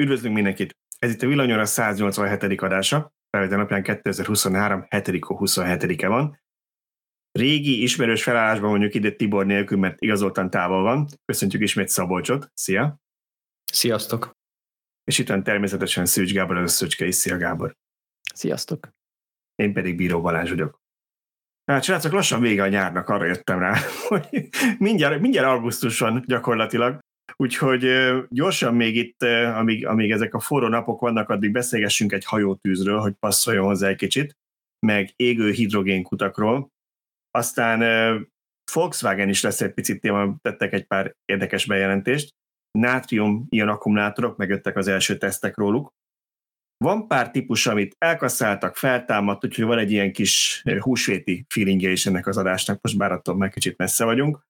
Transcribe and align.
Üdvözlünk 0.00 0.34
mindenkit! 0.34 0.76
Ez 0.98 1.12
itt 1.12 1.22
a 1.22 1.26
Villanyóra 1.26 1.64
187. 1.64 2.60
adása, 2.60 3.14
felvétel 3.30 3.58
napján 3.58 3.82
2023. 3.82 4.86
7. 4.88 5.04
27-e 5.08 6.08
van. 6.08 6.40
Régi, 7.32 7.82
ismerős 7.82 8.22
felállásban 8.22 8.70
mondjuk 8.70 8.94
ide 8.94 9.10
Tibor 9.10 9.46
nélkül, 9.46 9.78
mert 9.78 10.00
igazoltan 10.00 10.50
távol 10.50 10.82
van. 10.82 11.06
Köszöntjük 11.24 11.62
ismét 11.62 11.88
Szabolcsot. 11.88 12.50
Szia! 12.54 13.00
Sziasztok! 13.72 14.30
És 15.04 15.18
itt 15.18 15.28
van 15.28 15.42
természetesen 15.42 16.06
Szűcs 16.06 16.32
Gábor, 16.32 16.56
az 16.56 16.72
Szöcske 16.72 17.06
is. 17.06 17.14
Szia 17.14 17.36
Gábor! 17.36 17.76
Sziasztok! 18.34 18.88
Én 19.54 19.72
pedig 19.72 19.96
Bíró 19.96 20.20
Balázs 20.20 20.48
vagyok. 20.48 20.80
Hát 21.64 21.82
srácok, 21.82 22.12
lassan 22.12 22.40
vége 22.40 22.62
a 22.62 22.68
nyárnak, 22.68 23.08
arra 23.08 23.24
jöttem 23.24 23.58
rá, 23.58 23.76
hogy 24.08 24.48
mindjárt, 24.78 25.20
mindjárt 25.20 25.46
augusztus 25.46 25.98
van 25.98 26.22
gyakorlatilag, 26.26 26.98
Úgyhogy 27.36 27.88
gyorsan 28.28 28.74
még 28.74 28.96
itt, 28.96 29.22
amíg, 29.22 29.86
amíg 29.86 30.10
ezek 30.10 30.34
a 30.34 30.40
forró 30.40 30.68
napok 30.68 31.00
vannak, 31.00 31.28
addig 31.28 31.52
beszélgessünk 31.52 32.12
egy 32.12 32.24
hajótűzről, 32.24 32.98
hogy 32.98 33.12
passzoljon 33.12 33.64
hozzá 33.64 33.88
egy 33.88 33.96
kicsit, 33.96 34.36
meg 34.86 35.12
égő 35.16 35.50
hidrogénkutakról. 35.50 36.70
Aztán 37.30 37.80
Volkswagen 38.72 39.28
is 39.28 39.42
lesz 39.42 39.60
egy 39.60 39.72
picit 39.72 40.00
téma, 40.00 40.36
tettek 40.42 40.72
egy 40.72 40.86
pár 40.86 41.14
érdekes 41.24 41.66
bejelentést. 41.66 42.34
Nátrium 42.78 43.46
ilyen 43.48 43.68
akkumulátorok, 43.68 44.36
megjöttek 44.36 44.76
az 44.76 44.88
első 44.88 45.18
tesztek 45.18 45.56
róluk. 45.56 45.94
Van 46.84 47.08
pár 47.08 47.30
típus, 47.30 47.66
amit 47.66 47.94
elkasszáltak, 47.98 48.76
feltámadt, 48.76 49.44
úgyhogy 49.44 49.64
van 49.64 49.78
egy 49.78 49.92
ilyen 49.92 50.12
kis 50.12 50.62
húsvéti 50.80 51.44
feelingje 51.48 51.90
is 51.90 52.06
ennek 52.06 52.26
az 52.26 52.36
adásnak, 52.36 52.78
most 52.82 52.96
bár 52.96 53.12
attól 53.12 53.36
meg 53.36 53.50
kicsit 53.50 53.76
messze 53.76 54.04
vagyunk 54.04 54.46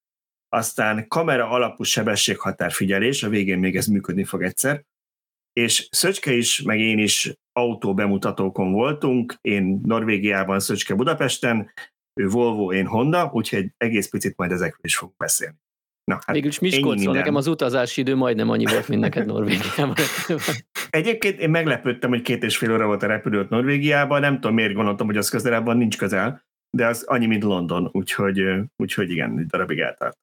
aztán 0.48 1.09
kamera 1.09 1.48
alapú 1.48 1.82
sebességhatárfigyelés, 1.82 3.23
a 3.23 3.28
végén 3.28 3.59
még 3.59 3.77
ez 3.77 3.86
működni 3.86 4.24
fog 4.24 4.42
egyszer, 4.42 4.84
és 5.52 5.88
Szöcske 5.91 6.32
is, 6.32 6.62
meg 6.62 6.80
én 6.80 6.98
is 6.98 7.32
autó 7.52 7.95
bemutatókon 7.95 8.72
voltunk, 8.72 9.34
én 9.41 9.80
Norvégiában, 9.84 10.61
Szöcske 10.61 10.94
Budapesten, 10.94 11.72
ő 12.20 12.28
Volvo, 12.28 12.72
én 12.72 12.86
Honda, 12.86 13.30
úgyhogy 13.33 13.70
egész 13.77 14.08
picit 14.08 14.36
majd 14.36 14.53
ezekről 14.53 14.80
is 14.83 14.97
fogunk 14.97 15.16
beszélni. 15.16 15.56
Na, 16.05 16.14
hát 16.14 16.34
Végülis 16.34 16.58
Miskolcon, 16.58 17.14
nekem 17.14 17.34
az 17.34 17.47
utazási 17.47 18.00
idő 18.00 18.14
majdnem 18.14 18.50
annyi 18.50 18.64
volt, 18.64 18.88
mint 18.88 19.00
neked 19.00 19.27
Norvégiában. 19.27 19.94
Egyébként 20.91 21.41
én 21.41 21.50
meglepődtem, 21.50 22.10
hogy 22.10 22.22
két 22.22 22.42
és 22.42 22.56
fél 22.56 22.72
óra 22.72 22.86
volt 22.86 23.03
a 23.03 23.06
repülőt 23.06 23.48
Norvégiában, 23.48 24.20
nem 24.20 24.34
tudom 24.34 24.55
miért 24.55 24.72
gondoltam, 24.72 25.06
hogy 25.06 25.16
az 25.16 25.28
közelebb 25.28 25.64
van, 25.64 25.77
nincs 25.77 25.98
közel, 25.98 26.42
de 26.77 26.86
az 26.86 27.03
annyi, 27.03 27.27
mint 27.27 27.42
London, 27.42 27.88
úgyhogy, 27.92 28.42
úgyhogy 28.77 29.10
igen, 29.10 29.38
egy 29.38 29.47
darabig 29.47 29.78
eltart. 29.78 30.19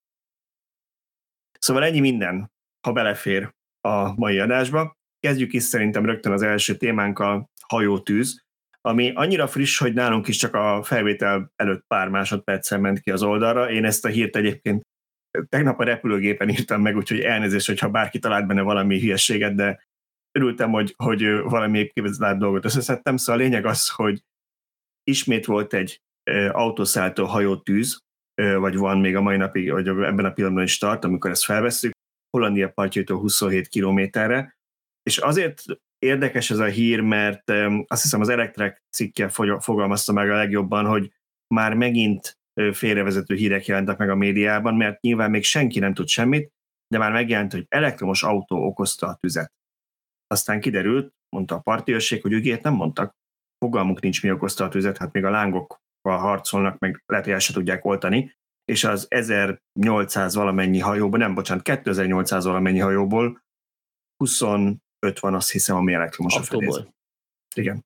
Szóval 1.63 1.83
ennyi 1.83 1.99
minden, 1.99 2.51
ha 2.87 2.93
belefér 2.93 3.53
a 3.81 4.13
mai 4.15 4.39
adásba. 4.39 4.97
Kezdjük 5.19 5.53
is 5.53 5.63
szerintem 5.63 6.05
rögtön 6.05 6.31
az 6.31 6.41
első 6.41 6.75
témánk 6.75 7.19
a 7.19 7.49
hajótűz, 7.67 8.43
ami 8.81 9.11
annyira 9.15 9.47
friss, 9.47 9.77
hogy 9.77 9.93
nálunk 9.93 10.27
is 10.27 10.37
csak 10.37 10.53
a 10.53 10.83
felvétel 10.83 11.51
előtt 11.55 11.83
pár 11.87 12.09
másodperccel 12.09 12.79
ment 12.79 12.99
ki 12.99 13.11
az 13.11 13.23
oldalra. 13.23 13.71
Én 13.71 13.85
ezt 13.85 14.05
a 14.05 14.09
hírt 14.09 14.35
egyébként 14.35 14.81
tegnap 15.49 15.79
a 15.79 15.83
repülőgépen 15.83 16.49
írtam 16.49 16.81
meg, 16.81 16.95
úgyhogy 16.95 17.19
elnézést, 17.19 17.67
hogyha 17.67 17.89
bárki 17.89 18.19
talált 18.19 18.47
benne 18.47 18.61
valami 18.61 18.99
hülyeséget, 18.99 19.55
de 19.55 19.83
örültem, 20.31 20.71
hogy, 20.71 20.93
hogy 20.97 21.23
valami 21.43 21.87
képzelt 21.87 22.39
dolgot 22.39 22.65
összeszedtem. 22.65 23.17
Szóval 23.17 23.41
a 23.41 23.43
lényeg 23.43 23.65
az, 23.65 23.89
hogy 23.89 24.21
ismét 25.03 25.45
volt 25.45 25.73
egy 25.73 26.01
autószállító 26.51 27.25
hajótűz, 27.25 28.01
vagy 28.35 28.75
van 28.75 28.99
még 28.99 29.15
a 29.15 29.21
mai 29.21 29.37
napig, 29.37 29.71
vagy 29.71 29.87
ebben 29.87 30.25
a 30.25 30.31
pillanatban 30.31 30.63
is 30.65 30.77
tart, 30.77 31.03
amikor 31.03 31.31
ezt 31.31 31.45
felveszünk, 31.45 31.93
Hollandia 32.29 32.69
partjaitól 32.69 33.19
27 33.19 33.67
kilométerre, 33.67 34.57
és 35.03 35.17
azért 35.17 35.63
érdekes 35.99 36.51
ez 36.51 36.59
a 36.59 36.65
hír, 36.65 36.99
mert 36.99 37.49
azt 37.87 38.01
hiszem 38.01 38.21
az 38.21 38.29
Electrek 38.29 38.83
cikke 38.95 39.29
fogalmazta 39.59 40.13
meg 40.13 40.29
a 40.29 40.35
legjobban, 40.35 40.85
hogy 40.85 41.11
már 41.53 41.73
megint 41.73 42.37
félrevezető 42.71 43.35
hírek 43.35 43.65
jelentek 43.65 43.97
meg 43.97 44.09
a 44.09 44.15
médiában, 44.15 44.75
mert 44.75 45.01
nyilván 45.01 45.29
még 45.29 45.43
senki 45.43 45.79
nem 45.79 45.93
tud 45.93 46.07
semmit, 46.07 46.51
de 46.87 46.97
már 46.97 47.11
megjelent, 47.11 47.51
hogy 47.51 47.65
elektromos 47.69 48.23
autó 48.23 48.65
okozta 48.65 49.07
a 49.07 49.15
tüzet. 49.15 49.53
Aztán 50.27 50.59
kiderült, 50.59 51.13
mondta 51.29 51.55
a 51.55 51.59
partiőrség, 51.59 52.21
hogy 52.21 52.31
ügyét 52.31 52.63
nem 52.63 52.73
mondtak. 52.73 53.15
Fogalmuk 53.57 54.01
nincs, 54.01 54.23
mi 54.23 54.31
okozta 54.31 54.63
a 54.63 54.69
tüzet, 54.69 54.97
hát 54.97 55.13
még 55.13 55.23
a 55.23 55.29
lángok 55.29 55.81
harcolnak, 56.11 56.79
meg 56.79 57.03
lehet, 57.05 57.25
hogy 57.25 57.33
el 57.33 57.39
se 57.39 57.53
tudják 57.53 57.85
oltani, 57.85 58.35
és 58.65 58.83
az 58.83 59.05
1800 59.09 60.35
valamennyi 60.35 60.79
hajóból, 60.79 61.19
nem, 61.19 61.33
bocsánat, 61.33 61.63
2800 61.63 62.45
valamennyi 62.45 62.79
hajóból 62.79 63.41
25 64.17 64.79
van 65.19 65.35
azt 65.35 65.51
hiszem, 65.51 65.75
ami 65.75 65.93
elektromos 65.93 66.35
Autóból. 66.35 66.67
a 66.67 66.71
fedélzet. 66.71 66.95
Igen. 67.55 67.85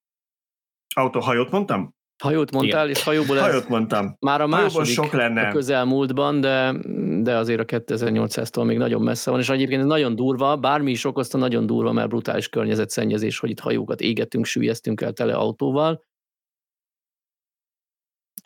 Autóhajót 0.95 1.51
mondtam? 1.51 1.95
Hajót 2.23 2.51
mondtál, 2.51 2.85
Igen. 2.85 2.97
és 2.97 3.03
hajóból 3.03 3.37
hajót 3.37 3.67
mondtam. 3.67 4.15
Már 4.19 4.41
a 4.41 4.47
második 4.47 4.93
sok 4.93 5.11
lenne. 5.11 5.47
a 5.47 5.51
közelmúltban, 5.51 6.41
de, 6.41 6.75
de 7.21 7.35
azért 7.35 7.59
a 7.59 7.65
2800-tól 7.65 8.65
még 8.65 8.77
nagyon 8.77 9.01
messze 9.01 9.31
van, 9.31 9.39
és 9.39 9.49
egyébként 9.49 9.81
ez 9.81 9.87
nagyon 9.87 10.15
durva, 10.15 10.57
bármi 10.57 10.91
is 10.91 11.05
okozta, 11.05 11.37
nagyon 11.37 11.65
durva, 11.65 11.91
mert 11.91 12.09
brutális 12.09 12.49
környezetszennyezés, 12.49 13.39
hogy 13.39 13.49
itt 13.49 13.59
hajókat 13.59 14.01
égetünk, 14.01 14.45
sűjeztünk 14.45 15.01
el 15.01 15.13
tele 15.13 15.33
autóval, 15.33 16.03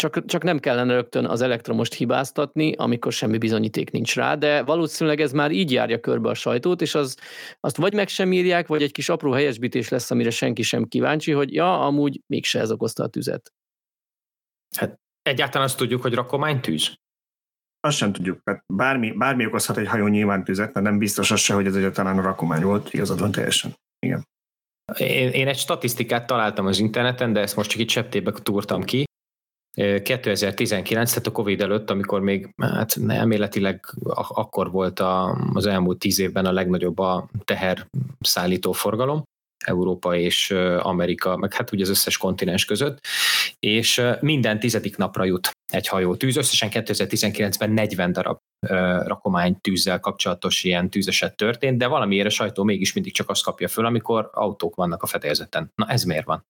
csak, 0.02 0.26
csak 0.26 0.44
nem 0.44 0.60
kellene 0.60 0.94
rögtön 0.94 1.26
az 1.26 1.42
elektromost 1.42 1.94
hibáztatni, 1.94 2.74
amikor 2.74 3.12
semmi 3.12 3.38
bizonyíték 3.38 3.92
nincs 3.92 4.16
rá, 4.16 4.36
de 4.36 4.64
valószínűleg 4.64 5.20
ez 5.20 5.32
már 5.32 5.52
így 5.52 5.72
járja 5.72 6.00
körbe 6.00 6.30
a 6.30 6.34
sajtót, 6.34 6.82
és 6.82 6.96
az, 6.96 7.18
azt 7.60 7.78
vagy 7.78 7.94
meg 7.94 8.08
sem 8.08 8.32
írják, 8.34 8.68
vagy 8.68 8.82
egy 8.82 8.92
kis 8.92 9.10
apró 9.10 9.32
helyesbítés 9.32 9.90
lesz, 9.90 10.12
amire 10.12 10.30
senki 10.30 10.62
sem 10.62 10.86
kíváncsi, 10.86 11.32
hogy 11.32 11.54
ja, 11.54 11.86
amúgy 11.86 12.22
mégse 12.28 12.60
ez 12.60 12.72
okozta 12.72 13.04
a 13.04 13.08
tüzet. 13.08 13.54
Hát 14.78 15.00
egyáltalán 15.22 15.68
azt 15.68 15.78
tudjuk, 15.78 16.02
hogy 16.02 16.14
rakomány 16.14 16.62
tűz? 16.62 16.94
Azt 17.80 17.98
sem 17.98 18.12
tudjuk. 18.12 18.44
Tehát 18.44 18.64
bármi, 18.74 19.12
bármi 19.12 19.46
okozhat 19.46 19.78
egy 19.78 19.88
hajó 19.88 20.08
nyilván 20.08 20.44
tüzet, 20.44 20.74
de 20.74 20.80
nem 20.80 20.98
biztos 20.98 21.32
az 21.32 21.40
se, 21.40 21.54
hogy 21.54 21.66
ez 21.66 21.76
egyáltalán 21.76 22.18
a 22.18 22.22
rakomány 22.22 22.62
volt. 22.62 22.94
Igazad 22.94 23.20
van 23.20 23.32
teljesen. 23.32 23.74
Igen. 24.00 24.28
Én, 24.98 25.30
én 25.30 25.48
egy 25.48 25.58
statisztikát 25.58 26.28
találtam 26.28 26.66
az 26.66 26.80
interneten, 26.80 27.34
de 27.34 27.40
ezt 27.40 27.56
most 27.56 27.70
csak 27.70 27.80
itt 27.80 27.90
septébe 27.90 28.32
túrtam 28.32 28.84
ki. 28.84 29.04
2019, 29.74 31.10
tehát 31.10 31.28
a 31.28 31.32
Covid 31.32 31.62
előtt, 31.62 31.90
amikor 31.90 32.22
még 32.22 32.54
hát 32.58 32.98
elméletileg 33.08 33.86
akkor 34.14 34.72
volt 34.72 35.00
a, 35.00 35.38
az 35.54 35.66
elmúlt 35.66 36.00
tíz 36.00 36.20
évben 36.20 36.46
a 36.46 36.52
legnagyobb 36.52 37.00
a 37.00 37.30
teherszállító 37.44 38.72
forgalom, 38.72 39.24
Európa 39.66 40.16
és 40.16 40.52
Amerika, 40.80 41.38
meg 41.38 41.54
hát 41.54 41.72
ugye 41.72 41.84
az 41.84 41.90
összes 41.90 42.18
kontinens 42.18 42.66
között, 42.66 43.00
és 43.60 44.02
minden 44.20 44.60
tizedik 44.60 44.98
napra 44.98 45.24
jut 45.24 45.52
egy 45.74 45.88
hajó 45.88 46.16
tűz. 46.16 46.38
Összesen 46.38 46.70
2019-ben 46.72 47.72
40 47.72 48.12
darab 48.12 48.38
rakomány 49.08 49.62
tűzzel 49.62 50.00
kapcsolatos 50.00 50.64
ilyen 50.64 50.90
tűzeset 50.90 51.36
történt, 51.36 51.78
de 51.78 51.88
valamiért 51.88 52.28
a 52.28 52.30
sajtó 52.30 52.64
mégis 52.64 52.94
mindig 52.94 53.14
csak 53.14 53.30
azt 53.30 53.44
kapja 53.44 53.68
föl, 53.68 53.86
amikor 53.86 54.30
autók 54.34 54.76
vannak 54.76 55.04
a 55.04 55.08
fedélzeten. 55.08 55.72
Na 55.76 55.88
ez 55.88 56.04
miért 56.04 56.26
van? 56.26 56.46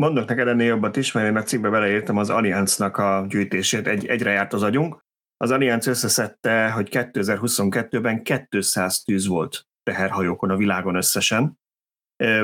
Mondok 0.00 0.28
neked 0.28 0.48
ennél 0.48 0.66
jobbat 0.66 0.96
is, 0.96 1.12
mert 1.12 1.28
én 1.28 1.36
a 1.36 1.42
cikkbe 1.42 1.68
beleírtam 1.68 2.16
az 2.16 2.30
Allianznak 2.30 2.96
a 2.96 3.26
gyűjtését, 3.28 3.86
egy, 3.86 4.06
egyre 4.06 4.30
járt 4.30 4.52
az 4.52 4.62
agyunk. 4.62 5.04
Az 5.36 5.50
Allianz 5.50 5.86
összeszedte, 5.86 6.70
hogy 6.70 6.88
2022-ben 6.90 8.22
200 8.48 9.02
tűz 9.02 9.26
volt 9.26 9.66
teherhajókon 9.82 10.50
a 10.50 10.56
világon 10.56 10.94
összesen. 10.94 11.58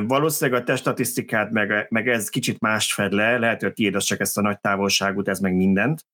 Valószínűleg 0.06 0.68
a 0.68 0.80
te 0.94 1.48
meg, 1.50 1.86
meg 1.90 2.08
ez 2.08 2.28
kicsit 2.28 2.60
mást 2.60 2.92
fed 2.92 3.12
le, 3.12 3.38
lehet, 3.38 3.60
hogy 3.60 3.70
a 3.70 3.72
tiéd 3.72 3.94
az 3.94 4.04
csak 4.04 4.20
ezt 4.20 4.38
a 4.38 4.42
nagy 4.42 4.60
távolságot, 4.60 5.28
ez 5.28 5.38
meg 5.38 5.54
mindent, 5.54 6.06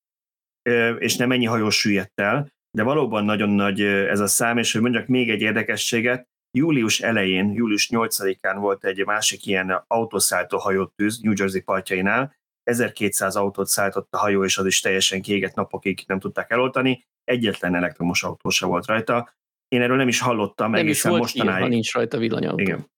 és 0.99 1.17
nem 1.17 1.33
ennyi 1.33 1.47
hajó 1.47 1.71
süllyedt 1.71 2.21
el, 2.21 2.53
de 2.71 2.83
valóban 2.83 3.25
nagyon 3.25 3.51
nagy 3.51 3.81
ez 3.83 4.21
a 4.21 4.27
szám, 4.27 4.59
és 4.59 4.73
hogy 4.73 4.81
mondjak 4.81 5.07
még 5.07 5.31
egy 5.31 5.41
érdekességet, 5.41 6.29
Július 6.51 7.01
elején, 7.01 7.53
július 7.53 7.89
8-án 7.93 8.57
volt 8.59 8.85
egy 8.85 9.05
másik 9.05 9.47
ilyen 9.47 9.85
autószálltó 9.87 10.59
hajót 10.59 10.93
tűz 10.95 11.21
New 11.21 11.33
Jersey 11.37 11.61
partjainál, 11.61 12.37
1200 12.63 13.37
autót 13.37 13.67
szállított 13.67 14.15
a 14.15 14.19
hajó, 14.19 14.45
és 14.45 14.59
az 14.59 14.67
is 14.67 14.81
teljesen 14.81 15.23
kiégett 15.23 15.55
napokig 15.55 16.05
nem 16.07 16.19
tudták 16.19 16.51
eloltani, 16.51 17.07
egyetlen 17.25 17.75
elektromos 17.75 18.23
autó 18.23 18.49
se 18.49 18.67
volt 18.67 18.87
rajta. 18.87 19.35
Én 19.69 19.83
erről 19.83 19.97
nem 19.97 20.09
is 20.09 20.21
hallottam, 20.21 20.71
nem 20.71 20.81
egészen 20.81 21.11
is 21.11 21.19
volt 21.19 21.21
mostanáig. 21.21 21.59
Ilyen, 21.59 21.71
nincs 21.71 21.93
rajta 21.93 22.19
villanyautó. 22.19 22.59
Igen. 22.59 22.91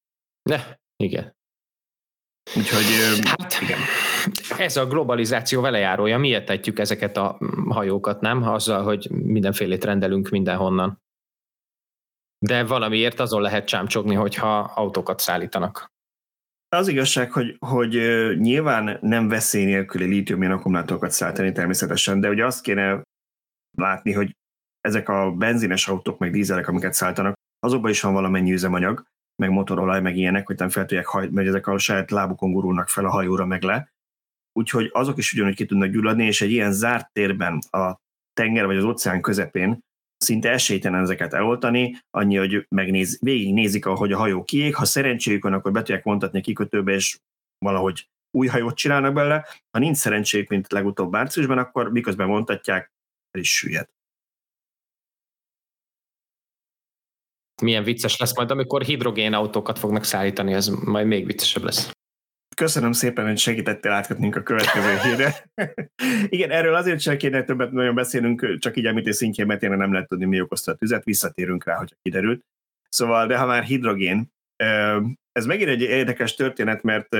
Ne, 0.42 0.60
igen. 0.96 1.38
Úgyhogy 2.56 2.84
hát, 3.24 3.58
igen. 3.62 3.78
Ez 4.58 4.76
a 4.76 4.86
globalizáció 4.86 5.60
velejárója, 5.60 6.18
miért 6.18 6.46
tetjük 6.46 6.78
ezeket 6.78 7.16
a 7.16 7.38
hajókat, 7.68 8.20
nem? 8.20 8.42
Azzal, 8.42 8.82
hogy 8.82 9.10
mindenfélét 9.10 9.84
rendelünk 9.84 10.28
mindenhonnan. 10.28 11.02
De 12.46 12.64
valamiért 12.64 13.20
azon 13.20 13.40
lehet 13.40 13.66
csámcsogni, 13.66 14.14
hogyha 14.14 14.58
autókat 14.58 15.20
szállítanak. 15.20 15.90
Az 16.68 16.88
igazság, 16.88 17.32
hogy, 17.32 17.56
hogy 17.58 17.92
nyilván 18.38 18.98
nem 19.00 19.28
veszély 19.28 19.64
nélküli 19.64 20.04
lítium 20.04 20.42
akkumulátorokat 20.42 21.10
szállítani 21.10 21.52
természetesen, 21.52 22.20
de 22.20 22.28
ugye 22.28 22.44
azt 22.44 22.62
kéne 22.62 23.02
látni, 23.78 24.12
hogy 24.12 24.36
ezek 24.80 25.08
a 25.08 25.30
benzines 25.30 25.88
autók, 25.88 26.18
meg 26.18 26.30
dízelek, 26.30 26.68
amiket 26.68 26.92
szállítanak, 26.92 27.34
azokban 27.58 27.90
is 27.90 28.00
van 28.00 28.12
valamennyi 28.12 28.52
üzemanyag, 28.52 29.04
meg 29.42 29.50
motorolaj, 29.50 30.00
meg 30.00 30.16
ilyenek, 30.16 30.46
hogy 30.46 30.58
nem 30.58 30.68
fel 30.68 30.86
tudják 30.86 31.06
hajt, 31.06 31.30
mert 31.30 31.48
ezek 31.48 31.66
a 31.66 31.78
saját 31.78 32.10
lábukon 32.10 32.52
gurulnak 32.52 32.88
fel 32.88 33.04
a 33.04 33.10
hajóra, 33.10 33.46
meg 33.46 33.62
le. 33.62 33.92
Úgyhogy 34.52 34.90
azok 34.92 35.18
is 35.18 35.32
ugyanúgy 35.32 35.54
ki 35.54 35.66
tudnak 35.66 35.90
gyulladni, 35.90 36.24
és 36.26 36.40
egy 36.40 36.50
ilyen 36.50 36.72
zárt 36.72 37.12
térben 37.12 37.58
a 37.70 37.96
tenger 38.32 38.66
vagy 38.66 38.76
az 38.76 38.84
óceán 38.84 39.20
közepén 39.20 39.80
szinte 40.24 40.50
esélytelen 40.50 41.00
ezeket 41.00 41.32
eloltani, 41.32 41.96
annyi, 42.10 42.36
hogy 42.36 42.66
megnéz, 42.68 43.18
végignézik, 43.20 43.86
ahogy 43.86 44.12
a 44.12 44.18
hajó 44.18 44.44
kiég, 44.44 44.74
ha 44.74 44.84
szerencséjük 44.84 45.42
van, 45.42 45.52
akkor 45.52 45.72
be 45.72 45.78
tudják 45.78 46.04
vontatni 46.04 46.38
a 46.38 46.42
kikötőbe, 46.42 46.92
és 46.92 47.18
valahogy 47.58 48.08
új 48.30 48.46
hajót 48.46 48.76
csinálnak 48.76 49.14
bele, 49.14 49.46
ha 49.70 49.78
nincs 49.78 49.96
szerencséjük, 49.96 50.48
mint 50.48 50.72
legutóbb 50.72 51.10
márciusban, 51.10 51.58
akkor 51.58 51.90
miközben 51.90 52.28
vontatják, 52.28 52.92
el 53.30 53.40
is 53.40 53.56
süllyed. 53.56 53.88
Milyen 57.62 57.84
vicces 57.84 58.16
lesz 58.16 58.36
majd, 58.36 58.50
amikor 58.50 58.82
hidrogén 58.82 59.32
autókat 59.32 59.78
fognak 59.78 60.04
szállítani, 60.04 60.52
ez 60.52 60.68
majd 60.68 61.06
még 61.06 61.26
viccesebb 61.26 61.62
lesz. 61.62 61.90
Köszönöm 62.60 62.92
szépen, 62.92 63.26
hogy 63.26 63.38
segítettél 63.38 63.92
átkötnünk 63.92 64.36
a 64.36 64.42
következő 64.42 64.98
hírre. 65.02 65.50
Igen, 66.36 66.50
erről 66.50 66.74
azért 66.74 67.00
sem 67.00 67.16
kéne 67.16 67.44
többet 67.44 67.72
nagyon 67.72 67.94
beszélünk, 67.94 68.58
csak 68.58 68.76
így 68.76 68.86
említés 68.86 69.16
szintjén, 69.16 69.46
mert 69.46 69.60
tényleg 69.60 69.78
nem 69.78 69.92
lehet 69.92 70.08
tudni, 70.08 70.24
mi 70.24 70.40
okozta 70.40 70.72
a 70.72 70.74
tüzet, 70.74 71.04
visszatérünk 71.04 71.64
rá, 71.64 71.76
hogyha 71.76 71.96
kiderült. 72.02 72.44
Szóval, 72.88 73.26
de 73.26 73.38
ha 73.38 73.46
már 73.46 73.62
hidrogén, 73.62 74.32
ez 75.32 75.46
megint 75.46 75.68
egy 75.68 75.80
érdekes 75.80 76.34
történet, 76.34 76.82
mert 76.82 77.16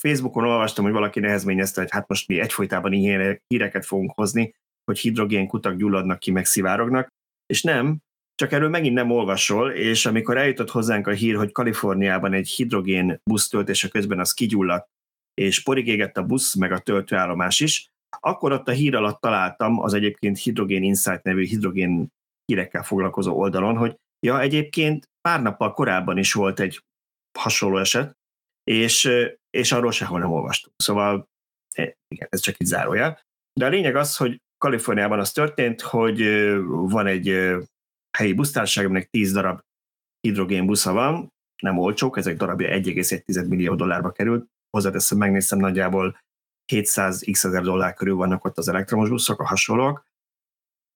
Facebookon 0.00 0.44
olvastam, 0.44 0.84
hogy 0.84 0.92
valaki 0.92 1.20
nehezményezte, 1.20 1.80
hogy 1.80 1.90
hát 1.90 2.08
most 2.08 2.28
mi 2.28 2.40
egyfolytában 2.40 2.92
ilyen 2.92 3.42
híreket 3.46 3.86
fogunk 3.86 4.12
hozni, 4.14 4.54
hogy 4.84 4.98
hidrogén 4.98 5.46
kutak 5.46 5.76
gyulladnak 5.76 6.18
ki, 6.18 6.30
meg 6.30 6.44
szivárognak, 6.44 7.08
és 7.46 7.62
nem, 7.62 7.96
csak 8.34 8.52
erről 8.52 8.68
megint 8.68 8.94
nem 8.94 9.10
olvasol, 9.10 9.70
és 9.70 10.06
amikor 10.06 10.36
eljutott 10.36 10.70
hozzánk 10.70 11.06
a 11.06 11.10
hír, 11.10 11.36
hogy 11.36 11.52
Kaliforniában 11.52 12.32
egy 12.32 12.48
hidrogén 12.48 13.20
busz 13.30 13.48
töltése 13.48 13.88
közben 13.88 14.18
az 14.18 14.32
kigyulladt, 14.32 14.88
és 15.34 15.62
porig 15.62 15.88
égett 15.88 16.16
a 16.16 16.26
busz, 16.26 16.54
meg 16.54 16.72
a 16.72 16.78
töltőállomás 16.78 17.60
is, 17.60 17.90
akkor 18.20 18.52
ott 18.52 18.68
a 18.68 18.72
hír 18.72 18.94
alatt 18.94 19.20
találtam 19.20 19.80
az 19.80 19.94
egyébként 19.94 20.38
Hidrogén 20.38 20.82
Insight 20.82 21.22
nevű 21.22 21.44
hidrogén 21.44 22.08
hírekkel 22.44 22.82
foglalkozó 22.82 23.36
oldalon, 23.38 23.76
hogy 23.76 23.96
ja, 24.26 24.40
egyébként 24.40 25.08
pár 25.20 25.42
nappal 25.42 25.72
korábban 25.72 26.18
is 26.18 26.32
volt 26.32 26.60
egy 26.60 26.82
hasonló 27.38 27.78
eset, 27.78 28.16
és, 28.64 29.10
és 29.50 29.72
arról 29.72 29.92
sehol 29.92 30.18
nem 30.18 30.32
olvastunk. 30.32 30.74
Szóval 30.76 31.28
e, 31.74 31.94
igen, 32.08 32.28
ez 32.30 32.40
csak 32.40 32.54
így 32.58 32.66
zárója. 32.66 33.18
De 33.60 33.66
a 33.66 33.68
lényeg 33.68 33.96
az, 33.96 34.16
hogy 34.16 34.40
Kaliforniában 34.58 35.18
az 35.18 35.32
történt, 35.32 35.80
hogy 35.80 36.22
van 36.66 37.06
egy 37.06 37.28
helyi 38.18 38.32
busztársaság, 38.32 38.84
aminek 38.84 39.08
10 39.10 39.32
darab 39.32 39.60
hidrogén 40.20 40.66
busza 40.66 40.92
van, 40.92 41.28
nem 41.62 41.78
olcsók, 41.78 42.16
ezek 42.16 42.36
darabja 42.36 42.68
1,1 42.68 43.48
millió 43.48 43.74
dollárba 43.74 44.12
került. 44.12 44.46
Hozzáteszem, 44.70 45.18
megnéztem, 45.18 45.58
nagyjából 45.58 46.18
700 46.72 47.24
x 47.30 47.44
ezer 47.44 47.62
dollár 47.62 47.94
körül 47.94 48.14
vannak 48.14 48.44
ott 48.44 48.58
az 48.58 48.68
elektromos 48.68 49.08
buszok, 49.08 49.40
a 49.40 49.46
hasonlók. 49.46 50.04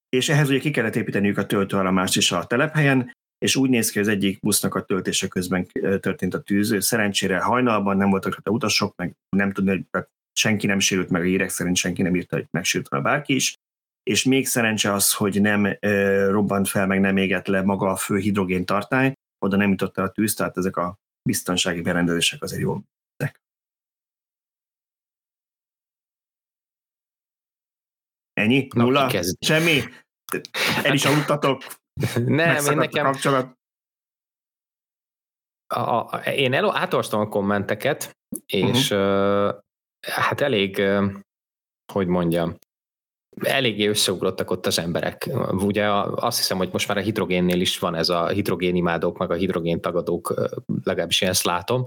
És 0.09 0.29
ehhez 0.29 0.49
ugye 0.49 0.59
ki 0.59 0.71
kellett 0.71 0.97
építeniük 0.97 1.39
a 1.39 1.47
töltőállomást 1.47 2.17
is 2.17 2.33
a 2.33 2.47
telephelyen, 2.47 3.13
és 3.39 3.57
úgy 3.57 3.71
néz 3.71 3.91
ki, 3.91 3.99
hogy 3.99 4.09
az 4.09 4.15
egyik 4.15 4.41
busznak 4.41 4.75
a 4.75 4.85
töltése 4.85 5.29
közben 5.29 5.67
történt 6.01 6.35
a 6.35 6.43
tűz. 6.43 6.85
Szerencsére 6.85 7.41
hajnalban 7.41 7.97
nem 7.97 8.11
voltak 8.11 8.41
a 8.43 8.51
utasok, 8.51 8.97
meg 8.97 9.17
nem 9.37 9.53
tudni, 9.53 9.71
hogy 9.91 10.05
senki 10.33 10.67
nem 10.67 10.79
sérült 10.79 11.11
meg, 11.11 11.23
a 11.23 11.25
hírek 11.25 11.49
szerint 11.49 11.77
senki 11.77 12.03
nem 12.03 12.17
írta, 12.17 12.37
hogy 12.37 12.47
megsérült 12.51 12.89
volna 12.91 13.09
bárki 13.09 13.35
is 13.35 13.55
és 14.11 14.25
még 14.25 14.47
szerencse 14.47 14.93
az, 14.93 15.12
hogy 15.12 15.41
nem 15.41 15.64
e, 15.64 15.76
robbant 16.26 16.69
fel, 16.69 16.87
meg 16.87 17.00
nem 17.00 17.17
égett 17.17 17.47
le 17.47 17.62
maga 17.62 17.91
a 17.91 17.97
fő 17.97 18.19
hidrogén 18.19 18.64
tartály, 18.64 19.12
oda 19.38 19.56
nem 19.56 19.70
jutott 19.70 19.99
el 19.99 20.05
a 20.05 20.11
tűz, 20.11 20.35
tehát 20.35 20.56
ezek 20.56 20.76
a 20.76 20.97
biztonsági 21.23 21.81
berendezések 21.81 22.43
azért 22.43 22.61
jól 22.61 22.75
működnek. 22.75 23.41
Ennyi? 28.32 28.69
Nulla? 28.75 29.11
Semmi? 29.41 29.82
El 30.82 30.94
is 30.94 31.05
aludtatok? 31.05 31.62
nem, 32.14 32.67
én 32.67 32.76
nekem... 32.76 33.06
A 33.06 33.11
kapcsolat? 33.11 33.55
A, 35.75 35.81
a, 35.81 36.19
én 36.19 36.55
el, 36.55 36.76
átolvastam 36.76 37.20
a 37.20 37.29
kommenteket, 37.29 38.17
és 38.47 38.91
uh-huh. 38.91 39.47
uh, 39.47 39.55
hát 40.00 40.41
elég, 40.41 40.79
uh, 40.79 41.12
hogy 41.93 42.06
mondjam, 42.06 42.56
eléggé 43.43 43.87
összeugrottak 43.87 44.50
ott 44.50 44.67
az 44.67 44.79
emberek. 44.79 45.31
Ugye 45.50 45.88
azt 46.15 46.37
hiszem, 46.37 46.56
hogy 46.56 46.69
most 46.73 46.88
már 46.88 46.97
a 46.97 47.00
hidrogénnél 47.00 47.61
is 47.61 47.79
van 47.79 47.94
ez 47.94 48.09
a 48.09 48.29
hidrogénimádók, 48.29 49.19
meg 49.19 49.31
a 49.31 49.35
hidrogén 49.35 49.81
tagadók, 49.81 50.35
legalábbis 50.85 51.21
én 51.21 51.29
ezt 51.29 51.44
látom. 51.44 51.87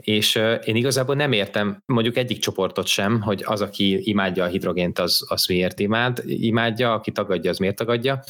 És 0.00 0.34
én 0.64 0.76
igazából 0.76 1.14
nem 1.14 1.32
értem 1.32 1.82
mondjuk 1.86 2.16
egyik 2.16 2.38
csoportot 2.38 2.86
sem, 2.86 3.20
hogy 3.20 3.42
az, 3.46 3.60
aki 3.60 4.08
imádja 4.08 4.44
a 4.44 4.48
hidrogént, 4.48 4.98
az, 4.98 5.24
az 5.28 5.46
miért 5.46 5.80
imád, 5.80 6.22
imádja, 6.24 6.92
aki 6.92 7.12
tagadja, 7.12 7.50
az 7.50 7.58
miért 7.58 7.76
tagadja. 7.76 8.22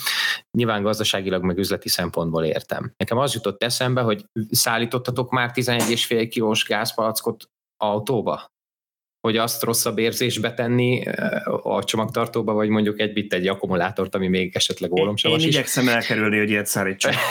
Nyilván 0.58 0.82
gazdaságilag, 0.82 1.42
meg 1.42 1.58
üzleti 1.58 1.88
szempontból 1.88 2.44
értem. 2.44 2.92
Nekem 2.96 3.18
az 3.18 3.34
jutott 3.34 3.62
eszembe, 3.62 4.00
hogy 4.00 4.24
szállítottatok 4.50 5.30
már 5.30 5.50
11,5 5.54 6.26
kilós 6.30 6.64
gázpalackot 6.64 7.44
autóba? 7.76 8.46
Hogy 9.20 9.36
azt 9.36 9.62
rosszabb 9.62 9.98
érzésbe 9.98 10.54
tenni 10.54 11.06
eh, 11.06 11.66
a 11.66 11.84
csomagtartóba, 11.84 12.52
vagy 12.52 12.68
mondjuk 12.68 13.00
egy 13.00 13.12
bit 13.12 13.32
egy 13.32 13.48
akkumulátort, 13.48 14.14
ami 14.14 14.28
még 14.28 14.56
esetleg 14.56 14.92
ólomsavas 14.92 15.38
Én, 15.38 15.44
én 15.44 15.52
igyekszem 15.52 15.88
elkerülni, 15.88 16.38
hogy 16.38 16.50
ilyet 16.50 16.66
szállítsak. 16.66 17.14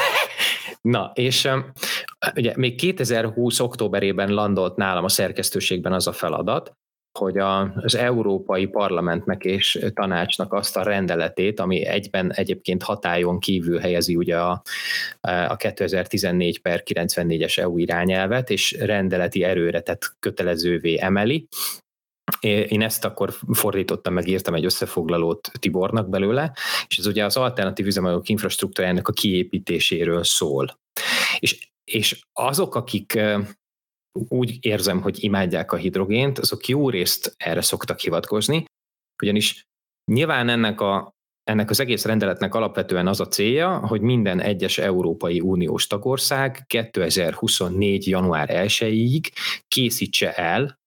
Na, 0.82 1.12
és 1.14 1.50
ugye 2.36 2.54
még 2.56 2.76
2020 2.76 3.60
októberében 3.60 4.34
landolt 4.34 4.76
nálam 4.76 5.04
a 5.04 5.10
szerkesztőségben 5.10 5.94
az 5.94 6.08
a 6.08 6.12
feladat, 6.12 6.78
hogy 7.12 7.38
az 7.38 7.96
Európai 7.96 8.68
Parlamentnek 8.68 9.44
és 9.44 9.80
Tanácsnak 9.94 10.54
azt 10.54 10.78
a 10.78 10.84
rendeletét, 10.84 11.60
ami 11.60 11.86
egyben 11.86 12.34
egyébként 12.34 12.84
hatályon 12.84 13.40
kívül 13.40 13.80
helyezi 13.80 14.16
ugye 14.16 14.38
a, 14.40 14.62
a 15.22 15.56
2014 15.56 16.62
per 16.62 16.84
94-es 16.86 17.58
EU 17.58 17.78
irányelvet, 17.78 18.50
és 18.50 18.72
rendeleti 18.72 19.44
erőre 19.44 19.82
tett 19.82 20.16
kötelezővé 20.20 20.98
emeli, 21.00 21.48
én 22.42 22.82
ezt 22.82 23.06
akkor 23.06 23.34
fordítottam, 23.52 24.14
meg 24.14 24.28
írtam 24.28 24.54
egy 24.54 24.66
összefoglalót 24.66 25.52
Tibornak 25.60 26.10
belőle, 26.10 26.54
és 26.88 26.98
ez 26.98 27.06
ugye 27.06 27.26
az 27.26 27.38
alternatív 27.38 27.86
üzemanyagok 27.86 28.30
infrastruktúrájának 28.30 29.08
a 29.08 29.12
kiépítéséről 29.12 30.24
szól. 30.24 30.80
És, 31.40 31.70
és 31.84 32.20
azok, 32.34 32.76
akik 32.76 33.20
úgy 34.28 34.58
érzem, 34.62 35.02
hogy 35.02 35.24
imádják 35.24 35.72
a 35.72 35.76
hidrogént, 35.76 36.40
azok 36.40 36.68
jó 36.68 36.90
részt 36.90 37.34
erre 37.38 37.62
szoktak 37.62 38.00
hivatkozni, 38.00 38.66
ugyanis 39.22 39.64
nyilván 40.12 40.50
ennek 40.50 40.82
a 40.82 41.18
ennek 41.50 41.70
az 41.70 41.80
egész 41.80 42.06
rendeletnek 42.06 42.56
alapvetően 42.56 43.08
az 43.08 43.20
a 43.20 43.28
célja, 43.28 43.78
hogy 43.78 44.02
minden 44.02 44.42
egyes 44.42 44.78
Európai 44.78 45.40
Uniós 45.40 45.88
tagország 45.88 46.64
2024. 46.68 48.08
január 48.08 48.50
1-ig 48.52 49.30
készítse 49.68 50.34
el, 50.34 50.80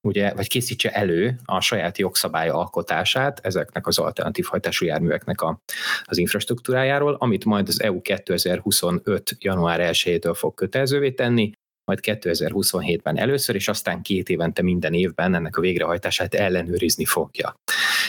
ugye, 0.00 0.34
vagy 0.34 0.48
készítse 0.48 0.90
elő 0.90 1.38
a 1.44 1.60
saját 1.60 1.98
jogszabály 1.98 2.48
alkotását 2.48 3.40
ezeknek 3.42 3.86
az 3.86 3.98
alternatív 3.98 4.44
hajtású 4.44 4.86
járműveknek 4.86 5.40
a, 5.40 5.60
az 6.04 6.18
infrastruktúrájáról, 6.18 7.16
amit 7.18 7.44
majd 7.44 7.68
az 7.68 7.82
EU 7.82 8.00
2025. 8.00 9.36
január 9.38 9.80
1-től 9.92 10.34
fog 10.36 10.54
kötelezővé 10.54 11.10
tenni, 11.10 11.50
majd 11.86 11.98
2027-ben 12.02 13.18
először, 13.18 13.54
és 13.54 13.68
aztán 13.68 14.02
két 14.02 14.28
évente 14.28 14.62
minden 14.62 14.92
évben 14.92 15.34
ennek 15.34 15.56
a 15.56 15.60
végrehajtását 15.60 16.34
ellenőrizni 16.34 17.04
fogja. 17.04 17.60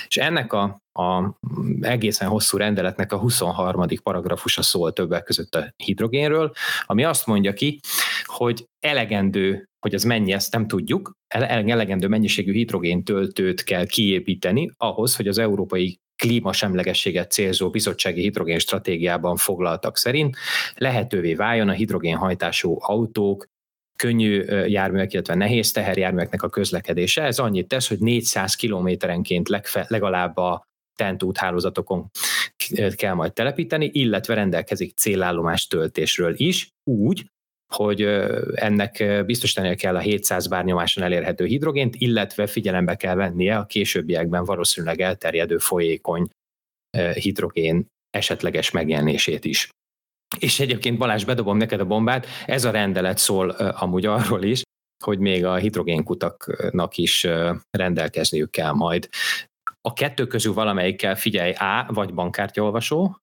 És 0.07 0.17
ennek 0.17 0.53
a, 0.53 0.81
a 0.91 1.37
egészen 1.81 2.27
hosszú 2.27 2.57
rendeletnek 2.57 3.11
a 3.11 3.17
23. 3.17 3.85
paragrafusa 4.03 4.61
szól 4.61 4.93
többek 4.93 5.23
között 5.23 5.55
a 5.55 5.73
hidrogénről, 5.75 6.51
ami 6.85 7.03
azt 7.03 7.25
mondja 7.25 7.53
ki, 7.53 7.79
hogy 8.23 8.65
elegendő, 8.79 9.65
hogy 9.79 9.95
az 9.95 10.03
mennyi, 10.03 10.31
ezt 10.31 10.53
nem 10.53 10.67
tudjuk, 10.67 11.11
elegendő 11.27 12.07
mennyiségű 12.07 12.51
hidrogéntöltőt 12.51 13.63
kell 13.63 13.85
kiépíteni 13.85 14.71
ahhoz, 14.77 15.15
hogy 15.15 15.27
az 15.27 15.37
európai 15.37 15.99
klímasemlegességet 16.15 17.31
célzó 17.31 17.69
bizottsági 17.69 18.21
hidrogén 18.21 18.59
stratégiában 18.59 19.35
foglaltak 19.35 19.97
szerint 19.97 20.35
lehetővé 20.75 21.33
váljon 21.33 21.69
a 21.69 21.71
hidrogénhajtású 21.71 22.77
autók, 22.79 23.47
könnyű 23.97 24.43
járművek, 24.65 25.13
illetve 25.13 25.35
nehéz 25.35 25.71
teherjárműveknek 25.71 26.43
a 26.43 26.49
közlekedése. 26.49 27.23
Ez 27.23 27.39
annyit 27.39 27.67
tesz, 27.67 27.87
hogy 27.87 27.99
400 27.99 28.55
kilométerenként 28.55 29.49
legalább 29.71 30.37
a 30.37 30.63
TENT 30.95 31.23
úthálózatokon 31.23 32.09
kell 32.95 33.13
majd 33.13 33.33
telepíteni, 33.33 33.89
illetve 33.93 34.33
rendelkezik 34.33 34.97
célállomás 34.97 35.67
töltésről 35.67 36.33
is, 36.37 36.69
úgy, 36.83 37.25
hogy 37.73 38.01
ennek 38.53 39.23
biztosítania 39.25 39.75
kell 39.75 39.95
a 39.95 39.99
700 39.99 40.47
bárnyomáson 40.47 41.03
elérhető 41.03 41.45
hidrogént, 41.45 41.95
illetve 41.95 42.47
figyelembe 42.47 42.95
kell 42.95 43.15
vennie 43.15 43.57
a 43.57 43.65
későbbiekben 43.65 44.43
valószínűleg 44.43 45.01
elterjedő 45.01 45.57
folyékony 45.57 46.29
hidrogén 47.13 47.85
esetleges 48.09 48.71
megjelenését 48.71 49.45
is. 49.45 49.69
És 50.39 50.59
egyébként 50.59 50.97
Balázs, 50.97 51.25
bedobom 51.25 51.57
neked 51.57 51.79
a 51.79 51.85
bombát, 51.85 52.27
ez 52.45 52.65
a 52.65 52.71
rendelet 52.71 53.17
szól 53.17 53.49
amúgy 53.49 54.05
arról 54.05 54.43
is, 54.43 54.61
hogy 55.03 55.19
még 55.19 55.45
a 55.45 55.55
hidrogénkutaknak 55.55 56.97
is 56.97 57.27
rendelkezniük 57.69 58.51
kell 58.51 58.71
majd. 58.71 59.09
A 59.81 59.93
kettő 59.93 60.27
közül 60.27 60.53
valamelyikkel 60.53 61.15
figyelj 61.15 61.51
A, 61.51 61.85
vagy 61.93 62.13
bankkártyaolvasó, 62.13 63.17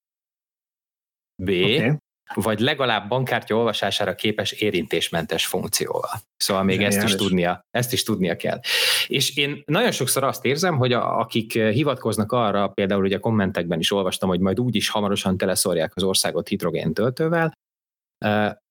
B, 1.43 1.49
okay 1.49 1.97
vagy 2.35 2.61
legalább 2.61 3.09
bankkártya 3.09 3.57
olvasására 3.57 4.15
képes 4.15 4.53
érintésmentes 4.53 5.47
funkcióval. 5.47 6.11
Szóval 6.37 6.63
még 6.63 6.83
ezt 6.83 7.03
is, 7.03 7.15
tudnia, 7.15 7.67
ezt 7.71 7.93
is 7.93 8.03
tudnia 8.03 8.37
kell. 8.37 8.61
És 9.07 9.37
én 9.37 9.63
nagyon 9.67 9.91
sokszor 9.91 10.25
azt 10.25 10.45
érzem, 10.45 10.77
hogy 10.77 10.93
a, 10.93 11.19
akik 11.19 11.53
hivatkoznak 11.53 12.33
arra, 12.33 12.69
például 12.69 13.05
ugye 13.05 13.17
a 13.17 13.21
kommentekben 13.21 13.79
is 13.79 13.93
olvastam, 13.93 14.29
hogy 14.29 14.41
majd 14.41 14.61
úgyis 14.61 14.89
hamarosan 14.89 15.37
teleszorják 15.37 15.93
az 15.95 16.03
országot 16.03 16.49
hidrogén 16.49 16.95
töltővel, 16.95 17.53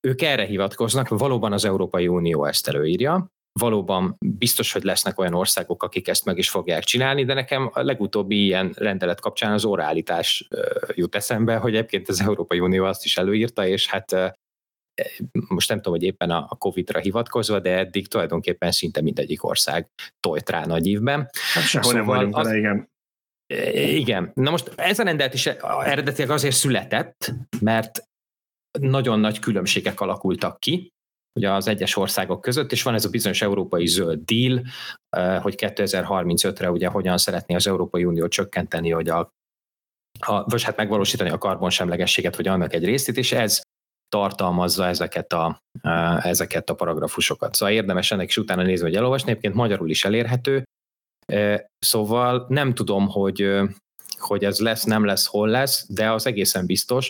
ők 0.08 0.22
erre 0.22 0.46
hivatkoznak, 0.46 1.08
valóban 1.08 1.54
az 1.54 1.66
Európai 1.66 2.08
Unió 2.08 2.46
ezt 2.46 2.68
előírja, 2.68 3.32
valóban 3.60 4.16
biztos, 4.26 4.72
hogy 4.72 4.84
lesznek 4.84 5.20
olyan 5.20 5.34
országok, 5.34 5.84
akik 5.84 6.08
ezt 6.08 6.26
meg 6.26 6.38
is 6.38 6.50
fogják 6.50 6.84
csinálni, 6.84 7.26
de 7.26 7.34
nekem 7.34 7.70
a 7.74 7.82
legutóbbi 7.82 8.44
ilyen 8.44 8.74
rendelet 8.78 9.20
kapcsán 9.20 9.52
az 9.52 9.66
óraállítás 9.66 10.48
jut 10.94 11.16
eszembe, 11.16 11.58
hogy 11.58 11.76
egyébként 11.76 12.10
az 12.10 12.22
Európai 12.22 12.60
Unió 12.60 12.86
azt 12.86 13.06
is 13.06 13.18
előírta, 13.18 13.68
és 13.68 13.88
hát 13.88 14.38
most 15.48 15.70
nem 15.70 15.78
tudom, 15.78 15.94
hogy 15.94 16.04
éppen 16.04 16.30
a 16.30 16.56
Covid-ra 16.58 17.00
hivatkozva, 17.00 17.60
de 17.60 17.78
eddig 17.78 18.08
tulajdonképpen 18.08 18.72
szinte 18.72 19.02
mindegyik 19.02 19.44
ország 19.44 19.90
tojt 20.20 20.50
rá 20.50 20.66
nagy 20.66 20.88
évben. 20.88 21.30
Hát 21.54 21.64
sehol 21.64 21.92
szóval 21.92 22.06
nem 22.06 22.06
vagyunk 22.06 22.38
az, 22.38 22.46
vele, 22.46 22.58
igen. 22.58 22.92
Igen. 23.96 24.32
Na 24.34 24.52
most 24.52 24.72
ez 24.76 25.00
a 25.00 25.04
rendelet 25.04 25.34
is 25.34 25.46
eredetileg 25.46 26.30
azért 26.30 26.56
született, 26.56 27.34
mert 27.60 28.04
nagyon 28.80 29.20
nagy 29.20 29.40
különbségek 29.40 30.02
alakultak 30.02 30.60
ki, 30.60 30.93
ugye 31.34 31.52
az 31.52 31.68
egyes 31.68 31.96
országok 31.96 32.42
között, 32.42 32.72
és 32.72 32.84
van 32.84 32.94
ez 32.94 33.06
a 33.06 33.10
bizonyos 33.10 33.42
európai 33.42 33.88
zöld 33.88 34.20
deal, 34.26 34.64
eh, 35.10 35.42
hogy 35.42 35.56
2035-re 35.58 36.72
ugye 36.72 36.88
hogyan 36.88 37.18
szeretné 37.18 37.56
az 37.56 37.68
Európai 37.68 38.06
Unió 38.06 38.28
csökkenteni, 38.28 38.90
hogy 38.90 39.10
a, 39.10 39.20
a 40.20 40.44
vagy 40.44 40.64
hát 40.64 40.78
megvalósítani 40.78 41.30
a 41.30 41.38
karbonsemlegességet, 41.38 42.36
vagy 42.36 42.48
annak 42.48 42.74
egy 42.74 42.86
részét, 42.86 43.18
és 43.18 43.32
ez 43.32 43.62
tartalmazza 44.10 44.86
ezeket 44.88 45.34
a, 45.34 45.62
eh, 45.82 46.26
ezeket 46.26 46.70
a 46.70 46.76
paragrafusokat. 46.76 47.56
Szóval 47.56 47.76
érdemes 47.76 48.12
ennek 48.12 48.28
is 48.28 48.38
utána 48.38 48.64
nézni, 48.64 48.86
hogy 48.86 48.96
elolvasni, 48.96 49.30
egyébként 49.30 49.54
magyarul 49.54 49.90
is 49.90 50.06
elérhető, 50.06 50.64
eh, 51.26 51.60
szóval 51.80 52.46
nem 52.50 52.74
tudom, 52.74 53.08
hogy, 53.08 53.62
hogy 54.18 54.46
ez 54.46 54.60
lesz, 54.60 54.84
nem 54.84 55.06
lesz, 55.06 55.26
hol 55.26 55.48
lesz, 55.48 55.86
de 55.90 56.12
az 56.12 56.26
egészen 56.26 56.66
biztos, 56.66 57.10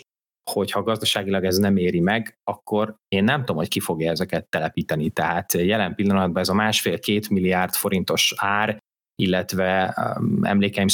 hogyha 0.50 0.82
gazdaságilag 0.82 1.44
ez 1.44 1.56
nem 1.56 1.76
éri 1.76 2.00
meg, 2.00 2.38
akkor 2.44 2.94
én 3.08 3.24
nem 3.24 3.40
tudom, 3.40 3.56
hogy 3.56 3.68
ki 3.68 3.80
fogja 3.80 4.10
ezeket 4.10 4.46
telepíteni. 4.46 5.10
Tehát 5.10 5.52
jelen 5.52 5.94
pillanatban 5.94 6.42
ez 6.42 6.48
a 6.48 6.54
másfél-két 6.54 7.28
milliárd 7.28 7.74
forintos 7.74 8.34
ár, 8.36 8.78
illetve 9.22 9.94
um, 10.18 10.44
emlékeim 10.44 10.88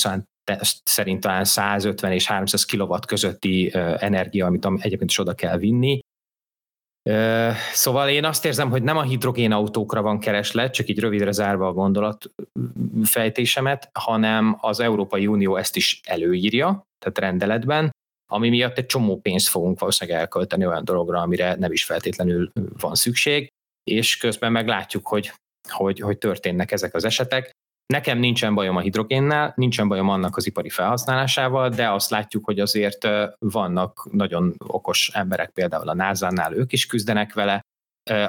szerint 0.85 1.21
talán 1.21 1.45
150 1.45 2.13
és 2.13 2.27
300 2.27 2.65
kilowatt 2.65 3.07
közötti 3.07 3.71
energia, 3.99 4.47
amit 4.47 4.67
egyébként 4.67 5.11
is 5.11 5.19
oda 5.19 5.35
kell 5.35 5.59
vinni. 5.59 6.01
Szóval 7.73 8.09
én 8.09 8.25
azt 8.25 8.45
érzem, 8.45 8.71
hogy 8.71 8.83
nem 8.83 8.97
a 8.97 9.03
hidrogénautókra 9.03 10.03
van 10.03 10.19
kereslet, 10.19 10.73
csak 10.73 10.89
így 10.89 10.99
rövidre 10.99 11.33
zárva 11.33 11.67
a 11.67 11.73
gondolat 11.73 12.31
fejtésemet, 13.03 13.91
hanem 13.93 14.57
az 14.61 14.81
Európai 14.81 15.27
Unió 15.27 15.57
ezt 15.57 15.77
is 15.77 16.01
előírja, 16.05 16.87
tehát 16.99 17.19
rendeletben, 17.19 17.91
ami 18.33 18.49
miatt 18.49 18.79
egy 18.79 18.87
csomó 18.87 19.21
pénzt 19.21 19.49
fogunk 19.49 19.79
valószínűleg 19.79 20.21
elkölteni 20.21 20.67
olyan 20.67 20.85
dologra, 20.85 21.21
amire 21.21 21.55
nem 21.55 21.73
is 21.73 21.85
feltétlenül 21.85 22.51
van 22.79 22.95
szükség, 22.95 23.49
és 23.91 24.17
közben 24.17 24.53
meglátjuk, 24.53 25.07
hogy, 25.07 25.33
hogy, 25.69 26.01
hogy 26.01 26.19
történnek 26.19 26.73
ezek 26.73 26.95
az 26.95 27.05
esetek. 27.05 27.51
Nekem 27.87 28.19
nincsen 28.19 28.55
bajom 28.55 28.77
a 28.77 28.81
hidrogénnel, 28.81 29.53
nincsen 29.57 29.89
bajom 29.89 30.09
annak 30.09 30.37
az 30.37 30.47
ipari 30.47 30.69
felhasználásával, 30.69 31.69
de 31.69 31.91
azt 31.91 32.11
látjuk, 32.11 32.45
hogy 32.45 32.61
azért 32.61 33.09
vannak 33.39 34.09
nagyon 34.13 34.55
okos 34.67 35.11
emberek, 35.15 35.51
például 35.51 35.89
a 35.89 35.95
NASA-nál 35.95 36.55
ők 36.55 36.73
is 36.73 36.87
küzdenek 36.87 37.33
vele. 37.33 37.61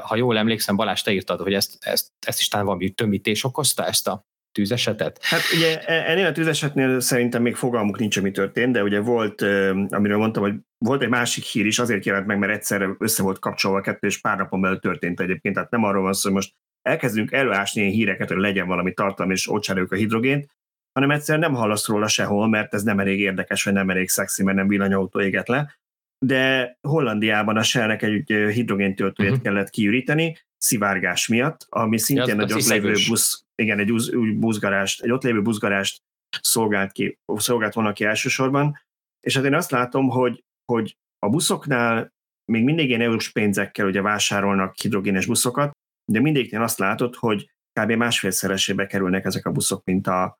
Ha 0.02 0.16
jól 0.16 0.38
emlékszem, 0.38 0.76
Balázs, 0.76 1.02
te 1.02 1.12
írtad, 1.12 1.40
hogy 1.40 1.54
ezt, 1.54 1.78
ezt, 1.80 2.08
ezt 2.28 2.40
is 2.40 2.48
talán 2.48 2.66
valami 2.66 2.90
tömítés 2.90 3.44
okozta, 3.44 3.86
ezt 3.86 4.08
a 4.08 4.22
tűzesetet? 4.52 5.20
Hát 5.22 5.42
ugye 5.56 5.80
e, 5.80 6.12
ennél 6.12 6.26
a 6.26 6.32
tűzesetnél 6.32 7.00
szerintem 7.00 7.42
még 7.42 7.56
fogalmuk 7.56 8.00
nincs, 8.00 8.18
ami 8.18 8.32
történt, 8.32 8.74
de 8.74 8.84
ugye 8.84 9.00
volt, 9.00 9.42
amiről 9.90 10.18
mondtam, 10.18 10.44
hogy 10.44 10.56
volt 10.78 11.02
egy 11.02 11.10
másik 11.10 11.44
hír 11.44 11.66
is, 11.66 11.80
azért 11.80 12.06
jelent 12.06 12.26
meg, 12.26 12.38
mert 12.38 12.52
egyszerre 12.52 12.90
össze 13.00 13.24
volt 13.24 13.40
kapcsolva 13.40 13.78
a 13.78 13.82
kettő, 13.82 14.08
és 14.08 14.22
pár 14.22 14.38
napon 14.38 14.62
belül 14.62 14.80
történt 14.80 15.20
egyébként. 15.20 15.56
Tehát 15.56 15.72
nem 15.72 15.84
arról 15.84 16.04
van 16.04 16.14
szó, 16.14 16.22
hogy 16.24 16.38
most 16.38 16.54
elkezdünk 16.82 17.32
előásni 17.32 17.82
ilyen 17.82 17.94
híreket, 17.94 18.28
hogy 18.28 18.38
legyen 18.38 18.68
valami 18.68 18.94
tartalom, 18.94 19.32
és 19.32 19.50
ott 19.50 19.66
a 19.66 19.96
hidrogént, 19.96 20.50
hanem 20.94 21.12
egyszerűen 21.12 21.50
nem 21.50 21.60
hallasz 21.60 21.88
róla 21.88 22.08
sehol, 22.08 22.48
mert 22.48 22.74
ez 22.74 22.84
nem 22.84 23.00
elég 23.00 23.20
érdekes, 23.20 23.64
vagy 23.64 23.74
nem 23.74 23.90
elég 23.90 24.10
szexi, 24.10 24.44
mert 24.44 24.58
nem 24.58 24.68
villanyautó 24.68 25.22
éget 25.22 25.48
le. 25.48 25.80
De 26.26 26.78
Hollandiában 26.82 27.58
a 27.58 27.64
Shell-nek 27.64 28.02
egy 28.02 28.26
hidrogéntöltőjét 28.28 29.32
uh-huh. 29.32 29.46
kellett 29.46 29.70
kiüríteni, 29.70 30.38
szivárgás 30.58 31.28
miatt, 31.28 31.66
ami 31.70 31.98
szintén 31.98 32.36
ja, 32.36 32.44
egy 32.44 32.54
ott 32.54 32.68
lévő 32.68 32.94
busz, 33.08 33.46
igen, 33.62 33.80
egy 33.80 33.92
új 33.92 34.32
buszgarást, 34.32 35.02
egy 35.02 35.12
ott 35.12 35.24
lévő 35.24 35.42
buszgarást 35.42 36.02
szolgált, 36.42 36.92
ki, 36.92 37.18
szolgált 37.26 37.74
volna 37.74 37.94
ki 37.94 38.04
elsősorban, 38.04 38.80
és 39.20 39.36
hát 39.36 39.46
én 39.46 39.54
azt 39.54 39.72
látom, 39.72 40.10
hogy, 40.10 40.44
hogy 40.66 40.98
a 41.20 41.30
buszoknál 41.30 42.14
még 42.52 42.64
mindig 42.64 42.88
ilyen 42.88 43.02
eurós 43.02 43.32
pénzekkel 43.32 43.88
ugye 43.88 44.02
vásárolnak 44.02 44.76
hidrogénes 44.76 45.26
buszokat, 45.26 45.72
de 46.12 46.20
mindegyiknél 46.20 46.62
azt 46.62 46.80
látod, 46.80 47.16
hogy 47.16 47.50
kb. 47.80 47.92
másfélszeresébe 47.92 48.86
kerülnek 48.86 49.26
ezek 49.26 49.46
a 49.46 49.52
buszok, 49.52 49.84
mint, 49.84 50.08
a, 50.08 50.38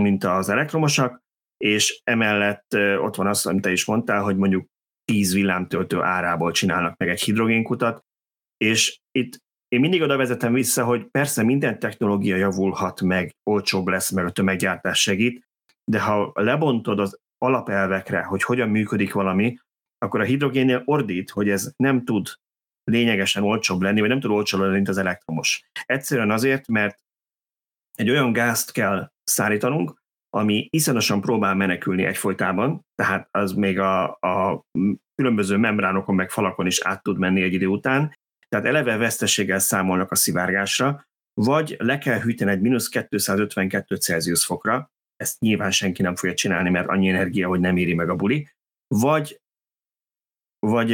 mint 0.00 0.24
az 0.24 0.48
elektromosak, 0.48 1.20
és 1.56 2.00
emellett 2.04 2.74
ott 2.74 3.16
van 3.16 3.26
az, 3.26 3.46
amit 3.46 3.62
te 3.62 3.72
is 3.72 3.84
mondtál, 3.84 4.22
hogy 4.22 4.36
mondjuk 4.36 4.66
10 5.04 5.34
villámtöltő 5.34 6.02
árából 6.02 6.52
csinálnak 6.52 6.96
meg 6.96 7.08
egy 7.08 7.20
hidrogénkutat, 7.20 8.04
és 8.56 8.98
itt 9.10 9.38
én 9.68 9.80
mindig 9.80 10.02
oda 10.02 10.16
vezetem 10.16 10.52
vissza, 10.52 10.84
hogy 10.84 11.06
persze 11.06 11.42
minden 11.42 11.78
technológia 11.78 12.36
javulhat 12.36 13.00
meg, 13.00 13.36
olcsóbb 13.50 13.86
lesz, 13.86 14.10
meg 14.10 14.24
a 14.24 14.30
tömeggyártás 14.30 15.00
segít, 15.00 15.46
de 15.84 16.00
ha 16.00 16.32
lebontod 16.34 16.98
az 16.98 17.18
alapelvekre, 17.38 18.22
hogy 18.22 18.42
hogyan 18.42 18.68
működik 18.68 19.12
valami, 19.12 19.58
akkor 19.98 20.20
a 20.20 20.24
hidrogénnél 20.24 20.82
ordít, 20.84 21.30
hogy 21.30 21.48
ez 21.48 21.72
nem 21.76 22.04
tud 22.04 22.28
lényegesen 22.84 23.42
olcsóbb 23.42 23.80
lenni, 23.80 24.00
vagy 24.00 24.08
nem 24.08 24.20
tud 24.20 24.30
olcsóbb 24.30 24.60
lenni, 24.60 24.74
mint 24.74 24.88
az 24.88 24.98
elektromos. 24.98 25.68
Egyszerűen 25.86 26.30
azért, 26.30 26.68
mert 26.68 26.98
egy 27.94 28.10
olyan 28.10 28.32
gázt 28.32 28.72
kell 28.72 29.10
szállítanunk, 29.24 29.94
ami 30.30 30.68
iszonyosan 30.70 31.20
próbál 31.20 31.54
menekülni 31.54 32.04
egyfolytában, 32.04 32.86
tehát 32.94 33.28
az 33.30 33.52
még 33.52 33.78
a, 33.78 34.04
a 34.04 34.64
különböző 35.14 35.56
membránokon 35.56 36.14
meg 36.14 36.30
falakon 36.30 36.66
is 36.66 36.80
át 36.80 37.02
tud 37.02 37.18
menni 37.18 37.42
egy 37.42 37.52
idő 37.52 37.66
után, 37.66 38.14
tehát 38.48 38.66
eleve 38.66 38.96
veszteséggel 38.96 39.58
számolnak 39.58 40.10
a 40.10 40.14
szivárgásra, 40.14 41.06
vagy 41.40 41.76
le 41.78 41.98
kell 41.98 42.20
hűteni 42.20 42.50
egy 42.50 42.60
mínusz 42.60 42.88
252 42.88 43.96
Celsius 43.96 44.44
fokra, 44.44 44.90
ezt 45.16 45.40
nyilván 45.40 45.70
senki 45.70 46.02
nem 46.02 46.16
fogja 46.16 46.34
csinálni, 46.34 46.70
mert 46.70 46.88
annyi 46.88 47.08
energia, 47.08 47.48
hogy 47.48 47.60
nem 47.60 47.76
éri 47.76 47.94
meg 47.94 48.08
a 48.08 48.14
buli, 48.14 48.48
vagy, 48.86 49.40
vagy 50.58 50.90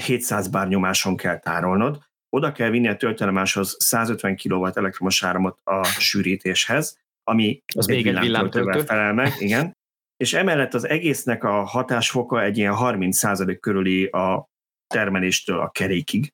700 0.00 0.48
bár 0.48 0.68
nyomáson 0.68 1.16
kell 1.16 1.38
tárolnod, 1.38 2.02
oda 2.36 2.52
kell 2.52 2.70
vinni 2.70 2.88
a 2.88 2.96
töltelemáshoz 2.96 3.76
150 3.78 4.36
kW 4.36 4.66
elektromos 4.66 5.22
áramot 5.22 5.58
a 5.64 5.84
sűrítéshez, 5.84 6.98
ami 7.22 7.62
az 7.74 7.88
egy 7.88 7.96
még 7.96 8.06
egy 8.06 8.18
villámtöltő. 8.18 8.80
felel 8.80 9.12
meg, 9.12 9.32
igen, 9.38 9.76
és 10.16 10.34
emellett 10.34 10.74
az 10.74 10.84
egésznek 10.84 11.44
a 11.44 11.62
hatásfoka 11.62 12.42
egy 12.42 12.58
ilyen 12.58 12.74
30% 12.76 13.56
körüli 13.60 14.04
a 14.04 14.48
termeléstől 14.86 15.60
a 15.60 15.70
kerékig, 15.70 16.32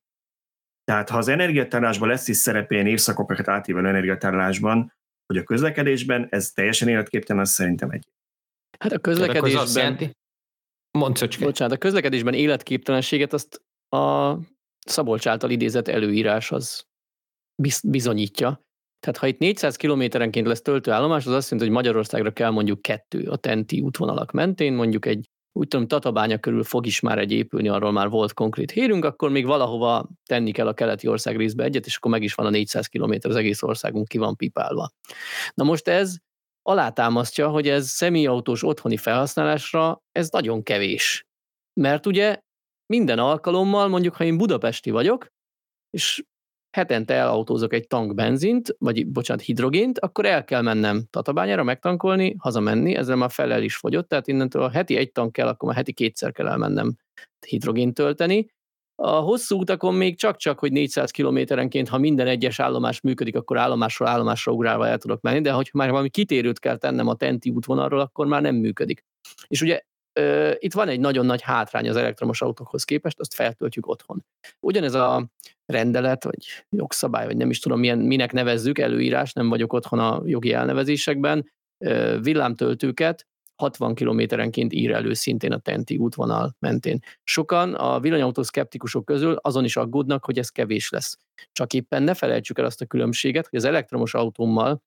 tehát 0.85 1.09
ha 1.09 1.19
az 1.19 1.29
energiatárlásban 1.29 2.09
lesz 2.09 2.29
is 2.29 2.37
szerepe 2.37 2.75
ilyen 2.75 2.87
évszakokat 2.87 3.49
átívelő 3.49 3.89
energiatárlásban, 3.89 4.93
hogy 5.27 5.37
a 5.37 5.45
közlekedésben 5.45 6.27
ez 6.31 6.51
teljesen 6.51 6.89
életképtelen, 6.89 7.43
az 7.43 7.51
szerintem 7.51 7.91
egy. 7.91 8.09
Hát 8.79 8.93
a 8.93 8.99
közlekedésben... 8.99 10.17
Mondd, 10.99 11.15
Bocsánat, 11.41 11.75
a 11.75 11.79
közlekedésben 11.79 12.35
életképtelenséget 12.35 13.33
azt 13.33 13.62
a 13.89 14.37
Szabolcs 14.87 15.27
által 15.27 15.51
idézett 15.51 15.89
előírás 15.89 16.51
az 16.51 16.87
bizonyítja. 17.83 18.65
Tehát 19.01 19.19
ha 19.19 19.27
itt 19.27 19.39
400 19.39 19.77
kilométerenként 19.77 20.47
lesz 20.47 20.62
töltőállomás, 20.62 21.27
az 21.27 21.33
azt 21.33 21.51
jelenti, 21.51 21.71
hogy 21.71 21.83
Magyarországra 21.83 22.33
kell 22.33 22.51
mondjuk 22.51 22.83
kettő 22.83 23.29
a 23.29 23.37
tenti 23.37 23.81
útvonalak 23.81 24.31
mentén, 24.31 24.73
mondjuk 24.73 25.07
egy 25.07 25.31
úgy 25.52 25.68
tudom, 25.68 25.87
Tatabánya 25.87 26.38
körül 26.38 26.64
fog 26.64 26.87
is 26.87 27.00
már 27.00 27.18
egy 27.18 27.32
épülni, 27.32 27.68
arról 27.68 27.92
már 27.92 28.09
volt 28.09 28.32
konkrét 28.32 28.71
hírünk, 28.71 29.04
akkor 29.04 29.30
még 29.30 29.47
valahova 29.47 30.09
tenni 30.25 30.52
kell 30.52 30.66
a 30.66 30.75
keleti 30.75 31.09
ország 31.09 31.37
részbe 31.37 31.64
egyet, 31.64 31.87
és 31.87 31.97
akkor 31.97 32.11
meg 32.11 32.23
is 32.23 32.35
van 32.35 32.47
a 32.47 32.50
400 32.50 32.87
km, 32.87 33.12
az 33.21 33.37
egész 33.37 33.62
országunk 33.62 34.09
ki 34.09 34.18
van 34.18 34.37
pipálva. 34.37 34.90
Na 35.54 35.64
most 35.64 35.88
ez 35.88 36.16
alátámasztja, 36.62 37.49
hogy 37.49 37.68
ez 37.68 37.88
személyautós 37.88 38.64
otthoni 38.64 38.97
felhasználásra 38.97 40.02
ez 40.12 40.28
nagyon 40.30 40.62
kevés. 40.62 41.26
Mert 41.80 42.06
ugye 42.06 42.40
minden 42.87 43.18
alkalommal, 43.18 43.88
mondjuk 43.88 44.14
ha 44.14 44.25
én 44.25 44.37
budapesti 44.37 44.90
vagyok, 44.90 45.26
és 45.90 46.25
hetente 46.73 47.14
elautózok 47.14 47.73
egy 47.73 47.87
tank 47.87 48.14
benzint, 48.14 48.76
vagy 48.79 49.07
bocsánat, 49.07 49.45
hidrogént, 49.45 49.99
akkor 49.99 50.26
el 50.26 50.45
kell 50.45 50.62
mennem 50.62 51.05
Tatabányára 51.11 51.62
megtankolni, 51.62 52.35
hazamenni, 52.38 52.95
ezzel 52.95 53.17
már 53.17 53.31
felel 53.31 53.62
is 53.62 53.76
fogyott, 53.76 54.09
tehát 54.09 54.26
innentől 54.26 54.62
a 54.62 54.71
heti 54.71 54.97
egy 54.97 55.12
tank 55.12 55.33
kell, 55.33 55.49
akkor 55.49 55.69
már 55.69 55.76
heti 55.76 55.93
kétszer 55.93 56.33
kell 56.33 56.49
elmennem 56.49 56.97
hidrogént 57.47 57.95
tölteni. 57.95 58.47
A 58.95 59.11
hosszú 59.11 59.59
utakon 59.59 59.95
még 59.95 60.19
csak-csak, 60.19 60.59
hogy 60.59 60.73
400 60.73 61.11
kilométerenként, 61.11 61.88
ha 61.88 61.99
minden 61.99 62.26
egyes 62.26 62.61
állomás 62.61 63.00
működik, 63.00 63.37
akkor 63.37 63.59
állomásról 63.59 64.09
állomásra 64.09 64.52
ugrálva 64.52 64.87
el 64.87 64.99
tudok 64.99 65.21
menni, 65.21 65.41
de 65.41 65.52
ha 65.52 65.62
már 65.73 65.91
valami 65.91 66.09
kitérőt 66.09 66.59
kell 66.59 66.76
tennem 66.76 67.09
a 67.09 67.14
Tenti 67.14 67.50
útvonalról, 67.50 68.00
akkor 68.00 68.26
már 68.26 68.43
nem 68.43 68.55
működik. 68.55 69.05
És 69.47 69.62
ugye 69.62 69.81
itt 70.59 70.73
van 70.73 70.88
egy 70.88 71.00
nagyon 71.00 71.26
nagy 71.26 71.42
hátrány 71.42 71.88
az 71.88 71.97
elektromos 71.97 72.42
autókhoz 72.42 72.85
képest, 72.85 73.21
azt 73.21 73.35
feltöltjük 73.35 73.87
otthon. 73.87 74.25
Ugyanez 74.61 74.95
a 74.95 75.28
rendelet, 75.66 76.25
vagy 76.25 76.64
jogszabály, 76.69 77.26
vagy 77.26 77.37
nem 77.37 77.50
is 77.50 77.59
tudom, 77.59 77.78
milyen, 77.78 77.99
minek 77.99 78.33
nevezzük, 78.33 78.78
előírás, 78.78 79.33
nem 79.33 79.49
vagyok 79.49 79.73
otthon 79.73 79.99
a 79.99 80.23
jogi 80.25 80.52
elnevezésekben, 80.52 81.52
villámtöltőket 82.21 83.26
60 83.57 83.95
kilométerenként 83.95 84.73
ír 84.73 84.92
elő 84.92 85.12
szintén 85.12 85.52
a 85.52 85.59
Tenti 85.59 85.97
útvonal 85.97 86.57
mentén. 86.59 86.99
Sokan 87.25 87.75
a 87.75 88.00
villanyautó 88.00 88.42
szkeptikusok 88.42 89.04
közül 89.04 89.37
azon 89.40 89.64
is 89.64 89.76
aggódnak, 89.76 90.25
hogy 90.25 90.38
ez 90.38 90.49
kevés 90.49 90.90
lesz. 90.90 91.19
Csak 91.52 91.73
éppen 91.73 92.02
ne 92.02 92.14
felejtsük 92.14 92.59
el 92.59 92.64
azt 92.64 92.81
a 92.81 92.87
különbséget, 92.87 93.47
hogy 93.49 93.59
az 93.59 93.64
elektromos 93.64 94.14
autómmal, 94.14 94.83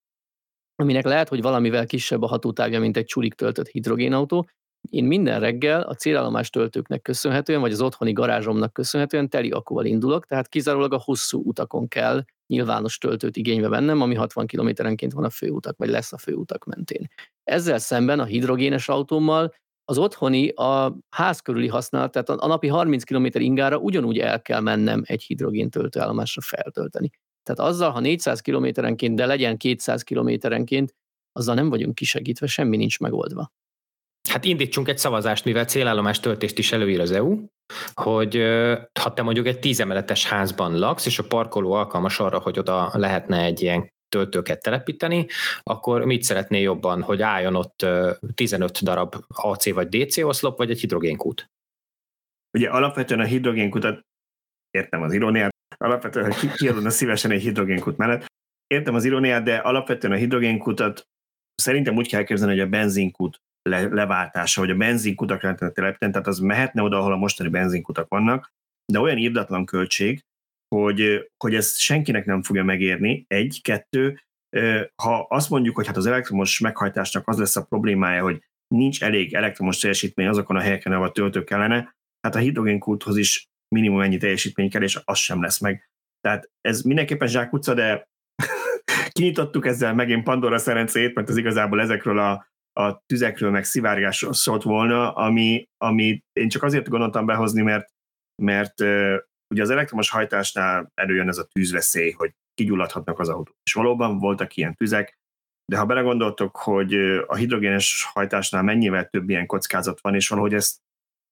aminek 0.75 1.05
lehet, 1.05 1.29
hogy 1.29 1.41
valamivel 1.41 1.85
kisebb 1.85 2.21
a 2.21 2.27
hatótávja, 2.27 2.79
mint 2.79 2.97
egy 2.97 3.05
csulik 3.05 3.33
töltött 3.33 3.67
hidrogénautó, 3.67 4.49
én 4.89 5.03
minden 5.03 5.39
reggel 5.39 5.81
a 5.81 5.93
célállomás 5.93 6.49
töltőknek 6.49 7.01
köszönhetően, 7.01 7.61
vagy 7.61 7.71
az 7.71 7.81
otthoni 7.81 8.11
garázsomnak 8.11 8.73
köszönhetően 8.73 9.29
teli 9.29 9.49
akkúval 9.49 9.85
indulok, 9.85 10.25
tehát 10.25 10.47
kizárólag 10.47 10.93
a 10.93 11.01
hosszú 11.03 11.41
utakon 11.45 11.87
kell 11.87 12.23
nyilvános 12.47 12.97
töltőt 12.97 13.37
igénybe 13.37 13.69
vennem, 13.69 14.01
ami 14.01 14.15
60 14.15 14.45
kilométerenként 14.45 15.13
van 15.13 15.23
a 15.23 15.29
főutak, 15.29 15.77
vagy 15.77 15.89
lesz 15.89 16.13
a 16.13 16.17
főutak 16.17 16.65
mentén. 16.65 17.07
Ezzel 17.43 17.77
szemben 17.77 18.19
a 18.19 18.25
hidrogénes 18.25 18.89
autómmal 18.89 19.53
az 19.85 19.97
otthoni, 19.97 20.49
a 20.49 20.97
ház 21.09 21.39
körüli 21.39 21.67
használat, 21.67 22.11
tehát 22.11 22.29
a 22.29 22.47
napi 22.47 22.67
30 22.67 23.03
km 23.03 23.25
ingára 23.31 23.77
ugyanúgy 23.77 24.19
el 24.19 24.41
kell 24.41 24.59
mennem 24.59 25.01
egy 25.05 25.23
hidrogén 25.23 25.69
töltőállomásra 25.69 26.41
feltölteni. 26.41 27.09
Tehát 27.43 27.71
azzal, 27.71 27.91
ha 27.91 27.99
400 27.99 28.41
kilométerenként, 28.41 29.15
de 29.15 29.25
legyen 29.25 29.57
200 29.57 30.03
kilométerenként, 30.03 30.95
azzal 31.31 31.55
nem 31.55 31.69
vagyunk 31.69 31.95
kisegítve, 31.95 32.47
semmi 32.47 32.77
nincs 32.77 32.99
megoldva. 32.99 33.51
Hát 34.29 34.45
indítsunk 34.45 34.87
egy 34.87 34.97
szavazást, 34.97 35.45
mivel 35.45 35.65
célállomás 35.65 36.19
töltést 36.19 36.57
is 36.57 36.71
előír 36.71 36.99
az 36.99 37.11
EU, 37.11 37.45
hogy 37.93 38.35
ha 38.99 39.13
te 39.13 39.21
mondjuk 39.21 39.47
egy 39.47 39.59
tízemeletes 39.59 40.27
házban 40.27 40.79
laksz, 40.79 41.05
és 41.05 41.19
a 41.19 41.27
parkoló 41.27 41.71
alkalmas 41.71 42.19
arra, 42.19 42.39
hogy 42.39 42.59
oda 42.59 42.89
lehetne 42.93 43.43
egy 43.43 43.61
ilyen 43.61 43.93
töltőket 44.09 44.61
telepíteni, 44.61 45.27
akkor 45.63 46.05
mit 46.05 46.23
szeretné 46.23 46.61
jobban, 46.61 47.01
hogy 47.01 47.21
álljon 47.21 47.55
ott 47.55 47.85
15 48.33 48.83
darab 48.83 49.15
AC 49.27 49.73
vagy 49.73 49.87
DC 49.87 50.17
oszlop, 50.17 50.57
vagy 50.57 50.69
egy 50.69 50.79
hidrogénkút? 50.79 51.49
Ugye 52.57 52.69
alapvetően 52.69 53.19
a 53.19 53.25
hidrogénkutat, 53.25 54.01
értem 54.71 55.01
az 55.01 55.13
iróniát, 55.13 55.55
alapvetően, 55.77 56.33
hogy 56.33 56.51
kiadna 56.51 56.89
szívesen 56.89 57.31
egy 57.31 57.41
hidrogénkút 57.41 57.97
mellett, 57.97 58.25
értem 58.67 58.95
az 58.95 59.05
iróniát, 59.05 59.43
de 59.43 59.55
alapvetően 59.55 60.13
a 60.13 60.17
hidrogénkutat 60.17 61.07
szerintem 61.55 61.95
úgy 61.95 62.07
kell 62.07 62.19
elképzelni, 62.19 62.53
hogy 62.53 62.63
a 62.63 62.69
benzinkút 62.69 63.37
le, 63.69 63.87
leváltása, 63.87 64.61
vagy 64.61 64.69
a 64.69 64.75
benzinkutak 64.75 65.41
lehetne 65.41 65.69
telepíteni, 65.69 66.11
tehát 66.11 66.27
az 66.27 66.39
mehetne 66.39 66.81
oda, 66.81 66.97
ahol 66.97 67.11
a 67.11 67.17
mostani 67.17 67.49
benzinkutak 67.49 68.07
vannak, 68.07 68.53
de 68.91 68.99
olyan 68.99 69.17
írdatlan 69.17 69.65
költség, 69.65 70.23
hogy, 70.75 71.31
hogy 71.43 71.55
ez 71.55 71.77
senkinek 71.77 72.25
nem 72.25 72.43
fogja 72.43 72.63
megérni, 72.63 73.25
egy, 73.27 73.59
kettő, 73.61 74.19
ha 75.03 75.25
azt 75.29 75.49
mondjuk, 75.49 75.75
hogy 75.75 75.87
hát 75.87 75.97
az 75.97 76.05
elektromos 76.05 76.59
meghajtásnak 76.59 77.27
az 77.27 77.37
lesz 77.37 77.55
a 77.55 77.65
problémája, 77.65 78.23
hogy 78.23 78.43
nincs 78.67 79.03
elég 79.03 79.33
elektromos 79.33 79.77
teljesítmény 79.77 80.27
azokon 80.27 80.55
a 80.55 80.61
helyeken, 80.61 80.91
ahol 80.91 81.07
a 81.07 81.11
töltő 81.11 81.43
kellene, 81.43 81.95
hát 82.21 82.35
a 82.35 82.39
hidrogénkúthoz 82.39 83.17
is 83.17 83.45
minimum 83.75 84.01
ennyi 84.01 84.17
teljesítmény 84.17 84.69
kell, 84.69 84.81
és 84.81 84.99
az 85.03 85.17
sem 85.17 85.41
lesz 85.41 85.59
meg. 85.59 85.89
Tehát 86.21 86.49
ez 86.61 86.81
mindenképpen 86.81 87.27
zsákutca, 87.27 87.73
de 87.73 88.07
kinyitottuk 89.15 89.65
ezzel 89.65 89.93
megint 89.93 90.23
Pandora 90.23 90.57
szerencét, 90.57 91.15
mert 91.15 91.29
az 91.29 91.37
igazából 91.37 91.81
ezekről 91.81 92.19
a 92.19 92.47
a 92.79 93.03
tüzekről, 93.05 93.51
meg 93.51 93.63
szivárgásról 93.63 94.33
szólt 94.33 94.63
volna, 94.63 95.13
ami, 95.13 95.63
ami 95.77 96.23
én 96.39 96.49
csak 96.49 96.63
azért 96.63 96.89
gondoltam 96.89 97.25
behozni, 97.25 97.61
mert, 97.61 97.89
mert 98.41 98.81
ugye 99.53 99.61
az 99.61 99.69
elektromos 99.69 100.09
hajtásnál 100.09 100.91
előjön 100.93 101.27
ez 101.27 101.37
a 101.37 101.47
tűzveszély, 101.51 102.11
hogy 102.11 102.31
kigyulladhatnak 102.53 103.19
az 103.19 103.29
autók. 103.29 103.55
És 103.63 103.73
valóban 103.73 104.17
voltak 104.17 104.55
ilyen 104.55 104.73
tüzek, 104.73 105.17
de 105.71 105.77
ha 105.77 105.85
belegondoltok, 105.85 106.55
hogy 106.55 106.93
a 107.27 107.35
hidrogénes 107.35 108.07
hajtásnál 108.13 108.63
mennyivel 108.63 109.07
több 109.09 109.29
ilyen 109.29 109.45
kockázat 109.45 110.01
van, 110.01 110.15
és 110.15 110.27
valahogy 110.27 110.53
ezt, 110.53 110.77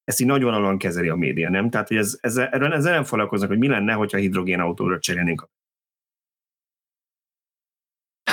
ezt 0.04 0.20
így 0.20 0.28
nagyvonalon 0.28 0.78
kezeli 0.78 1.10
a 1.10 1.16
média, 1.16 1.50
nem? 1.50 1.70
Tehát, 1.70 1.88
hogy 1.88 1.98
ez, 1.98 2.18
ez, 2.22 2.38
erről 2.38 2.74
ezzel 2.74 2.94
nem 2.94 3.04
foglalkoznak, 3.04 3.50
hogy 3.50 3.58
mi 3.58 3.68
lenne, 3.68 3.94
hogyha 3.94 4.18
hidrogénautóra 4.18 5.00
cserélnénk 5.00 5.42
a 5.42 5.50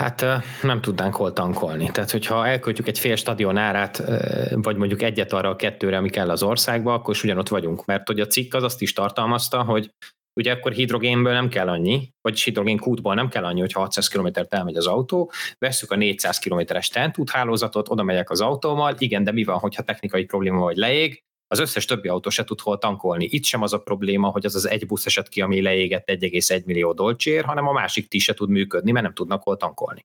Hát 0.00 0.24
nem 0.62 0.80
tudnánk 0.80 1.14
hol 1.14 1.32
tankolni. 1.32 1.90
Tehát, 1.90 2.10
hogyha 2.10 2.46
elköltjük 2.46 2.86
egy 2.88 2.98
fél 2.98 3.16
stadion 3.16 3.56
árát, 3.56 4.02
vagy 4.50 4.76
mondjuk 4.76 5.02
egyet 5.02 5.32
arra 5.32 5.48
a 5.48 5.56
kettőre, 5.56 5.96
ami 5.96 6.10
kell 6.10 6.30
az 6.30 6.42
országba, 6.42 6.94
akkor 6.94 7.14
is 7.14 7.22
ugyanott 7.22 7.48
vagyunk. 7.48 7.84
Mert 7.84 8.06
hogy 8.06 8.20
a 8.20 8.26
cikk 8.26 8.54
az 8.54 8.62
azt 8.62 8.82
is 8.82 8.92
tartalmazta, 8.92 9.62
hogy 9.62 9.90
ugye 10.40 10.52
akkor 10.52 10.72
hidrogénből 10.72 11.32
nem 11.32 11.48
kell 11.48 11.68
annyi, 11.68 12.10
vagy 12.20 12.40
hidrogén 12.40 12.78
kútból 12.78 13.14
nem 13.14 13.28
kell 13.28 13.44
annyi, 13.44 13.60
hogyha 13.60 13.80
600 13.80 14.08
km-t 14.08 14.54
elmegy 14.54 14.76
az 14.76 14.86
autó, 14.86 15.32
vesszük 15.58 15.90
a 15.90 15.96
400 15.96 16.38
km-es 16.38 16.88
tentúthálózatot, 16.88 17.90
oda 17.90 18.02
megyek 18.02 18.30
az 18.30 18.40
autóval, 18.40 18.94
igen, 18.98 19.24
de 19.24 19.32
mi 19.32 19.44
van, 19.44 19.58
hogyha 19.58 19.82
technikai 19.82 20.24
probléma 20.24 20.60
vagy 20.60 20.76
leég, 20.76 21.22
az 21.50 21.58
összes 21.58 21.84
többi 21.84 22.08
autó 22.08 22.30
se 22.30 22.44
tud 22.44 22.60
hol 22.60 22.78
tankolni. 22.78 23.28
Itt 23.30 23.44
sem 23.44 23.62
az 23.62 23.72
a 23.72 23.78
probléma, 23.78 24.28
hogy 24.28 24.44
az 24.44 24.54
az 24.54 24.68
egy 24.68 24.86
busz 24.86 25.06
eset 25.06 25.28
ki, 25.28 25.40
ami 25.40 25.62
leégett 25.62 26.10
1,1 26.10 26.64
millió 26.64 26.92
dolcsér, 26.92 27.44
hanem 27.44 27.68
a 27.68 27.72
másik 27.72 28.08
ti 28.08 28.18
se 28.18 28.34
tud 28.34 28.48
működni, 28.48 28.90
mert 28.90 29.04
nem 29.04 29.14
tudnak 29.14 29.42
hol 29.42 29.56
tankolni. 29.56 30.04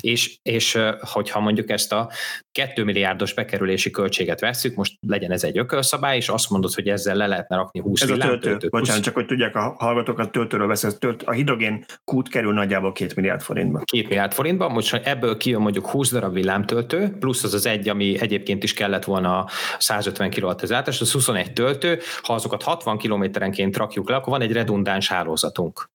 És, 0.00 0.38
és 0.42 0.78
hogyha 1.00 1.40
mondjuk 1.40 1.70
ezt 1.70 1.92
a 1.92 2.10
2 2.52 2.84
milliárdos 2.84 3.34
bekerülési 3.34 3.90
költséget 3.90 4.40
vesszük, 4.40 4.74
most 4.74 4.94
legyen 5.06 5.30
ez 5.30 5.44
egy 5.44 5.58
ökölszabály, 5.58 6.16
és 6.16 6.28
azt 6.28 6.50
mondod, 6.50 6.74
hogy 6.74 6.88
ezzel 6.88 7.16
le 7.16 7.26
lehetne 7.26 7.56
rakni 7.56 7.80
20 7.80 8.02
Ez 8.02 8.10
a 8.10 8.16
töltő. 8.16 8.68
Bocsánat, 8.68 9.02
csak 9.02 9.14
hogy 9.14 9.26
tudják, 9.26 9.56
a 9.56 9.74
hallgatók 9.78 10.18
a 10.18 10.30
töltőről 10.30 10.66
beszélsz, 10.66 10.98
tölt, 10.98 11.22
a 11.22 11.32
hidrogén 11.32 11.84
kút 12.04 12.28
kerül 12.28 12.52
nagyjából 12.52 12.92
2 12.92 13.12
milliárd 13.16 13.40
forintba. 13.40 13.78
2 13.78 14.02
milliárd 14.02 14.32
forintba, 14.32 14.68
most 14.68 14.90
ha 14.90 14.98
ebből 14.98 15.36
kijön 15.36 15.60
mondjuk 15.60 15.86
20 15.86 16.10
darab 16.10 16.32
villámtöltő, 16.32 17.16
plusz 17.18 17.44
az 17.44 17.54
az 17.54 17.66
egy, 17.66 17.88
ami 17.88 18.20
egyébként 18.20 18.62
is 18.62 18.74
kellett 18.74 19.04
volna 19.04 19.46
150 19.78 20.30
kW 20.30 20.46
az 20.46 20.70
általános, 20.74 21.00
az 21.00 21.12
21 21.12 21.52
töltő, 21.52 21.98
ha 22.22 22.34
azokat 22.34 22.62
60 22.62 22.98
kilométerenként 22.98 23.76
rakjuk 23.76 24.08
le, 24.08 24.16
akkor 24.16 24.32
van 24.32 24.42
egy 24.42 24.52
redundáns 24.52 25.08
hálózatunk 25.08 25.92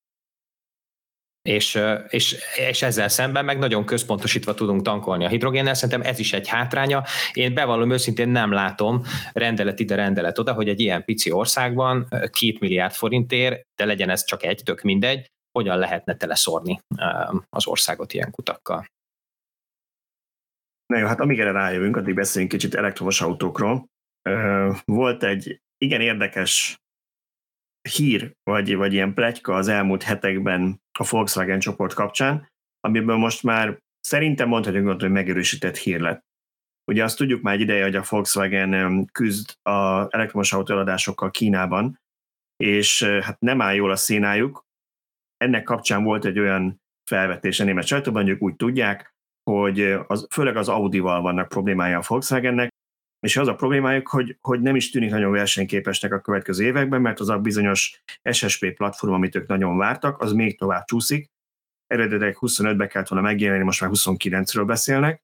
és, 1.42 1.80
és, 2.08 2.36
és 2.70 2.82
ezzel 2.82 3.08
szemben 3.08 3.46
meg 3.46 3.58
nagyon 3.58 3.86
központosítva 3.86 4.54
tudunk 4.54 4.82
tankolni 4.82 5.26
a 5.26 5.30
hidrogénnel. 5.30 5.74
Szerintem 5.74 6.12
ez 6.12 6.20
is 6.20 6.34
egy 6.34 6.48
hátránya. 6.48 7.04
Én 7.34 7.54
bevallom 7.54 7.92
őszintén 7.92 8.30
nem 8.30 8.52
látom 8.52 9.04
rendelet 9.34 9.80
ide, 9.80 9.96
rendelet 9.96 10.39
oda, 10.39 10.54
hogy 10.54 10.70
egy 10.70 10.80
ilyen 10.80 11.04
pici 11.04 11.32
országban 11.32 12.08
két 12.30 12.60
milliárd 12.60 12.94
forintért, 12.94 13.62
de 13.76 13.86
legyen 13.86 14.10
ez 14.10 14.26
csak 14.26 14.44
egy, 14.44 14.62
tök 14.65 14.82
mindegy, 14.82 15.28
hogyan 15.52 15.78
lehetne 15.78 16.15
teleszórni 16.15 16.80
az 17.50 17.68
országot 17.68 18.13
ilyen 18.13 18.32
kutakkal. 18.32 18.86
Na 20.86 20.98
jó, 20.98 21.08
hát 21.08 21.20
amíg 21.20 21.39
erre 21.39 21.52
rájövünk, 21.52 21.98
addig 21.98 22.15
beszéljünk 22.15 22.54
kicsit 22.54 22.76
elektromos 22.76 23.22
autókról. 23.22 23.86
Volt 24.86 25.23
egy 25.23 25.62
igen 25.77 26.01
érdekes 26.01 26.82
hír, 27.89 28.36
vagy, 28.43 28.75
vagy 28.75 28.93
ilyen 28.93 29.13
pletyka 29.13 29.55
az 29.55 29.67
elmúlt 29.67 30.03
hetekben 30.03 30.82
a 30.99 31.08
Volkswagen 31.10 31.60
csoport 31.60 31.93
kapcsán, 31.93 32.47
amiből 32.79 33.17
most 33.17 33.43
már 33.43 33.79
szerintem 33.99 34.47
mondhatjuk, 34.47 35.01
hogy 35.01 35.12
megerősített 35.12 35.77
hír 35.77 35.99
lett. 35.99 36.27
Ugye 36.91 37.03
azt 37.03 37.17
tudjuk 37.17 37.41
már 37.41 37.53
egy 37.53 37.62
ideje, 37.62 37.84
hogy 37.84 37.95
a 37.95 38.05
Volkswagen 38.10 39.05
küzd 39.12 39.58
az 39.62 40.08
elektromos 40.13 40.53
autó 40.53 41.29
Kínában, 41.29 41.99
és 42.63 43.03
hát 43.03 43.39
nem 43.39 43.62
áll 43.62 43.73
jól 43.73 43.91
a 43.91 43.95
színájuk. 43.95 44.65
Ennek 45.38 45.63
kapcsán 45.63 46.03
volt 46.03 46.25
egy 46.25 46.39
olyan 46.39 46.82
felvetés 47.10 47.60
a 47.60 47.63
német 47.63 47.86
sajtóban, 47.86 48.21
hogy 48.21 48.32
ők 48.32 48.41
úgy 48.41 48.55
tudják, 48.55 49.13
hogy 49.43 49.82
az, 50.08 50.27
főleg 50.32 50.55
az 50.55 50.69
Audi-val 50.69 51.21
vannak 51.21 51.47
problémája 51.47 51.99
a 51.99 52.03
Volkswagennek, 52.08 52.69
és 53.19 53.38
az 53.38 53.47
a 53.47 53.55
problémájuk, 53.55 54.08
hogy, 54.08 54.38
hogy 54.41 54.62
nem 54.62 54.75
is 54.75 54.89
tűnik 54.89 55.10
nagyon 55.10 55.32
versenyképesnek 55.32 56.13
a 56.13 56.19
következő 56.19 56.65
években, 56.65 57.01
mert 57.01 57.19
az 57.19 57.29
a 57.29 57.38
bizonyos 57.38 58.03
SSP 58.32 58.73
platform, 58.73 59.13
amit 59.13 59.36
ők 59.36 59.47
nagyon 59.47 59.77
vártak, 59.77 60.21
az 60.21 60.32
még 60.32 60.58
tovább 60.58 60.86
csúszik. 60.86 61.29
Eredetileg 61.88 62.38
25-be 62.39 62.88
kellett 62.88 63.08
volna 63.08 63.27
megjelenni, 63.27 63.63
most 63.63 63.82
már 63.82 63.89
29-ről 63.93 64.63
beszélnek, 64.65 65.23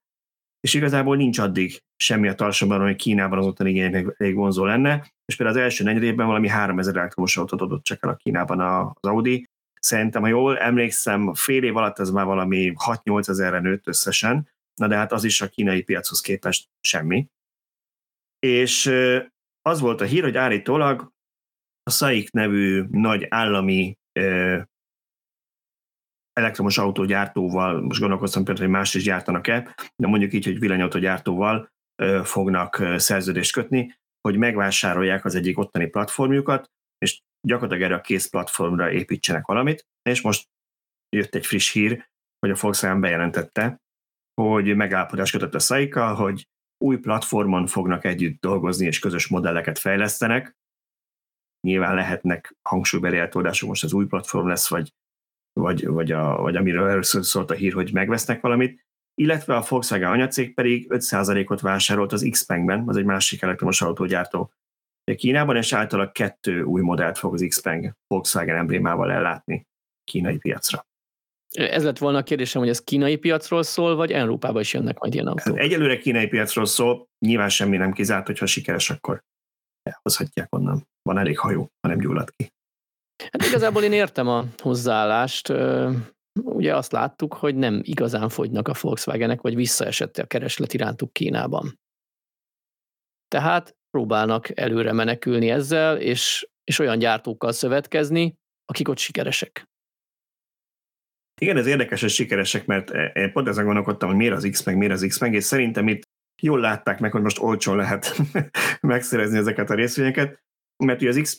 és 0.59 0.73
igazából 0.73 1.15
nincs 1.15 1.39
addig 1.39 1.83
semmi 1.97 2.27
a 2.27 2.35
tartsomban, 2.35 2.81
hogy 2.81 2.95
Kínában 2.95 3.39
az 3.39 3.45
ottani 3.45 3.69
igények 3.69 4.15
elég 4.17 4.35
vonzó 4.35 4.65
lenne, 4.65 5.11
és 5.25 5.35
például 5.35 5.57
az 5.57 5.63
első 5.63 5.83
negyedében 5.83 6.27
valami 6.27 6.47
3000 6.47 6.97
elektromos 6.97 7.37
autót 7.37 7.61
adott 7.61 7.83
csak 7.83 8.03
el 8.03 8.09
a 8.09 8.15
Kínában 8.15 8.59
az 8.59 9.09
Audi. 9.09 9.45
Szerintem, 9.79 10.21
ha 10.21 10.27
jól 10.27 10.57
emlékszem, 10.57 11.33
fél 11.33 11.63
év 11.63 11.75
alatt 11.75 11.99
ez 11.99 12.09
már 12.09 12.25
valami 12.25 12.73
6-8 12.85 13.29
ezerre 13.29 13.59
nőtt 13.59 13.87
összesen, 13.87 14.49
na 14.75 14.87
de 14.87 14.95
hát 14.95 15.11
az 15.11 15.23
is 15.23 15.41
a 15.41 15.47
kínai 15.47 15.81
piachoz 15.81 16.21
képest 16.21 16.69
semmi. 16.81 17.27
És 18.45 18.85
az 19.61 19.79
volt 19.79 20.01
a 20.01 20.05
hír, 20.05 20.23
hogy 20.23 20.37
állítólag 20.37 21.11
a 21.83 21.91
SAIC 21.91 22.31
nevű 22.31 22.85
nagy 22.91 23.25
állami 23.29 23.97
elektromos 26.33 26.77
autógyártóval, 26.77 27.81
most 27.81 27.99
gondolkoztam 27.99 28.43
például, 28.43 28.67
hogy 28.67 28.75
más 28.75 28.93
is 28.93 29.03
gyártanak-e, 29.03 29.75
de 29.95 30.07
mondjuk 30.07 30.33
így, 30.33 30.45
hogy 30.45 30.59
villanyautógyártóval 30.59 31.69
fognak 32.23 32.83
szerződést 32.95 33.51
kötni, 33.51 33.97
hogy 34.21 34.37
megvásárolják 34.37 35.25
az 35.25 35.35
egyik 35.35 35.57
ottani 35.57 35.87
platformjukat, 35.87 36.71
és 36.97 37.21
gyakorlatilag 37.47 37.91
erre 37.91 37.99
a 37.99 38.01
kész 38.01 38.29
platformra 38.29 38.91
építsenek 38.91 39.45
valamit, 39.45 39.85
és 40.09 40.21
most 40.21 40.47
jött 41.15 41.35
egy 41.35 41.45
friss 41.45 41.71
hír, 41.71 42.09
hogy 42.39 42.49
a 42.49 42.57
Volkswagen 42.59 43.01
bejelentette, 43.01 43.81
hogy 44.41 44.75
megállapodás 44.75 45.31
kötött 45.31 45.53
a 45.53 45.59
Saika, 45.59 46.15
hogy 46.15 46.47
új 46.85 46.97
platformon 46.97 47.67
fognak 47.67 48.05
együtt 48.05 48.41
dolgozni, 48.41 48.85
és 48.85 48.99
közös 48.99 49.27
modelleket 49.27 49.79
fejlesztenek. 49.79 50.55
Nyilván 51.67 51.95
lehetnek 51.95 52.55
hangsúlybeli 52.61 53.17
eltoldások, 53.17 53.69
most 53.69 53.83
az 53.83 53.93
új 53.93 54.05
platform 54.05 54.47
lesz, 54.47 54.69
vagy, 54.69 54.93
vagy, 55.53 55.87
vagy, 55.87 56.11
a, 56.11 56.41
vagy 56.41 56.55
amiről 56.55 56.89
először 56.89 57.25
szólt 57.25 57.51
a 57.51 57.53
hír, 57.53 57.73
hogy 57.73 57.93
megvesznek 57.93 58.41
valamit, 58.41 58.85
illetve 59.21 59.55
a 59.55 59.65
Volkswagen 59.69 60.11
anyacég 60.11 60.53
pedig 60.53 60.85
5%-ot 60.89 61.61
vásárolt 61.61 62.11
az 62.11 62.27
Xpeng-ben, 62.29 62.87
az 62.87 62.97
egy 62.97 63.05
másik 63.05 63.41
elektromos 63.41 63.81
autógyártó 63.81 64.51
Kínában, 65.15 65.55
és 65.55 65.73
általában 65.73 66.11
kettő 66.11 66.61
új 66.61 66.81
modellt 66.81 67.17
fog 67.17 67.33
az 67.33 67.45
Xpeng 67.47 67.95
Volkswagen 68.07 68.55
emblémával 68.55 69.11
ellátni 69.11 69.67
kínai 70.03 70.37
piacra. 70.37 70.85
Ez 71.55 71.83
lett 71.83 71.97
volna 71.97 72.17
a 72.17 72.23
kérdésem, 72.23 72.61
hogy 72.61 72.69
ez 72.69 72.83
kínai 72.83 73.15
piacról 73.15 73.63
szól, 73.63 73.95
vagy 73.95 74.11
Európába 74.11 74.59
is 74.59 74.73
jönnek 74.73 74.99
majd 74.99 75.13
ilyen 75.13 75.27
autók? 75.27 75.59
Egyelőre 75.59 75.97
kínai 75.97 76.27
piacról 76.27 76.65
szól, 76.65 77.07
nyilván 77.25 77.49
semmi 77.49 77.77
nem 77.77 77.91
kizárt, 77.91 78.25
hogyha 78.25 78.45
sikeres, 78.45 78.89
akkor 78.89 79.23
elhozhatják 79.83 80.55
onnan. 80.55 80.87
Van 81.01 81.17
elég 81.17 81.39
hajó, 81.39 81.69
ha 81.81 81.87
nem 81.87 81.99
gyullad 81.99 82.29
ki. 82.35 82.53
Hát 83.31 83.47
igazából 83.47 83.83
én 83.83 83.91
értem 83.91 84.27
a 84.27 84.45
hozzáállást. 84.57 85.53
Ugye 86.43 86.75
azt 86.75 86.91
láttuk, 86.91 87.33
hogy 87.33 87.55
nem 87.55 87.79
igazán 87.83 88.29
fogynak 88.29 88.67
a 88.67 88.73
Volkswagenek, 88.81 89.41
vagy 89.41 89.55
visszaesett 89.55 90.17
a 90.17 90.25
kereslet 90.25 90.73
irántuk 90.73 91.13
Kínában. 91.13 91.79
Tehát 93.27 93.75
próbálnak 93.89 94.59
előre 94.59 94.91
menekülni 94.91 95.49
ezzel, 95.49 95.97
és, 95.97 96.47
és 96.63 96.79
olyan 96.79 96.99
gyártókkal 96.99 97.51
szövetkezni, 97.51 98.35
akik 98.65 98.89
ott 98.89 98.97
sikeresek. 98.97 99.65
Igen, 101.41 101.57
ez 101.57 101.67
érdekes, 101.67 102.01
hogy 102.01 102.09
sikeresek, 102.09 102.65
mert 102.65 102.89
e, 102.89 103.05
én 103.05 103.31
pont 103.31 103.47
ezen 103.47 103.65
gondolkodtam, 103.65 104.09
hogy 104.09 104.17
miért 104.17 104.33
az 104.33 104.47
X 104.51 104.63
meg, 104.63 104.77
miért 104.77 104.93
az 104.93 105.05
X 105.07 105.19
meg, 105.19 105.33
és 105.33 105.43
szerintem 105.43 105.87
itt 105.87 106.03
jól 106.41 106.59
látták 106.59 106.99
meg, 106.99 107.11
hogy 107.11 107.21
most 107.21 107.39
olcsón 107.39 107.75
lehet 107.75 108.15
megszerezni 108.81 109.37
ezeket 109.37 109.69
a 109.69 109.73
részvényeket, 109.73 110.43
mert 110.83 111.01
ugye 111.01 111.09
az 111.09 111.19
x 111.21 111.37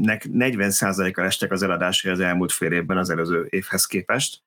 nek 0.00 0.24
40%-kal 0.28 1.24
estek 1.24 1.52
az 1.52 1.62
eladásai 1.62 2.10
az 2.10 2.20
elmúlt 2.20 2.52
fél 2.52 2.72
évben 2.72 2.96
az 2.96 3.10
előző 3.10 3.46
évhez 3.50 3.86
képest, 3.86 4.42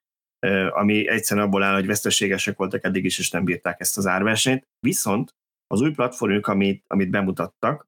ami 0.69 1.07
egyszerűen 1.07 1.45
abból 1.45 1.63
áll, 1.63 1.73
hogy 1.73 1.85
veszteségesek 1.85 2.57
voltak 2.57 2.83
eddig 2.83 3.05
is, 3.05 3.19
és 3.19 3.29
nem 3.29 3.43
bírták 3.43 3.79
ezt 3.79 3.97
az 3.97 4.07
árversenyt. 4.07 4.67
Viszont 4.79 5.33
az 5.67 5.81
új 5.81 5.91
platformjuk, 5.91 6.47
amit, 6.47 6.83
amit 6.87 7.09
bemutattak, 7.09 7.87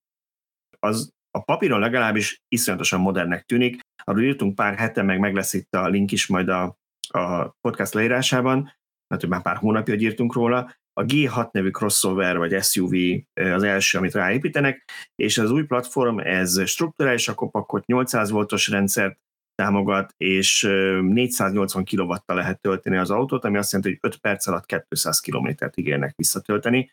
az 0.79 1.12
a 1.31 1.41
papíron 1.41 1.79
legalábbis 1.79 2.38
iszonyatosan 2.47 2.99
modernnek 2.99 3.45
tűnik. 3.45 3.79
Arról 4.11 4.23
írtunk 4.23 4.55
pár 4.55 4.77
hete, 4.77 5.01
meg 5.01 5.19
meg 5.19 5.33
lesz 5.33 5.53
itt 5.53 5.73
a 5.73 5.87
link 5.87 6.11
is 6.11 6.27
majd 6.27 6.49
a, 6.49 6.77
a 7.07 7.49
podcast 7.61 7.93
leírásában, 7.93 8.73
mert 9.07 9.27
már 9.27 9.41
pár 9.41 9.55
hónapja, 9.55 9.93
írtunk 9.95 10.33
róla. 10.33 10.75
A 10.93 11.03
G6 11.03 11.51
nevű 11.51 11.69
crossover 11.69 12.37
vagy 12.37 12.63
SUV 12.63 12.93
az 13.33 13.63
első, 13.63 13.97
amit 13.97 14.13
ráépítenek, 14.13 14.89
és 15.15 15.37
az 15.37 15.51
új 15.51 15.63
platform, 15.63 16.19
ez 16.19 16.67
strukturális 16.67 17.27
a 17.27 17.33
kopakot, 17.33 17.85
800 17.85 18.29
voltos 18.29 18.67
rendszert 18.67 19.19
támogat, 19.55 20.13
és 20.17 20.61
480 21.01 21.85
kw 21.85 22.13
lehet 22.25 22.61
tölteni 22.61 22.97
az 22.97 23.11
autót, 23.11 23.45
ami 23.45 23.57
azt 23.57 23.71
jelenti, 23.71 23.97
hogy 24.01 24.11
5 24.11 24.19
perc 24.19 24.47
alatt 24.47 24.85
200 24.89 25.19
kilométert 25.19 25.77
ígérnek 25.77 26.15
visszatölteni. 26.15 26.91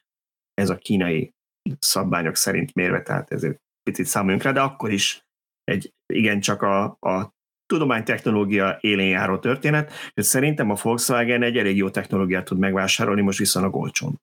Ez 0.55 0.71
a 0.71 0.77
kínai 0.77 1.33
szabványok 1.79 2.37
szerint 2.37 2.75
mérve, 2.75 3.03
tehát 3.03 3.33
ezért 3.33 3.59
picit 3.83 4.07
számoljunk 4.07 4.43
rá, 4.43 4.53
de 4.53 4.61
akkor 4.61 4.93
is 4.93 5.24
egy 5.65 5.93
igencsak 6.07 6.63
a, 6.63 6.85
a 6.85 7.35
tudománytechnológia 7.67 8.79
élén 8.81 9.09
járó 9.09 9.39
történet, 9.39 9.93
hogy 10.15 10.25
szerintem 10.25 10.71
a 10.71 10.77
Volkswagen 10.83 11.43
egy 11.43 11.57
elég 11.57 11.77
jó 11.77 11.91
technológiát 11.91 12.45
tud 12.45 12.59
megvásárolni, 12.59 13.21
most 13.21 13.39
viszonylag 13.39 13.75
olcsón. 13.75 14.21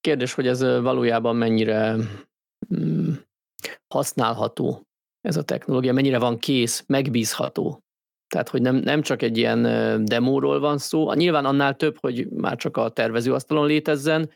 Kérdés, 0.00 0.32
hogy 0.32 0.46
ez 0.46 0.60
valójában 0.60 1.36
mennyire 1.36 1.96
mm, 2.74 3.12
használható 3.94 4.86
ez 5.20 5.36
a 5.36 5.42
technológia, 5.42 5.92
mennyire 5.92 6.18
van 6.18 6.38
kész, 6.38 6.84
megbízható. 6.86 7.80
Tehát, 8.28 8.48
hogy 8.48 8.62
nem, 8.62 8.76
nem 8.76 9.02
csak 9.02 9.22
egy 9.22 9.36
ilyen 9.36 9.62
demóról 10.04 10.60
van 10.60 10.78
szó, 10.78 11.12
nyilván 11.12 11.44
annál 11.44 11.76
több, 11.76 11.98
hogy 12.00 12.28
már 12.28 12.56
csak 12.56 12.76
a 12.76 12.88
tervezőasztalon 12.88 13.66
létezzen, 13.66 14.30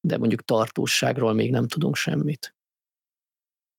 de 0.00 0.18
mondjuk 0.18 0.44
tartóságról 0.44 1.32
még 1.32 1.50
nem 1.50 1.68
tudunk 1.68 1.96
semmit. 1.96 2.57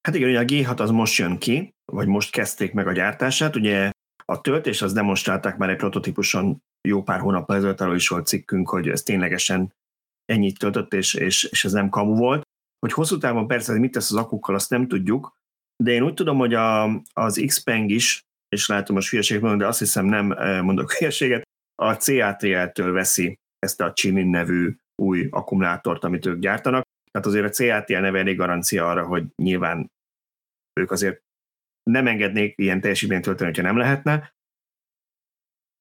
Hát 0.09 0.17
igen, 0.17 0.29
ugye 0.29 0.39
a 0.39 0.73
G6 0.73 0.79
az 0.79 0.89
most 0.89 1.17
jön 1.17 1.37
ki, 1.37 1.73
vagy 1.91 2.07
most 2.07 2.31
kezdték 2.31 2.73
meg 2.73 2.87
a 2.87 2.91
gyártását, 2.91 3.55
ugye 3.55 3.91
a 4.25 4.41
töltés 4.41 4.81
az 4.81 4.93
demonstrálták 4.93 5.57
már 5.57 5.69
egy 5.69 5.77
prototípuson 5.77 6.63
jó 6.87 7.03
pár 7.03 7.19
hónappal 7.19 7.55
ezelőtt, 7.55 7.81
arról 7.81 7.95
is 7.95 8.07
volt 8.07 8.27
cikkünk, 8.27 8.69
hogy 8.69 8.89
ez 8.89 9.03
ténylegesen 9.03 9.73
ennyit 10.25 10.59
töltött, 10.59 10.93
és, 10.93 11.13
és, 11.13 11.43
és 11.43 11.65
ez 11.65 11.71
nem 11.71 11.89
kamu 11.89 12.15
volt. 12.15 12.41
Hogy 12.79 12.93
hosszú 12.93 13.17
távon 13.17 13.47
persze 13.47 13.71
hogy 13.71 13.81
mit 13.81 13.91
tesz 13.91 14.11
az 14.11 14.17
akukkal, 14.17 14.55
azt 14.55 14.69
nem 14.69 14.87
tudjuk, 14.87 15.37
de 15.83 15.91
én 15.91 16.03
úgy 16.03 16.13
tudom, 16.13 16.37
hogy 16.37 16.53
a, 16.53 16.83
az 17.13 17.43
Xpeng 17.45 17.89
is, 17.89 18.21
és 18.55 18.67
látom 18.67 18.95
most 18.95 19.09
hülyeséget 19.09 19.41
mondom, 19.41 19.59
de 19.59 19.67
azt 19.67 19.79
hiszem 19.79 20.05
nem 20.05 20.31
eh, 20.31 20.61
mondok 20.61 20.91
hülyeséget, 20.97 21.43
a 21.81 21.93
CATL-től 21.93 22.91
veszi 22.91 23.37
ezt 23.59 23.81
a 23.81 23.93
Chinin 23.93 24.27
nevű 24.27 24.75
új 25.01 25.27
akkumulátort, 25.31 26.03
amit 26.03 26.25
ők 26.25 26.39
gyártanak. 26.39 26.83
Tehát 27.11 27.27
azért 27.27 27.45
a 27.45 27.63
CATL 27.63 27.99
neve 27.99 28.19
elég 28.19 28.37
garancia 28.37 28.89
arra, 28.89 29.05
hogy 29.05 29.23
nyilván 29.35 29.89
ők 30.79 30.91
azért 30.91 31.21
nem 31.83 32.07
engednék 32.07 32.53
ilyen 32.57 32.81
teljesítményt 32.81 33.23
tölteni, 33.23 33.49
hogyha 33.49 33.63
nem 33.63 33.77
lehetne. 33.77 34.33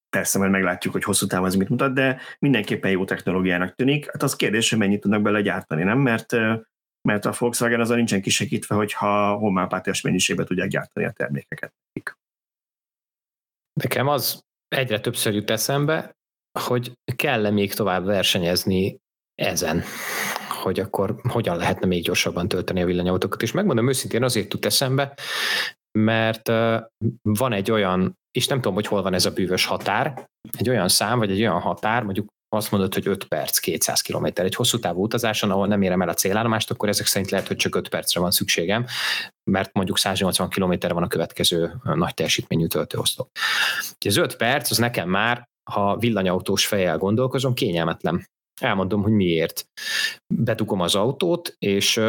Persze, 0.09 0.39
majd 0.39 0.51
meglátjuk, 0.51 0.93
hogy 0.93 1.05
hosszú 1.05 1.27
távon 1.27 1.47
ez 1.47 1.55
mit 1.55 1.69
mutat, 1.69 1.95
de 1.95 2.21
mindenképpen 2.39 2.91
jó 2.91 3.05
technológiának 3.05 3.75
tűnik. 3.75 4.11
Hát 4.13 4.23
az 4.23 4.37
kérdés, 4.37 4.71
hogy 4.71 4.79
mennyit 4.79 5.01
tudnak 5.01 5.23
bele 5.23 5.41
gyártani, 5.41 5.83
nem? 5.83 5.99
Mert, 5.99 6.33
mert 7.09 7.25
a 7.25 7.35
Volkswagen 7.39 7.81
azon 7.81 7.97
nincsen 7.97 8.23
kisegítve, 8.23 8.75
hogyha 8.75 9.37
homápátiás 9.37 10.01
mennyiségben 10.01 10.47
tudják 10.47 10.69
gyártani 10.69 11.07
a 11.07 11.13
termékeket. 11.13 11.75
Nekem 13.81 14.09
az 14.09 14.45
egyre 14.69 15.01
többször 15.01 15.35
jut 15.35 15.51
eszembe, 15.51 16.17
hogy 16.59 16.93
kell-e 17.17 17.51
még 17.51 17.75
tovább 17.75 18.05
versenyezni 18.05 18.99
ezen 19.35 19.83
hogy 20.59 20.81
akkor 20.81 21.21
hogyan 21.29 21.57
lehetne 21.57 21.87
még 21.87 22.03
gyorsabban 22.03 22.49
tölteni 22.49 22.83
a 22.83 22.87
villanyautókat. 22.87 23.43
És 23.43 23.53
megmondom 23.53 23.89
őszintén, 23.89 24.23
azért 24.23 24.49
tud 24.49 24.65
eszembe, 24.65 25.15
mert 25.99 26.49
van 27.23 27.53
egy 27.53 27.71
olyan, 27.71 28.19
és 28.39 28.47
nem 28.47 28.61
tudom, 28.61 28.75
hogy 28.75 28.87
hol 28.87 29.03
van 29.03 29.15
ez 29.15 29.27
a 29.27 29.31
bűvös 29.31 29.65
határ, 29.65 30.29
egy 30.59 30.69
olyan 30.69 30.89
szám, 30.89 31.19
vagy 31.19 31.31
egy 31.31 31.41
olyan 31.41 31.61
határ, 31.61 32.03
mondjuk 32.03 32.27
azt 32.49 32.71
mondod, 32.71 32.95
hogy 32.95 33.07
5 33.09 33.25
perc, 33.25 33.59
200 33.59 34.01
km 34.01 34.27
egy 34.35 34.55
hosszú 34.55 34.79
távú 34.79 35.03
utazáson, 35.03 35.51
ahol 35.51 35.67
nem 35.67 35.83
érem 35.83 36.03
el 36.03 36.09
a 36.09 36.15
célállomást, 36.15 36.71
akkor 36.71 36.89
ezek 36.89 37.07
szerint 37.07 37.31
lehet, 37.31 37.47
hogy 37.47 37.57
csak 37.57 37.75
5 37.75 37.89
percre 37.89 38.21
van 38.21 38.31
szükségem, 38.31 38.87
mert 39.51 39.73
mondjuk 39.73 39.99
180 39.99 40.49
km 40.49 40.75
van 40.89 41.03
a 41.03 41.09
következő 41.09 41.75
nagy 41.83 42.15
teljesítményű 42.15 42.67
töltőoszlop. 42.67 43.29
Az 44.07 44.17
5 44.17 44.37
perc, 44.37 44.71
az 44.71 44.79
nekem 44.79 45.09
már, 45.09 45.49
ha 45.71 45.97
villanyautós 45.97 46.67
fejjel 46.67 46.99
gondolkozom, 46.99 47.55
kényelmetlen. 47.55 48.27
Elmondom, 48.61 49.03
hogy 49.03 49.13
miért. 49.13 49.69
Betukom 50.35 50.81
az 50.81 50.95
autót, 50.95 51.57
és 51.59 52.01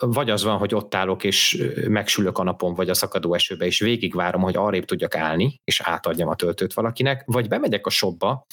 vagy 0.00 0.30
az 0.30 0.44
van, 0.44 0.58
hogy 0.58 0.74
ott 0.74 0.94
állok, 0.94 1.24
és 1.24 1.64
megsülök 1.88 2.38
a 2.38 2.42
napon, 2.42 2.74
vagy 2.74 2.88
a 2.88 2.94
szakadó 2.94 3.34
esőbe, 3.34 3.66
és 3.66 3.78
végigvárom, 3.78 4.40
hogy 4.40 4.56
arrébb 4.56 4.84
tudjak 4.84 5.14
állni, 5.14 5.60
és 5.64 5.80
átadjam 5.80 6.28
a 6.28 6.34
töltőt 6.34 6.74
valakinek, 6.74 7.22
vagy 7.26 7.48
bemegyek 7.48 7.86
a 7.86 7.90
shopba, 7.90 8.46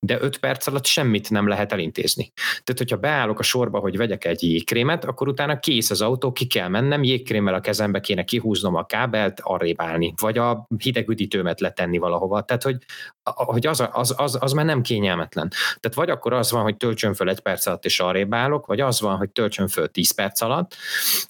de 0.00 0.20
5 0.20 0.38
perc 0.38 0.66
alatt 0.66 0.84
semmit 0.84 1.30
nem 1.30 1.48
lehet 1.48 1.72
elintézni. 1.72 2.32
Tehát, 2.34 2.76
hogyha 2.76 2.96
beállok 2.96 3.38
a 3.38 3.42
sorba, 3.42 3.78
hogy 3.78 3.96
vegyek 3.96 4.24
egy 4.24 4.42
jégkrémet, 4.42 5.04
akkor 5.04 5.28
utána 5.28 5.58
kész 5.58 5.90
az 5.90 6.00
autó, 6.00 6.32
ki 6.32 6.46
kell 6.46 6.68
mennem, 6.68 7.02
jégkrémmel 7.02 7.54
a 7.54 7.60
kezembe 7.60 8.00
kéne 8.00 8.24
kihúznom 8.24 8.74
a 8.74 8.86
kábelt, 8.86 9.40
arrébb 9.42 9.80
állni, 9.80 10.14
vagy 10.20 10.38
a 10.38 10.66
hideg 10.78 11.08
üdítőmet 11.08 11.60
letenni 11.60 11.98
valahova. 11.98 12.42
Tehát, 12.42 12.62
hogy, 12.62 12.76
hogy 13.22 13.66
az, 13.66 13.88
az, 13.92 14.14
az, 14.16 14.38
az 14.40 14.52
már 14.52 14.64
nem 14.64 14.82
kényelmetlen. 14.82 15.48
Tehát 15.80 15.96
vagy 15.96 16.10
akkor 16.10 16.32
az 16.32 16.50
van, 16.50 16.62
hogy 16.62 16.76
töltsön 16.76 17.14
föl 17.14 17.28
egy 17.28 17.40
perc 17.40 17.66
alatt, 17.66 17.84
és 17.84 18.00
arrébb 18.00 18.34
állok, 18.34 18.66
vagy 18.66 18.80
az 18.80 19.00
van, 19.00 19.16
hogy 19.16 19.30
töltsön 19.30 19.68
föl 19.68 19.90
10 19.90 20.10
perc 20.10 20.40
alatt, 20.40 20.75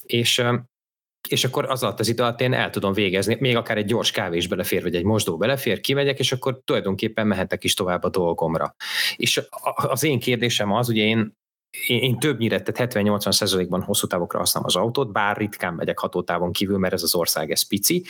és 0.02 0.42
és 1.28 1.44
akkor 1.44 1.70
az 1.70 1.82
alatt 1.82 2.00
az 2.00 2.08
idő 2.08 2.22
alatt 2.22 2.40
én 2.40 2.52
el 2.52 2.70
tudom 2.70 2.92
végezni, 2.92 3.36
még 3.40 3.56
akár 3.56 3.76
egy 3.76 3.84
gyors 3.84 4.10
kávé 4.10 4.36
is 4.36 4.48
belefér, 4.48 4.82
vagy 4.82 4.94
egy 4.94 5.04
mosdó 5.04 5.36
belefér, 5.36 5.80
kimegyek, 5.80 6.18
és 6.18 6.32
akkor 6.32 6.60
tulajdonképpen 6.64 7.26
mehetek 7.26 7.64
is 7.64 7.74
tovább 7.74 8.04
a 8.04 8.08
dolgomra. 8.08 8.74
És 9.16 9.42
az 9.74 10.02
én 10.02 10.18
kérdésem 10.18 10.72
az, 10.72 10.88
ugye 10.88 11.02
én 11.02 11.34
én, 11.86 12.18
többnyire, 12.18 12.62
tehát 12.62 12.94
70-80 12.94 13.32
százalékban 13.32 13.82
hosszú 13.82 14.06
távokra 14.06 14.38
használom 14.38 14.68
az 14.68 14.76
autót, 14.76 15.12
bár 15.12 15.36
ritkán 15.36 15.74
megyek 15.74 15.98
hatótávon 15.98 16.52
kívül, 16.52 16.78
mert 16.78 16.94
ez 16.94 17.02
az 17.02 17.14
ország, 17.14 17.50
ez 17.50 17.66
pici, 17.66 18.04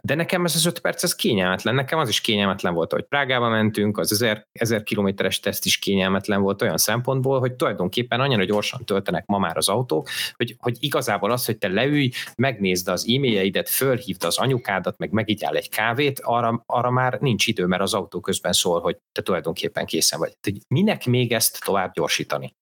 de 0.00 0.14
nekem 0.14 0.44
ez 0.44 0.54
az 0.54 0.66
öt 0.66 0.78
perc, 0.78 1.02
ez 1.02 1.14
kényelmetlen. 1.14 1.74
Nekem 1.74 1.98
az 1.98 2.08
is 2.08 2.20
kényelmetlen 2.20 2.74
volt, 2.74 2.92
hogy 2.92 3.02
Prágába 3.02 3.48
mentünk, 3.48 3.98
az 3.98 4.12
1000, 4.12 4.46
1000 4.52 4.82
kilométeres 4.82 5.40
teszt 5.40 5.64
is 5.64 5.78
kényelmetlen 5.78 6.42
volt 6.42 6.62
olyan 6.62 6.76
szempontból, 6.76 7.38
hogy 7.38 7.52
tulajdonképpen 7.52 8.20
annyira 8.20 8.44
gyorsan 8.44 8.84
töltenek 8.84 9.26
ma 9.26 9.38
már 9.38 9.56
az 9.56 9.68
autók, 9.68 10.08
hogy, 10.36 10.56
hogy 10.58 10.76
igazából 10.80 11.30
az, 11.30 11.44
hogy 11.46 11.58
te 11.58 11.68
leülj, 11.68 12.10
megnézd 12.36 12.88
az 12.88 13.06
e-mailjeidet, 13.08 13.68
fölhívd 13.68 14.24
az 14.24 14.38
anyukádat, 14.38 14.98
meg 14.98 15.10
megigyál 15.10 15.56
egy 15.56 15.68
kávét, 15.68 16.20
arra, 16.20 16.62
arra 16.66 16.90
már 16.90 17.18
nincs 17.20 17.46
idő, 17.46 17.66
mert 17.66 17.82
az 17.82 17.94
autó 17.94 18.20
közben 18.20 18.52
szól, 18.52 18.80
hogy 18.80 18.96
te 19.12 19.22
tulajdonképpen 19.22 19.86
készen 19.86 20.18
vagy. 20.18 20.36
Minek 20.68 21.06
még 21.06 21.32
ezt 21.32 21.64
tovább 21.64 21.92
gyorsítani? 21.92 22.54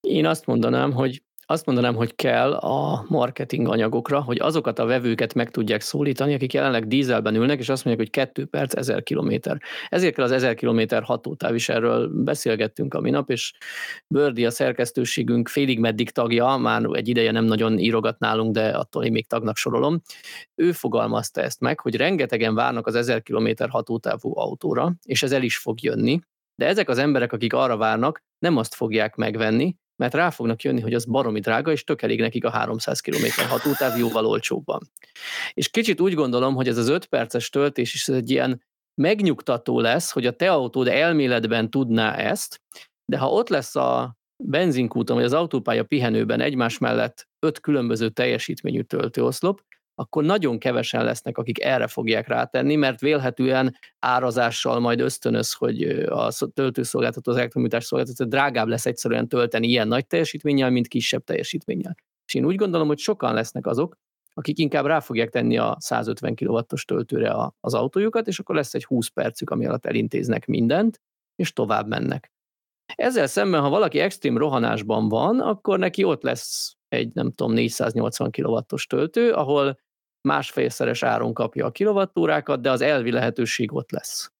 Én 0.00 0.26
azt 0.26 0.46
mondanám, 0.46 0.92
hogy 0.92 1.22
azt 1.50 1.66
mondanám, 1.66 1.94
hogy 1.94 2.14
kell 2.14 2.52
a 2.52 3.04
marketing 3.08 3.68
anyagokra, 3.68 4.20
hogy 4.20 4.38
azokat 4.40 4.78
a 4.78 4.84
vevőket 4.84 5.34
meg 5.34 5.50
tudják 5.50 5.80
szólítani, 5.80 6.34
akik 6.34 6.52
jelenleg 6.52 6.86
dízelben 6.86 7.34
ülnek, 7.34 7.58
és 7.58 7.68
azt 7.68 7.84
mondják, 7.84 8.06
hogy 8.06 8.24
2 8.24 8.44
perc, 8.44 8.74
1000 8.74 9.02
kilométer. 9.02 9.60
Ezért 9.88 10.14
kell 10.14 10.24
az 10.24 10.30
1000 10.30 10.54
kilométer 10.54 11.02
hatótáv 11.02 11.54
is, 11.54 11.68
erről 11.68 12.08
beszélgettünk 12.08 12.94
a 12.94 13.00
minap, 13.00 13.30
és 13.30 13.52
Bördi 14.06 14.46
a 14.46 14.50
szerkesztőségünk 14.50 15.48
félig 15.48 15.78
meddig 15.78 16.10
tagja, 16.10 16.56
már 16.56 16.84
egy 16.92 17.08
ideje 17.08 17.30
nem 17.30 17.44
nagyon 17.44 17.78
írogat 17.78 18.18
nálunk, 18.18 18.52
de 18.52 18.68
attól 18.68 19.04
én 19.04 19.12
még 19.12 19.26
tagnak 19.26 19.56
sorolom. 19.56 20.02
Ő 20.54 20.72
fogalmazta 20.72 21.42
ezt 21.42 21.60
meg, 21.60 21.80
hogy 21.80 21.96
rengetegen 21.96 22.54
várnak 22.54 22.86
az 22.86 22.94
1000 22.94 23.22
kilométer 23.22 23.68
hatótávú 23.68 24.38
autóra, 24.38 24.92
és 25.04 25.22
ez 25.22 25.32
el 25.32 25.42
is 25.42 25.56
fog 25.56 25.82
jönni, 25.82 26.20
de 26.54 26.66
ezek 26.66 26.88
az 26.88 26.98
emberek, 26.98 27.32
akik 27.32 27.52
arra 27.52 27.76
várnak, 27.76 28.22
nem 28.38 28.56
azt 28.56 28.74
fogják 28.74 29.16
megvenni, 29.16 29.76
mert 29.98 30.14
rá 30.14 30.30
fognak 30.30 30.62
jönni, 30.62 30.80
hogy 30.80 30.94
az 30.94 31.04
baromi 31.04 31.40
drága, 31.40 31.72
és 31.72 31.84
tök 31.84 32.02
elég 32.02 32.20
nekik 32.20 32.44
a 32.44 32.50
300 32.50 33.00
km 33.00 33.24
hatótáv 33.48 33.98
jóval 33.98 34.26
olcsóbban. 34.26 34.90
És 35.52 35.68
kicsit 35.68 36.00
úgy 36.00 36.14
gondolom, 36.14 36.54
hogy 36.54 36.68
ez 36.68 36.76
az 36.76 36.88
5 36.88 37.06
perces 37.06 37.48
töltés 37.48 37.94
is 37.94 38.08
egy 38.08 38.30
ilyen 38.30 38.62
megnyugtató 38.94 39.80
lesz, 39.80 40.10
hogy 40.10 40.26
a 40.26 40.36
te 40.36 40.52
autód 40.52 40.88
elméletben 40.88 41.70
tudná 41.70 42.14
ezt, 42.14 42.60
de 43.04 43.18
ha 43.18 43.30
ott 43.30 43.48
lesz 43.48 43.76
a 43.76 44.16
benzinkúton, 44.44 45.16
vagy 45.16 45.24
az 45.24 45.32
autópálya 45.32 45.84
pihenőben 45.84 46.40
egymás 46.40 46.78
mellett 46.78 47.28
öt 47.38 47.60
különböző 47.60 48.08
teljesítményű 48.08 48.82
töltőoszlop, 48.82 49.60
akkor 49.98 50.24
nagyon 50.24 50.58
kevesen 50.58 51.04
lesznek, 51.04 51.38
akik 51.38 51.62
erre 51.64 51.86
fogják 51.86 52.28
rátenni, 52.28 52.76
mert 52.76 53.00
vélhetően 53.00 53.76
árazással 53.98 54.80
majd 54.80 55.00
ösztönöz, 55.00 55.52
hogy 55.52 55.82
a 56.08 56.32
töltőszolgáltató, 56.54 57.30
az 57.30 57.36
elektromitás 57.36 57.84
szolgáltató 57.84 58.24
drágább 58.24 58.68
lesz 58.68 58.86
egyszerűen 58.86 59.28
tölteni 59.28 59.66
ilyen 59.66 59.88
nagy 59.88 60.06
teljesítménnyel, 60.06 60.70
mint 60.70 60.88
kisebb 60.88 61.24
teljesítménnyel. 61.24 61.94
És 62.26 62.34
én 62.34 62.44
úgy 62.44 62.56
gondolom, 62.56 62.86
hogy 62.86 62.98
sokan 62.98 63.34
lesznek 63.34 63.66
azok, 63.66 63.96
akik 64.34 64.58
inkább 64.58 64.86
rá 64.86 65.00
fogják 65.00 65.30
tenni 65.30 65.58
a 65.58 65.76
150 65.78 66.34
kW-os 66.34 66.84
töltőre 66.84 67.52
az 67.60 67.74
autójukat, 67.74 68.26
és 68.26 68.38
akkor 68.38 68.54
lesz 68.54 68.74
egy 68.74 68.84
20 68.84 69.08
percük, 69.08 69.50
ami 69.50 69.66
alatt 69.66 69.86
elintéznek 69.86 70.46
mindent, 70.46 71.00
és 71.36 71.52
tovább 71.52 71.88
mennek. 71.88 72.32
Ezzel 72.94 73.26
szemben, 73.26 73.60
ha 73.60 73.68
valaki 73.68 73.98
extrém 73.98 74.38
rohanásban 74.38 75.08
van, 75.08 75.40
akkor 75.40 75.78
neki 75.78 76.04
ott 76.04 76.22
lesz 76.22 76.76
egy, 76.88 77.14
nem 77.14 77.32
tudom, 77.32 77.52
480 77.52 78.30
kW-os 78.30 78.86
töltő, 78.86 79.32
ahol 79.32 79.78
másfélszeres 80.28 81.02
áron 81.02 81.34
kapja 81.34 81.66
a 81.66 81.70
kilovattórákat, 81.70 82.60
de 82.60 82.70
az 82.70 82.80
elvi 82.80 83.10
lehetőség 83.10 83.72
ott 83.72 83.90
lesz. 83.90 84.32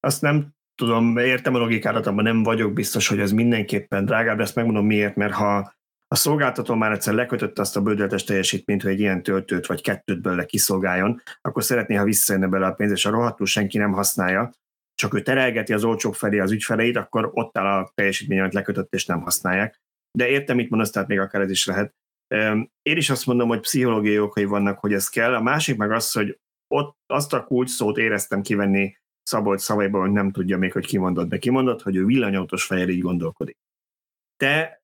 Azt 0.00 0.22
nem 0.22 0.48
tudom, 0.74 1.16
értem 1.16 1.54
a 1.54 1.58
logikárat, 1.58 2.06
abban 2.06 2.24
nem 2.24 2.42
vagyok 2.42 2.72
biztos, 2.72 3.08
hogy 3.08 3.20
ez 3.20 3.32
mindenképpen 3.32 4.04
drágább, 4.04 4.36
de 4.36 4.42
ezt 4.42 4.54
megmondom 4.54 4.86
miért, 4.86 5.16
mert 5.16 5.32
ha 5.32 5.76
a 6.08 6.14
szolgáltató 6.16 6.74
már 6.74 6.92
egyszer 6.92 7.14
lekötötte 7.14 7.60
azt 7.60 7.76
a 7.76 7.82
bődöltes 7.82 8.24
teljesítményt, 8.24 8.82
hogy 8.82 8.90
egy 8.90 9.00
ilyen 9.00 9.22
töltőt 9.22 9.66
vagy 9.66 9.82
kettőt 9.82 10.22
belőle 10.22 10.44
kiszolgáljon, 10.44 11.22
akkor 11.40 11.64
szeretné, 11.64 11.94
ha 11.94 12.04
visszajönne 12.04 12.46
bele 12.46 12.66
a 12.66 12.72
pénz, 12.72 12.90
és 12.92 13.06
a 13.06 13.10
rohadtul 13.10 13.46
senki 13.46 13.78
nem 13.78 13.92
használja, 13.92 14.52
csak 14.94 15.14
ő 15.14 15.22
terelgeti 15.22 15.72
az 15.72 15.84
olcsók 15.84 16.14
felé 16.14 16.38
az 16.38 16.52
ügyfeleit, 16.52 16.96
akkor 16.96 17.30
ott 17.32 17.58
áll 17.58 17.82
a 17.82 17.90
teljesítmény, 17.94 18.40
amit 18.40 18.54
lekötött, 18.54 18.94
és 18.94 19.06
nem 19.06 19.20
használják. 19.20 19.80
De 20.10 20.28
értem, 20.28 20.56
mit 20.56 20.70
mondasz, 20.70 20.90
tehát 20.90 21.08
még 21.08 21.18
akár 21.18 21.40
ez 21.40 21.50
is 21.50 21.66
lehet. 21.66 21.94
Én 22.82 22.96
is 22.96 23.10
azt 23.10 23.26
mondom, 23.26 23.48
hogy 23.48 23.60
pszichológiai 23.60 24.18
okai 24.18 24.44
vannak, 24.44 24.78
hogy 24.78 24.92
ez 24.92 25.08
kell. 25.08 25.34
A 25.34 25.42
másik 25.42 25.76
meg 25.76 25.92
az, 25.92 26.12
hogy 26.12 26.38
ott 26.74 26.96
azt 27.06 27.32
a 27.32 27.44
kulcs 27.44 27.70
szót 27.70 27.96
éreztem 27.96 28.42
kivenni 28.42 28.96
Szabolcs 29.22 29.60
szavaiból, 29.60 30.00
hogy 30.00 30.10
nem 30.10 30.30
tudja 30.30 30.58
még, 30.58 30.72
hogy 30.72 30.86
kimondott, 30.86 31.28
de 31.28 31.38
kimondott, 31.38 31.82
hogy 31.82 31.96
ő 31.96 32.04
villanyautós 32.04 32.64
fejjel 32.64 32.88
így 32.88 33.00
gondolkodik. 33.00 33.56
Te 34.36 34.82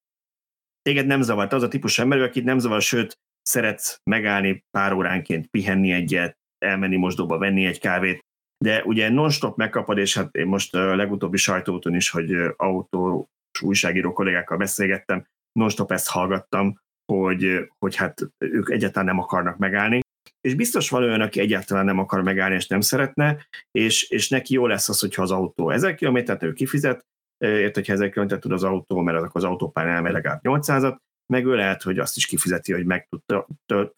téged 0.83 1.07
nem 1.07 1.22
zavart, 1.22 1.52
az 1.52 1.62
a 1.62 1.68
típus 1.68 1.98
ember, 1.98 2.20
akit 2.20 2.44
nem 2.44 2.59
zavar, 2.59 2.83
sőt, 2.83 3.18
szeretsz 3.42 4.00
megállni 4.11 4.64
pár 4.70 4.92
óránként, 4.92 5.46
pihenni 5.46 5.92
egyet, 5.92 6.38
elmenni 6.59 6.96
mosdóba, 6.96 7.38
venni 7.38 7.66
egy 7.66 7.80
kávét, 7.80 8.20
de 8.64 8.83
ugye 8.85 9.09
non-stop 9.09 9.57
megkapod, 9.57 9.98
és 9.98 10.14
hát 10.14 10.35
én 10.35 10.46
most 10.46 10.74
a 10.74 10.96
legutóbbi 10.96 11.37
sajtóton 11.37 11.94
is, 11.94 12.11
hogy 12.11 12.35
autó 12.57 13.28
újságíró 13.61 14.12
kollégákkal 14.12 14.57
beszélgettem, 14.57 15.26
non-stop 15.52 15.92
ezt 15.92 16.09
hallgattam, 16.09 16.80
hogy, 17.12 17.71
hogy 17.79 17.97
hát 17.97 18.21
ők 18.38 18.71
egyáltalán 18.71 19.09
nem 19.09 19.19
akarnak 19.19 19.57
megállni, 19.57 20.01
és 20.40 20.55
biztos 20.55 20.90
van 20.90 21.03
olyan, 21.03 21.21
aki 21.21 21.40
egyáltalán 21.40 21.85
nem 21.85 21.99
akar 21.99 22.23
megállni, 22.23 22.55
és 22.55 22.67
nem 22.67 22.81
szeretne, 22.81 23.47
és, 23.71 24.03
és 24.03 24.29
neki 24.29 24.55
jó 24.55 24.67
lesz 24.67 24.88
az, 24.88 25.01
hogyha 25.01 25.23
az 25.23 25.31
autó 25.31 25.71
1000 25.71 25.95
km-t 25.95 26.43
ő 26.43 26.53
kifizet, 26.53 27.07
ért, 27.38 27.75
hogyha 27.75 27.93
1000 27.93 28.11
km 28.11 28.27
tud 28.27 28.53
az 28.53 28.62
autó, 28.62 29.01
mert 29.01 29.19
akkor 29.19 29.31
az 29.33 29.45
autópályán 29.45 29.95
elmegy 29.95 30.12
legalább 30.12 30.40
800-at, 30.43 30.97
meg 31.33 31.45
ő 31.47 31.55
lehet, 31.55 31.83
hogy 31.83 31.99
azt 31.99 32.17
is 32.17 32.27
kifizeti, 32.27 32.73
hogy 32.73 32.85
meg 32.85 33.09
tud 33.09 33.45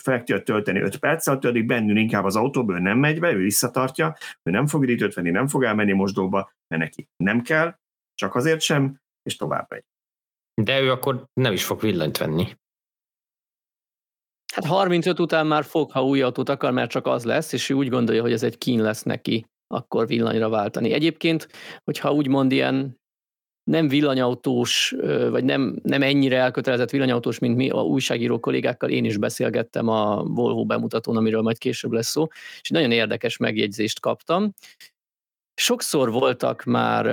fel 0.02 0.18
tudja 0.18 0.42
tölteni 0.42 0.80
5 0.80 0.96
perc 0.96 1.26
alatt, 1.26 1.44
addig 1.44 1.66
bennül 1.66 1.96
inkább 1.96 2.24
az 2.24 2.36
autóba, 2.36 2.74
ő 2.74 2.78
nem 2.78 2.98
megy 2.98 3.20
be, 3.20 3.32
ő 3.32 3.36
visszatartja, 3.36 4.16
ő 4.42 4.50
nem 4.50 4.66
fog 4.66 4.88
időt 4.88 5.14
venni, 5.14 5.30
nem 5.30 5.46
fog 5.46 5.64
elmenni 5.64 5.92
mosdóba, 5.92 6.52
mert 6.68 6.82
neki 6.82 7.08
nem 7.16 7.42
kell, 7.42 7.76
csak 8.14 8.34
azért 8.34 8.60
sem, 8.60 9.00
és 9.22 9.36
tovább 9.36 9.66
megy. 9.68 9.84
De 10.62 10.80
ő 10.80 10.90
akkor 10.90 11.24
nem 11.32 11.52
is 11.52 11.64
fog 11.64 11.80
villanyt 11.80 12.18
venni. 12.18 12.56
Hát 14.56 14.64
35 14.64 15.20
után 15.20 15.46
már 15.46 15.64
fog, 15.64 15.90
ha 15.90 16.04
új 16.04 16.22
autót 16.22 16.48
akar, 16.48 16.72
mert 16.72 16.90
csak 16.90 17.06
az 17.06 17.24
lesz, 17.24 17.52
és 17.52 17.70
ő 17.70 17.74
úgy 17.74 17.88
gondolja, 17.88 18.22
hogy 18.22 18.32
ez 18.32 18.42
egy 18.42 18.58
kín 18.58 18.82
lesz 18.82 19.02
neki, 19.02 19.46
akkor 19.66 20.06
villanyra 20.06 20.48
váltani. 20.48 20.92
Egyébként, 20.92 21.48
hogyha 21.84 22.12
úgymond 22.12 22.52
ilyen 22.52 23.00
nem 23.70 23.88
villanyautós, 23.88 24.94
vagy 25.30 25.44
nem, 25.44 25.78
nem 25.82 26.02
ennyire 26.02 26.38
elkötelezett 26.38 26.90
villanyautós, 26.90 27.38
mint 27.38 27.56
mi 27.56 27.70
a 27.70 27.82
újságíró 27.82 28.40
kollégákkal, 28.40 28.90
én 28.90 29.04
is 29.04 29.16
beszélgettem 29.16 29.88
a 29.88 30.22
Volvo 30.22 30.64
bemutatón, 30.64 31.16
amiről 31.16 31.42
majd 31.42 31.58
később 31.58 31.92
lesz 31.92 32.08
szó, 32.08 32.26
és 32.60 32.70
nagyon 32.70 32.90
érdekes 32.90 33.36
megjegyzést 33.36 34.00
kaptam. 34.00 34.52
Sokszor 35.58 36.10
voltak 36.10 36.64
már 36.64 37.04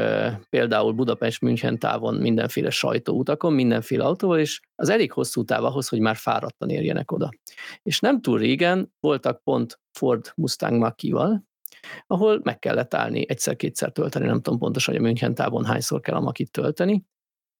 például 0.49 0.91
Budapest-München 0.91 1.79
távon 1.79 2.15
mindenféle 2.15 2.69
sajtóutakon, 2.69 3.53
mindenféle 3.53 4.03
autóval, 4.03 4.39
és 4.39 4.59
az 4.75 4.89
elég 4.89 5.11
hosszú 5.11 5.43
táv 5.43 5.63
ahhoz, 5.63 5.87
hogy 5.87 5.99
már 5.99 6.15
fáradtan 6.15 6.69
érjenek 6.69 7.11
oda. 7.11 7.29
És 7.83 7.99
nem 7.99 8.21
túl 8.21 8.37
régen 8.37 8.93
voltak 8.99 9.43
pont 9.43 9.79
Ford 9.91 10.31
Mustang 10.35 10.79
Mach-val, 10.79 11.43
ahol 12.07 12.39
meg 12.43 12.59
kellett 12.59 12.93
állni 12.93 13.29
egyszer-kétszer 13.29 13.91
tölteni, 13.91 14.25
nem 14.25 14.41
tudom 14.41 14.59
pontosan, 14.59 14.93
hogy 14.93 15.03
a 15.03 15.07
München 15.07 15.35
távon 15.35 15.65
hányszor 15.65 15.99
kell 15.99 16.15
a 16.15 16.19
makit 16.19 16.51
tölteni, 16.51 17.05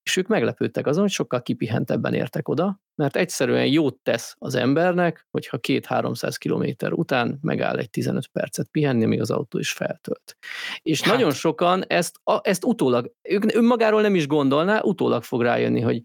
és 0.03 0.17
ők 0.17 0.27
meglepődtek 0.27 0.87
azon, 0.87 1.01
hogy 1.01 1.11
sokkal 1.11 1.41
kipihentebben 1.41 2.13
értek 2.13 2.47
oda, 2.47 2.81
mert 2.95 3.15
egyszerűen 3.15 3.65
jót 3.65 3.95
tesz 4.03 4.35
az 4.39 4.55
embernek, 4.55 5.27
hogyha 5.31 5.57
két-háromszáz 5.57 6.37
kilométer 6.37 6.91
után 6.91 7.37
megáll 7.41 7.77
egy 7.77 7.89
15 7.89 8.27
percet 8.27 8.67
pihenni, 8.71 9.05
még 9.05 9.21
az 9.21 9.31
autó 9.31 9.59
is 9.59 9.71
feltölt. 9.71 10.37
És 10.81 11.01
hát. 11.01 11.13
nagyon 11.13 11.31
sokan 11.31 11.83
ezt, 11.87 12.19
a, 12.23 12.39
ezt 12.43 12.65
utólag, 12.65 13.13
ők 13.21 13.55
önmagáról 13.55 14.01
nem 14.01 14.15
is 14.15 14.27
gondolná, 14.27 14.81
utólag 14.81 15.23
fog 15.23 15.41
rájönni, 15.41 15.81
hogy 15.81 16.03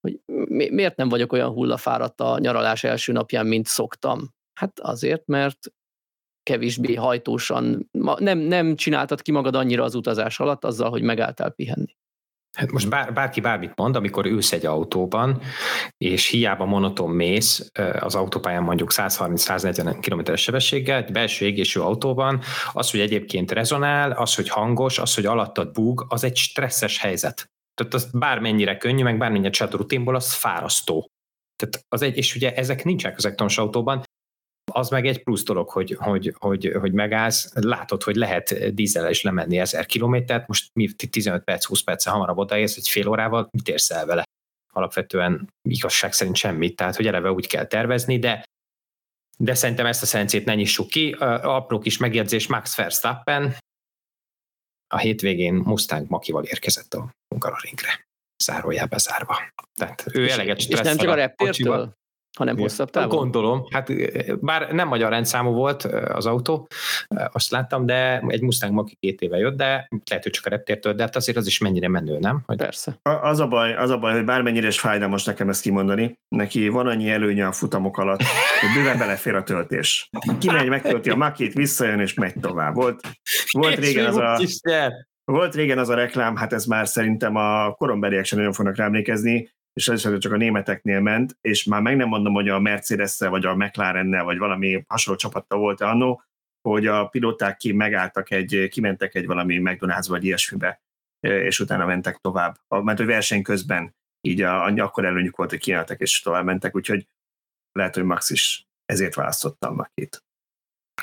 hogy 0.00 0.20
mi, 0.26 0.70
miért 0.70 0.96
nem 0.96 1.08
vagyok 1.08 1.32
olyan 1.32 1.50
hullafáradt 1.50 2.20
a 2.20 2.38
nyaralás 2.38 2.84
első 2.84 3.12
napján, 3.12 3.46
mint 3.46 3.66
szoktam. 3.66 4.34
Hát 4.54 4.80
azért, 4.80 5.26
mert 5.26 5.58
kevésbé 6.42 6.94
hajtósan, 6.94 7.88
nem, 8.18 8.38
nem 8.38 8.76
csináltad 8.76 9.22
ki 9.22 9.32
magad 9.32 9.54
annyira 9.54 9.84
az 9.84 9.94
utazás 9.94 10.40
alatt 10.40 10.64
azzal, 10.64 10.90
hogy 10.90 11.02
megálltál 11.02 11.50
pihenni. 11.50 11.96
Hát 12.56 12.72
most 12.72 12.88
bár, 12.88 13.12
bárki 13.12 13.40
bármit 13.40 13.72
mond, 13.76 13.96
amikor 13.96 14.26
ülsz 14.26 14.52
egy 14.52 14.66
autóban, 14.66 15.40
és 15.96 16.26
hiába 16.26 16.64
monoton 16.64 17.10
mész 17.10 17.70
az 18.00 18.14
autópályán 18.14 18.62
mondjuk 18.62 18.92
130-140 18.92 19.98
km-es 20.00 20.42
sebességgel, 20.42 21.02
egy 21.02 21.12
belső 21.12 21.46
égésű 21.46 21.80
autóban, 21.80 22.40
az, 22.72 22.90
hogy 22.90 23.00
egyébként 23.00 23.50
rezonál, 23.50 24.10
az, 24.10 24.34
hogy 24.34 24.48
hangos, 24.48 24.98
az, 24.98 25.14
hogy 25.14 25.26
alattad 25.26 25.72
búg, 25.72 26.06
az 26.08 26.24
egy 26.24 26.36
stresszes 26.36 26.98
helyzet. 26.98 27.50
Tehát 27.74 27.94
az 27.94 28.10
bármennyire 28.12 28.76
könnyű, 28.76 29.02
meg 29.02 29.18
bármennyire 29.18 29.50
csinálod 29.50 29.78
rutinból, 29.80 30.14
az 30.14 30.32
fárasztó. 30.32 31.10
Tehát 31.56 31.84
az 31.88 32.02
egy, 32.02 32.16
és 32.16 32.34
ugye 32.34 32.54
ezek 32.54 32.84
nincsenek 32.84 33.16
az 33.16 33.24
elektromos 33.24 33.58
autóban, 33.58 34.02
az 34.72 34.88
meg 34.88 35.06
egy 35.06 35.22
plusz 35.22 35.42
dolog, 35.42 35.68
hogy, 35.68 35.96
hogy, 35.98 36.34
hogy, 36.38 36.72
hogy 36.80 36.92
megállsz, 36.92 37.50
látod, 37.54 38.02
hogy 38.02 38.16
lehet 38.16 38.74
dízzel 38.74 39.10
is 39.10 39.22
lemenni 39.22 39.58
1000 39.58 39.86
kilométert, 39.86 40.46
most 40.46 40.70
mi 40.72 40.92
15 40.92 41.44
perc, 41.44 41.64
20 41.64 41.82
perc 41.82 42.04
hamarabb 42.04 42.38
odaérsz, 42.38 42.76
egy 42.76 42.88
fél 42.88 43.08
órával, 43.08 43.48
mit 43.50 43.68
érsz 43.68 43.90
el 43.90 44.06
vele? 44.06 44.22
Alapvetően 44.72 45.48
igazság 45.68 46.12
szerint 46.12 46.36
semmit, 46.36 46.76
tehát 46.76 46.96
hogy 46.96 47.06
eleve 47.06 47.32
úgy 47.32 47.46
kell 47.46 47.64
tervezni, 47.64 48.18
de 48.18 48.44
de 49.40 49.54
szerintem 49.54 49.86
ezt 49.86 50.02
a 50.02 50.06
szencét 50.06 50.44
ne 50.44 50.54
nyissuk 50.54 50.88
ki. 50.88 51.12
Apró 51.42 51.78
kis 51.78 51.96
megjegyzés, 51.96 52.46
Max 52.46 52.76
Verstappen 52.76 53.56
a 54.94 54.98
hétvégén 54.98 55.54
Mustang 55.54 56.08
Makival 56.08 56.44
érkezett 56.44 56.94
a 56.94 57.10
Hungaroringre. 57.28 58.06
Zárójel 58.44 58.86
bezárva. 58.86 59.38
Tehát 59.74 60.04
ő 60.12 60.24
és, 60.24 60.32
eleget 60.32 60.58
És 60.58 60.80
nem 60.80 60.96
csak 60.96 61.08
a 61.08 61.14
reptértől? 61.14 61.97
Hanem 62.38 62.54
Igen. 62.54 62.66
hosszabb 62.68 62.90
távon? 62.90 63.18
Gondolom, 63.18 63.66
hát 63.70 63.90
bár 64.40 64.72
nem 64.72 64.88
magyar 64.88 65.10
rendszámú 65.10 65.52
volt 65.52 65.82
az 66.08 66.26
autó, 66.26 66.68
azt 67.32 67.50
láttam, 67.50 67.86
de 67.86 68.20
egy 68.26 68.40
Mustang 68.40 68.72
Mach 68.72 68.92
két 69.00 69.20
éve 69.20 69.36
jött, 69.36 69.56
de 69.56 69.88
lehet, 70.10 70.22
hogy 70.22 70.32
csak 70.32 70.46
a 70.46 70.48
reptértől, 70.48 70.92
de 70.92 71.02
hát 71.02 71.16
azért 71.16 71.36
az 71.36 71.46
is 71.46 71.58
mennyire 71.58 71.88
menő, 71.88 72.18
nem? 72.18 72.42
Hogy... 72.46 72.56
Persze. 72.56 72.98
Az 73.02 73.40
a, 73.40 73.46
baj, 73.46 73.74
az 73.74 73.90
a 73.90 73.98
baj, 73.98 74.12
hogy 74.12 74.24
bármennyire 74.24 74.66
is 74.66 74.80
fájdalmas 74.80 75.24
nekem 75.24 75.48
ezt 75.48 75.62
kimondani, 75.62 76.18
neki 76.28 76.68
van 76.68 76.86
annyi 76.86 77.10
előnye 77.10 77.46
a 77.46 77.52
futamok 77.52 77.98
alatt, 77.98 78.22
hogy 78.60 78.68
bőven 78.74 78.98
belefér 78.98 79.34
a 79.34 79.42
töltés. 79.42 80.10
Kimegy, 80.38 80.68
megtölti 80.68 81.10
a 81.10 81.16
makét, 81.16 81.52
visszajön 81.52 82.00
és 82.00 82.14
megy 82.14 82.34
tovább. 82.40 82.74
Volt, 82.74 83.00
volt 83.50 83.78
régen 83.78 84.06
az 84.06 84.16
a... 84.16 84.40
Volt 85.24 85.54
régen 85.54 85.78
az 85.78 85.88
a 85.88 85.94
reklám, 85.94 86.36
hát 86.36 86.52
ez 86.52 86.64
már 86.64 86.88
szerintem 86.88 87.36
a 87.36 87.72
korombeliek 87.72 88.24
sem 88.24 88.38
nagyon 88.38 88.52
fognak 88.52 88.76
rá 88.76 88.84
emlékezni, 88.84 89.50
és 89.78 89.86
is 89.88 90.18
csak 90.18 90.32
a 90.32 90.36
németeknél 90.36 91.00
ment, 91.00 91.36
és 91.40 91.64
már 91.64 91.82
meg 91.82 91.96
nem 91.96 92.08
mondom, 92.08 92.32
hogy 92.32 92.48
a 92.48 92.58
mercedes 92.58 93.18
vagy 93.18 93.44
a 93.44 93.54
mclaren 93.54 94.24
vagy 94.24 94.38
valami 94.38 94.84
hasonló 94.88 95.18
csapattal 95.18 95.58
volt 95.58 95.80
annó, 95.80 96.22
hogy 96.68 96.86
a 96.86 97.06
pilóták 97.06 97.56
ki 97.56 97.72
megálltak 97.72 98.30
egy, 98.30 98.68
kimentek 98.70 99.14
egy 99.14 99.26
valami 99.26 99.60
McDonald's 99.62 100.06
vagy 100.08 100.24
ilyesmibe, 100.24 100.80
és 101.20 101.60
utána 101.60 101.86
mentek 101.86 102.16
tovább. 102.16 102.56
Mert 102.68 102.98
hogy 102.98 103.06
verseny 103.06 103.42
közben 103.42 103.94
így 104.20 104.42
a, 104.42 104.64
akkor 104.64 105.04
előnyük 105.04 105.36
volt, 105.36 105.50
hogy 105.50 105.58
kiálltak 105.58 106.00
és 106.00 106.20
tovább 106.20 106.44
mentek, 106.44 106.74
úgyhogy 106.74 107.06
lehet, 107.72 107.94
hogy 107.94 108.04
Max 108.04 108.30
is 108.30 108.66
ezért 108.84 109.14
választottam 109.14 109.74
Makit. 109.74 110.22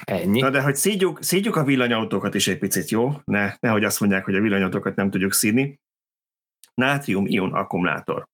Ennyi. 0.03 0.39
Na 0.39 0.49
de 0.49 0.61
hogy 0.61 0.75
szídjuk, 0.75 1.23
szídjuk 1.23 1.55
a 1.55 1.63
villanyautókat 1.63 2.33
is 2.33 2.47
egy 2.47 2.57
picit, 2.57 2.89
jó? 2.89 3.11
Ne, 3.23 3.53
nehogy 3.59 3.83
azt 3.83 3.99
mondják, 3.99 4.25
hogy 4.25 4.35
a 4.35 4.41
villanyautókat 4.41 4.95
nem 4.95 5.09
tudjuk 5.09 5.33
szídni. 5.33 5.79
Nátrium-ion 6.73 7.53
akkumulátor. 7.53 8.27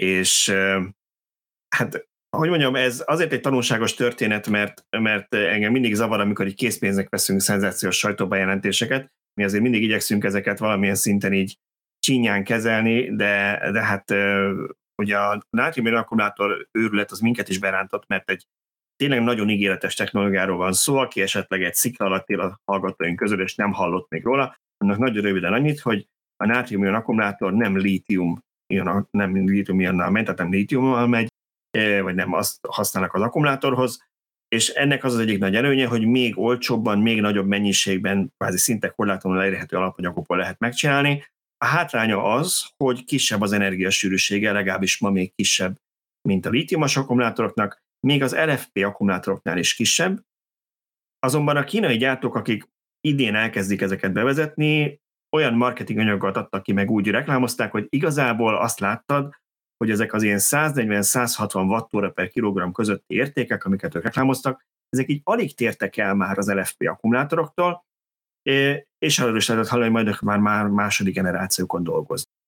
És 0.00 0.54
hát 1.76 2.08
hogy 2.36 2.48
mondjam, 2.48 2.74
ez 2.74 3.02
azért 3.06 3.32
egy 3.32 3.40
tanulságos 3.40 3.94
történet, 3.94 4.48
mert, 4.48 4.84
mert 4.98 5.34
engem 5.34 5.72
mindig 5.72 5.94
zavar, 5.94 6.20
amikor 6.20 6.46
így 6.46 6.54
készpénznek 6.54 7.08
veszünk 7.08 7.40
szenzációs 7.40 7.98
sajtóbejelentéseket. 7.98 9.12
Mi 9.34 9.44
azért 9.44 9.62
mindig 9.62 9.82
igyekszünk 9.82 10.24
ezeket 10.24 10.58
valamilyen 10.58 10.94
szinten 10.94 11.32
így 11.32 11.56
csinyán 11.98 12.44
kezelni, 12.44 13.16
de, 13.16 13.60
de 13.72 13.82
hát 13.82 14.10
ugye 15.02 15.18
a 15.18 15.42
nátrium 15.50 15.94
akkumulátor 15.94 16.68
őrület 16.72 17.10
az 17.10 17.20
minket 17.20 17.48
is 17.48 17.58
berántott, 17.58 18.06
mert 18.06 18.30
egy 18.30 18.46
tényleg 18.96 19.22
nagyon 19.22 19.50
ígéretes 19.50 19.94
technológiáról 19.94 20.56
van 20.56 20.72
szó, 20.72 20.96
aki 20.96 21.20
esetleg 21.20 21.62
egy 21.62 21.74
szikla 21.74 22.06
alatt 22.06 22.28
él 22.28 22.40
a 22.40 22.60
hallgatóink 22.64 23.16
közül, 23.16 23.42
és 23.42 23.54
nem 23.54 23.72
hallott 23.72 24.10
még 24.10 24.24
róla, 24.24 24.56
annak 24.76 24.98
nagyon 24.98 25.22
röviden 25.22 25.52
annyit, 25.52 25.80
hogy 25.80 26.06
a 26.36 26.46
nátrium 26.46 26.94
akkumulátor 26.94 27.52
nem 27.52 27.78
lítium 27.78 28.38
ion, 28.70 29.08
nem 29.10 29.48
lítium 29.48 29.80
ionnal 29.80 30.10
megy, 30.10 30.22
tehát 30.22 30.38
nem 30.38 30.50
lítiummal 30.50 31.06
megy, 31.06 31.28
e, 31.70 32.02
vagy 32.02 32.14
nem 32.14 32.32
azt 32.32 32.58
használnak 32.66 33.14
az 33.14 33.20
akkumulátorhoz, 33.20 34.08
és 34.48 34.68
ennek 34.68 35.04
az 35.04 35.14
az 35.14 35.18
egyik 35.18 35.38
nagy 35.38 35.54
előnye, 35.54 35.86
hogy 35.86 36.06
még 36.06 36.38
olcsóbban, 36.38 36.98
még 36.98 37.20
nagyobb 37.20 37.46
mennyiségben, 37.46 38.32
kvázi 38.36 38.58
szinte 38.58 38.88
korlátlanul 38.88 39.42
elérhető 39.42 39.76
alapanyagokból 39.76 40.36
lehet 40.36 40.58
megcsinálni. 40.58 41.24
A 41.58 41.64
hátránya 41.64 42.22
az, 42.22 42.70
hogy 42.76 43.04
kisebb 43.04 43.40
az 43.40 43.52
energiasűrűsége, 43.52 44.52
legalábbis 44.52 44.98
ma 44.98 45.10
még 45.10 45.34
kisebb, 45.34 45.76
mint 46.28 46.46
a 46.46 46.50
lítiumos 46.50 46.96
akkumulátoroknak, 46.96 47.82
még 48.06 48.22
az 48.22 48.36
LFP 48.36 48.76
akkumulátoroknál 48.84 49.58
is 49.58 49.74
kisebb. 49.74 50.20
Azonban 51.18 51.56
a 51.56 51.64
kínai 51.64 51.96
gyártók, 51.96 52.34
akik 52.34 52.68
idén 53.00 53.34
elkezdik 53.34 53.80
ezeket 53.80 54.12
bevezetni, 54.12 55.00
olyan 55.30 55.54
marketing 55.54 55.98
anyagokat 55.98 56.36
adtak 56.36 56.62
ki, 56.62 56.72
meg 56.72 56.90
úgy 56.90 57.08
reklámozták, 57.08 57.70
hogy 57.70 57.86
igazából 57.88 58.56
azt 58.56 58.80
láttad, 58.80 59.34
hogy 59.76 59.90
ezek 59.90 60.12
az 60.12 60.22
ilyen 60.22 60.38
140-160 60.40 61.68
wattóra 61.68 62.10
per 62.10 62.28
kilogramm 62.28 62.72
közötti 62.72 63.14
értékek, 63.14 63.64
amiket 63.64 63.94
ők 63.94 64.02
reklámoztak, 64.02 64.66
ezek 64.88 65.08
így 65.08 65.20
alig 65.24 65.54
tértek 65.54 65.96
el 65.96 66.14
már 66.14 66.38
az 66.38 66.52
LFP 66.52 66.88
akkumulátoroktól, 66.88 67.84
és 68.98 69.18
arról 69.18 69.36
is 69.36 69.48
lehetett 69.48 69.70
hallani, 69.70 69.90
hogy 69.90 70.04
majd 70.04 70.20
már, 70.22 70.38
már 70.38 70.66
második 70.66 71.14
generációkon 71.14 71.82
dolgoznak. 71.82 72.38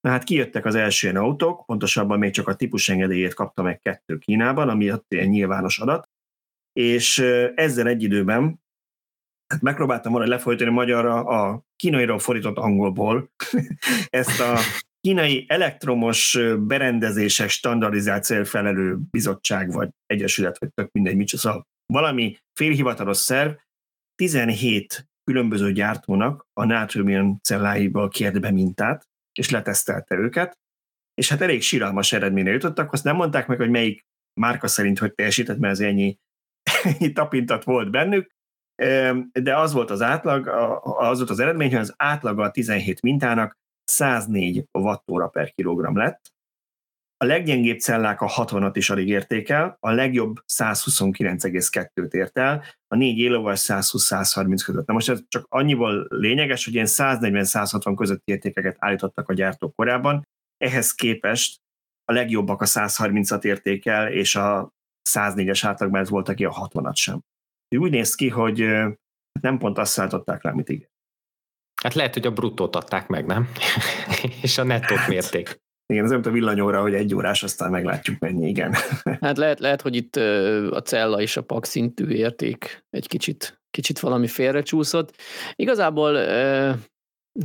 Na 0.00 0.10
hát 0.10 0.24
kijöttek 0.24 0.64
az 0.64 0.74
első 0.74 1.08
ilyen 1.08 1.22
autók, 1.22 1.66
pontosabban 1.66 2.18
még 2.18 2.32
csak 2.32 2.48
a 2.48 2.54
típusengedélyét 2.54 3.34
kapta 3.34 3.62
meg 3.62 3.80
kettő 3.80 4.18
Kínában, 4.18 4.68
ami 4.68 4.92
nyilvános 5.08 5.78
adat, 5.78 6.08
és 6.72 7.18
ezzel 7.54 7.86
egy 7.86 8.02
időben 8.02 8.60
hát 9.50 9.62
megpróbáltam 9.62 10.12
volna 10.12 10.28
lefolytani 10.28 10.70
magyarra 10.70 11.24
a 11.24 11.62
kínairól 11.76 12.18
fordított 12.18 12.56
angolból 12.56 13.30
ezt 14.20 14.40
a 14.40 14.58
kínai 15.00 15.44
elektromos 15.48 16.38
berendezések 16.58 17.48
standardizációért 17.48 18.48
felelő 18.48 18.98
bizottság, 19.10 19.72
vagy 19.72 19.88
egyesület, 20.06 20.58
vagy 20.58 20.72
tök 20.74 20.92
mindegy, 20.92 21.16
mit 21.16 21.28
szóval 21.28 21.66
valami 21.86 22.36
félhivatalos 22.52 23.16
szerv 23.16 23.52
17 24.14 25.08
különböző 25.24 25.72
gyártónak 25.72 26.46
a 26.52 26.64
nátriumion 26.64 27.38
celláiból 27.42 28.08
kért 28.08 28.40
be 28.40 28.50
mintát, 28.50 29.08
és 29.38 29.50
letesztelte 29.50 30.14
őket, 30.14 30.58
és 31.14 31.28
hát 31.28 31.40
elég 31.40 31.62
síralmas 31.62 32.12
eredményre 32.12 32.50
jutottak, 32.50 32.92
azt 32.92 33.04
nem 33.04 33.16
mondták 33.16 33.46
meg, 33.46 33.58
hogy 33.58 33.70
melyik 33.70 34.06
márka 34.40 34.66
szerint 34.66 34.98
hogy 34.98 35.14
teljesített, 35.14 35.58
mert 35.58 35.72
az 35.72 35.80
ennyi, 35.80 36.18
ennyi 36.98 37.12
tapintat 37.12 37.64
volt 37.64 37.90
bennük, 37.90 38.30
de 39.32 39.56
az 39.56 39.72
volt 39.72 39.90
az 39.90 40.02
átlag, 40.02 40.48
az 40.82 41.18
volt 41.18 41.30
az 41.30 41.40
eredmény, 41.40 41.70
hogy 41.70 41.80
az 41.80 41.94
átlaga 41.96 42.42
a 42.42 42.50
17 42.50 43.02
mintának 43.02 43.58
104 43.84 44.64
wattóra 44.72 45.28
per 45.28 45.52
kilogramm 45.52 45.96
lett. 45.96 46.32
A 47.16 47.24
leggyengébb 47.24 47.78
cellák 47.78 48.20
a 48.20 48.28
60-at 48.28 48.70
is 48.74 48.90
alig 48.90 49.08
érték 49.08 49.48
el, 49.48 49.76
a 49.80 49.90
legjobb 49.90 50.36
129,2-t 50.52 52.12
ért 52.12 52.38
el, 52.38 52.64
a 52.88 52.96
négy 52.96 53.18
élővel 53.18 53.54
120-130 53.56 54.60
között. 54.64 54.86
Na 54.86 54.92
most 54.92 55.08
ez 55.08 55.22
csak 55.28 55.46
annyival 55.48 56.06
lényeges, 56.08 56.64
hogy 56.64 56.74
ilyen 56.74 56.86
140-160 56.88 57.94
közötti 57.96 58.32
értékeket 58.32 58.76
állítottak 58.78 59.28
a 59.28 59.34
gyártók 59.34 59.74
korábban, 59.74 60.28
ehhez 60.56 60.92
képest 60.92 61.60
a 62.04 62.12
legjobbak 62.12 62.62
a 62.62 62.66
130-at 62.66 63.44
értékel, 63.44 64.08
és 64.08 64.34
a 64.34 64.72
104-es 65.10 65.60
átlagban 65.62 66.00
ez 66.00 66.08
volt, 66.08 66.28
aki 66.28 66.44
a 66.44 66.68
60-at 66.68 66.94
sem 66.94 67.20
úgy 67.76 67.90
néz 67.90 68.14
ki, 68.14 68.28
hogy 68.28 68.58
nem 69.40 69.58
pont 69.58 69.78
azt 69.78 69.92
szállították 69.92 70.42
le, 70.42 70.50
amit 70.50 70.68
igen. 70.68 70.88
Hát 71.82 71.94
lehet, 71.94 72.14
hogy 72.14 72.26
a 72.26 72.32
bruttót 72.32 72.76
adták 72.76 73.08
meg, 73.08 73.26
nem? 73.26 73.48
és 74.42 74.58
a 74.58 74.62
nettót 74.62 74.98
hát, 74.98 75.08
mérték. 75.08 75.60
Igen, 75.86 76.04
ez 76.04 76.10
nem 76.10 76.20
a 76.24 76.30
villanyóra, 76.30 76.80
hogy 76.80 76.94
egy 76.94 77.14
órás, 77.14 77.42
aztán 77.42 77.70
meglátjuk 77.70 78.18
mennyi, 78.18 78.48
igen. 78.48 78.74
hát 79.20 79.36
lehet, 79.36 79.60
lehet, 79.60 79.82
hogy 79.82 79.96
itt 79.96 80.16
a 80.70 80.82
cella 80.82 81.20
és 81.20 81.36
a 81.36 81.42
pak 81.42 81.64
szintű 81.64 82.08
érték 82.08 82.84
egy 82.90 83.06
kicsit, 83.06 83.60
kicsit 83.70 83.98
valami 83.98 84.26
félrecsúszott. 84.26 85.16
Igazából 85.54 86.12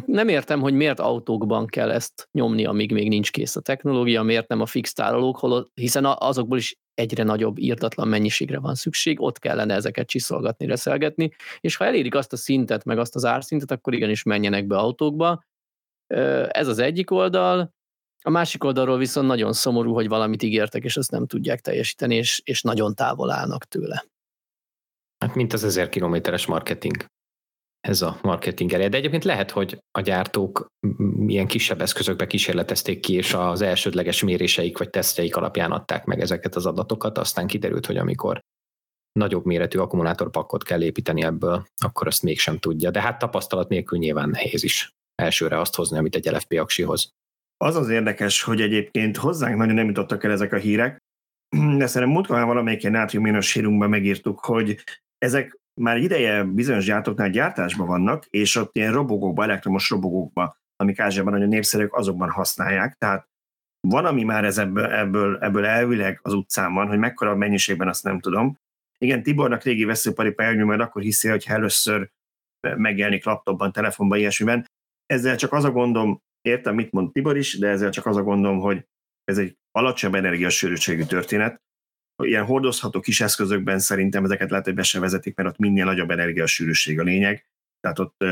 nem 0.06 0.28
értem, 0.28 0.60
hogy 0.60 0.74
miért 0.74 1.00
autókban 1.00 1.66
kell 1.66 1.92
ezt 1.92 2.28
nyomni, 2.32 2.66
amíg 2.66 2.92
még 2.92 3.08
nincs 3.08 3.32
kész 3.32 3.56
a 3.56 3.62
technológia, 3.62 4.24
miért 4.24 4.48
nem 4.48 4.62
a 4.62 4.66
fix 4.66 4.94
tárolók, 4.94 5.70
hiszen 5.74 6.06
azokból 6.06 6.58
is 6.58 6.76
egyre 6.96 7.24
nagyobb 7.24 7.58
írtatlan 7.60 8.08
mennyiségre 8.08 8.60
van 8.60 8.76
szükség, 8.76 9.22
ott 9.22 9.40
kellene 9.40 9.74
ezeket 9.74 10.08
csiszolgatni, 10.08 10.66
reszelgetni, 10.66 11.32
és 11.60 11.76
ha 11.76 11.86
elérik 11.86 12.16
azt 12.16 12.34
a 12.34 12.38
szintet, 12.38 12.84
meg 12.84 12.98
azt 13.00 13.16
az 13.16 13.26
árszintet, 13.26 13.72
akkor 13.72 13.94
igenis 13.94 14.24
menjenek 14.24 14.68
be 14.68 14.78
autókba. 14.78 15.44
Ez 16.48 16.68
az 16.68 16.80
egyik 16.80 17.12
oldal. 17.12 17.74
A 18.22 18.30
másik 18.30 18.64
oldalról 18.64 18.98
viszont 18.98 19.28
nagyon 19.28 19.54
szomorú, 19.54 19.94
hogy 19.94 20.08
valamit 20.08 20.44
ígértek, 20.44 20.84
és 20.84 20.98
azt 20.98 21.12
nem 21.12 21.28
tudják 21.28 21.62
teljesíteni, 21.62 22.16
és, 22.16 22.42
és 22.44 22.62
nagyon 22.62 22.96
távol 22.96 23.32
állnak 23.32 23.66
tőle. 23.66 24.06
Hát 25.18 25.36
mint 25.36 25.54
az 25.54 25.64
ezer 25.64 25.90
kilométeres 25.90 26.46
marketing. 26.46 27.06
Ez 27.86 28.02
a 28.02 28.20
marketing 28.22 28.74
elé. 28.74 28.88
De 28.88 28.98
egyébként 28.98 29.24
lehet, 29.24 29.52
hogy 29.52 29.78
a 29.92 30.02
gyártók 30.02 30.66
ilyen 31.28 31.48
kisebb 31.48 31.82
eszközökbe 31.82 32.28
kísérletezték 32.28 33.00
ki, 33.00 33.14
és 33.14 33.34
az 33.34 33.62
elsődleges 33.62 34.24
méréseik 34.24 34.78
vagy 34.78 34.90
tesztjeik 34.90 35.36
alapján 35.36 35.72
adták 35.72 36.06
meg 36.06 36.20
ezeket 36.20 36.56
az 36.56 36.66
adatokat, 36.66 37.18
aztán 37.18 37.48
kiderült, 37.48 37.86
hogy 37.86 37.98
amikor 37.98 38.40
nagyobb 39.12 39.46
méretű 39.46 39.80
akkumulátorpakkot 39.80 40.64
kell 40.64 40.82
építeni 40.82 41.24
ebből, 41.24 41.66
akkor 41.84 42.08
azt 42.08 42.24
mégsem 42.24 42.58
tudja. 42.58 42.92
De 42.92 43.02
hát 43.02 43.20
tapasztalat 43.20 43.70
nélkül 43.70 43.98
nyilván 43.98 44.30
nehéz 44.30 44.64
is 44.64 44.90
elsőre 45.16 45.60
azt 45.60 45.76
hozni, 45.76 45.98
amit 45.98 46.16
egy 46.16 46.26
LFP 46.26 46.60
aksihoz. 46.60 47.10
Az 47.58 47.76
az 47.76 47.90
érdekes, 47.90 48.42
hogy 48.42 48.62
egyébként 48.62 49.18
hozzánk 49.18 49.58
nagyon 49.58 49.74
nem 49.74 49.88
jutottak 49.88 50.24
el 50.24 50.32
ezek 50.32 50.54
a 50.54 50.58
hírek, 50.58 50.98
de 51.78 51.88
szerintem 51.88 52.10
múltkor 52.10 52.36
már 52.36 52.46
valamelyik 52.46 52.82
ilyen 52.82 52.94
nátriuménos 52.94 53.48
sírunkban 53.48 53.90
megírtuk, 53.90 54.40
hogy 54.40 54.84
ezek 55.18 55.64
már 55.82 55.98
ideje 55.98 56.44
bizonyos 56.44 56.86
gyártóknál 56.86 57.30
gyártásban 57.30 57.88
vannak, 57.88 58.26
és 58.26 58.56
ott 58.56 58.76
ilyen 58.76 58.94
robogókba, 58.94 59.44
elektromos 59.44 59.90
robogókba, 59.90 60.58
amik 60.76 61.00
Ázsiában 61.00 61.34
nagyon 61.34 61.48
népszerűek, 61.48 61.94
azokban 61.94 62.30
használják. 62.30 62.96
Tehát 62.98 63.28
van, 63.88 64.06
ami 64.06 64.24
már 64.24 64.46
ez 64.46 64.58
ebből, 64.58 64.86
ebből, 64.86 65.38
ebből 65.42 65.66
elvileg 65.66 66.20
az 66.22 66.34
utcán 66.34 66.74
van, 66.74 66.88
hogy 66.88 66.98
mekkora 66.98 67.36
mennyiségben 67.36 67.88
azt 67.88 68.04
nem 68.04 68.20
tudom. 68.20 68.58
Igen, 68.98 69.24
Tibornak 69.24 69.64
régi 69.64 69.84
veszőparipa 69.84 70.44
elnyom, 70.44 70.68
majd 70.68 70.80
akkor 70.80 71.02
hiszi, 71.02 71.30
hogy 71.30 71.46
először 71.48 72.10
megjelenik 72.76 73.26
laptopban, 73.26 73.72
telefonban, 73.72 74.18
ilyesmiben. 74.18 74.66
Ezzel 75.06 75.36
csak 75.36 75.54
az 75.54 75.64
a 75.64 75.72
gondom, 75.72 76.22
értem, 76.42 76.76
mit 76.76 76.92
mond 76.92 77.12
Tibor 77.12 77.38
is, 77.38 77.58
de 77.58 77.68
ezzel 77.68 77.90
csak 77.90 78.06
az 78.06 78.18
a 78.18 78.24
gondom, 78.24 78.60
hogy 78.60 78.86
ez 79.24 79.38
egy 79.38 79.58
alacsonyabb 79.72 80.16
energiasűrűségű 80.16 81.04
történet. 81.04 81.62
Ilyen 82.24 82.46
hordozható 82.46 83.00
kis 83.00 83.22
eszközökben 83.22 83.80
szerintem 83.80 84.24
ezeket 84.24 84.50
lehet, 84.50 84.66
hogy 84.66 84.74
be 84.74 84.84
se 84.84 85.00
vezetik, 85.00 85.36
mert 85.36 85.50
ott 85.50 85.58
minél 85.58 85.86
nagyobb 85.86 86.12
energiasűrűség 86.12 87.00
a 87.00 87.04
lényeg. 87.04 87.46
Tehát 87.80 88.00
ott, 88.00 88.24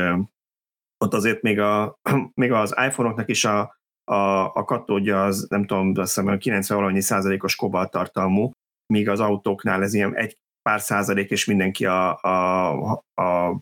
ott 1.04 1.14
azért 1.14 1.42
még, 1.42 1.58
a, 1.58 1.98
még 2.40 2.52
az 2.52 2.74
iPhone-oknak 2.86 3.28
is 3.28 3.44
a, 3.44 3.60
a, 4.04 4.44
a 4.44 4.64
katódja 4.64 5.24
az, 5.24 5.46
nem 5.48 5.66
tudom, 5.66 5.92
azt 5.96 6.14
hiszem, 6.14 6.38
90 6.38 6.78
valanyi 6.78 7.00
százalékos 7.00 7.56
kobalt 7.56 7.90
tartalmú, 7.90 8.50
míg 8.92 9.08
az 9.08 9.20
autóknál 9.20 9.82
ez 9.82 9.94
ilyen 9.94 10.16
egy 10.16 10.38
pár 10.62 10.80
százalék, 10.80 11.30
és 11.30 11.44
mindenki 11.44 11.86
a, 11.86 12.20
a, 12.22 13.04
a 13.22 13.60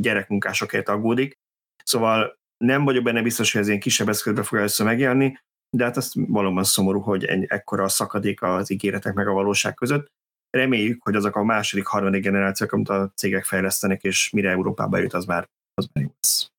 gyerekmunkásokért 0.00 0.88
aggódik. 0.88 1.38
Szóval 1.84 2.38
nem 2.64 2.84
vagyok 2.84 3.04
benne 3.04 3.22
biztos, 3.22 3.52
hogy 3.52 3.60
ez 3.60 3.68
ilyen 3.68 3.80
kisebb 3.80 4.08
eszközbe 4.08 4.42
fog 4.42 4.58
először 4.58 4.86
megjelenni, 4.86 5.38
de 5.70 5.84
hát 5.84 5.96
azt 5.96 6.14
valóban 6.14 6.64
szomorú, 6.64 7.00
hogy 7.00 7.24
egy, 7.24 7.44
ekkora 7.48 7.84
a 7.84 7.88
szakadék 7.88 8.42
az 8.42 8.70
ígéretek 8.70 9.14
meg 9.14 9.28
a 9.28 9.32
valóság 9.32 9.74
között. 9.74 10.12
Reméljük, 10.50 11.02
hogy 11.02 11.14
azok 11.14 11.36
a 11.36 11.44
második, 11.44 11.86
harmadik 11.86 12.22
generációk, 12.22 12.72
amit 12.72 12.88
a 12.88 13.12
cégek 13.14 13.44
fejlesztenek, 13.44 14.02
és 14.02 14.30
mire 14.30 14.50
Európába 14.50 14.98
jut, 14.98 15.12
az 15.12 15.24
már, 15.24 15.48
az 15.74 15.88
már 15.92 16.04
jó 16.04 16.10
lesz. 16.20 16.50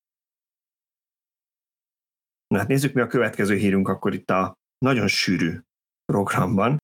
Na 2.47 2.57
hát 2.57 2.67
nézzük 2.67 2.93
mi 2.93 3.01
a 3.01 3.07
következő 3.07 3.55
hírünk 3.55 3.87
akkor 3.87 4.13
itt 4.13 4.29
a 4.29 4.53
nagyon 4.77 5.07
sűrű 5.07 5.59
programban. 6.05 6.77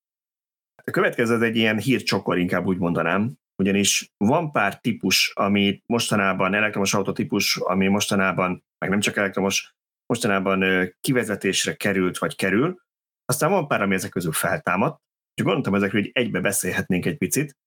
A 0.84 0.92
következő 0.92 1.44
egy 1.44 1.56
ilyen 1.56 1.80
hírcsokor, 1.80 2.38
inkább 2.38 2.66
úgy 2.66 2.78
mondanám, 2.78 3.34
ugyanis 3.56 4.12
van 4.18 4.52
pár 4.52 4.80
típus, 4.80 5.32
ami 5.36 5.82
mostanában, 5.86 6.54
elektromos 6.54 6.94
autotípus, 6.94 7.58
ami 7.58 7.88
mostanában, 7.88 8.64
meg 8.78 8.90
nem 8.90 9.00
csak 9.00 9.18
elektromos, 9.18 9.75
mostanában 10.06 10.90
kivezetésre 11.02 11.76
került, 11.76 12.18
vagy 12.18 12.36
kerül, 12.36 12.84
aztán 13.26 13.50
van 13.50 13.68
pár, 13.68 13.82
ami 13.82 13.96
ezek 13.96 14.12
közül 14.12 14.32
feltámadt, 14.32 15.02
és 15.34 15.44
gondoltam 15.44 15.76
ezekről, 15.76 16.02
hogy 16.02 16.12
egybe 16.14 16.40
beszélhetnénk 16.40 17.06
egy 17.06 17.18
picit. 17.18 17.58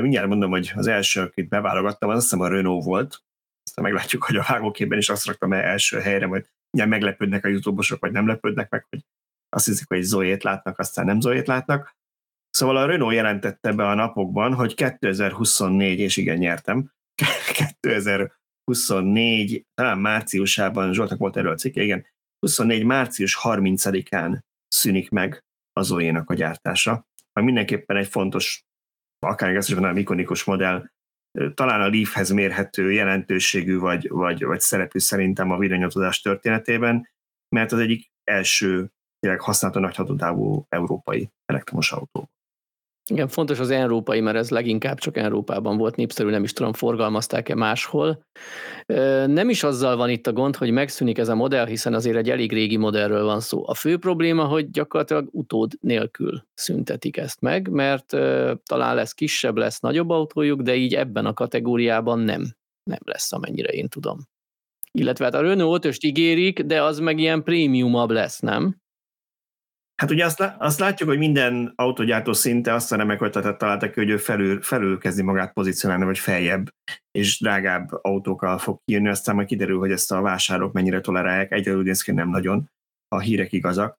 Mindjárt 0.00 0.28
mondom, 0.28 0.50
hogy 0.50 0.72
az 0.74 0.86
első, 0.86 1.20
akit 1.20 1.48
beválogattam, 1.48 2.08
az 2.08 2.16
azt 2.16 2.24
hiszem 2.24 2.40
a 2.40 2.48
Renault 2.48 2.84
volt, 2.84 3.24
aztán 3.64 3.84
meglátjuk, 3.84 4.24
hogy 4.24 4.36
a 4.36 4.44
vágóképben 4.48 4.98
is 4.98 5.08
azt 5.08 5.26
raktam 5.26 5.52
el 5.52 5.62
első 5.62 5.98
helyre, 6.00 6.26
majd 6.26 6.48
mindjárt 6.70 7.00
meglepődnek 7.00 7.44
a 7.44 7.48
youtube 7.48 7.82
vagy 7.98 8.12
nem 8.12 8.26
lepődnek 8.26 8.70
meg, 8.70 8.86
hogy 8.90 9.00
azt 9.48 9.66
hiszik, 9.66 9.88
hogy 9.88 10.02
Zoét 10.02 10.42
látnak, 10.42 10.78
aztán 10.78 11.04
nem 11.04 11.20
Zoét 11.20 11.46
látnak. 11.46 11.96
Szóval 12.50 12.76
a 12.76 12.86
Renault 12.86 13.14
jelentette 13.14 13.72
be 13.72 13.88
a 13.88 13.94
napokban, 13.94 14.54
hogy 14.54 14.74
2024, 14.74 15.98
és 15.98 16.16
igen, 16.16 16.36
nyertem, 16.36 16.92
2024, 18.66 19.66
talán 19.74 19.98
márciusában, 19.98 20.92
Zsoltak 20.92 21.18
volt 21.18 21.36
erről 21.36 21.52
a 21.52 21.56
cikke, 21.56 21.82
igen, 21.82 22.06
24. 22.38 22.84
március 22.84 23.38
30-án 23.42 24.38
szűnik 24.68 25.10
meg 25.10 25.44
az 25.72 25.86
Zoe-nak 25.86 26.30
a 26.30 26.34
gyártása. 26.34 27.06
Ami 27.32 27.46
mindenképpen 27.46 27.96
egy 27.96 28.08
fontos, 28.08 28.64
akár 29.18 29.56
ezt 29.56 29.68
is 29.68 29.74
mondanám, 29.74 29.98
ikonikus 29.98 30.44
modell, 30.44 30.86
talán 31.54 31.80
a 31.80 31.88
Leafhez 31.88 32.30
mérhető 32.30 32.92
jelentőségű 32.92 33.78
vagy, 33.78 34.08
vagy, 34.08 34.44
vagy 34.44 34.60
szerepű 34.60 34.98
szerintem 34.98 35.50
a 35.50 35.58
villanyozás 35.58 36.20
történetében, 36.20 37.08
mert 37.48 37.72
az 37.72 37.78
egyik 37.78 38.10
első 38.24 38.90
tényleg 39.18 39.40
használható 39.40 39.84
nagy 39.84 39.96
hatótávú 39.96 40.66
európai 40.68 41.30
elektromos 41.44 41.92
autó. 41.92 42.30
Igen, 43.10 43.28
fontos 43.28 43.58
az 43.58 43.70
európai, 43.70 44.20
mert 44.20 44.36
ez 44.36 44.50
leginkább 44.50 44.98
csak 44.98 45.16
Európában 45.16 45.76
volt 45.76 45.96
népszerű, 45.96 46.30
nem 46.30 46.42
is 46.42 46.52
tudom, 46.52 46.72
forgalmazták-e 46.72 47.54
máshol. 47.54 48.22
Nem 49.26 49.48
is 49.48 49.62
azzal 49.62 49.96
van 49.96 50.10
itt 50.10 50.26
a 50.26 50.32
gond, 50.32 50.56
hogy 50.56 50.70
megszűnik 50.70 51.18
ez 51.18 51.28
a 51.28 51.34
modell, 51.34 51.66
hiszen 51.66 51.94
azért 51.94 52.16
egy 52.16 52.30
elég 52.30 52.52
régi 52.52 52.76
modellről 52.76 53.24
van 53.24 53.40
szó. 53.40 53.68
A 53.68 53.74
fő 53.74 53.98
probléma, 53.98 54.44
hogy 54.44 54.70
gyakorlatilag 54.70 55.28
utód 55.32 55.72
nélkül 55.80 56.42
szüntetik 56.54 57.16
ezt 57.16 57.40
meg, 57.40 57.68
mert 57.68 58.06
talán 58.66 58.94
lesz 58.94 59.12
kisebb, 59.12 59.56
lesz 59.56 59.80
nagyobb 59.80 60.10
autójuk, 60.10 60.60
de 60.60 60.74
így 60.74 60.94
ebben 60.94 61.26
a 61.26 61.34
kategóriában 61.34 62.18
nem, 62.18 62.44
nem 62.82 63.00
lesz, 63.04 63.32
amennyire 63.32 63.68
én 63.68 63.88
tudom. 63.88 64.18
Illetve 64.92 65.24
hát 65.24 65.34
a 65.34 65.40
Renault 65.40 65.84
5 65.84 66.04
ígérik, 66.04 66.60
de 66.60 66.82
az 66.82 66.98
meg 66.98 67.18
ilyen 67.18 67.42
prémiumabb 67.42 68.10
lesz, 68.10 68.40
nem? 68.40 68.76
Hát 69.96 70.10
ugye 70.10 70.24
azt, 70.24 70.52
azt 70.58 70.78
látjuk, 70.78 71.08
hogy 71.08 71.18
minden 71.18 71.72
autogyártó 71.76 72.32
szinte 72.32 72.74
azt 72.74 72.92
a 72.92 72.96
remek 72.96 73.20
ötletet 73.20 73.58
találtak 73.58 73.94
hogy 73.94 74.10
ő 74.10 74.16
felül, 74.16 74.62
felül 74.62 74.98
kezdi 74.98 75.22
magát 75.22 75.52
pozícionálni, 75.52 76.04
vagy 76.04 76.18
feljebb, 76.18 76.68
és 77.10 77.40
drágább 77.40 77.88
autókkal 78.02 78.58
fog 78.58 78.78
kijönni, 78.84 79.08
aztán 79.08 79.34
majd 79.34 79.46
kiderül, 79.46 79.78
hogy 79.78 79.90
ezt 79.90 80.12
a 80.12 80.20
vásárok 80.20 80.72
mennyire 80.72 81.00
tolerálják, 81.00 81.52
egyelőre 81.52 81.82
néz 81.82 82.04
nem 82.04 82.28
nagyon, 82.28 82.70
a 83.08 83.18
hírek 83.18 83.52
igazak. 83.52 83.98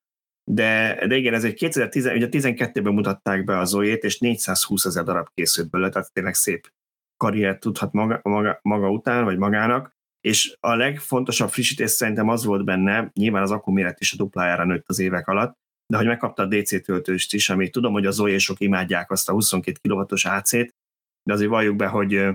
De, 0.51 0.99
de 1.07 1.15
igen, 1.15 1.33
ez 1.33 1.43
egy 1.43 1.53
2010, 1.53 2.05
ugye 2.05 2.27
12-ben 2.31 2.93
mutatták 2.93 3.43
be 3.43 3.57
a 3.57 3.65
Zoét, 3.65 4.03
és 4.03 4.19
420 4.19 4.85
ezer 4.85 5.03
darab 5.03 5.27
készült 5.33 5.69
belőle, 5.69 5.89
tehát 5.89 6.13
tényleg 6.13 6.33
szép 6.33 6.71
karriert 7.17 7.59
tudhat 7.59 7.91
maga, 7.91 8.19
maga, 8.23 8.59
maga 8.61 8.89
után, 8.89 9.23
vagy 9.23 9.37
magának, 9.37 9.95
és 10.21 10.57
a 10.59 10.75
legfontosabb 10.75 11.49
frissítés 11.49 11.89
szerintem 11.89 12.29
az 12.29 12.45
volt 12.45 12.65
benne, 12.65 13.11
nyilván 13.13 13.41
az 13.41 13.51
akkuméret 13.51 13.99
is 13.99 14.13
a 14.13 14.17
duplájára 14.17 14.65
nőtt 14.65 14.89
az 14.89 14.99
évek 14.99 15.27
alatt, 15.27 15.57
de 15.87 15.97
hogy 15.97 16.05
megkapta 16.05 16.43
a 16.43 16.45
DC 16.45 16.83
töltőst 16.83 17.33
is, 17.33 17.49
amit 17.49 17.71
tudom, 17.71 17.93
hogy 17.93 18.05
az 18.05 18.19
olyésok 18.19 18.59
imádják 18.59 19.11
azt 19.11 19.29
a 19.29 19.31
22 19.31 19.89
kW-os 19.89 20.25
AC-t, 20.25 20.75
de 21.23 21.33
azért 21.33 21.49
valljuk 21.49 21.75
be, 21.75 21.87
hogy 21.87 22.27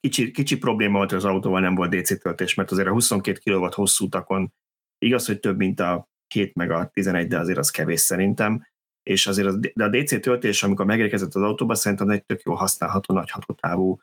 kicsi, 0.00 0.30
kicsi 0.30 0.58
probléma 0.58 0.96
volt, 0.96 1.10
hogy 1.10 1.18
az 1.18 1.24
autóval 1.24 1.60
nem 1.60 1.74
volt 1.74 1.94
DC 1.94 2.20
töltés, 2.20 2.54
mert 2.54 2.70
azért 2.70 2.88
a 2.88 2.92
22 2.92 3.40
kW 3.44 3.68
hosszú 3.70 4.04
utakon 4.04 4.52
igaz, 4.98 5.26
hogy 5.26 5.40
több, 5.40 5.56
mint 5.56 5.80
a 5.80 6.08
7 6.34 6.54
meg 6.54 6.70
a 6.70 6.90
11, 6.92 7.28
de 7.28 7.38
azért 7.38 7.58
az 7.58 7.70
kevés 7.70 8.00
szerintem, 8.00 8.66
és 9.02 9.26
azért 9.26 9.46
az, 9.46 9.58
de 9.74 9.84
a 9.84 9.88
DC 9.88 10.20
töltés, 10.20 10.62
amikor 10.62 10.86
megérkezett 10.86 11.34
az 11.34 11.42
autóba, 11.42 11.74
szerintem 11.74 12.10
egy 12.10 12.24
tök 12.24 12.42
jó 12.42 12.54
használható, 12.54 13.14
nagy 13.14 13.30
hatótávú, 13.30 14.00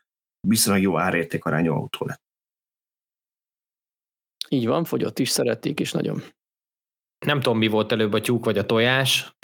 viszonylag 0.47 0.83
jó 0.83 0.99
árértékarányú 0.99 1.73
autó 1.73 2.05
lett. 2.05 2.21
Így 4.49 4.67
van, 4.67 4.83
fogyott 4.83 5.19
is, 5.19 5.29
szerették 5.29 5.79
is 5.79 5.91
nagyon 5.91 6.21
nem 7.25 7.41
tudom, 7.41 7.57
mi 7.57 7.67
volt 7.67 7.91
előbb 7.91 8.13
a 8.13 8.21
tyúk 8.21 8.45
vagy 8.45 8.57
a 8.57 8.65
tojás, 8.65 9.35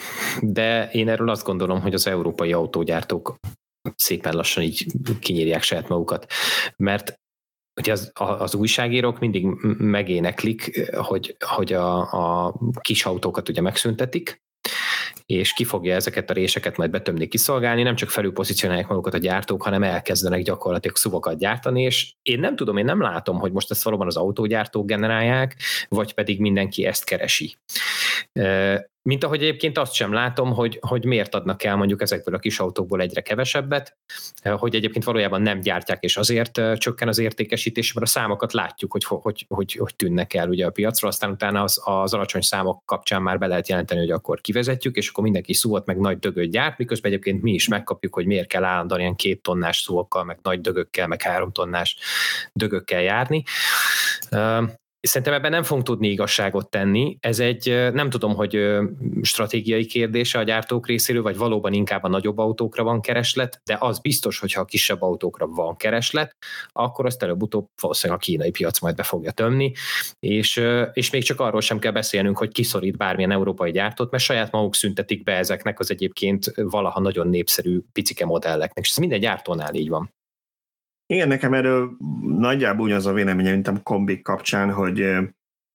de 0.42 0.90
én 0.92 1.10
erről 1.10 1.30
azt 1.30 1.46
gondolom, 1.46 1.82
hogy 1.82 1.94
az 1.94 2.08
európai 2.08 2.54
autógyártók 2.54 3.36
szépen 3.96 4.36
lassan 4.36 4.64
így 4.64 4.86
kinyírják 5.20 5.64
saját 5.64 5.88
magukat. 5.88 6.26
Mert 6.76 7.20
ugye 7.80 7.92
az, 7.92 8.12
az 8.14 8.56
újságírók 8.56 9.20
mindig 9.20 9.46
megéneklik, 9.78 10.92
hogy, 10.96 11.36
hogy 11.46 11.74
a, 11.74 11.98
a 12.46 12.56
kis 12.82 13.06
autókat 13.06 13.50
ugye 13.50 13.62
megszüntetik, 13.62 14.42
és 15.30 15.54
ki 15.54 15.64
fogja 15.64 15.96
ezeket 15.96 16.30
a 16.30 16.34
réseket 16.34 16.78
majd 16.78 16.90
betömni, 16.90 17.28
kiszolgálni, 17.28 17.84
nem 17.84 17.96
csak 17.96 18.10
felülpozícionálják 18.10 18.88
magukat 18.88 19.14
a 19.14 19.18
gyártók, 19.18 19.64
hanem 19.64 19.84
elkezdenek 19.84 20.42
gyakorlatilag 20.42 20.96
szuvokat 20.96 21.38
gyártani, 21.38 21.82
és 21.82 22.14
én 22.22 22.40
nem 22.40 22.56
tudom, 22.56 22.78
én 22.78 22.86
nem 22.86 23.02
látom, 23.02 23.40
hogy 23.40 23.52
most 23.52 23.72
ezt 23.72 23.84
valóban 23.84 24.08
az 24.08 24.18
autógyártók 24.18 24.86
generálják, 24.86 25.56
vagy 25.90 26.14
pedig 26.14 26.40
mindenki 26.40 26.86
ezt 26.86 27.04
keresi. 27.04 27.56
Mint 29.02 29.24
ahogy 29.24 29.42
egyébként 29.42 29.78
azt 29.78 29.94
sem 29.94 30.14
látom, 30.14 30.54
hogy, 30.54 30.78
hogy 30.82 31.06
miért 31.06 31.36
adnak 31.36 31.64
el 31.64 31.76
mondjuk 31.76 32.02
ezekből 32.02 32.36
a 32.36 32.40
kis 32.40 32.60
autókból 32.60 33.02
egyre 33.02 33.22
kevesebbet, 33.22 33.98
hogy 34.44 34.76
egyébként 34.76 35.04
valójában 35.04 35.42
nem 35.42 35.60
gyártják, 35.60 36.04
és 36.04 36.18
azért 36.18 36.62
csökken 36.78 37.08
az 37.08 37.18
értékesítés, 37.18 37.94
mert 37.94 38.06
a 38.06 38.10
számokat 38.10 38.54
látjuk, 38.54 38.92
hogy, 38.92 39.04
hogy, 39.04 39.46
hogy, 39.48 39.74
hogy 39.74 39.96
tűnnek 39.96 40.34
el 40.34 40.50
ugye 40.50 40.66
a 40.66 40.70
piacról, 40.70 41.10
aztán 41.12 41.32
utána 41.32 41.64
az, 41.64 41.82
az 41.84 42.14
alacsony 42.14 42.42
számok 42.42 42.86
kapcsán 42.86 43.22
már 43.22 43.38
be 43.38 43.48
lehet 43.48 43.68
jelenteni, 43.68 44.00
hogy 44.00 44.12
akkor 44.12 44.42
kivezetjük, 44.42 44.96
és 44.96 45.10
akkor 45.10 45.24
mindenki 45.24 45.54
szólt 45.54 45.86
meg 45.86 46.00
nagy 46.00 46.20
dögöt 46.20 46.50
gyárt, 46.50 46.78
miközben 46.78 47.12
egyébként 47.12 47.42
mi 47.42 47.52
is 47.54 47.68
megkapjuk, 47.68 48.14
hogy 48.14 48.26
miért 48.26 48.48
kell 48.48 48.64
állandóan 48.64 49.00
ilyen 49.00 49.16
két 49.16 49.42
tonnás 49.42 49.78
szókkal, 49.78 50.24
meg 50.24 50.40
nagy 50.42 50.62
dögökkel, 50.62 51.08
meg 51.08 51.22
három 51.22 51.52
tonnás 51.52 51.98
dögökkel 52.54 53.02
járni. 53.02 53.44
Szerintem 55.02 55.34
ebben 55.34 55.52
nem 55.52 55.64
fogunk 55.64 55.86
tudni 55.86 56.08
igazságot 56.08 56.70
tenni. 56.70 57.18
Ez 57.20 57.40
egy, 57.40 57.90
nem 57.94 58.10
tudom, 58.10 58.36
hogy 58.36 58.80
stratégiai 59.22 59.86
kérdése 59.86 60.40
a 60.40 60.44
gyártók 60.44 60.88
részéről, 60.88 61.22
vagy 61.22 61.38
valóban 61.38 61.74
inkább 61.74 62.04
a 62.04 62.08
nagyobb 62.08 62.38
autókra 62.38 62.84
van 62.84 63.02
kereslet, 63.02 63.62
de 63.64 63.78
az 63.80 64.00
biztos, 64.00 64.40
hogyha 64.40 64.62
a 64.62 64.66
kisebb 64.66 65.02
autókra 65.02 65.48
van 65.48 65.76
kereslet, 65.76 66.36
akkor 66.72 67.06
azt 67.06 67.24
előbb-utóbb 67.24 67.66
valószínűleg 67.82 68.22
a 68.22 68.26
kínai 68.26 68.52
piac 68.52 68.80
majd 68.80 68.96
be 68.96 69.04
fogja 69.04 69.32
tömni, 69.32 69.72
és, 70.20 70.64
és 70.94 71.10
még 71.10 71.24
csak 71.24 71.40
arról 71.40 71.62
sem 71.62 71.80
kell 71.80 71.92
beszélnünk, 71.92 72.38
hogy 72.38 72.52
kiszorít 72.52 72.98
bármilyen 72.98 73.32
európai 73.32 73.72
gyártót, 73.72 74.12
mert 74.12 74.24
saját 74.24 74.52
maguk 74.52 74.76
szüntetik 74.76 75.24
be 75.24 75.34
ezeknek 75.38 75.80
az 75.80 75.92
egyébként 75.92 76.52
valaha 76.56 77.00
nagyon 77.00 77.28
népszerű 77.28 77.80
picike 77.92 78.26
modelleknek, 78.26 78.84
és 78.84 78.90
ez 78.90 78.98
minden 78.98 79.20
gyártónál 79.20 79.74
így 79.74 79.90
van. 79.90 80.14
Igen, 81.14 81.28
nekem 81.28 81.54
erről 81.54 81.98
nagyjából 82.22 82.86
ugyanaz 82.86 83.06
a 83.06 83.14
véleményem, 83.14 83.54
mint 83.54 83.68
a 83.68 83.84
kombik 83.84 84.22
kapcsán, 84.24 84.74
hogy 84.74 84.98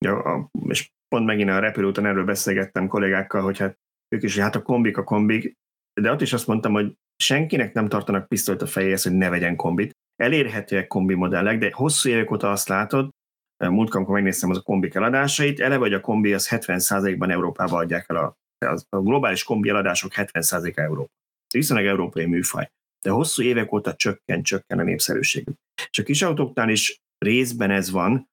ja, 0.05 0.51
és 0.69 0.91
pont 1.09 1.27
megint 1.27 1.51
a 1.51 1.59
repülőúton 1.59 2.07
erről 2.07 2.25
beszélgettem 2.25 2.87
kollégákkal, 2.87 3.43
hogy 3.43 3.59
hát 3.59 3.79
ők 4.09 4.23
is, 4.23 4.35
hogy 4.35 4.43
hát 4.43 4.55
a 4.55 4.63
kombik 4.63 4.97
a 4.97 5.05
kombik, 5.05 5.55
de 6.01 6.11
ott 6.11 6.21
is 6.21 6.33
azt 6.33 6.47
mondtam, 6.47 6.73
hogy 6.73 6.95
senkinek 7.17 7.73
nem 7.73 7.89
tartanak 7.89 8.29
pisztolyt 8.29 8.63
a 8.63 8.67
fejéhez, 8.67 9.03
hogy 9.03 9.13
ne 9.13 9.29
vegyen 9.29 9.57
kombit. 9.57 9.93
Elérhetőek 10.17 10.87
kombi 10.87 11.15
modellek, 11.15 11.59
de 11.59 11.71
hosszú 11.73 12.09
évek 12.09 12.31
óta 12.31 12.51
azt 12.51 12.69
látod, 12.69 13.09
múltkor, 13.65 13.97
amikor 13.97 14.15
megnéztem 14.15 14.51
az 14.51 14.57
a 14.57 14.63
kombik 14.63 14.95
eladásait, 14.95 15.61
eleve, 15.61 15.81
hogy 15.81 15.95
a 15.95 16.01
kombi 16.01 16.35
az 16.35 16.49
70%-ban 16.51 17.31
Európába 17.31 17.77
adják 17.77 18.05
el 18.09 18.17
a, 18.17 18.37
a 18.89 19.01
globális 19.01 19.45
kombi 19.45 19.69
eladások 19.69 20.13
70%-a 20.15 20.81
Európa. 20.81 21.11
Viszonylag 21.55 21.87
európai 21.87 22.27
műfaj 22.27 22.71
de 23.05 23.11
hosszú 23.11 23.43
évek 23.43 23.73
óta 23.73 23.95
csökken, 23.95 24.43
csökken 24.43 24.79
a 24.79 24.83
népszerűségük. 24.83 25.57
És 25.91 25.99
a 25.99 26.03
kis 26.03 26.23
autóknál 26.23 26.69
is 26.69 26.97
részben 27.19 27.71
ez 27.71 27.91
van. 27.91 28.29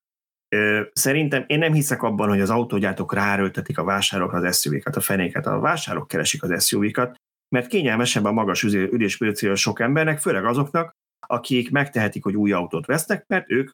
Szerintem 0.93 1.43
én 1.47 1.59
nem 1.59 1.73
hiszek 1.73 2.03
abban, 2.03 2.29
hogy 2.29 2.41
az 2.41 2.49
autógyártók 2.49 3.13
ráröltetik 3.13 3.77
a 3.77 3.83
vásárokra 3.83 4.37
az 4.37 4.61
SUV-kat, 4.61 4.95
a 4.95 5.01
fenéket. 5.01 5.45
A 5.45 5.59
vásárok 5.59 6.07
keresik 6.07 6.43
az 6.43 6.67
SUV-kat, 6.67 7.15
mert 7.55 7.67
kényelmesebb 7.67 8.25
a 8.25 8.31
magas 8.31 8.63
üléspozíció 8.63 9.55
sok 9.55 9.79
embernek, 9.79 10.19
főleg 10.19 10.45
azoknak, 10.45 10.91
akik 11.27 11.71
megtehetik, 11.71 12.23
hogy 12.23 12.35
új 12.35 12.51
autót 12.51 12.85
vesznek, 12.85 13.27
mert 13.27 13.51
ők 13.51 13.71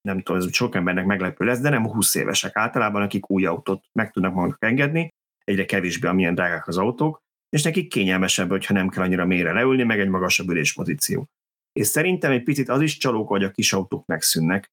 nem 0.00 0.20
tudom, 0.22 0.40
ez 0.40 0.54
sok 0.54 0.74
embernek 0.74 1.04
meglepő 1.04 1.44
lesz, 1.44 1.60
de 1.60 1.68
nem 1.68 1.86
20 1.86 2.14
évesek 2.14 2.56
általában, 2.56 3.02
akik 3.02 3.30
új 3.30 3.44
autót 3.44 3.84
meg 3.92 4.10
tudnak 4.10 4.34
maguknak 4.34 4.64
engedni, 4.64 5.08
egyre 5.44 5.64
kevésbé, 5.64 6.08
amilyen 6.08 6.34
drágák 6.34 6.68
az 6.68 6.76
autók, 6.76 7.20
és 7.48 7.62
nekik 7.62 7.88
kényelmesebb, 7.88 8.48
hogyha 8.48 8.74
nem 8.74 8.88
kell 8.88 9.02
annyira 9.02 9.24
mélyre 9.24 9.52
leülni, 9.52 9.82
meg 9.82 10.00
egy 10.00 10.08
magasabb 10.08 10.48
üléspozíció. 10.48 11.26
És 11.72 11.86
szerintem 11.86 12.30
egy 12.30 12.42
picit 12.42 12.68
az 12.68 12.80
is 12.80 12.96
csalók, 12.96 13.28
hogy 13.28 13.44
a 13.44 13.50
kis 13.50 13.72
autók 13.72 14.06
megszűnnek, 14.06 14.70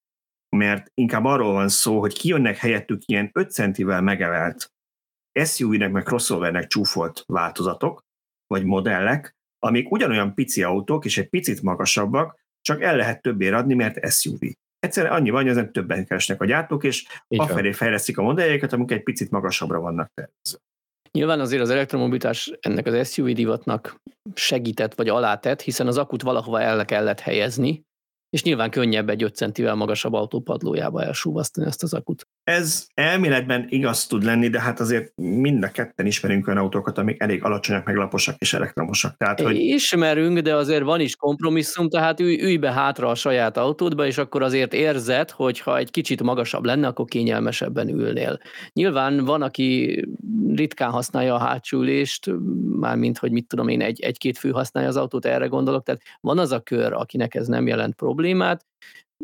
mert 0.55 0.91
inkább 0.93 1.25
arról 1.25 1.53
van 1.53 1.69
szó, 1.69 1.99
hogy 1.99 2.13
kijönnek 2.13 2.57
helyettük 2.57 3.01
ilyen 3.05 3.29
5 3.33 3.51
centivel 3.51 4.01
megevelt 4.01 4.73
SUV-nek 5.43 5.91
meg 5.91 6.03
crossovernek 6.03 6.67
csúfolt 6.67 7.23
változatok, 7.27 8.01
vagy 8.47 8.63
modellek, 8.63 9.35
amik 9.59 9.91
ugyanolyan 9.91 10.33
pici 10.33 10.63
autók 10.63 11.05
és 11.05 11.17
egy 11.17 11.29
picit 11.29 11.61
magasabbak, 11.61 12.39
csak 12.61 12.81
el 12.81 12.95
lehet 12.95 13.21
többé 13.21 13.49
adni, 13.51 13.73
mert 13.73 14.11
SUV. 14.11 14.39
Egyszerűen 14.79 15.13
annyi 15.13 15.29
van, 15.29 15.41
hogy 15.41 15.51
ezen 15.51 15.71
többen 15.71 16.05
keresnek 16.05 16.41
a 16.41 16.45
gyártók, 16.45 16.83
és 16.83 17.07
afelé 17.27 17.71
fejlesztik 17.71 18.17
a 18.17 18.21
modelljeiket, 18.21 18.73
amik 18.73 18.91
egy 18.91 19.03
picit 19.03 19.31
magasabbra 19.31 19.79
vannak 19.79 20.11
tervezve. 20.13 20.59
Nyilván 21.15 21.39
azért 21.39 21.61
az 21.61 21.69
elektromobilitás 21.69 22.51
ennek 22.59 22.85
az 22.85 23.11
SUV 23.11 23.25
divatnak 23.31 24.01
segített 24.33 24.93
vagy 24.93 25.09
alátett, 25.09 25.61
hiszen 25.61 25.87
az 25.87 25.97
akut 25.97 26.21
valahova 26.21 26.61
el 26.61 26.85
kellett 26.85 27.19
helyezni, 27.19 27.81
és 28.29 28.43
nyilván 28.43 28.69
könnyebb 28.69 29.09
egy 29.09 29.23
5 29.23 29.35
centivel 29.35 29.75
magasabb 29.75 30.13
autópadlójába 30.13 31.03
elsúvasztani 31.03 31.67
ezt 31.67 31.83
az 31.83 31.93
akut. 31.93 32.27
Ez 32.45 32.87
elméletben 32.93 33.65
igaz 33.69 34.07
tud 34.07 34.23
lenni, 34.23 34.47
de 34.47 34.61
hát 34.61 34.79
azért 34.79 35.11
mind 35.15 35.63
a 35.63 35.71
ketten 35.71 36.05
ismerünk 36.05 36.47
olyan 36.47 36.59
autókat, 36.59 36.97
amik 36.97 37.21
elég 37.21 37.43
alacsonyak, 37.43 37.85
meglaposak 37.85 38.35
és 38.37 38.53
elektromosak. 38.53 39.17
Tehát, 39.17 39.41
hogy... 39.41 39.55
Ismerünk, 39.55 40.39
de 40.39 40.55
azért 40.55 40.83
van 40.83 40.99
is 40.99 41.15
kompromisszum, 41.15 41.89
tehát 41.89 42.19
ülj, 42.19 42.41
ülj 42.41 42.57
be 42.57 42.71
hátra 42.71 43.09
a 43.09 43.15
saját 43.15 43.57
autódba, 43.57 44.05
és 44.05 44.17
akkor 44.17 44.41
azért 44.41 44.73
érzed, 44.73 45.31
hogy 45.31 45.59
ha 45.59 45.77
egy 45.77 45.91
kicsit 45.91 46.23
magasabb 46.23 46.65
lenne, 46.65 46.87
akkor 46.87 47.05
kényelmesebben 47.05 47.89
ülnél. 47.89 48.39
Nyilván 48.73 49.25
van, 49.25 49.41
aki 49.41 50.01
ritkán 50.55 50.91
használja 50.91 51.33
a 51.35 51.39
hátsülést, 51.39 52.31
mármint, 52.79 53.17
hogy 53.17 53.31
mit 53.31 53.47
tudom 53.47 53.67
én, 53.67 53.81
egy, 53.81 54.01
egy-két 54.01 54.37
fő 54.37 54.49
használja 54.49 54.89
az 54.89 54.97
autót, 54.97 55.25
erre 55.25 55.45
gondolok, 55.45 55.83
tehát 55.83 56.01
van 56.21 56.39
az 56.39 56.51
a 56.51 56.59
kör, 56.59 56.93
akinek 56.93 57.35
ez 57.35 57.47
nem 57.47 57.67
jelent 57.67 57.95
problémát, 57.95 58.65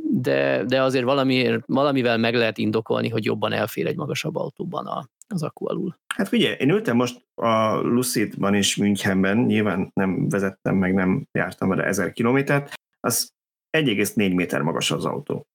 de, 0.04 0.64
de 0.64 0.82
azért 0.82 1.04
valamiért, 1.04 1.64
valamivel 1.66 2.18
meg 2.18 2.36
lehet 2.36 2.58
indokolni, 2.58 3.10
hogy 3.10 3.26
jobban 3.26 3.52
elfér 3.52 3.88
egy 3.88 3.95
magasabb 3.95 4.36
autóban 4.36 4.86
a, 4.86 5.10
az 5.28 5.43
akku 5.43 5.70
alul. 5.70 5.97
Hát 6.16 6.28
figyelj, 6.28 6.56
én 6.60 6.70
ültem 6.70 6.95
most 6.95 7.26
a 7.36 7.76
Lucidban 7.76 8.56
is 8.56 8.76
Münchenben, 8.76 9.38
nyilván 9.38 9.91
nem 9.93 10.30
vezettem, 10.30 10.76
meg 10.76 10.93
nem 10.93 11.28
jártam 11.32 11.70
vele 11.70 11.84
ezer 11.84 12.12
kilométert, 12.12 12.74
az 12.99 13.34
1,4 13.78 14.36
méter 14.36 14.62
magas 14.62 14.91
az 14.91 15.06
autó. 15.06 15.45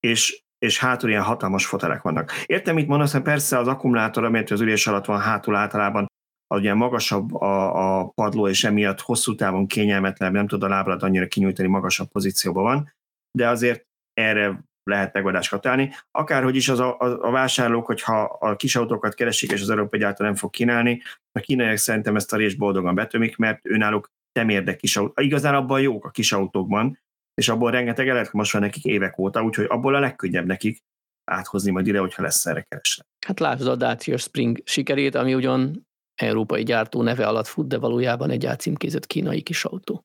És, 0.00 0.42
és 0.58 0.78
hátul 0.78 1.10
ilyen 1.10 1.22
hatalmas 1.22 1.66
fotelek 1.66 2.02
vannak. 2.02 2.32
Értem, 2.46 2.74
mit 2.74 2.88
mondasz, 2.88 3.12
hogy 3.12 3.22
persze 3.22 3.58
az 3.58 3.66
akkumulátor, 3.66 4.24
amelyet 4.24 4.50
az 4.50 4.60
ülés 4.60 4.86
alatt 4.86 5.04
van 5.04 5.20
hátul 5.20 5.54
általában, 5.54 6.06
az 6.46 6.58
ugye 6.58 6.74
magasabb 6.74 7.34
a, 7.34 7.98
a 7.98 8.08
padló, 8.08 8.48
és 8.48 8.64
emiatt 8.64 9.00
hosszú 9.00 9.34
távon 9.34 9.66
kényelmetlen, 9.66 10.32
nem 10.32 10.46
tud 10.46 10.62
a 10.62 10.68
lábadat 10.68 11.02
annyira 11.02 11.26
kinyújtani, 11.26 11.68
magasabb 11.68 12.08
pozícióban 12.08 12.62
van, 12.62 12.92
de 13.38 13.48
azért 13.48 13.86
erre 14.12 14.64
lehet 14.90 15.12
megoldást 15.12 15.60
találni. 15.60 15.92
Akárhogy 16.10 16.56
is 16.56 16.68
az 16.68 16.78
a, 16.78 16.98
a, 16.98 17.22
a 17.22 17.30
vásárlók, 17.30 17.86
hogyha 17.86 18.22
a 18.22 18.56
kis 18.56 18.76
autókat 18.76 19.14
keresik, 19.14 19.52
és 19.52 19.60
az 19.62 19.70
Európai 19.70 19.98
Gyártó 19.98 20.24
nem 20.24 20.34
fog 20.34 20.50
kínálni, 20.50 21.02
a 21.32 21.40
kínaiak 21.40 21.76
szerintem 21.76 22.16
ezt 22.16 22.32
a 22.32 22.36
részt 22.36 22.58
boldogan 22.58 22.94
betömik, 22.94 23.36
mert 23.36 23.66
önállók 23.66 24.08
nem 24.32 24.48
érdek 24.48 24.76
kis 24.76 24.96
autó. 24.96 25.22
Igazán 25.22 25.54
abban 25.54 25.80
jók 25.80 26.04
a 26.04 26.10
kis 26.10 26.32
autókban, 26.32 26.98
és 27.34 27.48
abból 27.48 27.70
rengeteg 27.70 28.28
most 28.32 28.52
van 28.52 28.62
nekik 28.62 28.84
évek 28.84 29.18
óta, 29.18 29.42
úgyhogy 29.42 29.66
abból 29.68 29.94
a 29.94 30.00
legkönnyebb 30.00 30.46
nekik 30.46 30.78
áthozni 31.24 31.70
majd 31.70 31.86
ide, 31.86 31.98
hogyha 31.98 32.22
lesz 32.22 32.46
erre 32.46 32.66
kereslet. 32.68 33.06
Hát 33.26 33.40
lásd 33.40 33.66
a 33.66 33.76
Dacia 33.76 34.16
Spring 34.16 34.58
sikerét, 34.64 35.14
ami 35.14 35.34
ugyan 35.34 35.86
európai 36.14 36.62
gyártó 36.62 37.02
neve 37.02 37.26
alatt 37.26 37.46
fut, 37.46 37.68
de 37.68 37.78
valójában 37.78 38.30
egy 38.30 38.46
átcímkézett 38.46 39.06
kínai 39.06 39.42
kis 39.42 39.64
autó. 39.64 40.04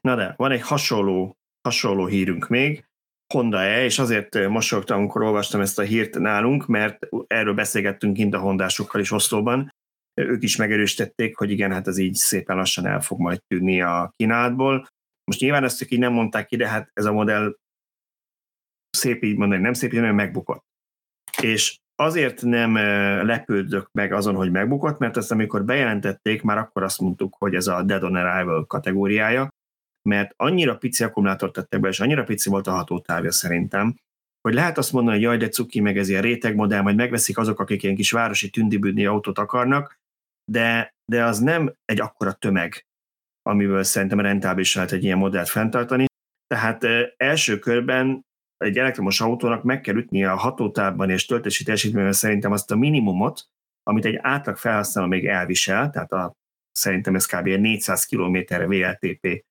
Na 0.00 0.16
de, 0.16 0.34
van 0.36 0.50
egy 0.50 0.62
hasonló 0.62 1.36
hasonló 1.68 2.06
hírünk 2.06 2.48
még, 2.48 2.84
Honda 3.34 3.60
E, 3.60 3.84
és 3.84 3.98
azért 3.98 4.48
mosolyogtam, 4.48 4.98
amikor 4.98 5.22
olvastam 5.22 5.60
ezt 5.60 5.78
a 5.78 5.82
hírt 5.82 6.18
nálunk, 6.18 6.66
mert 6.66 7.08
erről 7.26 7.54
beszélgettünk 7.54 8.14
kint 8.14 8.34
a 8.34 8.38
hondásokkal 8.38 9.00
is 9.00 9.10
Oszlóban, 9.10 9.74
ők 10.20 10.42
is 10.42 10.56
megerősítették, 10.56 11.36
hogy 11.36 11.50
igen, 11.50 11.72
hát 11.72 11.86
ez 11.86 11.98
így 11.98 12.14
szépen 12.14 12.56
lassan 12.56 12.86
el 12.86 13.00
fog 13.00 13.20
majd 13.20 13.40
tűnni 13.46 13.80
a 13.80 14.12
kínálatból. 14.16 14.86
Most 15.24 15.40
nyilván 15.40 15.64
ezt 15.64 15.92
így 15.92 15.98
nem 15.98 16.12
mondták 16.12 16.46
ki, 16.46 16.56
de 16.56 16.68
hát 16.68 16.90
ez 16.92 17.04
a 17.04 17.12
modell 17.12 17.56
szép 18.90 19.22
így 19.22 19.36
mondani, 19.36 19.62
nem 19.62 19.72
szép 19.72 19.92
így, 19.92 19.98
hanem 19.98 20.14
megbukott. 20.14 20.64
És 21.42 21.76
azért 21.94 22.42
nem 22.42 22.74
lepődök 23.26 23.88
meg 23.92 24.12
azon, 24.12 24.34
hogy 24.34 24.50
megbukott, 24.50 24.98
mert 24.98 25.16
ezt 25.16 25.30
amikor 25.30 25.64
bejelentették, 25.64 26.42
már 26.42 26.58
akkor 26.58 26.82
azt 26.82 27.00
mondtuk, 27.00 27.34
hogy 27.38 27.54
ez 27.54 27.66
a 27.66 27.82
Dead 27.82 28.02
on 28.02 28.14
Arrival 28.14 28.66
kategóriája, 28.66 29.48
mert 30.08 30.34
annyira 30.36 30.76
pici 30.76 31.04
akkumulátort 31.04 31.52
tettek 31.52 31.80
be, 31.80 31.88
és 31.88 32.00
annyira 32.00 32.24
pici 32.24 32.50
volt 32.50 32.66
a 32.66 32.72
hatótávja 32.72 33.32
szerintem, 33.32 33.96
hogy 34.40 34.54
lehet 34.54 34.78
azt 34.78 34.92
mondani, 34.92 35.16
hogy 35.16 35.24
jaj, 35.24 35.36
de 35.36 35.48
cuki, 35.48 35.80
meg 35.80 35.98
ez 35.98 36.08
ilyen 36.08 36.22
rétegmodell, 36.22 36.82
majd 36.82 36.96
megveszik 36.96 37.38
azok, 37.38 37.60
akik 37.60 37.82
ilyen 37.82 37.94
kis 37.94 38.10
városi 38.10 38.50
tündibüdni 38.50 39.06
autót 39.06 39.38
akarnak, 39.38 39.98
de, 40.50 40.94
de 41.12 41.24
az 41.24 41.38
nem 41.38 41.74
egy 41.84 42.00
akkora 42.00 42.32
tömeg, 42.32 42.86
amiből 43.42 43.82
szerintem 43.82 44.20
rentábilis 44.20 44.74
lehet 44.74 44.92
egy 44.92 45.04
ilyen 45.04 45.18
modellt 45.18 45.48
fenntartani. 45.48 46.04
Tehát 46.46 46.84
első 47.16 47.58
körben 47.58 48.22
egy 48.56 48.78
elektromos 48.78 49.20
autónak 49.20 49.62
meg 49.62 49.80
kell 49.80 49.96
ütnie 49.96 50.30
a 50.30 50.36
hatótávban 50.36 51.10
és 51.10 51.26
töltési 51.26 51.64
teljesítményben 51.64 52.12
szerintem 52.12 52.52
azt 52.52 52.70
a 52.70 52.76
minimumot, 52.76 53.44
amit 53.82 54.04
egy 54.04 54.18
átlag 54.20 54.56
felhasználó 54.56 55.08
még 55.08 55.26
elvisel, 55.26 55.90
tehát 55.90 56.12
a, 56.12 56.32
szerintem 56.72 57.14
ez 57.14 57.26
kb. 57.26 57.48
400 57.48 58.04
km-re 58.04 58.66
VLTP 58.66 59.44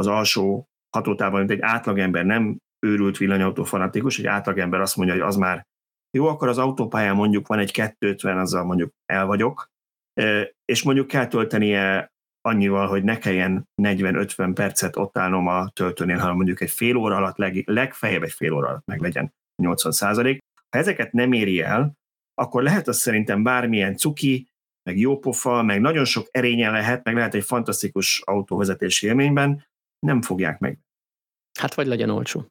az 0.00 0.06
alsó 0.06 0.68
hatótávon, 0.96 1.38
mint 1.38 1.50
egy 1.50 1.60
átlagember 1.60 2.24
nem 2.24 2.56
őrült 2.86 3.16
villanyautó 3.16 3.64
fanatikus, 3.64 4.18
egy 4.18 4.26
átlagember 4.26 4.80
azt 4.80 4.96
mondja, 4.96 5.14
hogy 5.14 5.24
az 5.24 5.36
már 5.36 5.66
jó, 6.16 6.26
akkor 6.26 6.48
az 6.48 6.58
autópályán 6.58 7.14
mondjuk 7.14 7.46
van 7.46 7.58
egy 7.58 7.70
250, 7.72 8.38
azzal 8.38 8.64
mondjuk 8.64 8.90
el 9.06 9.26
vagyok, 9.26 9.68
és 10.64 10.82
mondjuk 10.82 11.06
kell 11.06 11.26
töltenie 11.26 12.12
annyival, 12.40 12.86
hogy 12.86 13.02
ne 13.02 13.18
kelljen 13.18 13.68
40-50 13.82 14.50
percet 14.54 14.96
ott 14.96 15.18
állnom 15.18 15.46
a 15.46 15.68
töltőnél, 15.68 16.18
hanem 16.18 16.36
mondjuk 16.36 16.60
egy 16.60 16.70
fél 16.70 16.96
óra 16.96 17.16
alatt, 17.16 17.36
leg, 17.36 17.62
legfeljebb 17.66 18.22
egy 18.22 18.32
fél 18.32 18.52
óra 18.52 18.68
alatt 18.68 18.86
meg 18.86 19.00
legyen 19.00 19.34
80 19.62 19.92
százalék. 19.92 20.38
Ha 20.70 20.78
ezeket 20.78 21.12
nem 21.12 21.32
éri 21.32 21.60
el, 21.60 21.92
akkor 22.34 22.62
lehet 22.62 22.88
az 22.88 22.98
szerintem 22.98 23.42
bármilyen 23.42 23.96
cuki, 23.96 24.48
meg 24.82 24.98
jópofa, 24.98 25.62
meg 25.62 25.80
nagyon 25.80 26.04
sok 26.04 26.28
erénye 26.30 26.70
lehet, 26.70 27.04
meg 27.04 27.14
lehet 27.14 27.34
egy 27.34 27.44
fantasztikus 27.44 28.22
autóvezetési 28.24 29.06
élményben, 29.06 29.64
nem 30.06 30.22
fogják 30.22 30.58
meg. 30.58 30.78
Hát 31.58 31.74
vagy 31.74 31.86
legyen 31.86 32.10
olcsó. 32.10 32.46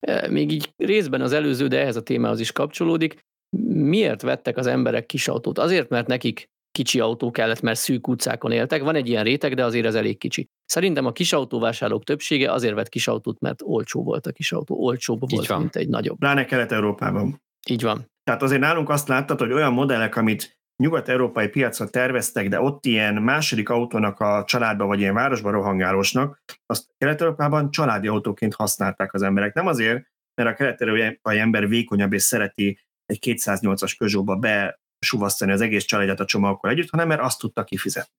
E, 0.00 0.28
még 0.28 0.50
így 0.50 0.72
részben 0.76 1.20
az 1.20 1.32
előző, 1.32 1.66
de 1.66 1.80
ehhez 1.80 1.96
a 1.96 2.02
témához 2.02 2.40
is 2.40 2.52
kapcsolódik. 2.52 3.18
Miért 3.66 4.22
vettek 4.22 4.56
az 4.56 4.66
emberek 4.66 5.06
kis 5.06 5.28
autót? 5.28 5.58
Azért, 5.58 5.88
mert 5.88 6.06
nekik 6.06 6.48
kicsi 6.70 7.00
autó 7.00 7.30
kellett, 7.30 7.60
mert 7.60 7.78
szűk 7.78 8.08
utcákon 8.08 8.52
éltek. 8.52 8.82
Van 8.82 8.94
egy 8.94 9.08
ilyen 9.08 9.24
réteg, 9.24 9.54
de 9.54 9.64
azért 9.64 9.86
ez 9.86 9.94
elég 9.94 10.18
kicsi. 10.18 10.48
Szerintem 10.64 11.06
a 11.06 11.12
kis 11.12 11.32
autóvásárlók 11.32 12.04
többsége 12.04 12.52
azért 12.52 12.74
vett 12.74 12.88
kis 12.88 13.08
autót, 13.08 13.40
mert 13.40 13.62
olcsó 13.62 14.02
volt 14.02 14.26
a 14.26 14.32
kis 14.32 14.52
autó. 14.52 14.76
Olcsóbb 14.76 15.30
volt, 15.30 15.46
van. 15.46 15.58
mint 15.58 15.76
egy 15.76 15.88
nagyobb. 15.88 16.18
Pláne 16.18 16.44
Kelet-Európában. 16.44 17.42
Így 17.68 17.82
van. 17.82 18.06
Tehát 18.24 18.42
azért 18.42 18.60
nálunk 18.60 18.88
azt 18.88 19.08
láttad, 19.08 19.38
hogy 19.38 19.52
olyan 19.52 19.72
modellek, 19.72 20.16
amit 20.16 20.58
nyugat-európai 20.76 21.48
piacra 21.48 21.88
terveztek, 21.88 22.48
de 22.48 22.60
ott 22.60 22.86
ilyen 22.86 23.14
második 23.14 23.68
autónak 23.68 24.20
a 24.20 24.44
családba, 24.46 24.86
vagy 24.86 25.00
ilyen 25.00 25.14
városba 25.14 25.50
rohangálósnak, 25.50 26.42
azt 26.66 26.86
Kelet-Európában 26.98 27.70
családi 27.70 28.08
autóként 28.08 28.54
használták 28.54 29.14
az 29.14 29.22
emberek. 29.22 29.54
Nem 29.54 29.66
azért, 29.66 30.06
mert 30.34 30.50
a 30.50 30.54
kelet-európai 30.54 31.38
ember 31.38 31.68
vékonyabb 31.68 32.12
és 32.12 32.22
szereti 32.22 32.78
egy 33.06 33.18
208-as 33.20 33.94
Peugeotba 33.98 34.36
besuvasztani 34.36 35.52
az 35.52 35.60
egész 35.60 35.84
családját 35.84 36.20
a 36.20 36.24
csomagkor 36.24 36.70
együtt, 36.70 36.90
hanem 36.90 37.08
mert 37.08 37.20
azt 37.20 37.38
tudta 37.38 37.64
kifizetni. 37.64 38.14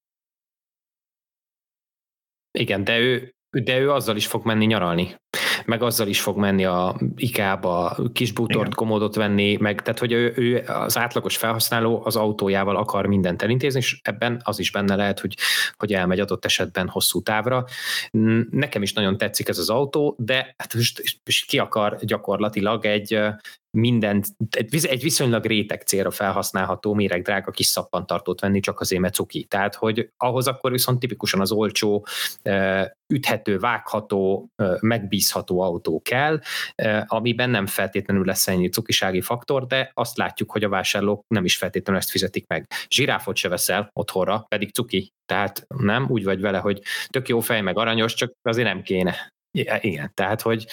Igen, 2.59 2.83
de 2.83 2.99
ő, 2.99 3.35
de 3.49 3.79
ő 3.79 3.91
azzal 3.91 4.15
is 4.15 4.27
fog 4.27 4.45
menni 4.45 4.65
nyaralni 4.65 5.15
meg 5.65 5.83
azzal 5.83 6.07
is 6.07 6.21
fog 6.21 6.37
menni 6.37 6.65
a 6.65 6.95
IKEA-ba 7.15 7.97
kis 8.13 8.31
bútort, 8.31 8.75
komódot 8.75 9.15
venni, 9.15 9.57
meg 9.59 9.81
tehát, 9.81 9.99
hogy 9.99 10.11
ő, 10.11 10.33
ő 10.35 10.63
az 10.67 10.97
átlagos 10.97 11.37
felhasználó 11.37 12.01
az 12.05 12.15
autójával 12.15 12.75
akar 12.75 13.05
mindent 13.05 13.41
elintézni, 13.41 13.79
és 13.79 13.99
ebben 14.03 14.41
az 14.43 14.59
is 14.59 14.71
benne 14.71 14.95
lehet, 14.95 15.19
hogy, 15.19 15.37
hogy 15.77 15.93
elmegy 15.93 16.19
adott 16.19 16.45
esetben 16.45 16.87
hosszú 16.87 17.21
távra. 17.21 17.65
Nekem 18.49 18.81
is 18.81 18.93
nagyon 18.93 19.17
tetszik 19.17 19.47
ez 19.47 19.57
az 19.57 19.69
autó, 19.69 20.15
de 20.19 20.55
hát 20.57 20.73
most 20.73 21.45
ki 21.47 21.59
akar 21.59 21.97
gyakorlatilag 22.01 22.85
egy 22.85 23.19
mindent, 23.75 24.27
egy 24.81 25.01
viszonylag 25.01 25.45
réteg 25.45 25.81
célra 25.81 26.11
felhasználható 26.11 26.93
méreg 26.93 27.21
drága 27.21 27.51
kis 27.51 27.65
szappantartót 27.65 28.39
venni 28.41 28.59
csak 28.59 28.79
azért, 28.79 29.01
mert 29.01 29.13
cuki. 29.13 29.43
Tehát, 29.43 29.75
hogy 29.75 30.09
ahhoz 30.17 30.47
akkor 30.47 30.71
viszont 30.71 30.99
tipikusan 30.99 31.41
az 31.41 31.51
olcsó, 31.51 32.05
üthető, 33.13 33.59
vágható, 33.59 34.49
megbízható 34.79 35.59
autó 35.61 36.01
kell, 36.01 36.39
amiben 37.05 37.49
nem 37.49 37.65
feltétlenül 37.65 38.25
lesz 38.25 38.47
ennyi 38.47 38.69
cukisági 38.69 39.21
faktor, 39.21 39.65
de 39.65 39.91
azt 39.93 40.17
látjuk, 40.17 40.51
hogy 40.51 40.63
a 40.63 40.69
vásárlók 40.69 41.23
nem 41.27 41.45
is 41.45 41.57
feltétlenül 41.57 42.01
ezt 42.01 42.11
fizetik 42.11 42.47
meg. 42.47 42.67
Zsiráfot 42.89 43.35
se 43.35 43.49
veszel 43.49 43.89
otthonra, 43.93 44.45
pedig 44.47 44.73
cuki. 44.73 45.13
Tehát 45.25 45.65
nem 45.67 46.05
úgy 46.09 46.23
vagy 46.23 46.41
vele, 46.41 46.57
hogy 46.57 46.81
tök 47.07 47.27
jó 47.27 47.39
fej, 47.39 47.61
meg 47.61 47.77
aranyos, 47.77 48.13
csak 48.13 48.33
azért 48.41 48.67
nem 48.67 48.81
kéne. 48.81 49.33
Igen, 49.81 50.11
tehát, 50.13 50.41
hogy 50.41 50.65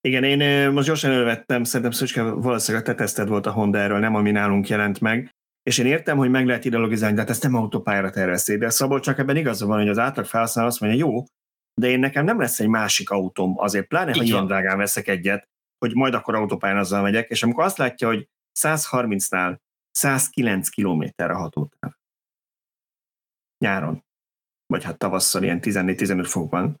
igen, 0.00 0.24
én 0.24 0.70
most 0.70 0.86
gyorsan 0.86 1.10
elővettem, 1.10 1.64
szerintem 1.64 1.90
Szöcske 1.90 2.22
valószínűleg 2.22 2.86
a 2.86 2.90
te 2.90 2.94
teszted 2.94 3.28
volt 3.28 3.46
a 3.46 3.52
Honda 3.52 3.78
erről, 3.78 3.98
nem 3.98 4.14
ami 4.14 4.30
nálunk 4.30 4.68
jelent 4.68 5.00
meg, 5.00 5.30
és 5.62 5.78
én 5.78 5.86
értem, 5.86 6.16
hogy 6.16 6.30
meg 6.30 6.46
lehet 6.46 6.64
ideologizálni, 6.64 7.14
de 7.14 7.20
hát 7.20 7.30
ezt 7.30 7.42
nem 7.42 7.54
autópályára 7.54 8.10
tervezték, 8.10 8.58
de 8.58 8.70
Szabolcs 8.70 9.04
csak 9.04 9.18
ebben 9.18 9.36
igaza 9.36 9.66
van, 9.66 9.78
hogy 9.78 9.88
az 9.88 9.98
átlag 9.98 10.24
felhasználó 10.24 10.68
azt 10.68 10.80
mondja, 10.80 10.98
jó, 10.98 11.24
de 11.80 11.88
én 11.88 11.98
nekem 11.98 12.24
nem 12.24 12.40
lesz 12.40 12.60
egy 12.60 12.68
másik 12.68 13.10
autóm, 13.10 13.58
azért 13.58 13.86
pláne, 13.86 14.12
ha 14.14 14.22
ilyen 14.22 14.46
drágán 14.46 14.78
veszek 14.78 15.08
egyet, 15.08 15.48
hogy 15.78 15.94
majd 15.94 16.14
akkor 16.14 16.34
autópályán 16.34 16.78
azzal 16.78 17.02
megyek, 17.02 17.30
és 17.30 17.42
amikor 17.42 17.64
azt 17.64 17.78
látja, 17.78 18.08
hogy 18.08 18.28
130-nál 18.60 19.56
109 19.90 20.68
km 20.68 21.02
a 21.16 21.36
hatótáv. 21.36 21.92
Nyáron. 23.64 24.04
Vagy 24.66 24.84
hát 24.84 24.98
tavasszal 24.98 25.42
ilyen 25.42 25.58
14-15 25.62 26.26
fokban. 26.28 26.80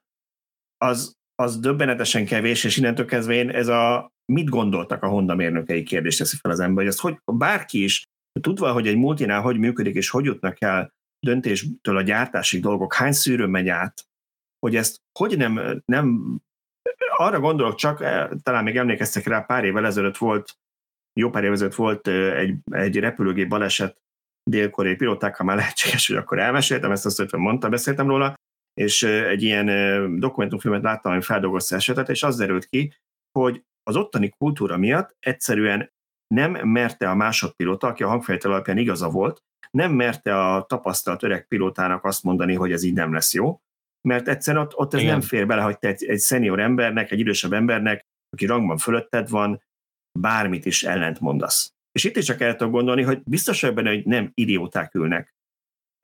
Az, 0.76 1.18
az 1.40 1.58
döbbenetesen 1.58 2.24
kevés, 2.24 2.64
és 2.64 2.76
innentől 2.76 3.06
kezdve 3.06 3.34
én 3.34 3.50
ez 3.50 3.68
a 3.68 4.12
mit 4.32 4.48
gondoltak 4.48 5.02
a 5.02 5.08
Honda 5.08 5.34
mérnökei 5.34 5.82
kérdést 5.82 6.18
teszi 6.18 6.36
fel 6.36 6.50
az 6.50 6.60
ember, 6.60 6.76
hogy 6.76 6.92
ezt 6.92 7.00
hogy 7.00 7.18
bárki 7.24 7.82
is, 7.82 8.04
tudva, 8.40 8.72
hogy 8.72 8.86
egy 8.86 8.96
multinál 8.96 9.40
hogy 9.40 9.58
működik, 9.58 9.94
és 9.94 10.10
hogy 10.10 10.24
jutnak 10.24 10.62
el 10.62 10.92
döntéstől 11.26 11.96
a 11.96 12.02
gyártásig 12.02 12.62
dolgok, 12.62 12.94
hány 12.94 13.12
szűrő 13.12 13.46
megy 13.46 13.68
át, 13.68 14.04
hogy 14.58 14.76
ezt 14.76 14.96
hogy 15.18 15.36
nem, 15.36 15.82
nem 15.84 16.36
arra 17.16 17.40
gondolok 17.40 17.74
csak, 17.74 18.00
eh, 18.00 18.28
talán 18.42 18.64
még 18.64 18.76
emlékeztek 18.76 19.26
rá, 19.26 19.40
pár 19.40 19.64
évvel 19.64 19.86
ezelőtt 19.86 20.16
volt, 20.16 20.56
jó 21.20 21.30
pár 21.30 21.42
évvel 21.42 21.54
ezelőtt 21.54 21.74
volt 21.74 22.08
eh, 22.08 22.38
egy, 22.38 22.54
egy 22.70 22.96
repülőgép 22.96 23.48
baleset 23.48 24.02
dél-koreai 24.50 24.96
pilótákkal, 24.96 25.46
már 25.46 25.56
lehetséges, 25.56 26.06
hogy 26.06 26.16
akkor 26.16 26.38
elmeséltem, 26.38 26.90
ezt 26.90 27.06
azt, 27.06 27.16
hogy 27.16 27.40
mondta, 27.40 27.68
beszéltem 27.68 28.06
róla, 28.06 28.34
és 28.80 29.02
egy 29.02 29.42
ilyen 29.42 29.66
dokumentumfilmet 30.20 30.82
láttam, 30.82 31.12
ami 31.12 31.20
feldolgozta 31.20 31.76
esetet, 31.76 32.08
és 32.08 32.22
az 32.22 32.36
derült 32.36 32.66
ki, 32.66 32.94
hogy 33.38 33.64
az 33.82 33.96
ottani 33.96 34.28
kultúra 34.28 34.76
miatt 34.76 35.16
egyszerűen 35.18 35.90
nem 36.34 36.52
merte 36.52 37.10
a 37.10 37.14
másodpilóta, 37.14 37.86
aki 37.86 38.02
a 38.02 38.08
hangfejtel 38.08 38.50
alapján 38.50 38.78
igaza 38.78 39.10
volt, 39.10 39.42
nem 39.70 39.92
merte 39.92 40.46
a 40.46 40.62
tapasztalt 40.62 41.22
öreg 41.22 41.46
pilótának 41.46 42.04
azt 42.04 42.22
mondani, 42.22 42.54
hogy 42.54 42.72
ez 42.72 42.82
így 42.82 42.92
nem 42.92 43.12
lesz 43.12 43.34
jó, 43.34 43.60
mert 44.08 44.28
egyszerűen 44.28 44.64
ott, 44.64 44.76
ott 44.76 44.94
ez 44.94 45.00
Igen. 45.00 45.12
nem 45.12 45.20
fér 45.20 45.46
bele, 45.46 45.62
hogy 45.62 45.78
te 45.78 45.88
egy, 45.88 46.04
egy 46.04 46.18
szenior 46.18 46.60
embernek, 46.60 47.10
egy 47.10 47.18
idősebb 47.18 47.52
embernek, 47.52 48.04
aki 48.30 48.46
rangban 48.46 48.78
fölötted 48.78 49.28
van, 49.28 49.62
bármit 50.18 50.66
is 50.66 50.82
ellent 50.82 51.20
mondasz. 51.20 51.72
És 51.92 52.04
itt 52.04 52.16
is 52.16 52.24
csak 52.24 52.40
el 52.40 52.56
tudok 52.56 52.72
gondolni, 52.72 53.02
hogy 53.02 53.22
biztos 53.24 53.62
ebben, 53.62 53.86
hogy 53.86 54.04
nem 54.04 54.30
idióták 54.34 54.94
ülnek 54.94 55.34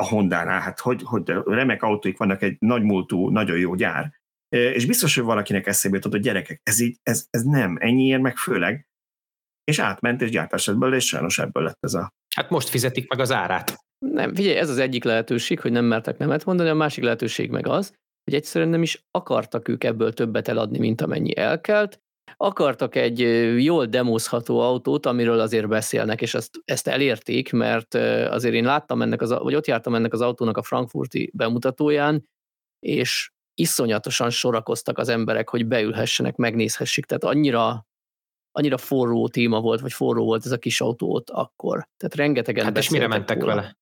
a 0.02 0.08
Honda-nál, 0.08 0.60
hát 0.60 0.80
hogy, 0.80 1.02
hogy 1.04 1.28
remek 1.44 1.82
autóik 1.82 2.18
vannak, 2.18 2.42
egy 2.42 2.56
nagy 2.58 2.82
múltú, 2.82 3.28
nagyon 3.28 3.58
jó 3.58 3.74
gyár, 3.74 4.12
és 4.48 4.86
biztos, 4.86 5.14
hogy 5.14 5.24
valakinek 5.24 5.66
eszébe 5.66 5.94
jutott, 5.94 6.12
hogy 6.12 6.20
gyerekek, 6.20 6.60
ez 6.62 6.80
így, 6.80 6.98
ez, 7.02 7.26
ez 7.30 7.42
nem, 7.42 7.76
ennyi 7.80 8.04
ilyen 8.04 8.20
meg 8.20 8.36
főleg, 8.36 8.86
és 9.64 9.78
átment, 9.78 10.22
és 10.22 10.30
gyártás 10.30 10.68
ebből, 10.68 10.94
és 10.94 11.06
sajnos 11.06 11.38
ebből 11.38 11.62
lett 11.62 11.78
ez 11.80 11.94
a... 11.94 12.12
Hát 12.34 12.50
most 12.50 12.68
fizetik 12.68 13.08
meg 13.08 13.20
az 13.20 13.32
árát. 13.32 13.84
Nem, 13.98 14.34
figyelj, 14.34 14.56
ez 14.56 14.70
az 14.70 14.78
egyik 14.78 15.04
lehetőség, 15.04 15.60
hogy 15.60 15.72
nem 15.72 15.84
mertek 15.84 16.18
nemet 16.18 16.44
mondani, 16.44 16.68
a 16.68 16.74
másik 16.74 17.04
lehetőség 17.04 17.50
meg 17.50 17.66
az, 17.66 17.94
hogy 18.24 18.34
egyszerűen 18.34 18.70
nem 18.70 18.82
is 18.82 19.04
akartak 19.10 19.68
ők 19.68 19.84
ebből 19.84 20.12
többet 20.12 20.48
eladni, 20.48 20.78
mint 20.78 21.00
amennyi 21.00 21.36
elkelt, 21.36 22.00
akartak 22.36 22.94
egy 22.94 23.18
jól 23.62 23.86
demozható 23.86 24.60
autót, 24.60 25.06
amiről 25.06 25.40
azért 25.40 25.68
beszélnek, 25.68 26.20
és 26.20 26.34
ezt, 26.34 26.60
ezt 26.64 26.88
elérték, 26.88 27.52
mert 27.52 27.94
azért 28.30 28.54
én 28.54 28.64
láttam 28.64 29.02
ennek, 29.02 29.20
az, 29.22 29.30
vagy 29.30 29.54
ott 29.54 29.66
jártam 29.66 29.94
ennek 29.94 30.12
az 30.12 30.20
autónak 30.20 30.56
a 30.56 30.62
frankfurti 30.62 31.30
bemutatóján, 31.34 32.28
és 32.78 33.30
iszonyatosan 33.54 34.30
sorakoztak 34.30 34.98
az 34.98 35.08
emberek, 35.08 35.48
hogy 35.48 35.66
beülhessenek, 35.66 36.36
megnézhessék. 36.36 37.04
Tehát 37.04 37.24
annyira, 37.24 37.86
annyira 38.50 38.76
forró 38.76 39.28
téma 39.28 39.60
volt, 39.60 39.80
vagy 39.80 39.92
forró 39.92 40.24
volt 40.24 40.44
ez 40.44 40.52
a 40.52 40.58
kis 40.58 40.80
autó 40.80 41.14
ott 41.14 41.30
akkor. 41.30 41.88
Tehát 41.96 42.14
rengetegen 42.14 42.64
Hát 42.64 42.76
és 42.76 42.90
mire 42.90 43.06
mentek 43.06 43.40
róla. 43.40 43.54
vele? 43.54 43.76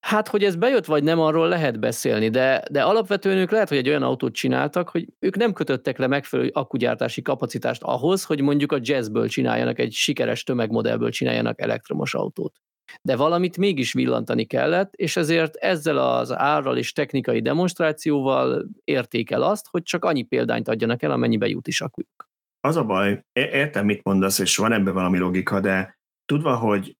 Hát, 0.00 0.28
hogy 0.28 0.44
ez 0.44 0.56
bejött 0.56 0.84
vagy 0.84 1.02
nem, 1.02 1.20
arról 1.20 1.48
lehet 1.48 1.80
beszélni, 1.80 2.28
de, 2.28 2.62
de 2.70 2.82
alapvetően 2.82 3.36
ők 3.36 3.50
lehet, 3.50 3.68
hogy 3.68 3.78
egy 3.78 3.88
olyan 3.88 4.02
autót 4.02 4.34
csináltak, 4.34 4.88
hogy 4.88 5.08
ők 5.18 5.36
nem 5.36 5.52
kötöttek 5.52 5.98
le 5.98 6.06
megfelelő 6.06 6.50
akkugyártási 6.52 7.22
kapacitást 7.22 7.82
ahhoz, 7.82 8.24
hogy 8.24 8.40
mondjuk 8.40 8.72
a 8.72 8.78
jazzből 8.80 9.28
csináljanak, 9.28 9.78
egy 9.78 9.92
sikeres 9.92 10.44
tömegmodellből 10.44 11.10
csináljanak 11.10 11.60
elektromos 11.60 12.14
autót. 12.14 12.54
De 13.02 13.16
valamit 13.16 13.56
mégis 13.56 13.92
villantani 13.92 14.44
kellett, 14.44 14.94
és 14.94 15.16
ezért 15.16 15.56
ezzel 15.56 15.98
az 15.98 16.32
árral 16.32 16.76
és 16.76 16.92
technikai 16.92 17.40
demonstrációval 17.40 18.68
értékel 18.84 19.42
azt, 19.42 19.66
hogy 19.70 19.82
csak 19.82 20.04
annyi 20.04 20.22
példányt 20.22 20.68
adjanak 20.68 21.02
el, 21.02 21.10
amennyibe 21.10 21.48
jut 21.48 21.68
is 21.68 21.80
akkujuk. 21.80 22.28
Az 22.60 22.76
a 22.76 22.84
baj, 22.84 23.24
értem, 23.32 23.84
mit 23.84 24.04
mondasz, 24.04 24.38
és 24.38 24.56
van 24.56 24.72
ebben 24.72 24.94
valami 24.94 25.18
logika, 25.18 25.60
de 25.60 25.98
tudva, 26.24 26.56
hogy 26.56 26.96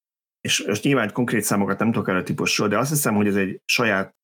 és 0.48 0.64
most 0.66 0.82
nyilván 0.82 1.12
konkrét 1.12 1.42
számokat 1.42 1.78
nem 1.78 1.92
tudok 1.92 2.08
erre 2.08 2.18
a 2.18 2.22
típusról, 2.22 2.68
de 2.68 2.78
azt 2.78 2.90
hiszem, 2.90 3.14
hogy 3.14 3.26
ez 3.26 3.36
egy 3.36 3.60
saját 3.64 4.14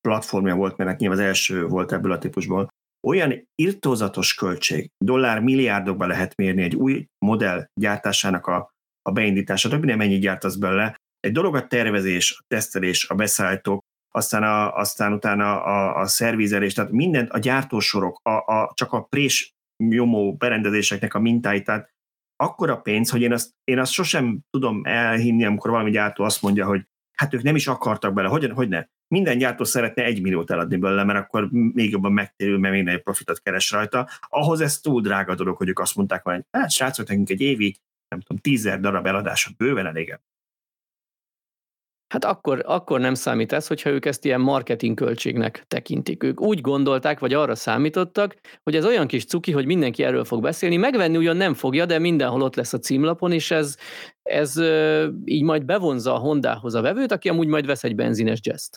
platformja 0.00 0.54
volt, 0.54 0.76
mert 0.76 0.98
nyilván 0.98 1.18
az 1.18 1.24
első 1.24 1.66
volt 1.66 1.92
ebből 1.92 2.12
a 2.12 2.18
típusból, 2.18 2.68
olyan 3.06 3.48
irtózatos 3.54 4.34
költség, 4.34 4.90
dollár 5.04 5.40
milliárdokba 5.40 6.06
lehet 6.06 6.36
mérni 6.36 6.62
egy 6.62 6.74
új 6.74 7.06
modell 7.24 7.66
gyártásának 7.80 8.46
a, 8.46 8.70
a 9.02 9.12
beindítása, 9.12 9.68
többi 9.68 9.86
nem 9.86 9.98
mennyi 9.98 10.18
gyártasz 10.18 10.54
belőle. 10.54 10.96
Egy 11.20 11.32
dolog 11.32 11.54
a 11.54 11.66
tervezés, 11.66 12.36
a 12.38 12.44
tesztelés, 12.46 13.08
a 13.08 13.14
beszállítók, 13.14 13.80
aztán, 14.14 14.42
a, 14.42 14.76
aztán 14.76 15.12
utána 15.12 15.64
a, 15.64 16.00
a 16.00 16.06
szervizelés, 16.06 16.72
tehát 16.72 16.90
mindent, 16.90 17.30
a 17.30 17.38
gyártósorok, 17.38 18.20
a, 18.22 18.30
a, 18.30 18.72
csak 18.74 18.92
a 18.92 19.02
prés 19.02 19.50
nyomó 19.84 20.34
berendezéseknek 20.34 21.14
a 21.14 21.20
mintáit, 21.20 21.64
tehát 21.64 21.90
akkora 22.36 22.76
pénz, 22.76 23.10
hogy 23.10 23.20
én 23.20 23.32
azt, 23.32 23.50
én 23.64 23.78
azt 23.78 23.92
sosem 23.92 24.38
tudom 24.50 24.80
elhinni, 24.84 25.44
amikor 25.44 25.70
valami 25.70 25.90
gyártó 25.90 26.24
azt 26.24 26.42
mondja, 26.42 26.66
hogy 26.66 26.86
hát 27.12 27.34
ők 27.34 27.42
nem 27.42 27.54
is 27.56 27.66
akartak 27.66 28.12
bele, 28.12 28.28
hogy, 28.28 28.50
hogy 28.54 28.68
ne? 28.68 28.84
Minden 29.08 29.38
gyártó 29.38 29.64
szeretne 29.64 30.04
egy 30.04 30.22
milliót 30.22 30.50
eladni 30.50 30.76
belőle, 30.76 31.04
mert 31.04 31.18
akkor 31.18 31.48
még 31.50 31.90
jobban 31.90 32.12
megtérül, 32.12 32.58
mert 32.58 32.74
még 32.74 32.82
nagyobb 32.82 33.02
profitot 33.02 33.40
keres 33.40 33.70
rajta. 33.70 34.08
Ahhoz 34.20 34.60
ez 34.60 34.80
túl 34.80 35.00
drága 35.00 35.34
dolog, 35.34 35.56
hogy 35.56 35.68
ők 35.68 35.78
azt 35.78 35.96
mondták, 35.96 36.24
hogy 36.24 36.44
hát 36.50 36.70
srácok, 36.70 37.08
nekünk 37.08 37.30
egy 37.30 37.40
évi, 37.40 37.76
nem 38.08 38.20
tudom, 38.20 38.42
tízer 38.42 38.80
darab 38.80 39.06
eladása 39.06 39.50
bőven 39.56 39.86
elég. 39.86 40.18
Hát 42.16 42.24
akkor, 42.24 42.62
akkor 42.66 43.00
nem 43.00 43.14
számít 43.14 43.52
ez, 43.52 43.66
hogyha 43.66 43.90
ők 43.90 44.04
ezt 44.04 44.24
ilyen 44.24 44.40
marketing 44.40 44.96
költségnek 44.96 45.64
tekintik. 45.68 46.22
Ők 46.22 46.40
úgy 46.40 46.60
gondolták, 46.60 47.18
vagy 47.18 47.32
arra 47.32 47.54
számítottak, 47.54 48.36
hogy 48.62 48.76
ez 48.76 48.84
olyan 48.84 49.06
kis 49.06 49.24
cuki, 49.24 49.52
hogy 49.52 49.66
mindenki 49.66 50.02
erről 50.02 50.24
fog 50.24 50.42
beszélni. 50.42 50.76
Megvenni 50.76 51.16
ugyan 51.16 51.36
nem 51.36 51.54
fogja, 51.54 51.86
de 51.86 51.98
mindenhol 51.98 52.42
ott 52.42 52.54
lesz 52.54 52.72
a 52.72 52.78
címlapon, 52.78 53.32
és 53.32 53.50
ez, 53.50 53.76
ez 54.22 54.56
így 55.24 55.42
majd 55.42 55.64
bevonza 55.64 56.14
a 56.14 56.18
Hondához 56.18 56.74
a 56.74 56.80
vevőt, 56.80 57.12
aki 57.12 57.28
amúgy 57.28 57.46
majd 57.46 57.66
vesz 57.66 57.84
egy 57.84 57.94
benzines 57.94 58.38
jazz 58.42 58.76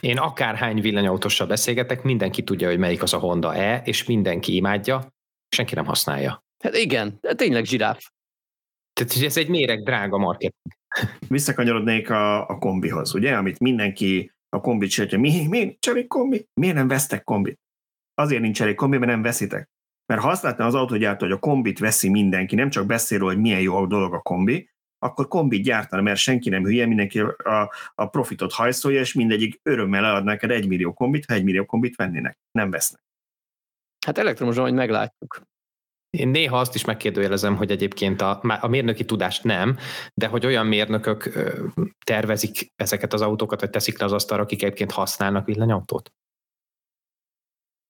Én 0.00 0.18
akárhány 0.18 0.80
villanyautóssal 0.80 1.46
beszélgetek, 1.46 2.02
mindenki 2.02 2.44
tudja, 2.44 2.68
hogy 2.68 2.78
melyik 2.78 3.02
az 3.02 3.12
a 3.12 3.18
Honda 3.18 3.54
E, 3.54 3.82
és 3.84 4.04
mindenki 4.04 4.54
imádja, 4.54 5.14
senki 5.48 5.74
nem 5.74 5.84
használja. 5.84 6.44
Hát 6.58 6.76
igen, 6.76 7.20
tényleg 7.20 7.64
zsiráf. 7.64 8.10
Tehát 8.92 9.24
ez 9.24 9.36
egy 9.36 9.48
méreg 9.48 9.82
drága 9.82 10.18
marketing. 10.18 10.77
Visszakanyarodnék 11.28 12.10
a, 12.10 12.48
a 12.48 12.58
kombihoz, 12.58 13.14
ugye, 13.14 13.36
amit 13.36 13.58
mindenki 13.58 14.32
a 14.48 14.60
kombit 14.60 14.90
sértje. 14.90 15.18
Mi, 15.18 15.46
mi, 15.48 15.78
egy 15.80 16.06
kombi? 16.06 16.46
Miért 16.60 16.74
nem 16.74 16.88
vesztek 16.88 17.24
kombit? 17.24 17.60
Azért 18.14 18.42
nincs 18.42 18.62
elég 18.62 18.74
kombi, 18.74 18.98
mert 18.98 19.10
nem 19.10 19.22
veszitek. 19.22 19.70
Mert 20.06 20.20
ha 20.20 20.28
azt 20.28 20.42
látná 20.42 20.66
az 20.66 20.74
autógyártó, 20.74 21.24
hogy 21.24 21.34
a 21.34 21.38
kombit 21.38 21.78
veszi 21.78 22.08
mindenki, 22.08 22.54
nem 22.54 22.70
csak 22.70 22.86
beszél 22.86 23.20
hogy 23.20 23.38
milyen 23.38 23.60
jó 23.60 23.76
a 23.76 23.86
dolog 23.86 24.14
a 24.14 24.20
kombi, 24.20 24.70
akkor 24.98 25.28
kombit 25.28 25.62
gyártana, 25.62 26.02
mert 26.02 26.18
senki 26.18 26.48
nem 26.48 26.64
hülye, 26.64 26.86
mindenki 26.86 27.20
a, 27.20 27.72
a 27.94 28.06
profitot 28.06 28.52
hajszolja, 28.52 29.00
és 29.00 29.12
mindegyik 29.12 29.60
örömmel 29.62 30.04
ad 30.04 30.24
neked 30.24 30.50
egy 30.50 30.68
millió 30.68 30.92
kombit, 30.92 31.24
ha 31.24 31.34
egy 31.34 31.44
millió 31.44 31.64
kombit 31.64 31.96
vennének. 31.96 32.38
Nem 32.50 32.70
vesznek. 32.70 33.00
Hát 34.06 34.18
elektromosan, 34.18 34.62
hogy 34.62 34.72
meglátjuk. 34.72 35.42
Én 36.10 36.28
néha 36.28 36.58
azt 36.58 36.74
is 36.74 36.84
megkérdőjelezem, 36.84 37.56
hogy 37.56 37.70
egyébként 37.70 38.20
a, 38.20 38.40
a 38.60 38.66
mérnöki 38.66 39.04
tudást 39.04 39.44
nem, 39.44 39.76
de 40.14 40.26
hogy 40.26 40.46
olyan 40.46 40.66
mérnökök 40.66 41.32
tervezik 42.06 42.72
ezeket 42.76 43.12
az 43.12 43.20
autókat, 43.20 43.60
vagy 43.60 43.70
teszik 43.70 43.98
le 43.98 44.04
az 44.04 44.12
asztalra, 44.12 44.42
akik 44.42 44.62
egyébként 44.62 44.90
használnak 44.90 45.46
villanyautót? 45.46 46.12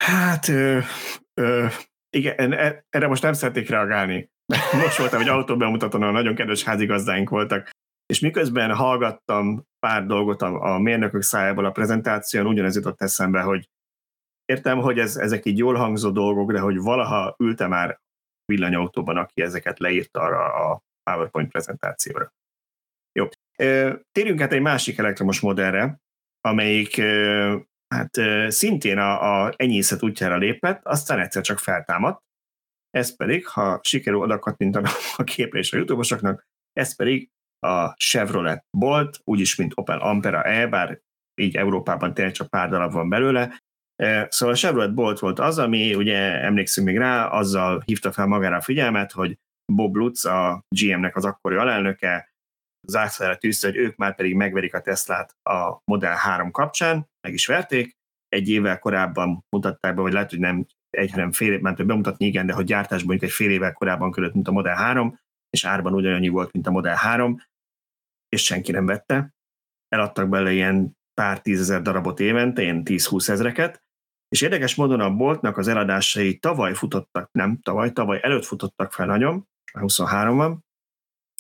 Hát, 0.05 0.49
ö, 0.49 0.79
ö, 1.35 1.67
igen, 2.11 2.53
e, 2.53 2.85
erre 2.89 3.07
most 3.07 3.23
nem 3.23 3.33
szeretnék 3.33 3.69
reagálni. 3.69 4.31
Most 4.83 4.99
voltam 4.99 5.21
egy 5.21 5.29
autóbemutatón, 5.29 6.03
ahol 6.03 6.13
nagyon 6.13 6.35
kedves 6.35 6.65
házigazdáink 6.65 7.29
voltak, 7.29 7.71
és 8.07 8.21
miközben 8.21 8.75
hallgattam 8.75 9.65
pár 9.79 10.07
dolgot 10.07 10.43
a, 10.43 10.75
a 10.75 10.79
mérnökök 10.79 11.23
szájából 11.23 11.65
a 11.65 11.71
prezentáción, 11.71 12.47
ugyanez 12.47 12.75
jutott 12.75 13.03
eszembe, 13.03 13.41
hogy 13.41 13.69
értem, 14.45 14.79
hogy 14.79 14.99
ez, 14.99 15.17
ezek 15.17 15.45
így 15.45 15.59
jól 15.59 15.75
hangzó 15.75 16.11
dolgok, 16.11 16.53
de 16.53 16.61
hogy 16.61 16.79
valaha 16.79 17.35
ülte 17.39 17.67
már 17.67 17.99
villanyautóban, 18.53 19.17
aki 19.17 19.43
ezeket 19.43 19.79
leírta 19.79 20.21
arra 20.21 20.71
a 20.71 20.81
PowerPoint 21.03 21.51
prezentációra. 21.51 22.33
Jó. 23.13 23.29
Térjünk 24.13 24.41
hát 24.41 24.53
egy 24.53 24.61
másik 24.61 24.99
elektromos 24.99 25.41
modellre, 25.41 25.99
amelyik 26.41 27.01
hát 27.95 28.11
szintén 28.49 28.99
a, 28.99 29.45
a 29.45 29.53
enyészet 29.57 30.03
útjára 30.03 30.37
lépett, 30.37 30.85
aztán 30.85 31.19
egyszer 31.19 31.43
csak 31.43 31.59
feltámadt. 31.59 32.23
Ez 32.91 33.17
pedig, 33.17 33.47
ha 33.47 33.81
sikerül 33.83 34.21
oda 34.21 34.39
kattintanom 34.39 34.93
a 35.17 35.25
képre 35.25 35.59
és 35.59 35.73
a 35.73 35.77
youtube 35.77 36.39
ez 36.73 36.97
pedig 36.97 37.31
a 37.67 37.89
Chevrolet 37.89 38.65
Bolt, 38.71 39.21
úgyis, 39.25 39.57
mint 39.57 39.73
Opel 39.75 39.99
Ampera 39.99 40.43
E, 40.43 40.67
bár 40.67 41.01
így 41.41 41.57
Európában 41.57 42.15
tényleg 42.15 42.35
csak 42.35 42.49
pár 42.49 42.69
darab 42.69 42.93
van 42.93 43.09
belőle, 43.09 43.63
Szóval 44.29 44.55
a 44.55 44.59
Chevrolet 44.59 44.95
Bolt 44.95 45.19
volt 45.19 45.39
az, 45.39 45.59
ami 45.59 45.95
ugye 45.95 46.43
emlékszünk 46.43 46.87
még 46.87 46.97
rá, 46.97 47.27
azzal 47.27 47.83
hívta 47.87 48.13
fel 48.13 48.27
magára 48.27 48.57
a 48.57 48.61
figyelmet, 48.61 49.13
hogy 49.13 49.39
Bob 49.73 49.97
Lutz, 49.97 50.25
a 50.25 50.65
GM-nek 50.69 51.17
az 51.17 51.25
akkori 51.25 51.57
alelnöke, 51.57 52.33
zászlára 52.89 53.37
tűzte, 53.37 53.67
hogy 53.67 53.77
ők 53.77 53.97
már 53.97 54.15
pedig 54.15 54.35
megverik 54.35 54.75
a 54.75 54.81
Teslát 54.81 55.37
a 55.43 55.81
Model 55.85 56.15
3 56.15 56.51
kapcsán, 56.51 57.09
meg 57.21 57.33
is 57.33 57.47
verték. 57.47 57.97
Egy 58.29 58.49
évvel 58.49 58.79
korábban 58.79 59.45
mutatták 59.57 59.95
be, 59.95 60.01
hogy 60.01 60.13
lehet, 60.13 60.31
hogy 60.31 60.39
nem 60.39 60.67
egy, 60.91 61.11
hanem 61.11 61.33
fél 61.33 61.61
mert 61.61 61.87
bemutatni 61.87 62.27
igen, 62.27 62.47
de 62.47 62.53
hogy 62.53 62.65
gyártásban 62.65 63.07
mondjuk 63.07 63.31
egy 63.31 63.37
fél 63.37 63.51
évvel 63.51 63.73
korábban 63.73 64.11
körülött, 64.11 64.35
mint 64.35 64.49
a 64.49 64.53
Model 64.53 64.77
3, 64.77 65.21
és 65.51 65.65
árban 65.65 65.95
ugyanannyi 65.95 66.29
volt, 66.29 66.53
mint 66.53 66.67
a 66.67 66.71
Model 66.71 66.97
3, 66.97 67.43
és 68.29 68.45
senki 68.45 68.73
nem 68.73 68.87
vette. 68.87 69.35
Eladtak 69.89 70.29
bele 70.29 70.53
ilyen 70.53 70.97
pár 71.15 71.41
tízezer 71.41 71.83
darabot 71.83 72.21
évente, 72.21 72.63
ilyen 72.63 72.83
10-20 72.85 73.29
ezreket, 73.29 73.83
és 74.29 74.41
érdekes 74.41 74.75
módon 74.75 75.01
a 75.01 75.15
boltnak 75.15 75.57
az 75.57 75.69
eladásai 75.69 76.39
tavaly 76.39 76.75
futottak, 76.75 77.29
nem 77.33 77.59
tavaly, 77.63 77.93
tavaly 77.93 78.21
előtt 78.23 78.45
futottak 78.45 78.93
fel 78.93 79.07
nagyon, 79.07 79.49
23 79.73 80.37
van, 80.37 80.65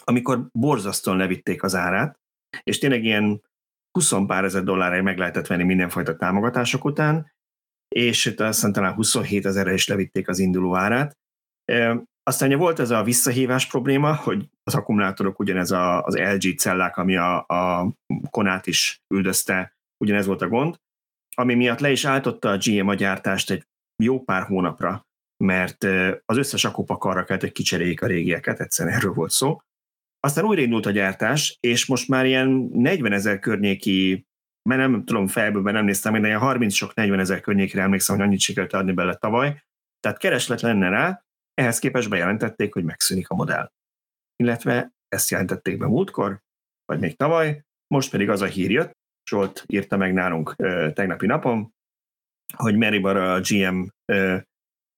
amikor 0.04 0.46
borzasztóan 0.52 1.16
levitték 1.16 1.62
az 1.62 1.74
árát, 1.74 2.18
és 2.62 2.78
tényleg 2.78 3.04
ilyen 3.04 3.42
20 3.90 4.12
pár 4.26 4.44
ezer 4.44 4.62
dollárra 4.62 5.02
meg 5.02 5.18
lehetett 5.18 5.46
venni 5.46 5.64
mindenfajta 5.64 6.16
támogatások 6.16 6.84
után, 6.84 7.32
és 7.88 8.34
aztán 8.36 8.72
talán 8.72 8.94
27 8.94 9.46
ezerre 9.46 9.72
is 9.72 9.88
levitték 9.88 10.28
az 10.28 10.38
induló 10.38 10.76
árát. 10.76 11.16
Aztán 12.22 12.48
ugye 12.48 12.56
volt 12.56 12.78
ez 12.78 12.90
a 12.90 13.02
visszahívás 13.02 13.66
probléma, 13.66 14.14
hogy 14.14 14.48
az 14.62 14.74
akkumulátorok 14.74 15.38
ugyanez 15.38 15.70
a, 15.70 16.02
az 16.02 16.16
LG 16.16 16.58
cellák, 16.58 16.96
ami 16.96 17.16
a, 17.16 17.46
a 17.46 17.92
Konát 18.30 18.66
is 18.66 19.02
üldözte, 19.14 19.76
ugyanez 20.04 20.26
volt 20.26 20.42
a 20.42 20.48
gond, 20.48 20.76
ami 21.40 21.54
miatt 21.54 21.80
le 21.80 21.90
is 21.90 22.04
álltotta 22.04 22.50
a 22.50 22.56
GM 22.56 22.88
a 22.88 22.94
gyártást 22.94 23.50
egy 23.50 23.66
jó 24.02 24.22
pár 24.22 24.42
hónapra, 24.42 25.06
mert 25.44 25.84
az 26.24 26.36
összes 26.36 26.64
akupakarra 26.64 27.24
kellett, 27.24 27.42
hogy 27.42 27.52
kicseréljék 27.52 28.02
a 28.02 28.06
régieket, 28.06 28.60
egyszerűen 28.60 28.96
erről 28.96 29.12
volt 29.12 29.30
szó. 29.30 29.58
Aztán 30.20 30.44
újra 30.44 30.62
indult 30.62 30.86
a 30.86 30.90
gyártás, 30.90 31.56
és 31.60 31.86
most 31.86 32.08
már 32.08 32.26
ilyen 32.26 32.48
40 32.72 33.12
ezer 33.12 33.38
környéki, 33.38 34.26
mert 34.68 34.80
nem 34.80 35.04
tudom 35.04 35.26
fejből, 35.26 35.62
mert 35.62 35.76
nem 35.76 35.84
néztem, 35.84 36.20
de 36.20 36.26
ilyen 36.26 36.38
30 36.38 36.74
sok 36.74 36.94
40 36.94 37.18
ezer 37.18 37.40
környékre 37.40 37.82
emlékszem, 37.82 38.16
hogy 38.16 38.24
annyit 38.24 38.40
sikerült 38.40 38.72
adni 38.72 38.92
bele 38.92 39.14
tavaly. 39.14 39.62
Tehát 40.00 40.18
kereslet 40.18 40.60
lenne 40.60 40.88
rá, 40.88 41.24
ehhez 41.54 41.78
képest 41.78 42.08
bejelentették, 42.08 42.72
hogy 42.72 42.84
megszűnik 42.84 43.28
a 43.28 43.34
modell. 43.34 43.70
Illetve 44.36 44.92
ezt 45.08 45.30
jelentették 45.30 45.78
be 45.78 45.86
múltkor, 45.86 46.40
vagy 46.84 47.00
még 47.00 47.16
tavaly, 47.16 47.62
most 47.94 48.10
pedig 48.10 48.30
az 48.30 48.40
a 48.40 48.46
hír 48.46 48.70
jött, 48.70 48.96
Zsolt 49.28 49.64
írta 49.66 49.96
meg 49.96 50.12
nálunk 50.12 50.54
tegnapi 50.94 51.26
napon, 51.26 51.74
hogy 52.56 52.76
Mary 52.76 52.98
Barra, 52.98 53.32
a 53.32 53.40
GM 53.40 53.82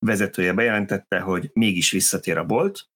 vezetője 0.05 0.53
bejelentette, 0.53 1.19
hogy 1.19 1.49
mégis 1.53 1.91
visszatér 1.91 2.37
a 2.37 2.45
bolt, 2.45 2.89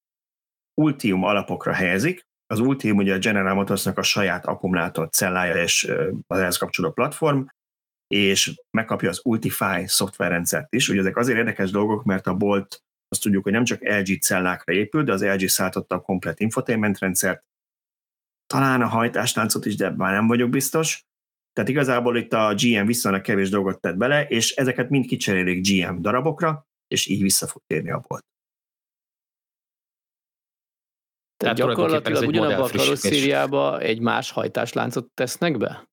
Ultium 0.80 1.24
alapokra 1.24 1.72
helyezik, 1.72 2.24
az 2.46 2.58
Ultium 2.58 2.96
ugye 2.96 3.14
a 3.14 3.18
General 3.18 3.54
Motorsnak 3.54 3.98
a 3.98 4.02
saját 4.02 4.46
akkumulátor 4.46 5.08
cellája 5.08 5.62
és 5.62 5.92
az 6.26 6.38
ehhez 6.38 6.56
kapcsolódó 6.56 6.94
platform, 6.94 7.44
és 8.06 8.54
megkapja 8.70 9.08
az 9.08 9.20
Ultify 9.24 9.86
szoftverrendszert 9.86 10.74
is. 10.74 10.88
Ugye 10.88 11.00
ezek 11.00 11.16
azért 11.16 11.38
érdekes 11.38 11.70
dolgok, 11.70 12.04
mert 12.04 12.26
a 12.26 12.34
Bolt 12.34 12.82
azt 13.08 13.22
tudjuk, 13.22 13.42
hogy 13.42 13.52
nem 13.52 13.64
csak 13.64 13.82
LG 13.82 14.20
cellákra 14.20 14.72
épül, 14.72 15.02
de 15.02 15.12
az 15.12 15.24
LG 15.24 15.48
szállította 15.48 15.94
a 15.94 16.00
komplet 16.00 16.40
infotainment 16.40 16.98
rendszert, 16.98 17.44
talán 18.46 18.82
a 18.82 18.86
hajtástáncot 18.86 19.66
is, 19.66 19.76
de 19.76 19.90
már 19.90 20.12
nem 20.12 20.26
vagyok 20.26 20.50
biztos. 20.50 21.04
Tehát 21.56 21.70
igazából 21.70 22.16
itt 22.16 22.32
a 22.32 22.54
GM 22.54 22.86
viszonylag 22.86 23.20
kevés 23.20 23.50
dolgot 23.50 23.80
tett 23.80 23.96
bele, 23.96 24.26
és 24.26 24.54
ezeket 24.54 24.90
mind 24.90 25.06
kicserélik 25.06 25.68
GM 25.68 26.00
darabokra, 26.00 26.66
és 26.88 27.06
így 27.06 27.22
vissza 27.22 27.46
fog 27.46 27.62
térni 27.66 27.90
a 27.90 28.04
bolt. 28.08 28.24
Tehát, 31.36 31.56
Tehát 31.56 31.74
gyakorlatilag 31.74 32.28
ugyanabban 32.28 32.70
a 32.70 32.76
karosszériába 32.76 33.80
egy 33.80 34.00
más 34.00 34.30
hajtásláncot 34.30 35.10
tesznek 35.14 35.58
be? 35.58 35.84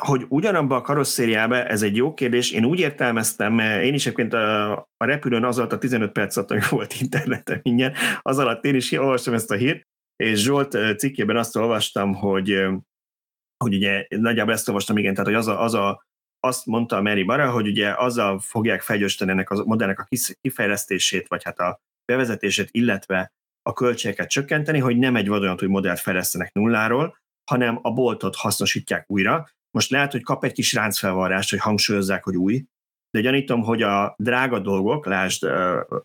Hogy 0.00 0.26
ugyanabban 0.28 0.78
a 0.78 0.82
karosszériába, 0.82 1.64
ez 1.64 1.82
egy 1.82 1.96
jó 1.96 2.14
kérdés. 2.14 2.50
Én 2.50 2.64
úgy 2.64 2.78
értelmeztem, 2.78 3.58
én 3.58 3.94
is 3.94 4.06
egyébként 4.06 4.32
a, 4.32 4.72
a 4.78 5.04
repülőn 5.04 5.44
az 5.44 5.58
alatt 5.58 5.72
a 5.72 5.78
15 5.78 6.12
perc 6.12 6.36
alatt, 6.36 6.50
hogy 6.50 6.68
volt 6.68 7.00
internetem 7.00 7.60
ingyen, 7.62 7.94
az 8.22 8.38
alatt 8.38 8.64
én 8.64 8.74
is 8.74 8.92
olvastam 8.92 9.34
ezt 9.34 9.50
a 9.50 9.54
hírt, 9.54 9.82
és 10.16 10.42
Zsolt 10.42 10.98
cikkében 10.98 11.36
azt 11.36 11.56
olvastam, 11.56 12.14
hogy 12.14 12.66
hogy 13.64 13.74
ugye 13.74 14.06
nagyjából 14.08 14.52
ezt 14.52 14.68
olvastam, 14.68 14.96
igen, 14.96 15.14
tehát 15.14 15.28
hogy 15.28 15.38
az 15.38 15.46
a, 15.46 15.62
az 15.62 15.74
a 15.74 16.04
azt 16.40 16.66
mondta 16.66 16.96
a 16.96 17.02
Mary 17.02 17.22
Barra, 17.22 17.50
hogy 17.50 17.66
ugye 17.66 17.94
azzal 17.94 18.38
fogják 18.38 18.82
felgyorsítani 18.82 19.30
ennek 19.30 19.50
a 19.50 19.64
modellnek 19.64 19.98
a 19.98 20.08
kifejlesztését, 20.40 21.28
vagy 21.28 21.44
hát 21.44 21.58
a 21.58 21.80
bevezetését, 22.04 22.68
illetve 22.70 23.32
a 23.62 23.72
költségeket 23.72 24.28
csökkenteni, 24.28 24.78
hogy 24.78 24.96
nem 24.96 25.16
egy 25.16 25.28
vadonatúj 25.28 25.68
modellt 25.68 26.00
fejlesztenek 26.00 26.52
nulláról, 26.52 27.16
hanem 27.50 27.78
a 27.82 27.92
boltot 27.92 28.36
hasznosítják 28.36 29.04
újra. 29.10 29.48
Most 29.70 29.90
lehet, 29.90 30.12
hogy 30.12 30.22
kap 30.22 30.44
egy 30.44 30.52
kis 30.52 30.72
ráncfelvarrást, 30.72 31.50
hogy 31.50 31.58
hangsúlyozzák, 31.58 32.24
hogy 32.24 32.36
új, 32.36 32.64
de 33.10 33.20
gyanítom, 33.20 33.62
hogy 33.62 33.82
a 33.82 34.14
drága 34.18 34.58
dolgok, 34.58 35.06
lásd 35.06 35.46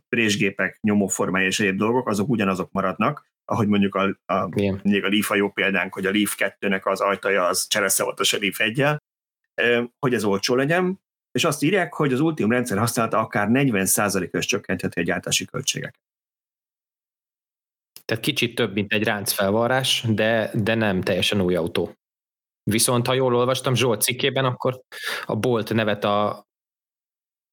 présgépek, 0.10 0.80
nyomóformája 0.82 1.48
és 1.48 1.60
egyéb 1.60 1.78
dolgok, 1.78 2.08
azok 2.08 2.30
ugyanazok 2.30 2.72
maradnak, 2.72 3.31
ahogy 3.52 3.68
mondjuk 3.68 3.96
a, 3.96 4.18
a, 4.26 4.48
még 4.84 5.04
a 5.04 5.10
Leaf 5.10 5.32
a 5.32 5.36
jó 5.36 5.50
példánk, 5.50 5.94
hogy 5.94 6.06
a 6.06 6.12
Leaf 6.12 6.36
2-nek 6.38 6.84
az 6.84 7.00
ajtaja 7.00 7.46
az 7.46 7.68
csereszevatos 7.68 8.34
a 8.34 8.38
Leaf 8.38 8.60
1 8.60 8.86
hogy 10.00 10.14
ez 10.14 10.24
olcsó 10.24 10.56
legyen, 10.56 11.02
és 11.32 11.44
azt 11.44 11.64
írják, 11.64 11.94
hogy 11.94 12.14
az 12.14 12.20
Ultium 12.20 12.52
rendszer 12.52 12.78
használata 12.78 13.20
akár 13.20 13.48
40%-os 13.52 14.46
csökkentheti 14.46 15.00
a 15.00 15.04
gyártási 15.04 15.46
költségeket. 15.46 16.00
Tehát 18.06 18.24
kicsit 18.24 18.56
több, 18.56 18.74
mint 18.74 18.94
egy 18.94 19.04
ráncfelvarrás, 19.04 20.06
de, 20.08 20.52
de 20.54 20.76
nem 20.76 21.02
teljesen 21.02 21.42
új 21.42 21.56
autó. 21.56 21.96
Viszont, 22.64 23.08
ha 23.08 23.14
jól 23.14 23.36
olvastam 23.36 23.76
Zsolt 23.76 24.02
cikkében, 24.02 24.46
akkor 24.46 24.82
a 25.26 25.36
Bolt 25.36 25.74
nevet 25.74 26.04
a, 26.04 26.46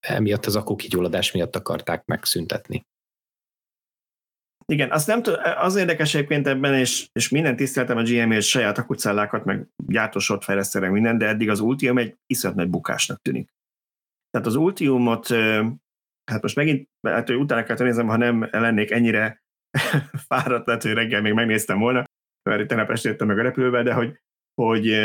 emiatt 0.01 0.47
az 0.47 0.57
akkukigyulladás 0.57 1.33
miatt 1.33 1.57
akarták 1.57 2.05
megszüntetni. 2.05 2.87
Igen, 4.73 4.91
azt 4.91 5.07
nem 5.07 5.23
tud, 5.23 5.39
az 5.57 5.77
érdekes 5.77 6.15
egyébként 6.15 6.47
ebben, 6.47 6.75
és, 6.75 7.09
és 7.13 7.29
minden 7.29 7.57
tiszteltem 7.57 7.97
a 7.97 8.03
GM 8.03 8.31
és 8.31 8.49
saját 8.49 8.79
akucellákat, 8.79 9.45
meg 9.45 9.67
gyártósort 9.87 10.45
fejlesztenek 10.45 10.91
minden, 10.91 11.19
de 11.19 11.27
eddig 11.27 11.51
az 11.51 11.61
Ultium 11.61 11.99
egy 11.99 12.17
iszonyat 12.27 12.57
nagy 12.57 12.69
bukásnak 12.69 13.23
tűnik. 13.23 13.49
Tehát 14.31 14.47
az 14.47 14.55
Ultiumot, 14.55 15.29
hát 16.31 16.43
most 16.43 16.57
megint, 16.57 16.89
hát 17.03 17.27
hogy 17.27 17.37
utána 17.37 17.63
kell 17.63 17.77
nézem, 17.77 18.07
ha 18.07 18.17
nem 18.17 18.49
lennék 18.51 18.91
ennyire 18.91 19.43
fáradt, 20.29 20.67
lehet, 20.67 20.83
hogy 20.83 20.93
reggel 20.93 21.21
még 21.21 21.33
megnéztem 21.33 21.79
volna, 21.79 22.05
mert 22.51 22.69
tegnap 22.69 22.91
este 22.91 23.25
meg 23.25 23.39
a 23.39 23.43
repülővel, 23.43 23.83
de 23.83 23.93
hogy, 23.93 24.21
hogy 24.55 24.97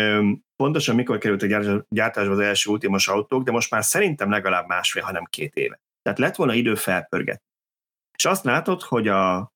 pontosan 0.55 0.95
mikor 0.95 1.17
került 1.17 1.41
a 1.41 1.85
gyártásba 1.89 2.31
az 2.31 2.39
első 2.39 2.69
ultimos 2.71 3.07
autók, 3.07 3.43
de 3.43 3.51
most 3.51 3.71
már 3.71 3.83
szerintem 3.83 4.29
legalább 4.29 4.67
másfél, 4.67 5.03
hanem 5.03 5.23
két 5.23 5.55
éve. 5.55 5.79
Tehát 6.01 6.19
lett 6.19 6.35
volna 6.35 6.53
idő 6.53 6.75
felpörgetni. 6.75 7.51
És 8.17 8.25
azt 8.25 8.43
látod, 8.43 8.81
hogy 8.81 9.07
a 9.07 9.52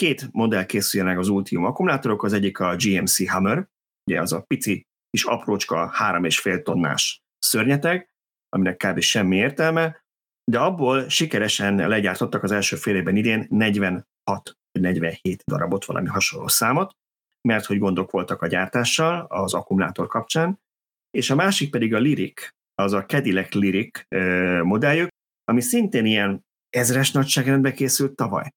két 0.00 0.32
modell 0.32 0.66
készüljenek 0.66 1.18
az 1.18 1.28
Ultium 1.28 1.64
akkumulátorok, 1.64 2.22
az 2.22 2.32
egyik 2.32 2.58
a 2.58 2.76
GMC 2.76 3.28
Hammer, 3.28 3.68
ugye 4.10 4.20
az 4.20 4.32
a 4.32 4.40
pici 4.40 4.86
kis 5.10 5.24
aprócska, 5.24 5.86
három 5.86 6.24
és 6.24 6.40
fél 6.40 6.62
tonnás 6.62 7.22
szörnyeteg, 7.38 8.08
aminek 8.48 8.76
kb. 8.76 9.00
semmi 9.00 9.36
értelme, 9.36 10.04
de 10.50 10.58
abból 10.58 11.08
sikeresen 11.08 11.88
legyártottak 11.88 12.42
az 12.42 12.52
első 12.52 12.76
fél 12.76 12.96
évben 12.96 13.16
idén 13.16 13.46
46 13.48 14.04
vagy 14.72 14.82
47 14.82 15.42
darabot, 15.46 15.84
valami 15.84 16.08
hasonló 16.08 16.48
számot, 16.48 16.96
mert 17.48 17.64
hogy 17.64 17.78
gondok 17.78 18.10
voltak 18.10 18.42
a 18.42 18.46
gyártással 18.46 19.26
az 19.28 19.54
akkumulátor 19.54 20.06
kapcsán, 20.06 20.60
és 21.10 21.30
a 21.30 21.34
másik 21.34 21.70
pedig 21.70 21.94
a 21.94 21.98
Lyric, 21.98 22.48
az 22.74 22.92
a 22.92 23.04
Cadillac 23.04 23.54
Lyric 23.54 24.00
modelljük, 24.62 25.08
ami 25.44 25.60
szintén 25.60 26.06
ilyen 26.06 26.44
ezres 26.70 27.10
nagyságrendben 27.10 27.74
készült 27.74 28.16
tavaly. 28.16 28.50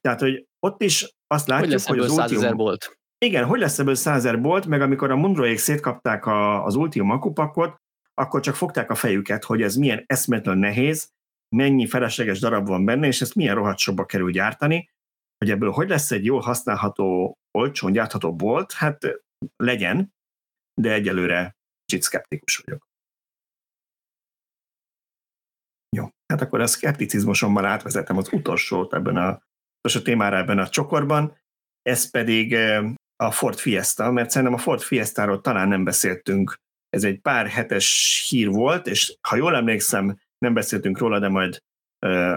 Tehát, 0.00 0.20
hogy 0.20 0.46
ott 0.66 0.82
is 0.82 1.14
azt 1.26 1.46
látjuk, 1.46 1.70
hogy, 1.70 1.72
lesz 1.72 1.86
hogy 1.88 1.98
az 1.98 2.10
Ultium... 2.10 2.56
bolt? 2.56 2.98
Igen, 3.24 3.44
hogy 3.44 3.60
lesz 3.60 3.78
ebből 3.78 3.94
százer 3.94 4.40
bolt, 4.40 4.66
meg 4.66 4.80
amikor 4.80 5.10
a 5.10 5.16
Munroék 5.16 5.58
szétkapták 5.58 6.26
a, 6.26 6.64
az 6.64 6.74
Ultium 6.74 7.10
akupakot, 7.10 7.76
akkor 8.14 8.40
csak 8.40 8.54
fogták 8.54 8.90
a 8.90 8.94
fejüket, 8.94 9.44
hogy 9.44 9.62
ez 9.62 9.76
milyen 9.76 10.04
eszmetlen 10.06 10.58
nehéz, 10.58 11.10
mennyi 11.56 11.86
felesleges 11.86 12.40
darab 12.40 12.66
van 12.66 12.84
benne, 12.84 13.06
és 13.06 13.20
ezt 13.20 13.34
milyen 13.34 13.54
rohadt 13.54 13.78
sokba 13.78 14.06
kerül 14.06 14.30
gyártani, 14.30 14.90
hogy 15.38 15.50
ebből 15.50 15.70
hogy 15.70 15.88
lesz 15.88 16.10
egy 16.10 16.24
jól 16.24 16.40
használható, 16.40 17.38
olcsón 17.58 17.92
gyártható 17.92 18.34
bolt, 18.34 18.72
hát 18.72 18.98
legyen, 19.56 20.12
de 20.80 20.92
egyelőre 20.92 21.56
kicsit 21.84 22.02
szkeptikus 22.02 22.56
vagyok. 22.56 22.88
Jó, 25.96 26.08
hát 26.32 26.40
akkor 26.40 26.60
a 26.60 26.66
szkepticizmusommal 26.66 27.64
átvezetem 27.64 28.16
az 28.16 28.32
utolsót 28.32 28.94
ebben 28.94 29.16
a, 29.16 29.42
a 29.80 30.02
témára 30.02 30.36
ebben 30.36 30.58
a 30.58 30.68
csokorban, 30.68 31.36
ez 31.82 32.10
pedig 32.10 32.56
a 33.16 33.30
Ford 33.30 33.58
Fiesta, 33.58 34.10
mert 34.10 34.30
szerintem 34.30 34.56
a 34.56 34.62
Ford 34.62 34.80
Fiesta-ról 34.80 35.40
talán 35.40 35.68
nem 35.68 35.84
beszéltünk. 35.84 36.56
Ez 36.88 37.04
egy 37.04 37.20
pár 37.20 37.46
hetes 37.46 38.26
hír 38.28 38.48
volt, 38.48 38.86
és 38.86 39.16
ha 39.28 39.36
jól 39.36 39.56
emlékszem, 39.56 40.18
nem 40.38 40.54
beszéltünk 40.54 40.98
róla, 40.98 41.18
de 41.18 41.28
majd, 41.28 41.58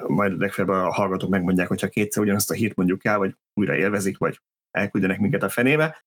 majd 0.08 0.38
legfeljebb 0.38 0.74
a 0.74 0.92
hallgatók 0.92 1.30
megmondják, 1.30 1.68
hogyha 1.68 1.88
kétszer 1.88 2.24
ugyanazt 2.24 2.52
a 2.52 2.54
hírt 2.54 2.76
mondjuk 2.76 3.06
el, 3.06 3.18
vagy 3.18 3.36
újra 3.54 3.76
élvezik, 3.76 4.18
vagy 4.18 4.40
elküldenek 4.72 5.20
minket 5.20 5.44
a 5.44 5.50
fenébe. 5.50 6.04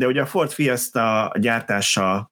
De 0.00 0.06
ugye 0.06 0.22
a 0.22 0.26
Ford 0.26 0.50
Fiesta 0.50 1.32
gyártása 1.38 2.30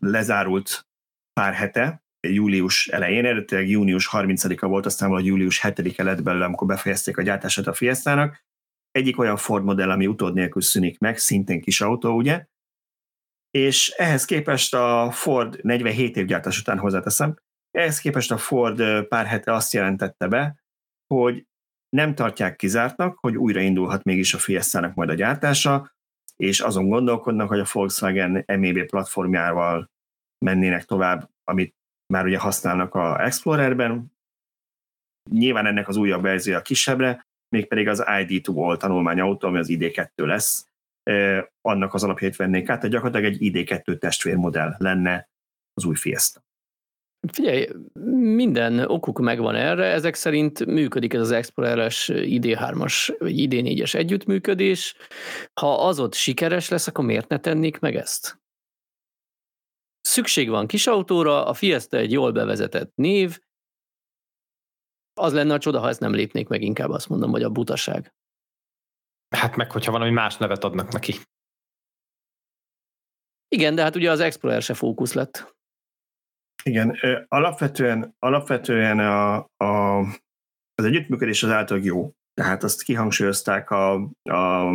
lezárult 0.00 0.86
pár 1.32 1.54
hete, 1.54 2.01
július 2.28 2.88
elején, 2.88 3.24
eredetileg 3.24 3.68
június 3.68 4.08
30-a 4.12 4.66
volt, 4.66 4.86
aztán 4.86 5.08
valahogy 5.08 5.28
július 5.28 5.60
7-e 5.62 6.02
lett 6.02 6.22
belőle, 6.22 6.44
amikor 6.44 6.66
befejezték 6.66 7.16
a 7.18 7.22
gyártását 7.22 7.66
a 7.66 7.72
Fiestának. 7.72 8.44
Egyik 8.90 9.18
olyan 9.18 9.36
Ford 9.36 9.64
modell, 9.64 9.90
ami 9.90 10.06
utód 10.06 10.34
nélkül 10.34 10.62
szűnik 10.62 10.98
meg, 10.98 11.18
szintén 11.18 11.60
kis 11.60 11.80
autó, 11.80 12.16
ugye? 12.16 12.46
És 13.50 13.88
ehhez 13.88 14.24
képest 14.24 14.74
a 14.74 15.10
Ford 15.10 15.58
47 15.62 16.16
év 16.16 16.26
gyártás 16.26 16.60
után 16.60 16.78
hozzáteszem, 16.78 17.36
ehhez 17.70 17.98
képest 17.98 18.30
a 18.30 18.36
Ford 18.36 19.06
pár 19.06 19.26
hete 19.26 19.52
azt 19.52 19.72
jelentette 19.72 20.28
be, 20.28 20.62
hogy 21.14 21.46
nem 21.88 22.14
tartják 22.14 22.56
kizártnak, 22.56 23.18
hogy 23.18 23.36
újraindulhat 23.36 24.04
mégis 24.04 24.34
a 24.34 24.38
Fiesta-nak 24.38 24.94
majd 24.94 25.08
a 25.08 25.14
gyártása, 25.14 25.94
és 26.36 26.60
azon 26.60 26.88
gondolkodnak, 26.88 27.48
hogy 27.48 27.58
a 27.58 27.66
Volkswagen 27.72 28.44
MEB 28.46 28.86
platformjával 28.86 29.90
mennének 30.44 30.84
tovább, 30.84 31.30
amit 31.44 31.74
már 32.06 32.24
ugye 32.24 32.38
használnak 32.38 32.94
a 32.94 33.24
Explorerben. 33.24 34.12
Nyilván 35.30 35.66
ennek 35.66 35.88
az 35.88 35.96
újabb 35.96 36.22
verziója 36.22 36.62
kisebbre, 36.62 37.26
mégpedig 37.48 37.88
az 37.88 38.02
ID2 38.06 38.76
tanulmányautó, 38.76 39.48
ami 39.48 39.58
az 39.58 39.68
ID2 39.70 40.08
lesz, 40.14 40.66
annak 41.60 41.94
az 41.94 42.04
alapjait 42.04 42.36
vennék 42.36 42.68
át, 42.68 42.76
tehát 42.76 42.92
gyakorlatilag 42.92 43.32
egy 43.32 43.38
ID2 43.40 43.98
testvérmodell 43.98 44.74
lenne 44.78 45.28
az 45.74 45.84
új 45.84 45.94
Fiesta. 45.94 46.42
Figyelj, 47.32 47.68
minden 48.34 48.78
okuk 48.78 49.18
megvan 49.18 49.54
erre, 49.54 49.84
ezek 49.84 50.14
szerint 50.14 50.66
működik 50.66 51.14
ez 51.14 51.20
az 51.20 51.30
Explorer-es 51.30 52.10
ID3-as 52.14 53.14
vagy 53.18 53.34
ID4-es 53.36 53.94
együttműködés. 53.94 54.94
Ha 55.60 55.86
az 55.86 56.00
ott 56.00 56.14
sikeres 56.14 56.68
lesz, 56.68 56.86
akkor 56.86 57.04
miért 57.04 57.28
ne 57.28 57.38
tennék 57.38 57.78
meg 57.78 57.96
ezt? 57.96 58.41
Szükség 60.02 60.48
van 60.48 60.66
kis 60.66 60.86
autóra, 60.86 61.46
a 61.46 61.54
Fiesta 61.54 61.96
egy 61.96 62.12
jól 62.12 62.32
bevezetett 62.32 62.92
név, 62.94 63.38
az 65.14 65.32
lenne 65.32 65.54
a 65.54 65.58
csoda, 65.58 65.80
ha 65.80 65.88
ezt 65.88 66.00
nem 66.00 66.12
lépnék 66.12 66.48
meg, 66.48 66.62
inkább 66.62 66.90
azt 66.90 67.08
mondom, 67.08 67.30
hogy 67.30 67.42
a 67.42 67.50
butaság. 67.50 68.14
Hát 69.36 69.56
meg, 69.56 69.70
hogyha 69.70 69.92
valami 69.92 70.10
más 70.10 70.36
nevet 70.36 70.64
adnak 70.64 70.92
neki. 70.92 71.14
Igen, 73.48 73.74
de 73.74 73.82
hát 73.82 73.96
ugye 73.96 74.10
az 74.10 74.20
Explorer 74.20 74.62
se 74.62 74.74
fókusz 74.74 75.12
lett. 75.12 75.54
Igen, 76.64 76.98
alapvetően, 77.28 78.16
alapvetően 78.18 78.98
a, 78.98 79.34
a, 79.56 79.98
az 80.74 80.84
együttműködés 80.84 81.42
az 81.42 81.50
által 81.50 81.80
jó. 81.80 82.12
Tehát 82.34 82.62
azt 82.62 82.82
kihangsúlyozták 82.82 83.70
a, 83.70 83.94
a 84.22 84.70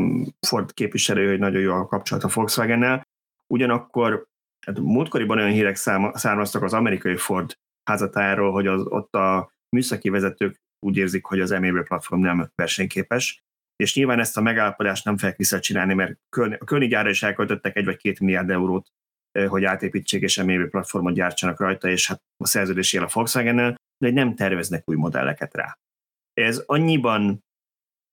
Ford 0.48 0.74
képviselő, 0.74 1.30
hogy 1.30 1.40
nagyon 1.40 1.62
jó 1.62 1.74
a 1.74 1.88
kapcsolat 1.88 2.24
a 2.24 2.30
Volkswagen-nel. 2.34 3.08
Ugyanakkor 3.54 4.28
hát 4.68 4.80
múltkoriban 4.80 5.38
olyan 5.38 5.52
hírek 5.52 5.76
származtak 5.76 6.64
az 6.64 6.74
amerikai 6.74 7.16
Ford 7.16 7.58
házatáról, 7.90 8.52
hogy 8.52 8.68
az, 8.68 8.86
ott 8.86 9.16
a 9.16 9.52
műszaki 9.76 10.10
vezetők 10.10 10.62
úgy 10.86 10.98
érzik, 10.98 11.26
hogy 11.26 11.40
az 11.40 11.50
MEB 11.50 11.84
platform 11.84 12.22
nem 12.22 12.52
versenyképes, 12.56 13.42
és 13.76 13.96
nyilván 13.96 14.20
ezt 14.20 14.38
a 14.38 14.42
megállapodást 14.42 15.06
nem 15.06 15.18
fel 15.18 15.34
visszacsinálni, 15.38 15.94
mert 15.94 16.20
a 16.36 16.64
Königyára 16.66 17.10
is 17.10 17.24
elköltöttek 17.24 17.76
egy 17.76 17.86
vagy 17.86 17.98
két 17.98 18.20
milliárd 18.20 18.50
eurót 18.50 18.88
hogy 19.46 19.64
átépítsék 19.64 20.22
és 20.22 20.44
MEB 20.44 20.70
platformot 20.70 21.14
gyártsanak 21.14 21.60
rajta, 21.60 21.90
és 21.90 22.08
hát 22.08 22.22
a 22.44 22.48
szerződés 22.48 22.94
él 22.94 23.04
a 23.04 23.10
volkswagen 23.14 23.78
de 23.98 24.12
nem 24.12 24.36
terveznek 24.36 24.84
új 24.86 24.96
modelleket 24.96 25.54
rá. 25.54 25.78
Ez 26.34 26.64
annyiban 26.66 27.44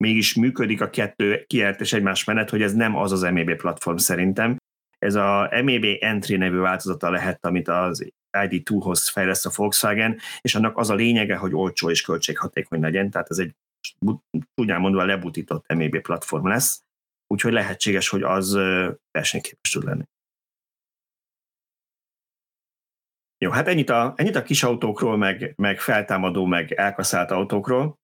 mégis 0.03 0.35
működik 0.35 0.81
a 0.81 0.89
kettő 0.89 1.43
kiárt 1.47 1.93
egymás 1.93 2.23
menet, 2.23 2.49
hogy 2.49 2.61
ez 2.61 2.73
nem 2.73 2.95
az 2.95 3.11
az 3.11 3.21
MEB 3.21 3.55
platform 3.55 3.97
szerintem. 3.97 4.57
Ez 4.99 5.15
a 5.15 5.49
MEB 5.63 5.85
Entry 5.99 6.37
nevű 6.37 6.57
változata 6.57 7.09
lehet, 7.09 7.45
amit 7.45 7.67
az 7.67 8.11
ID2-hoz 8.37 9.09
fejleszt 9.09 9.45
a 9.45 9.51
Volkswagen, 9.55 10.19
és 10.41 10.55
annak 10.55 10.77
az 10.77 10.89
a 10.89 10.95
lényege, 10.95 11.35
hogy 11.35 11.53
olcsó 11.53 11.89
és 11.89 12.01
költséghatékony 12.01 12.79
legyen, 12.79 13.09
tehát 13.09 13.29
ez 13.29 13.37
egy 13.37 13.55
tudján 14.53 14.79
mondva 14.79 15.05
lebutított 15.05 15.73
MEB 15.73 16.01
platform 16.01 16.47
lesz, 16.47 16.83
úgyhogy 17.27 17.51
lehetséges, 17.51 18.09
hogy 18.09 18.23
az 18.23 18.53
versenyképes 19.11 19.71
tud 19.71 19.83
lenni. 19.83 20.03
Jó, 23.37 23.51
hát 23.51 23.67
ennyit 23.67 23.89
a, 23.89 24.13
ennyit 24.15 24.35
a 24.35 24.43
kis 24.43 24.63
autókról, 24.63 25.17
meg, 25.17 25.53
meg 25.57 25.79
feltámadó, 25.79 26.45
meg 26.45 26.71
elkaszált 26.71 27.31
autókról, 27.31 27.99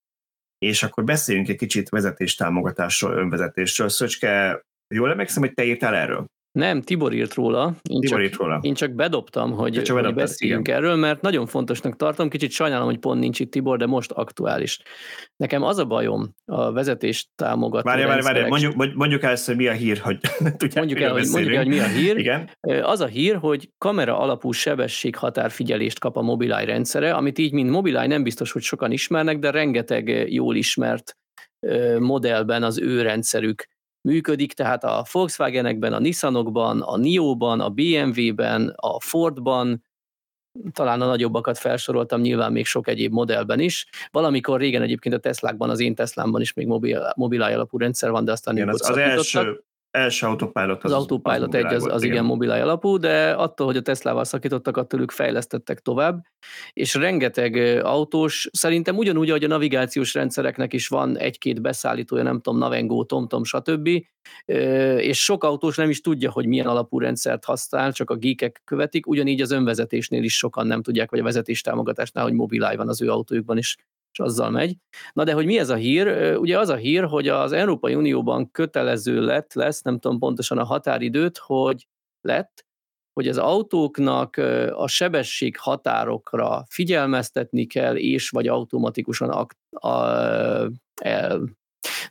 és 0.57 0.83
akkor 0.83 1.03
beszéljünk 1.03 1.49
egy 1.49 1.57
kicsit 1.57 1.89
vezetéstámogatásról, 1.89 3.13
önvezetésről. 3.13 3.89
Szöcske, 3.89 4.61
jól 4.93 5.11
emlékszem, 5.11 5.43
hogy 5.43 5.53
te 5.53 5.63
írtál 5.63 5.95
erről? 5.95 6.25
Nem, 6.51 6.81
Tibor 6.81 7.13
írt 7.13 7.33
róla. 7.33 7.75
Én, 7.89 7.99
Tibor 7.99 8.17
csak, 8.17 8.27
írt 8.27 8.35
róla. 8.35 8.59
én 8.61 8.73
csak 8.73 8.91
bedobtam, 8.91 9.51
hogy, 9.51 9.73
csak 9.73 9.85
hogy 9.85 9.95
bedobtad, 9.95 10.15
beszéljünk 10.15 10.67
igen. 10.67 10.79
erről, 10.79 10.95
mert 10.95 11.21
nagyon 11.21 11.45
fontosnak 11.45 11.95
tartom. 11.95 12.29
Kicsit 12.29 12.51
sajnálom, 12.51 12.85
hogy 12.85 12.97
pont 12.97 13.19
nincs 13.19 13.39
itt 13.39 13.51
Tibor, 13.51 13.77
de 13.77 13.85
most 13.85 14.11
aktuális. 14.11 14.81
Nekem 15.35 15.63
az 15.63 15.77
a 15.77 15.85
bajom 15.85 16.35
a 16.45 16.71
vezetés 16.71 17.29
támogató 17.35 17.89
várja, 17.89 18.07
várja, 18.07 18.21
rendszerek- 18.21 18.49
mondjuk, 18.49 18.95
mondjuk 18.95 19.23
el, 19.23 19.35
hogy 19.45 19.55
mi 19.55 19.67
a 19.67 19.71
hír, 19.71 19.97
hogy 19.97 20.19
tudják, 20.57 20.75
mondjuk 20.75 20.99
el, 20.99 21.11
hogy, 21.11 21.27
mondjuk 21.31 21.53
el, 21.53 21.63
hogy 21.63 21.73
mi 21.73 21.79
a 21.79 21.87
hír. 21.87 22.17
Igen, 22.17 22.49
Az 22.81 23.01
a 23.01 23.07
hír, 23.07 23.35
hogy 23.35 23.69
kamera 23.77 24.19
alapú 24.19 24.51
sebességhatárfigyelést 24.51 25.99
kap 25.99 26.17
a 26.17 26.21
Mobileye 26.21 26.65
rendszere, 26.65 27.13
amit 27.13 27.37
így, 27.37 27.53
mint 27.53 27.69
Mobileye 27.69 28.07
nem 28.07 28.23
biztos, 28.23 28.51
hogy 28.51 28.61
sokan 28.61 28.91
ismernek, 28.91 29.39
de 29.39 29.51
rengeteg 29.51 30.31
jól 30.33 30.55
ismert 30.55 31.17
modellben 31.99 32.63
az 32.63 32.79
ő 32.79 33.01
rendszerük 33.01 33.65
működik, 34.01 34.53
tehát 34.53 34.83
a 34.83 35.05
Volkswagenekben, 35.11 35.93
a 35.93 35.99
Nissanokban, 35.99 36.81
a 36.81 36.97
Nio-ban, 36.97 37.59
a 37.59 37.69
BMW-ben, 37.69 38.73
a 38.75 38.99
Fordban, 38.99 39.83
talán 40.71 41.01
a 41.01 41.05
nagyobbakat 41.05 41.57
felsoroltam, 41.57 42.21
nyilván 42.21 42.51
még 42.51 42.65
sok 42.65 42.87
egyéb 42.87 43.11
modellben 43.11 43.59
is. 43.59 43.87
Valamikor 44.11 44.59
régen 44.59 44.81
egyébként 44.81 45.15
a 45.15 45.19
Teslákban, 45.19 45.69
az 45.69 45.79
én 45.79 45.95
Teslámban 45.95 46.41
is 46.41 46.53
még 46.53 46.67
mobil, 46.67 47.13
Mobileye 47.15 47.55
alapú 47.55 47.77
rendszer 47.77 48.11
van, 48.11 48.25
de 48.25 48.31
aztán 48.31 48.55
igen 48.55 48.69
az, 48.69 48.89
az 48.89 48.97
első, 48.97 49.63
első 49.91 50.25
autopilot. 50.25 50.83
Az, 50.83 50.91
az 50.91 50.97
Autopilot 50.97 51.55
egy, 51.55 51.73
az, 51.73 51.87
az 51.91 52.03
igen 52.03 52.25
Mobileye 52.25 52.63
alapú, 52.63 52.97
de 52.97 53.31
attól, 53.31 53.65
hogy 53.65 53.77
a 53.77 53.81
Teslával 53.81 54.23
szakítottak, 54.23 54.77
attól 54.77 55.01
ők 55.01 55.11
fejlesztettek 55.11 55.79
tovább, 55.79 56.25
és 56.73 56.93
rengeteg 56.93 57.55
autós, 57.83 58.49
szerintem 58.51 58.97
ugyanúgy, 58.97 59.29
ahogy 59.29 59.43
a 59.43 59.47
navigációs 59.47 60.13
rendszereknek 60.13 60.73
is 60.73 60.87
van 60.87 61.17
egy-két 61.17 61.61
beszállítója, 61.61 62.23
nem 62.23 62.41
tudom, 62.41 62.59
Navengo, 62.59 63.03
TomTom, 63.03 63.43
stb., 63.43 63.89
és 64.97 65.23
sok 65.23 65.43
autós 65.43 65.75
nem 65.75 65.89
is 65.89 66.01
tudja, 66.01 66.31
hogy 66.31 66.45
milyen 66.45 66.67
alapú 66.67 66.99
rendszert 66.99 67.45
használ, 67.45 67.93
csak 67.93 68.09
a 68.09 68.15
geekek 68.15 68.61
követik, 68.65 69.07
ugyanígy 69.07 69.41
az 69.41 69.51
önvezetésnél 69.51 70.23
is 70.23 70.37
sokan 70.37 70.67
nem 70.67 70.81
tudják, 70.81 71.09
vagy 71.09 71.19
a 71.19 71.23
vezetés 71.23 71.61
támogatásnál, 71.61 72.23
hogy 72.23 72.33
Mobileye 72.33 72.77
van 72.77 72.87
az 72.87 73.01
ő 73.01 73.09
autójukban 73.09 73.57
is, 73.57 73.77
és 74.11 74.19
azzal 74.19 74.49
megy. 74.49 74.75
Na 75.13 75.23
de 75.23 75.33
hogy 75.33 75.45
mi 75.45 75.57
ez 75.57 75.69
a 75.69 75.75
hír? 75.75 76.35
Ugye 76.37 76.59
az 76.59 76.69
a 76.69 76.75
hír, 76.75 77.03
hogy 77.03 77.27
az 77.27 77.51
Európai 77.51 77.95
Unióban 77.95 78.51
kötelező 78.51 79.21
lett, 79.21 79.53
lesz, 79.53 79.81
nem 79.81 79.99
tudom 79.99 80.19
pontosan 80.19 80.57
a 80.57 80.63
határidőt, 80.63 81.37
hogy 81.37 81.87
lett, 82.21 82.65
hogy 83.13 83.27
az 83.27 83.37
autóknak 83.37 84.37
a 84.71 84.87
sebesség 84.87 85.57
határokra 85.57 86.63
figyelmeztetni 86.69 87.65
kell, 87.65 87.95
és 87.95 88.29
vagy 88.29 88.47
automatikusan 88.47 89.29
ak- 89.29 89.83
a, 89.83 90.05
el, 91.01 91.49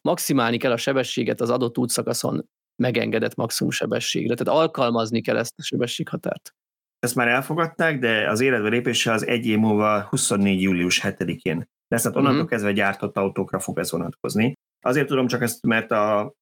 maximálni 0.03 0.57
kell 0.57 0.73
a 0.73 0.77
sebességet 0.77 1.41
az 1.41 1.51
adott 1.51 1.79
útszakaszon 1.79 2.49
megengedett 2.83 3.35
maximum 3.35 3.73
sebességre. 3.73 4.35
Tehát 4.35 4.61
alkalmazni 4.61 5.21
kell 5.21 5.37
ezt 5.37 5.55
a 5.57 5.63
sebességhatárt. 5.63 6.55
Ezt 6.99 7.15
már 7.15 7.29
elfogadták, 7.29 7.99
de 7.99 8.31
az 8.31 8.41
életbe 8.41 8.69
lépése 8.69 9.13
az 9.13 9.27
egy 9.27 9.47
év 9.47 9.59
múlva 9.59 10.03
24. 10.03 10.61
július 10.61 11.01
7-én 11.05 11.69
lesz, 11.91 12.03
tehát 12.03 12.17
onnantól 12.17 12.41
Mhm. 12.41 12.51
kezdve 12.51 12.73
gyártott 12.73 13.17
autókra 13.17 13.59
fog 13.61 13.79
ez 13.79 13.91
vonatkozni. 13.91 14.53
Azért 14.81 15.07
tudom 15.07 15.27
csak 15.27 15.43
ezt, 15.43 15.67
mert 15.67 15.91
a 15.91 16.33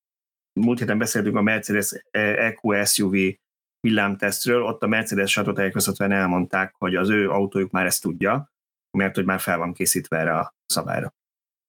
múlt 0.61 0.79
héten 0.79 0.99
beszéltünk 0.99 1.37
a 1.37 1.43
Mercedes 1.43 1.93
EQ 2.11 2.85
SUV 2.85 3.15
villámtesztről, 3.81 4.63
ott 4.63 4.83
a 4.83 4.87
Mercedes 4.87 5.31
sajtótájékoztatóan 5.31 6.13
elmondták, 6.13 6.75
hogy 6.79 6.95
az 6.95 7.09
ő 7.09 7.31
autójuk 7.31 7.71
már 7.71 7.87
ezt 7.87 8.03
tudja, 8.03 8.53
mert 8.99 9.15
hogy 9.15 9.25
már 9.25 9.41
fel 9.41 9.59
van 9.59 9.73
készítve 9.73 10.17
erre 10.19 10.39
a 10.39 10.55
szabályra. 10.67 11.15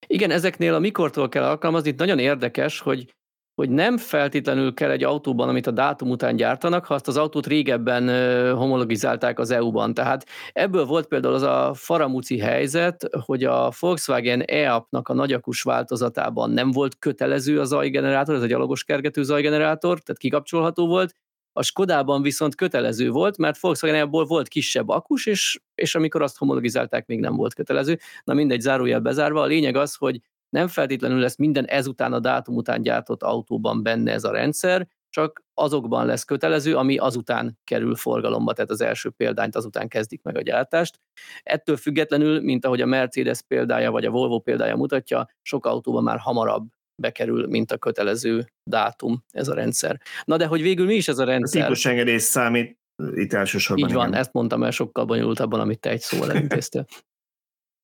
Igen, 0.07 0.31
ezeknél 0.31 0.73
a 0.73 0.79
mikortól 0.79 1.29
kell 1.29 1.43
alkalmazni, 1.43 1.89
itt 1.89 1.97
nagyon 1.97 2.19
érdekes, 2.19 2.79
hogy 2.79 3.15
hogy 3.59 3.69
nem 3.69 3.97
feltétlenül 3.97 4.73
kell 4.73 4.89
egy 4.89 5.03
autóban, 5.03 5.49
amit 5.49 5.67
a 5.67 5.71
dátum 5.71 6.09
után 6.09 6.35
gyártanak, 6.35 6.85
ha 6.85 6.93
azt 6.93 7.07
az 7.07 7.17
autót 7.17 7.47
régebben 7.47 8.07
homologizálták 8.55 9.39
az 9.39 9.51
EU-ban. 9.51 9.93
Tehát 9.93 10.25
ebből 10.53 10.85
volt 10.85 11.07
például 11.07 11.33
az 11.33 11.41
a 11.41 11.73
faramúci 11.73 12.39
helyzet, 12.39 13.09
hogy 13.25 13.43
a 13.43 13.71
Volkswagen 13.79 14.41
e-app-nak 14.41 15.07
a 15.07 15.13
nagyakus 15.13 15.61
változatában 15.61 16.51
nem 16.51 16.71
volt 16.71 16.99
kötelező 16.99 17.59
a 17.59 17.63
zajgenerátor, 17.63 18.35
ez 18.35 18.41
a 18.41 18.45
gyalogos 18.45 18.83
kergető 18.83 19.23
zajgenerátor, 19.23 19.99
tehát 19.99 20.21
kikapcsolható 20.21 20.87
volt, 20.87 21.13
a 21.53 21.63
Skodában 21.63 22.21
viszont 22.21 22.55
kötelező 22.55 23.09
volt, 23.09 23.37
mert 23.37 23.59
Volkswagen 23.59 24.01
abból 24.01 24.25
volt 24.25 24.47
kisebb 24.47 24.89
akus, 24.89 25.25
és, 25.25 25.59
és 25.75 25.95
amikor 25.95 26.21
azt 26.21 26.37
homologizálták, 26.37 27.05
még 27.05 27.19
nem 27.19 27.35
volt 27.35 27.53
kötelező. 27.53 27.99
Na 28.23 28.33
mindegy, 28.33 28.61
zárójel 28.61 28.99
bezárva. 28.99 29.41
A 29.41 29.45
lényeg 29.45 29.75
az, 29.75 29.95
hogy 29.95 30.19
nem 30.49 30.67
feltétlenül 30.67 31.19
lesz 31.19 31.37
minden 31.37 31.65
ezután 31.65 32.13
a 32.13 32.19
dátum 32.19 32.55
után 32.55 32.81
gyártott 32.81 33.23
autóban 33.23 33.83
benne 33.83 34.11
ez 34.11 34.23
a 34.23 34.31
rendszer, 34.31 34.87
csak 35.09 35.43
azokban 35.53 36.05
lesz 36.05 36.23
kötelező, 36.23 36.75
ami 36.75 36.97
azután 36.97 37.59
kerül 37.63 37.95
forgalomba, 37.95 38.53
tehát 38.53 38.71
az 38.71 38.81
első 38.81 39.09
példányt 39.09 39.55
azután 39.55 39.87
kezdik 39.87 40.21
meg 40.21 40.37
a 40.37 40.41
gyártást. 40.41 40.99
Ettől 41.43 41.77
függetlenül, 41.77 42.41
mint 42.41 42.65
ahogy 42.65 42.81
a 42.81 42.85
Mercedes 42.85 43.41
példája 43.41 43.91
vagy 43.91 44.05
a 44.05 44.09
Volvo 44.09 44.39
példája 44.39 44.75
mutatja, 44.75 45.29
sok 45.41 45.65
autóban 45.65 46.03
már 46.03 46.17
hamarabb 46.17 46.67
bekerül, 47.01 47.47
mint 47.47 47.71
a 47.71 47.77
kötelező 47.77 48.51
dátum 48.63 49.23
ez 49.31 49.47
a 49.47 49.53
rendszer. 49.53 50.01
Na 50.23 50.37
de 50.37 50.45
hogy 50.45 50.61
végül 50.61 50.85
mi 50.85 50.95
is 50.95 51.07
ez 51.07 51.17
a 51.17 51.21
A 51.21 51.25
rendszer? 51.25 51.61
típus 51.61 51.85
engedély 51.85 52.17
számít 52.17 52.77
itt 53.13 53.33
elsősorban. 53.33 53.89
Így 53.89 53.95
van, 53.95 54.07
igen. 54.07 54.19
ezt 54.19 54.33
mondtam 54.33 54.63
el 54.63 54.71
sokkal 54.71 55.05
bonyolultabban, 55.05 55.59
amit 55.59 55.79
te 55.79 55.89
egy 55.89 56.01
szóval 56.01 56.31
elintéztél. 56.31 56.85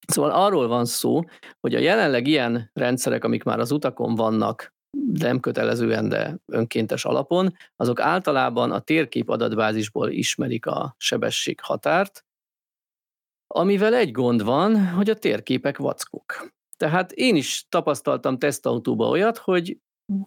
Szóval 0.08 0.32
arról 0.32 0.68
van 0.68 0.86
szó, 0.86 1.22
hogy 1.60 1.76
a 1.76 1.80
jelenleg 1.80 2.28
ilyen 2.28 2.70
rendszerek, 2.74 3.24
amik 3.24 3.44
már 3.44 3.60
az 3.60 3.72
utakon 3.72 4.16
vannak, 4.16 4.74
nem 5.14 5.40
kötelezően, 5.40 6.10
de 6.10 6.38
önkéntes 6.46 7.06
alapon, 7.06 7.54
azok 7.76 8.00
általában 8.00 8.72
a 8.72 8.80
térkép 8.80 9.30
adatbázisból 9.30 10.10
ismerik 10.10 10.66
a 10.66 10.96
sebesség 10.98 11.60
határt, 11.62 12.26
amivel 13.48 13.94
egy 13.94 14.12
gond 14.12 14.44
van, 14.44 14.88
hogy 14.88 15.10
a 15.10 15.16
térképek 15.16 15.78
vackok. 15.78 16.54
Tehát 16.78 17.12
én 17.12 17.36
is 17.36 17.66
tapasztaltam 17.70 18.38
tesztautóba 18.38 19.08
olyat, 19.08 19.38
hogy 19.38 19.78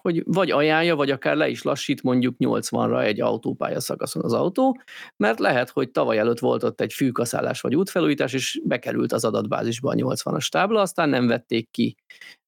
hogy 0.02 0.22
vagy 0.26 0.50
ajánlja, 0.50 0.96
vagy 0.96 1.10
akár 1.10 1.36
le 1.36 1.48
is 1.48 1.62
lassít 1.62 2.02
mondjuk 2.02 2.34
80-ra 2.38 3.02
egy 3.02 3.20
autópálya 3.20 3.80
szakaszon 3.80 4.24
az 4.24 4.32
autó, 4.32 4.80
mert 5.16 5.38
lehet, 5.38 5.70
hogy 5.70 5.90
tavaly 5.90 6.18
előtt 6.18 6.38
volt 6.38 6.62
ott 6.62 6.80
egy 6.80 6.92
fűkaszálás 6.92 7.60
vagy 7.60 7.76
útfelújítás, 7.76 8.32
és 8.32 8.60
bekerült 8.64 9.12
az 9.12 9.24
adatbázisba 9.24 9.90
a 9.90 9.94
80-as 9.94 10.48
tábla, 10.48 10.80
aztán 10.80 11.08
nem 11.08 11.26
vették 11.26 11.70
ki. 11.70 11.96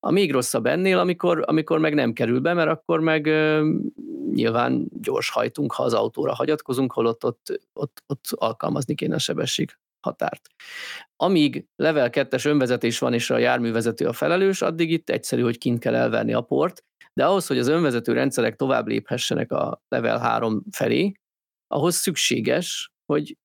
A 0.01 0.11
még 0.11 0.33
rosszabb 0.33 0.67
ennél, 0.67 0.99
amikor, 0.99 1.45
amikor 1.47 1.79
meg 1.79 1.95
nem 1.95 2.13
kerül 2.13 2.41
be, 2.41 2.55
mert 2.55 2.71
akkor 2.71 3.01
meg 3.01 3.27
ö, 3.27 3.71
nyilván 4.33 4.89
gyors 5.01 5.31
hajtunk, 5.31 5.73
ha 5.73 5.83
az 5.83 5.95
autóra 5.95 6.35
hagyatkozunk, 6.35 6.93
holott 6.93 7.25
ott, 7.25 7.61
ott, 7.73 8.03
ott 8.07 8.25
alkalmazni 8.31 8.95
kéne 8.95 9.15
a 9.15 9.19
sebesség 9.19 9.71
határt. 10.01 10.49
Amíg 11.17 11.67
level 11.77 12.09
2-es 12.13 12.47
önvezetés 12.47 12.99
van, 12.99 13.13
és 13.13 13.31
a 13.31 13.39
járművezető 13.39 14.07
a 14.07 14.13
felelős, 14.13 14.63
addig 14.63 14.91
itt 14.91 15.11
egyszerű, 15.11 15.43
hogy 15.43 15.59
kint 15.59 15.79
kell 15.79 15.95
elverni 15.95 16.33
a 16.33 16.41
port, 16.41 16.85
de 17.13 17.25
ahhoz, 17.25 17.47
hogy 17.47 17.59
az 17.59 17.69
önvezető 17.69 18.13
rendszerek 18.13 18.57
tovább 18.57 18.87
léphessenek 18.87 19.53
a 19.53 19.83
level 19.89 20.19
3 20.19 20.63
felé, 20.71 21.13
ahhoz 21.67 21.95
szükséges, 21.95 22.91
hogy 23.13 23.37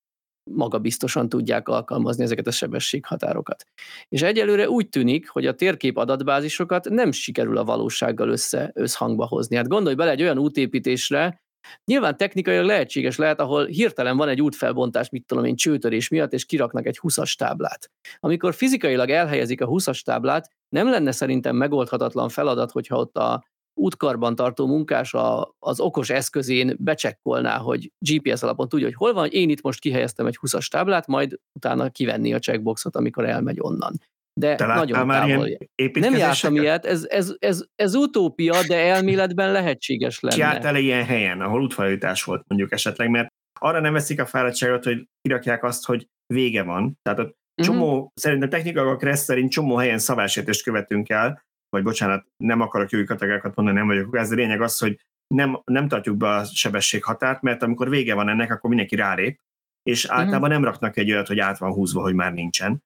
magabiztosan 0.52 1.30
tudják 1.30 1.68
alkalmazni 1.68 2.24
ezeket 2.24 2.48
a 2.48 2.52
sebességhatárokat. 2.52 3.64
És 4.10 4.22
egyelőre 4.22 4.70
úgy 4.70 4.90
tűnik, 4.90 5.30
hogy 5.30 5.46
a 5.46 5.56
térkép 5.56 5.98
adatbázisokat 5.98 6.90
nem 6.90 7.12
sikerül 7.12 7.58
a 7.58 7.64
valósággal 7.64 8.30
össze, 8.30 8.72
összhangba 8.74 9.26
hozni. 9.26 9.56
Hát 9.56 9.68
gondolj 9.68 9.96
bele 9.96 10.12
egy 10.12 10.22
olyan 10.22 10.38
útépítésre, 10.38 11.44
Nyilván 11.86 12.18
technikailag 12.18 12.66
lehetséges 12.66 13.18
lehet, 13.18 13.40
ahol 13.40 13.66
hirtelen 13.66 14.18
van 14.18 14.28
egy 14.28 14.42
útfelbontás, 14.42 15.10
mit 15.10 15.26
tudom 15.26 15.46
én, 15.46 15.56
csőtörés 15.56 16.10
miatt, 16.10 16.34
és 16.34 16.46
kiraknak 16.46 16.86
egy 16.86 17.00
20-as 17.02 17.36
táblát. 17.36 17.92
Amikor 18.20 18.54
fizikailag 18.54 19.10
elhelyezik 19.10 19.62
a 19.62 19.68
20-as 19.68 20.02
táblát, 20.02 20.50
nem 20.70 20.90
lenne 20.90 21.12
szerintem 21.12 21.56
megoldhatatlan 21.56 22.30
feladat, 22.30 22.72
hogyha 22.72 22.98
ott 22.98 23.18
a 23.18 23.44
útkarban 23.78 24.36
tartó 24.36 24.68
munkás 24.68 25.14
a, 25.14 25.56
az 25.60 25.80
okos 25.80 26.10
eszközén 26.10 26.76
becsekkolná, 26.80 27.58
hogy 27.58 27.92
GPS 28.00 28.44
alapon 28.44 28.70
tudja, 28.70 28.86
hogy 28.86 28.96
hol 28.96 29.14
van, 29.14 29.28
én 29.28 29.50
itt 29.50 29.62
most 29.62 29.80
kihelyeztem 29.80 30.26
egy 30.26 30.38
20-as 30.42 30.68
táblát, 30.68 31.08
majd 31.08 31.40
utána 31.54 31.90
kivenni 31.90 32.34
a 32.34 32.40
checkboxot, 32.40 32.96
amikor 32.96 33.26
elmegy 33.26 33.58
onnan. 33.60 34.00
De 34.40 34.56
Te 34.56 34.66
nagyon 34.66 35.06
már 35.06 35.28
távol. 35.28 35.48
ilyen 35.48 35.92
Nem 35.94 36.16
jártam 36.16 36.56
ilyet, 36.56 36.86
ez, 36.86 37.06
ez, 37.10 37.36
ez, 37.40 37.66
ez 37.76 37.96
utópia, 37.96 38.56
de 38.68 38.78
elméletben 38.78 39.52
lehetséges 39.52 40.20
lenne. 40.20 40.36
Ki 40.36 40.42
járt 40.42 40.66
el 40.66 40.76
ilyen 40.76 41.06
helyen, 41.06 41.42
ahol 41.42 41.62
útfajítás 41.62 42.24
volt 42.24 42.44
mondjuk 42.48 42.72
esetleg, 42.72 43.10
mert 43.10 43.28
arra 43.60 43.80
nem 43.80 43.94
veszik 43.94 44.22
a 44.22 44.26
fáradtságot, 44.26 44.84
hogy 44.84 45.06
kirakják 45.22 45.64
azt, 45.64 45.86
hogy 45.86 46.08
vége 46.34 46.64
van. 46.64 47.00
Tehát 47.02 47.20
ott 47.20 47.36
Mhm. 47.56 47.68
csomó, 47.68 47.96
mm-hmm. 47.96 48.06
szerintem 48.14 48.50
technikai 48.50 48.96
kressz 48.98 49.24
szerint 49.24 49.52
csomó 49.52 49.76
helyen 49.76 50.00
szabásértést 50.00 50.64
követünk 50.64 51.10
el, 51.10 51.42
vagy 51.70 51.84
bocsánat, 51.84 52.26
nem 52.44 52.62
akarok 52.62 52.90
jogi 52.90 53.06
kategóriákat 53.06 53.56
mondani, 53.56 53.78
nem 53.78 53.88
vagyok 53.88 54.18
ez 54.18 54.32
a 54.32 54.36
lényeg 54.36 54.62
az, 54.62 54.80
hogy 54.80 55.00
nem, 55.28 55.62
nem 55.64 55.88
tartjuk 55.88 56.18
be 56.18 56.28
a 56.28 56.46
sebességhatárt, 56.46 57.42
mert 57.42 57.64
amikor 57.64 57.90
vége 57.90 58.14
van 58.14 58.30
ennek, 58.30 58.52
akkor 58.52 58.70
mindenki 58.70 58.96
rálép, 58.96 59.40
és 59.84 60.06
általában 60.06 60.50
nem 60.50 60.64
raknak 60.64 60.98
egy 60.98 61.12
olyat, 61.12 61.28
hogy 61.28 61.40
át 61.40 61.58
van 61.58 61.72
húzva, 61.72 62.02
hogy 62.02 62.14
már 62.14 62.34
nincsen. 62.34 62.84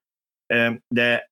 De 0.94 1.29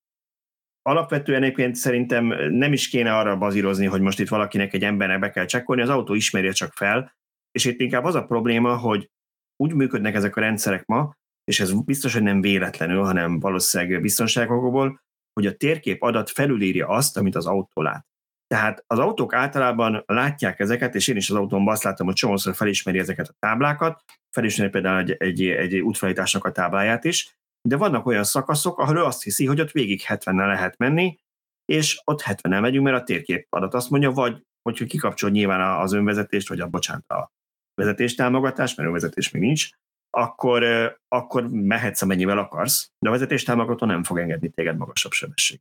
alapvetően 0.83 1.43
egyébként 1.43 1.75
szerintem 1.75 2.27
nem 2.51 2.73
is 2.73 2.89
kéne 2.89 3.17
arra 3.17 3.37
bazírozni, 3.37 3.87
hogy 3.87 4.01
most 4.01 4.21
itt 4.21 4.29
valakinek 4.29 4.75
egy 4.75 4.85
embernek 4.85 5.19
be 5.19 5.31
kell 5.31 5.45
csekkolni, 5.45 5.83
az 5.83 5.89
autó 5.89 6.15
ismerje 6.15 6.53
csak 6.53 6.73
fel, 6.73 7.17
és 7.51 7.65
itt 7.65 7.81
inkább 7.81 8.05
az 8.05 8.15
a 8.15 8.25
probléma, 8.25 8.77
hogy 8.77 9.11
úgy 9.57 9.75
működnek 9.75 10.15
ezek 10.15 10.37
a 10.37 10.41
rendszerek 10.41 10.87
ma, 10.87 11.17
és 11.45 11.61
ez 11.61 11.73
biztos, 11.73 12.13
hogy 12.13 12.23
nem 12.23 12.41
véletlenül, 12.41 13.03
hanem 13.03 13.41
valószínűleg 13.41 14.01
biztonságokból, 14.01 15.01
hogy 15.33 15.47
a 15.47 15.57
térkép 15.57 16.03
adat 16.03 16.31
felülírja 16.31 16.89
azt, 16.89 17.17
amit 17.17 17.35
az 17.35 17.47
autó 17.47 17.83
lát. 17.83 18.07
Tehát 18.47 18.85
az 18.87 18.99
autók 18.99 19.35
általában 19.35 20.03
látják 20.07 20.61
ezeket, 20.61 20.95
és 20.95 21.09
én 21.09 21.17
is 21.17 21.31
az 21.31 21.37
autómban 21.37 21.75
azt 21.75 21.83
látom, 21.83 22.07
hogy 22.07 22.15
csomószor 22.17 22.55
felismeri 22.55 22.99
ezeket 22.99 23.29
a 23.29 23.35
táblákat, 23.39 24.05
felismeri 24.31 24.71
például 24.71 24.99
egy, 24.99 25.13
egy, 25.19 25.43
egy 25.47 25.79
útfelításnak 25.79 26.45
a 26.45 26.53
tábláját 26.53 27.05
is, 27.05 27.38
de 27.69 27.77
vannak 27.77 28.07
olyan 28.07 28.25
szakaszok, 28.25 28.79
ahol 28.79 28.97
ő 28.97 29.03
azt 29.03 29.23
hiszi, 29.23 29.47
hogy 29.47 29.61
ott 29.61 29.71
végig 29.71 30.03
70-nel 30.07 30.47
lehet 30.47 30.79
menni, 30.79 31.19
és 31.65 32.01
ott 32.05 32.23
70-nel 32.23 32.61
megyünk, 32.61 32.85
mert 32.85 33.01
a 33.01 33.05
térkép 33.05 33.47
adat 33.51 33.75
azt 33.75 33.91
mondja, 33.91 34.11
vagy 34.11 34.43
hogy 34.63 34.85
kikapcsol 34.85 35.31
nyilván 35.31 35.81
az 35.81 35.93
önvezetést, 35.93 36.49
vagy 36.49 36.61
a 36.61 36.67
bocsánat, 36.67 37.11
a 37.11 37.31
vezetéstámogatást, 37.75 38.77
mert 38.77 38.89
önvezetés 38.89 39.31
még 39.31 39.43
nincs, 39.43 39.71
akkor, 40.11 40.65
akkor 41.09 41.49
mehetsz 41.49 42.03
amennyivel 42.03 42.39
akarsz, 42.39 42.91
de 42.99 43.09
a 43.09 43.13
vezetéstámogató 43.13 43.87
nem 43.87 44.03
fog 44.03 44.19
engedni 44.19 44.49
téged 44.49 44.77
magasabb 44.77 45.13
sebesség. 45.13 45.61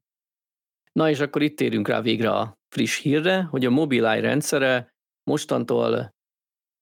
Na 0.92 1.10
és 1.10 1.20
akkor 1.20 1.42
itt 1.42 1.58
térünk 1.58 1.88
rá 1.88 2.02
végre 2.02 2.32
a 2.32 2.58
friss 2.70 3.02
hírre, 3.02 3.42
hogy 3.42 3.66
a 3.66 3.70
Mobileye 3.70 4.22
rendszere 4.22 4.94
mostantól 5.24 6.16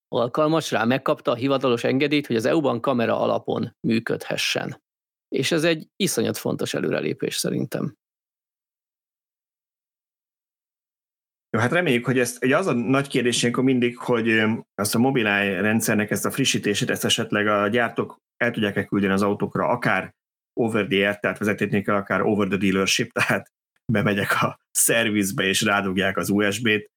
alkalmas 0.07 0.71
rá, 0.71 0.83
megkapta 0.83 1.31
a 1.31 1.35
hivatalos 1.35 1.83
engedélyt, 1.83 2.27
hogy 2.27 2.35
az 2.35 2.45
EU-ban 2.45 2.81
kamera 2.81 3.19
alapon 3.19 3.75
működhessen. 3.87 4.83
És 5.27 5.51
ez 5.51 5.63
egy 5.63 5.87
iszonyat 5.95 6.37
fontos 6.37 6.73
előrelépés 6.73 7.35
szerintem. 7.35 7.95
Jó, 11.55 11.61
hát 11.61 11.71
reméljük, 11.71 12.05
hogy 12.05 12.19
ezt, 12.19 12.43
ugye 12.43 12.57
az 12.57 12.67
a 12.67 12.73
nagy 12.73 13.07
kérdés 13.07 13.41
ilyenkor 13.41 13.63
mindig, 13.63 13.97
hogy 13.97 14.43
azt 14.75 14.95
a 14.95 14.99
Mobileye 14.99 15.61
rendszernek 15.61 16.11
ezt 16.11 16.25
a 16.25 16.31
frissítését, 16.31 16.89
ezt 16.89 17.05
esetleg 17.05 17.47
a 17.47 17.67
gyártók 17.67 18.17
el 18.37 18.51
tudják-e 18.51 18.85
küldeni 18.85 19.13
az 19.13 19.21
autókra, 19.21 19.67
akár 19.67 20.13
over 20.59 20.87
the 20.87 20.97
air, 20.97 21.19
tehát 21.19 21.37
vezetni 21.37 21.81
kell, 21.81 21.95
akár 21.95 22.21
over 22.21 22.47
the 22.47 22.57
dealership, 22.57 23.11
tehát 23.17 23.51
bemegyek 23.91 24.41
a 24.41 24.59
szervizbe 24.71 25.43
és 25.43 25.61
rádugják 25.61 26.17
az 26.17 26.29
USB-t. 26.29 26.91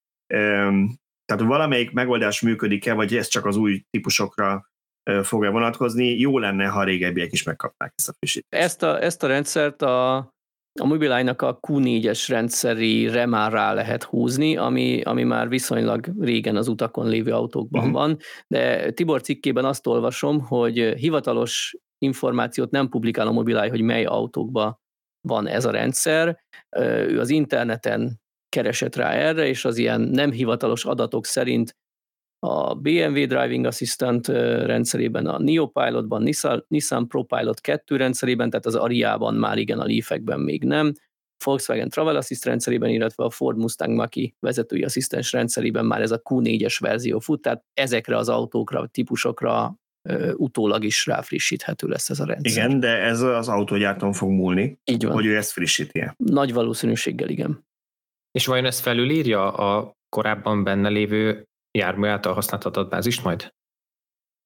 Tehát 1.25 1.43
valamelyik 1.43 1.91
megoldás 1.91 2.41
működik-e, 2.41 2.93
vagy 2.93 3.17
ez 3.17 3.27
csak 3.27 3.47
az 3.47 3.57
új 3.57 3.83
típusokra 3.91 4.71
fog-e 5.23 5.49
vonatkozni, 5.49 6.19
jó 6.19 6.39
lenne, 6.39 6.67
ha 6.67 6.81
a 6.81 6.85
régebbiek 6.85 7.33
is 7.33 7.43
megkapnák 7.43 7.93
ezt 7.97 8.09
a 8.09 8.13
frissítést. 8.19 8.63
Ezt 8.65 8.83
a, 8.83 9.03
ezt 9.03 9.23
a 9.23 9.27
rendszert 9.27 9.83
a 9.83 10.29
a 10.81 10.87
Mobileye-nak 10.87 11.43
a 11.43 11.59
Q4-es 11.61 12.25
rendszerére 12.29 13.27
már 13.27 13.53
rá 13.53 13.73
lehet 13.73 14.03
húzni, 14.03 14.57
ami, 14.57 15.01
ami 15.03 15.23
már 15.23 15.49
viszonylag 15.49 16.13
régen 16.19 16.57
az 16.57 16.69
utakon 16.69 17.09
lévő 17.09 17.33
autókban 17.33 17.81
uh-huh. 17.81 17.97
van, 17.97 18.19
de 18.47 18.91
Tibor 18.91 19.21
cikkében 19.21 19.65
azt 19.65 19.87
olvasom, 19.87 20.41
hogy 20.41 20.79
hivatalos 20.79 21.77
információt 21.99 22.71
nem 22.71 22.89
publikál 22.89 23.27
a 23.27 23.33
Mobileye, 23.33 23.71
hogy 23.71 23.81
mely 23.81 24.05
autókban 24.05 24.79
van 25.29 25.47
ez 25.47 25.65
a 25.65 25.71
rendszer. 25.71 26.39
Ő 26.77 27.21
az 27.21 27.31
interneten 27.31 28.21
keresett 28.49 28.97
rá 28.97 29.11
erre, 29.11 29.47
és 29.47 29.65
az 29.65 29.77
ilyen 29.77 30.01
nem 30.01 30.31
hivatalos 30.31 30.85
adatok 30.85 31.27
szerint 31.27 31.77
a 32.39 32.75
BMW 32.75 33.27
Driving 33.27 33.65
Assistant 33.65 34.27
rendszerében, 34.67 35.27
a 35.27 35.39
Neo 35.39 35.67
Pilotban, 35.67 36.23
Nissan, 36.23 36.65
Nissan 36.69 37.09
ProPilot 37.09 37.61
2 37.61 37.97
rendszerében, 37.97 38.51
tehát 38.51 38.67
az 38.67 38.75
Ariában 38.75 39.35
már 39.35 39.59
igen, 39.59 39.79
a 39.79 39.85
Leafekben 39.85 40.41
még 40.41 40.65
nem, 40.65 40.93
Volkswagen 41.45 41.89
Travel 41.89 42.17
Assist 42.17 42.45
rendszerében, 42.45 42.91
illetve 42.91 43.25
a 43.25 43.31
Ford 43.31 43.57
Mustang 43.57 43.95
Mach-E 43.97 44.33
vezetői 44.41 44.83
asszisztens 44.83 45.33
rendszerében 45.33 45.85
már 45.87 46.01
ez 46.01 46.11
a 46.11 46.21
Q4-es 46.23 46.77
verzió 46.81 47.19
fut, 47.19 47.43
tehát 47.43 47.65
ezekre 47.75 48.17
az 48.17 48.29
autókra, 48.29 48.87
típusokra 48.87 49.75
utólag 50.35 50.85
is 50.85 51.07
ráfrissíthető 51.07 51.89
lesz 51.89 52.11
ez 52.11 52.21
a 52.21 52.25
rendszer. 52.25 52.67
Igen, 52.67 52.81
de 52.81 52.89
ez 52.89 53.21
az 53.21 53.49
autógyártón 53.49 54.13
fog 54.13 54.31
múlni, 54.31 54.79
Így 54.85 55.05
van. 55.05 55.13
hogy 55.13 55.27
ő 55.27 55.37
ezt 55.37 55.51
frissíti 55.51 56.01
-e. 56.01 56.15
Nagy 56.17 56.53
valószínűséggel 56.53 57.29
igen. 57.29 57.67
És 58.31 58.47
vajon 58.47 58.65
ezt 58.65 58.81
felülírja 58.81 59.53
a 59.53 59.93
korábban 60.09 60.65
benne 60.65 60.89
lévő 60.89 61.48
jármű 61.71 62.07
által 62.07 62.33
használt 62.33 62.65
adatbázist 62.65 63.25
majd? 63.25 63.53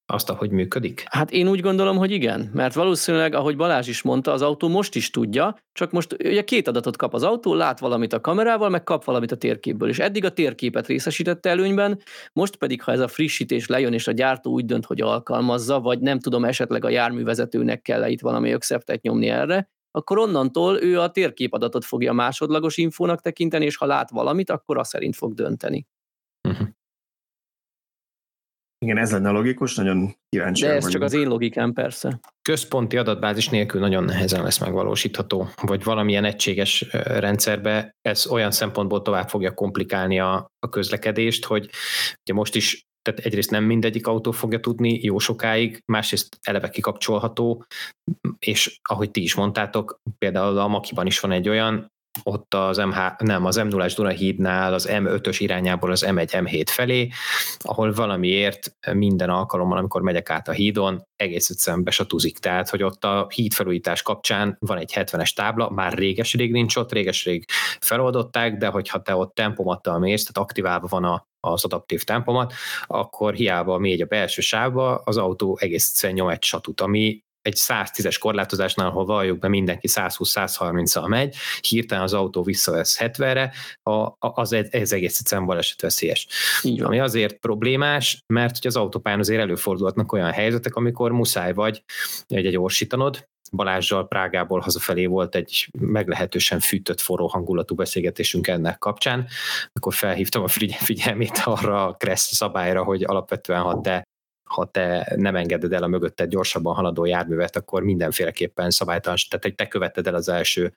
Azt, 0.07 0.31
ahogy 0.31 0.51
működik? 0.51 1.05
Hát 1.11 1.31
én 1.31 1.49
úgy 1.49 1.61
gondolom, 1.61 1.97
hogy 1.97 2.11
igen, 2.11 2.51
mert 2.53 2.75
valószínűleg, 2.75 3.35
ahogy 3.35 3.57
Balázs 3.57 3.89
is 3.89 4.03
mondta, 4.03 4.33
az 4.33 4.43
autó 4.43 4.69
most 4.69 4.95
is 4.95 5.11
tudja, 5.11 5.57
csak 5.73 5.91
most 5.91 6.13
ugye 6.13 6.45
két 6.45 6.69
adatot 6.69 6.97
kap 6.97 7.15
az 7.15 7.23
autó, 7.23 7.55
lát 7.55 7.79
valamit 7.79 8.13
a 8.13 8.21
kamerával, 8.21 8.69
meg 8.69 8.83
kap 8.83 9.05
valamit 9.05 9.33
a 9.33 9.37
térképből, 9.37 9.89
és 9.89 9.99
eddig 9.99 10.25
a 10.25 10.33
térképet 10.33 10.87
részesítette 10.87 11.51
előnyben, 11.51 12.01
most 12.33 12.57
pedig, 12.57 12.83
ha 12.83 12.93
ez 12.93 13.01
a 13.01 13.09
frissítés 13.09 13.67
lejön, 13.67 13.93
és 13.93 14.07
a 14.07 14.13
gyártó 14.13 14.51
úgy 14.51 14.65
dönt, 14.65 14.87
hogy 14.87 15.01
alkalmazza, 15.01 15.81
vagy 15.81 16.01
nem 16.01 16.19
tudom, 16.19 16.45
esetleg 16.45 16.85
a 16.85 16.89
járművezetőnek 16.89 17.83
kell 17.83 18.09
itt 18.09 18.21
valami 18.21 18.51
ökszeptet 18.51 19.03
nyomni 19.03 19.29
erre, 19.29 19.71
akkor 19.91 20.19
onnantól 20.19 20.83
ő 20.83 21.01
a 21.01 21.11
térképadatot 21.11 21.85
fogja 21.85 22.13
másodlagos 22.13 22.77
infónak 22.77 23.21
tekinteni, 23.21 23.65
és 23.65 23.77
ha 23.77 23.87
lát 23.87 24.11
valamit, 24.11 24.51
akkor 24.51 24.79
azt 24.79 24.91
szerint 24.91 25.17
fog 25.17 25.35
dönteni. 25.35 25.87
Igen, 28.83 28.99
ez 28.99 29.13
lenne 29.13 29.31
logikus, 29.31 29.75
nagyon 29.75 30.15
kíváncsi. 30.29 30.63
De 30.63 30.69
ez 30.69 30.75
vagyunk. 30.75 30.93
csak 30.93 31.03
az 31.03 31.13
én 31.13 31.29
logikám, 31.29 31.73
persze. 31.73 32.21
Központi 32.43 32.97
adatbázis 32.97 33.49
nélkül 33.49 33.81
nagyon 33.81 34.05
nehezen 34.05 34.43
lesz 34.43 34.59
megvalósítható, 34.59 35.49
vagy 35.61 35.85
valamilyen 35.85 36.25
egységes 36.25 36.87
rendszerbe 36.93 37.95
ez 38.01 38.27
olyan 38.27 38.51
szempontból 38.51 39.03
tovább 39.03 39.29
fogja 39.29 39.55
komplikálni 39.55 40.21
a, 40.21 40.47
a 40.59 40.69
közlekedést, 40.69 41.45
hogy 41.45 41.71
ugye 42.23 42.35
most 42.35 42.55
is 42.55 42.83
tehát 43.03 43.21
egyrészt 43.21 43.51
nem 43.51 43.65
mindegyik 43.65 44.07
autó 44.07 44.31
fogja 44.31 44.61
tudni 44.61 45.01
jó 45.03 45.19
sokáig, 45.19 45.83
másrészt 45.93 46.39
eleve 46.43 46.69
kikapcsolható, 46.69 47.65
és 48.39 48.79
ahogy 48.89 49.11
ti 49.11 49.23
is 49.23 49.35
mondtátok, 49.35 49.97
például 50.19 50.59
a 50.59 50.69
Makiban 50.69 51.07
is 51.07 51.21
van 51.21 51.33
egy 51.33 51.49
olyan, 51.49 51.91
ott 52.23 52.55
az 52.55 52.77
MH, 52.77 52.97
nem, 53.19 53.45
az 53.45 53.61
M0-as 53.61 53.93
Dunahídnál 53.97 54.75
az 54.75 54.89
M5-ös 54.91 55.37
irányából 55.39 55.91
az 55.91 56.05
M1, 56.09 56.31
M7 56.31 56.67
felé, 56.67 57.09
ahol 57.59 57.93
valamiért 57.93 58.77
minden 58.93 59.31
alkalommal, 59.31 59.79
amikor 59.79 60.03
megyek 60.03 60.31
át 60.31 60.49
a 60.49 60.53
hídon, 60.53 61.07
egész 61.17 61.51
egyszerűen 61.51 61.85
besatuzik. 61.85 62.39
Tehát, 62.39 62.69
hogy 62.69 62.83
ott 62.83 63.05
a 63.05 63.27
hídfelújítás 63.35 64.03
kapcsán 64.03 64.57
van 64.61 64.79
egy 64.79 64.93
70-es 64.95 65.35
tábla, 65.35 65.71
már 65.71 65.93
réges-rég 65.93 66.53
nincs 66.53 66.77
ott, 66.77 66.93
réges-rég 66.93 67.45
feloldották, 67.81 68.57
de 68.57 68.67
hogyha 68.67 69.03
te 69.03 69.15
ott 69.17 69.35
tempomattal 69.35 69.99
mész, 69.99 70.25
tehát 70.25 70.49
aktiválva 70.49 70.87
van 70.87 71.05
a, 71.05 71.27
az 71.41 71.65
adaptív 71.65 72.03
tempomat, 72.03 72.53
akkor 72.87 73.35
hiába 73.35 73.79
mégy 73.79 74.01
a 74.01 74.07
belső 74.07 74.41
sávba, 74.41 74.95
az 74.95 75.17
autó 75.17 75.59
egész 75.61 75.89
egyszerűen 75.89 76.19
nyom 76.19 76.29
egy 76.29 76.43
satut, 76.43 76.81
ami 76.81 77.23
egy 77.43 77.57
110-es 77.57 78.17
korlátozásnál, 78.21 78.87
ahol 78.87 79.05
valljuk 79.05 79.39
be 79.39 79.49
mindenki 79.49 79.89
120-130-al 79.91 81.09
megy, 81.09 81.37
hirtelen 81.61 82.05
az 82.05 82.13
autó 82.13 82.43
visszavesz 82.43 82.99
70-re, 83.01 83.53
a, 83.83 84.13
az 84.19 84.53
ez 84.53 84.93
egész 84.93 85.19
egyszerűen 85.19 85.47
balesetveszélyes. 85.47 86.27
Ami 86.83 87.01
azért 87.01 87.35
problémás, 87.35 88.23
mert 88.27 88.57
hogy 88.57 88.67
az 88.67 88.77
autópályán 88.77 89.19
azért 89.21 89.41
előfordulhatnak 89.41 90.13
olyan 90.13 90.31
helyzetek, 90.31 90.75
amikor 90.75 91.13
muszáj 91.13 91.53
vagy 91.53 91.85
egy, 92.29 92.47
egy 92.47 92.59
orsítanod, 92.59 93.31
Balázsjal 93.53 94.09
Prágából 94.09 94.61
hazafelé 94.61 95.07
volt 95.07 95.35
egy 95.35 95.69
meglehetősen 95.79 96.61
fűtött, 96.61 97.01
forró 97.01 97.27
hangulatú 97.27 97.75
beszélgetésünk 97.75 98.47
ennek 98.47 98.79
kapcsán, 98.79 99.27
akkor 99.73 99.95
felhívtam 99.95 100.43
a 100.43 100.49
figyelmét 100.49 101.43
arra 101.45 101.87
a 101.87 101.93
Kressz 101.93 102.35
szabályra, 102.35 102.85
hogy 102.85 103.03
alapvetően 103.05 103.61
ha 103.61 103.81
te 103.81 104.03
ha 104.53 104.65
te 104.71 105.13
nem 105.17 105.37
engeded 105.37 105.73
el 105.73 105.83
a 105.83 105.87
mögötted 105.87 106.29
gyorsabban 106.29 106.75
haladó 106.75 107.05
járművet, 107.05 107.57
akkor 107.57 107.83
mindenféleképpen 107.83 108.71
szabálytalan, 108.71 109.19
tehát 109.29 109.45
hogy 109.45 109.55
te 109.55 109.69
követted 109.69 110.07
el 110.07 110.15
az 110.15 110.29
első 110.29 110.73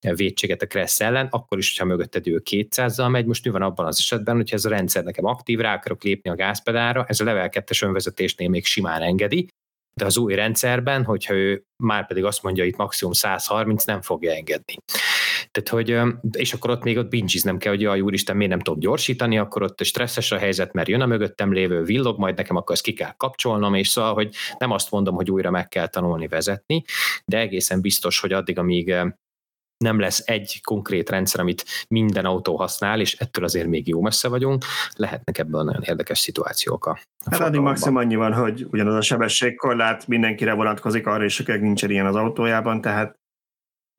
védséget 0.00 0.62
a 0.62 0.66
Kressz 0.66 1.00
ellen, 1.00 1.28
akkor 1.30 1.58
is, 1.58 1.70
hogyha 1.70 1.84
mögötted 1.84 2.26
ő 2.26 2.42
200-zal 2.50 3.10
megy, 3.10 3.26
most 3.26 3.44
mi 3.44 3.50
van 3.50 3.62
abban 3.62 3.86
az 3.86 3.98
esetben, 3.98 4.36
hogyha 4.36 4.56
ez 4.56 4.64
a 4.64 4.68
rendszer 4.68 5.04
nekem 5.04 5.24
aktív, 5.24 5.58
rá 5.58 5.74
akarok 5.74 6.02
lépni 6.02 6.30
a 6.30 6.34
gázpedára, 6.34 7.04
ez 7.08 7.20
a 7.20 7.24
level 7.24 7.48
2-es 7.52 7.84
önvezetésnél 7.84 8.48
még 8.48 8.64
simán 8.64 9.02
engedi, 9.02 9.48
de 9.94 10.04
az 10.04 10.16
új 10.16 10.34
rendszerben, 10.34 11.04
hogyha 11.04 11.34
ő 11.34 11.64
már 11.76 12.06
pedig 12.06 12.24
azt 12.24 12.42
mondja, 12.42 12.64
itt 12.64 12.76
maximum 12.76 13.12
130, 13.12 13.84
nem 13.84 14.00
fogja 14.00 14.32
engedni. 14.32 14.74
Tehát, 15.50 15.68
hogy, 15.68 16.14
és 16.32 16.52
akkor 16.52 16.70
ott 16.70 16.82
még 16.82 16.98
ott 16.98 17.08
nem 17.42 17.58
kell, 17.58 17.72
hogy 17.72 17.80
jaj, 17.80 18.00
úristen, 18.00 18.36
miért 18.36 18.50
nem 18.50 18.60
tudok 18.60 18.80
gyorsítani, 18.80 19.38
akkor 19.38 19.62
ott 19.62 19.84
stresszes 19.84 20.32
a 20.32 20.38
helyzet, 20.38 20.72
mert 20.72 20.88
jön 20.88 21.00
a 21.00 21.06
mögöttem 21.06 21.52
lévő 21.52 21.82
villog, 21.82 22.18
majd 22.18 22.36
nekem 22.36 22.56
akkor 22.56 22.74
ezt 22.74 22.84
ki 22.84 22.92
kell 22.92 23.14
kapcsolnom, 23.16 23.74
és 23.74 23.88
szóval, 23.88 24.14
hogy 24.14 24.34
nem 24.58 24.70
azt 24.70 24.90
mondom, 24.90 25.14
hogy 25.14 25.30
újra 25.30 25.50
meg 25.50 25.68
kell 25.68 25.86
tanulni 25.86 26.28
vezetni, 26.28 26.84
de 27.24 27.38
egészen 27.38 27.80
biztos, 27.80 28.20
hogy 28.20 28.32
addig, 28.32 28.58
amíg 28.58 28.94
nem 29.82 30.00
lesz 30.00 30.22
egy 30.26 30.60
konkrét 30.64 31.10
rendszer, 31.10 31.40
amit 31.40 31.64
minden 31.88 32.24
autó 32.24 32.56
használ, 32.56 33.00
és 33.00 33.14
ettől 33.14 33.44
azért 33.44 33.66
még 33.66 33.88
jó 33.88 34.00
messze 34.00 34.28
vagyunk, 34.28 34.64
lehetnek 34.96 35.38
ebből 35.38 35.62
nagyon 35.62 35.82
érdekes 35.82 36.18
szituációk 36.18 36.86
a, 36.86 36.98
Hát 37.30 37.40
addig 37.40 37.60
maximum 37.60 37.96
annyi 37.96 38.14
van, 38.14 38.32
hogy 38.32 38.66
ugyanaz 38.70 38.94
a 38.94 39.00
sebességkorlát 39.00 40.06
mindenkire 40.06 40.52
vonatkozik 40.52 41.06
arra, 41.06 41.24
és 41.24 41.40
akinek 41.40 41.60
nincsen 41.60 41.90
ilyen 41.90 42.06
az 42.06 42.16
autójában, 42.16 42.80
tehát 42.80 43.20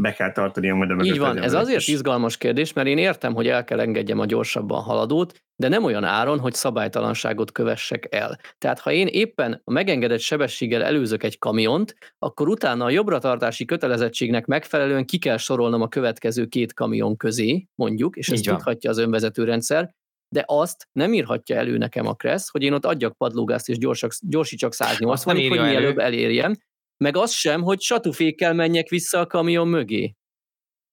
be 0.04 0.14
kell 0.14 0.32
tartani 0.32 0.70
a 0.70 0.76
majd 0.76 1.06
Így 1.06 1.20
van, 1.20 1.42
ez 1.42 1.54
azért 1.54 1.80
is. 1.80 1.88
izgalmas 1.88 2.38
kérdés, 2.38 2.74
mert 2.74 2.88
én 2.88 2.98
értem, 2.98 3.34
hogy 3.34 3.48
el 3.48 3.64
kell 3.64 3.80
engedjem 3.80 4.20
a 4.20 4.26
gyorsabban 4.26 4.82
haladót, 4.82 5.42
de 5.56 5.68
nem 5.68 5.84
olyan 5.84 6.04
áron, 6.04 6.40
hogy 6.40 6.54
szabálytalanságot 6.54 7.52
kövessek 7.52 8.08
el. 8.10 8.40
Tehát 8.58 8.80
ha 8.80 8.92
én 8.92 9.08
éppen 9.08 9.62
a 9.64 9.72
megengedett 9.72 10.20
sebességgel 10.20 10.84
előzök 10.84 11.24
egy 11.24 11.40
kamiont, 11.40 11.96
akkor 12.20 12.48
utána 12.48 12.86
a 12.86 12.90
jobbratartási 12.90 13.66
kötelezettségnek 13.66 14.46
megfelelően 14.46 15.06
ki 15.06 15.18
kell 15.18 15.38
sorolnom 15.38 15.82
a 15.82 15.88
következő 15.88 16.46
két 16.46 16.74
kamion 16.74 17.18
közé, 17.18 17.68
mondjuk, 17.76 18.16
és 18.16 18.30
ezt 18.30 18.44
tudhatja 18.44 18.90
az 18.90 18.98
önvezető 18.98 19.44
rendszer, 19.44 19.94
de 20.34 20.44
azt 20.48 20.88
nem 20.92 21.14
írhatja 21.14 21.56
elő 21.56 21.78
nekem 21.78 22.08
a 22.08 22.14
Kressz, 22.14 22.50
hogy 22.50 22.64
én 22.64 22.74
ott 22.74 22.86
adjak 22.86 23.18
padlógázt 23.18 23.70
és 23.70 23.78
gyorsak, 23.78 24.12
gyorsítsak 24.20 24.74
180 24.74 25.36
hogy 25.36 25.50
mielőbb 25.50 25.98
elérjem, 25.98 26.56
meg 27.04 27.18
az 27.18 27.32
sem, 27.32 27.62
hogy 27.62 27.82
satufékkel 27.82 28.54
menjek 28.54 28.90
vissza 28.90 29.20
a 29.20 29.28
kamion 29.28 29.68
mögé. 29.68 30.16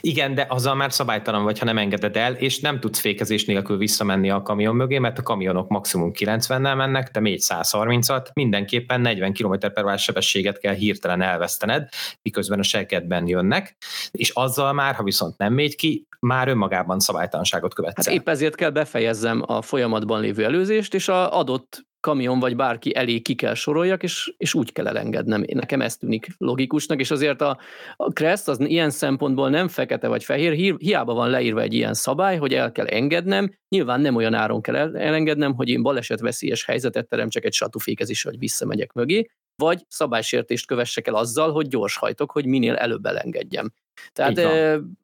Igen, 0.02 0.34
de 0.34 0.46
azzal 0.48 0.74
már 0.74 0.92
szabálytalan 0.92 1.44
vagy, 1.44 1.58
ha 1.58 1.64
nem 1.64 1.78
engeded 1.78 2.16
el, 2.16 2.34
és 2.34 2.60
nem 2.60 2.80
tudsz 2.80 2.98
fékezés 2.98 3.44
nélkül 3.44 3.76
visszamenni 3.76 4.30
a 4.30 4.42
kamion 4.42 4.76
mögé, 4.76 4.98
mert 4.98 5.18
a 5.18 5.22
kamionok 5.22 5.68
maximum 5.68 6.10
90-nel 6.18 6.76
mennek, 6.76 7.10
te 7.10 7.20
még 7.20 7.40
130-at, 7.42 8.32
mindenképpen 8.32 9.00
40 9.00 9.32
km 9.32 9.54
per 9.74 9.98
sebességet 9.98 10.58
kell 10.58 10.74
hirtelen 10.74 11.22
elvesztened, 11.22 11.88
miközben 12.22 12.58
a 12.58 12.62
sekedben 12.62 13.26
jönnek, 13.26 13.76
és 14.10 14.30
azzal 14.30 14.72
már, 14.72 14.94
ha 14.94 15.02
viszont 15.02 15.38
nem 15.38 15.52
mégy 15.52 15.76
ki, 15.76 16.06
már 16.20 16.48
önmagában 16.48 17.00
szabálytalanságot 17.00 17.74
követsz. 17.74 18.06
Hát 18.06 18.14
épp 18.14 18.28
ezért 18.28 18.54
kell 18.54 18.70
befejezzem 18.70 19.42
a 19.46 19.62
folyamatban 19.62 20.20
lévő 20.20 20.44
előzést, 20.44 20.94
és 20.94 21.08
a 21.08 21.38
adott 21.38 21.88
kamion 22.00 22.38
vagy 22.38 22.56
bárki 22.56 22.94
elé 22.94 23.18
ki 23.18 23.34
kell 23.34 23.54
soroljak, 23.54 24.02
és, 24.02 24.34
és 24.36 24.54
úgy 24.54 24.72
kell 24.72 24.86
elengednem. 24.86 25.44
Nekem 25.52 25.80
ez 25.80 25.96
tűnik 25.96 26.26
logikusnak, 26.38 27.00
és 27.00 27.10
azért 27.10 27.40
a, 27.40 27.58
a 27.96 28.10
Crest 28.10 28.48
az 28.48 28.60
ilyen 28.60 28.90
szempontból 28.90 29.50
nem 29.50 29.68
fekete 29.68 30.08
vagy 30.08 30.24
fehér, 30.24 30.76
hiába 30.78 31.14
van 31.14 31.30
leírva 31.30 31.60
egy 31.60 31.74
ilyen 31.74 31.94
szabály, 31.94 32.36
hogy 32.36 32.54
el 32.54 32.72
kell 32.72 32.86
engednem, 32.86 33.54
nyilván 33.68 34.00
nem 34.00 34.14
olyan 34.14 34.34
áron 34.34 34.60
kell 34.60 34.76
elengednem, 34.96 35.54
hogy 35.54 35.68
én 35.68 35.82
baleset 35.82 36.20
veszélyes 36.20 36.64
helyzetet 36.64 37.08
teremtsek 37.08 37.44
egy 37.44 37.52
satufékezés, 37.52 38.22
hogy 38.22 38.38
visszamegyek 38.38 38.92
mögé, 38.92 39.30
vagy 39.56 39.84
szabálysértést 39.88 40.66
kövessek 40.66 41.06
el 41.06 41.14
azzal, 41.14 41.52
hogy 41.52 41.68
gyors 41.68 41.96
hajtok, 41.96 42.30
hogy 42.30 42.46
minél 42.46 42.74
előbb 42.74 43.06
elengedjem. 43.06 43.72
Tehát 44.12 44.38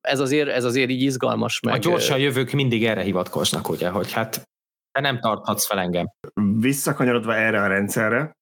ez 0.00 0.20
azért, 0.20 0.48
ez 0.48 0.64
azért 0.64 0.90
így 0.90 1.02
izgalmas. 1.02 1.60
Meg... 1.60 1.74
A 1.74 1.78
gyorsan 1.78 2.18
jövők 2.18 2.52
mindig 2.52 2.84
erre 2.84 3.02
hivatkoznak, 3.02 3.68
ugye, 3.68 3.88
hogy 3.88 4.12
hát 4.12 4.48
te 4.96 5.02
nem 5.02 5.20
tarthatsz 5.20 5.66
fel 5.66 5.78
engem. 5.78 6.06
Visszakanyarodva 6.58 7.34
erre 7.34 7.62
a 7.62 7.66
rendszerre, 7.66 8.32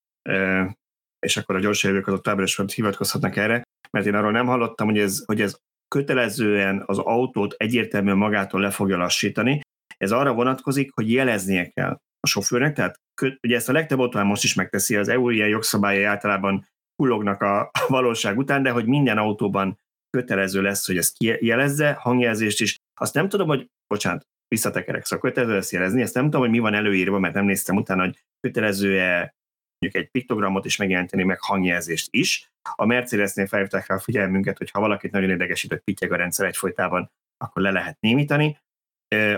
és 1.26 1.36
akkor 1.36 1.56
a 1.56 1.60
gyorsan 1.60 1.90
jövők 1.90 2.06
azok 2.06 2.20
továbbra 2.20 2.44
is 2.44 2.60
hivatkozhatnak 2.74 3.36
erre, 3.36 3.62
mert 3.90 4.06
én 4.06 4.14
arról 4.14 4.31
nem 4.31 4.47
hallottam, 4.47 4.86
hogy 4.86 4.98
ez, 4.98 5.22
hogy 5.24 5.40
ez 5.40 5.56
kötelezően 5.89 6.82
az 6.86 6.98
autót 6.98 7.55
egyértelműen 7.56 8.16
magától 8.16 8.60
le 8.60 8.70
fogja 8.70 8.97
lassítani. 8.97 9.60
Ez 9.97 10.12
arra 10.12 10.32
vonatkozik, 10.32 10.90
hogy 10.94 11.12
jeleznie 11.12 11.68
kell 11.68 11.97
a 12.20 12.26
sofőrnek, 12.26 12.74
tehát 12.74 12.94
ugye 13.43 13.56
ezt 13.56 13.68
a 13.68 13.72
legtöbb 13.72 13.98
autó 13.98 14.22
most 14.22 14.44
is 14.44 14.55
megteszi, 14.55 14.97
az 14.97 15.09
EU 15.09 15.28
ilyen 15.28 15.48
jogszabályai 15.48 16.05
általában 16.05 16.66
kullognak 16.97 17.43
a 17.43 17.70
valóság 17.89 18.39
után, 18.39 18.62
de 18.62 18.70
hogy 18.70 18.86
minden 18.86 19.18
autóban 19.18 19.78
kötelező 20.10 20.62
lesz, 20.62 20.86
hogy 20.86 20.97
ezt 20.97 21.16
jelezze, 21.18 21.93
hangjelzést 21.93 22.60
is. 22.60 22.76
Azt 23.01 23.14
nem 23.14 23.28
tudom, 23.28 23.48
hogy, 23.48 23.66
bocsánat, 23.86 24.26
visszatekerek, 24.48 25.04
szóval 25.04 25.30
kötelező 25.30 25.54
lesz 25.54 25.72
jelezni, 25.72 26.02
ezt 26.02 26.14
nem 26.14 26.24
tudom, 26.24 26.40
hogy 26.40 26.50
mi 26.50 26.58
van 26.58 26.74
előírva, 26.74 27.18
mert 27.18 27.34
nem 27.34 27.44
néztem 27.44 27.76
utána, 27.76 28.02
hogy 28.02 28.24
kötelező-e 28.40 29.34
mondjuk 29.78 30.02
egy 30.02 30.10
piktogramot 30.10 30.64
is 30.64 30.76
megjelenteni, 30.76 31.22
meg 31.22 31.40
hangjelzést 31.40 32.08
is. 32.10 32.52
A 32.74 32.84
Mercedesnél 32.84 33.46
felhívták 33.46 33.86
rá 33.86 33.94
a 33.94 33.98
figyelmünket, 33.98 34.58
hogy 34.58 34.70
ha 34.70 34.80
valakit 34.80 35.12
nagyon 35.12 35.30
idegesít, 35.30 35.70
hogy 35.70 35.80
pittyeg 35.80 36.12
a 36.12 36.16
rendszer 36.16 36.46
egyfolytában, 36.46 37.10
akkor 37.36 37.62
le 37.62 37.70
lehet 37.70 38.00
némítani 38.00 38.58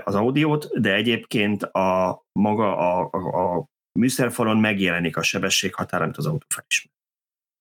az 0.05 0.15
audiót, 0.15 0.81
de 0.81 0.95
egyébként 0.95 1.63
a 1.63 2.23
maga 2.33 2.77
a, 2.77 3.09
a, 3.13 3.55
a 3.57 3.67
műszerfalon 3.99 4.57
megjelenik 4.57 5.17
a 5.17 5.23
sebességhatár, 5.23 6.03
amit 6.03 6.17
az 6.17 6.27
autó 6.27 6.47
felismer. 6.49 6.95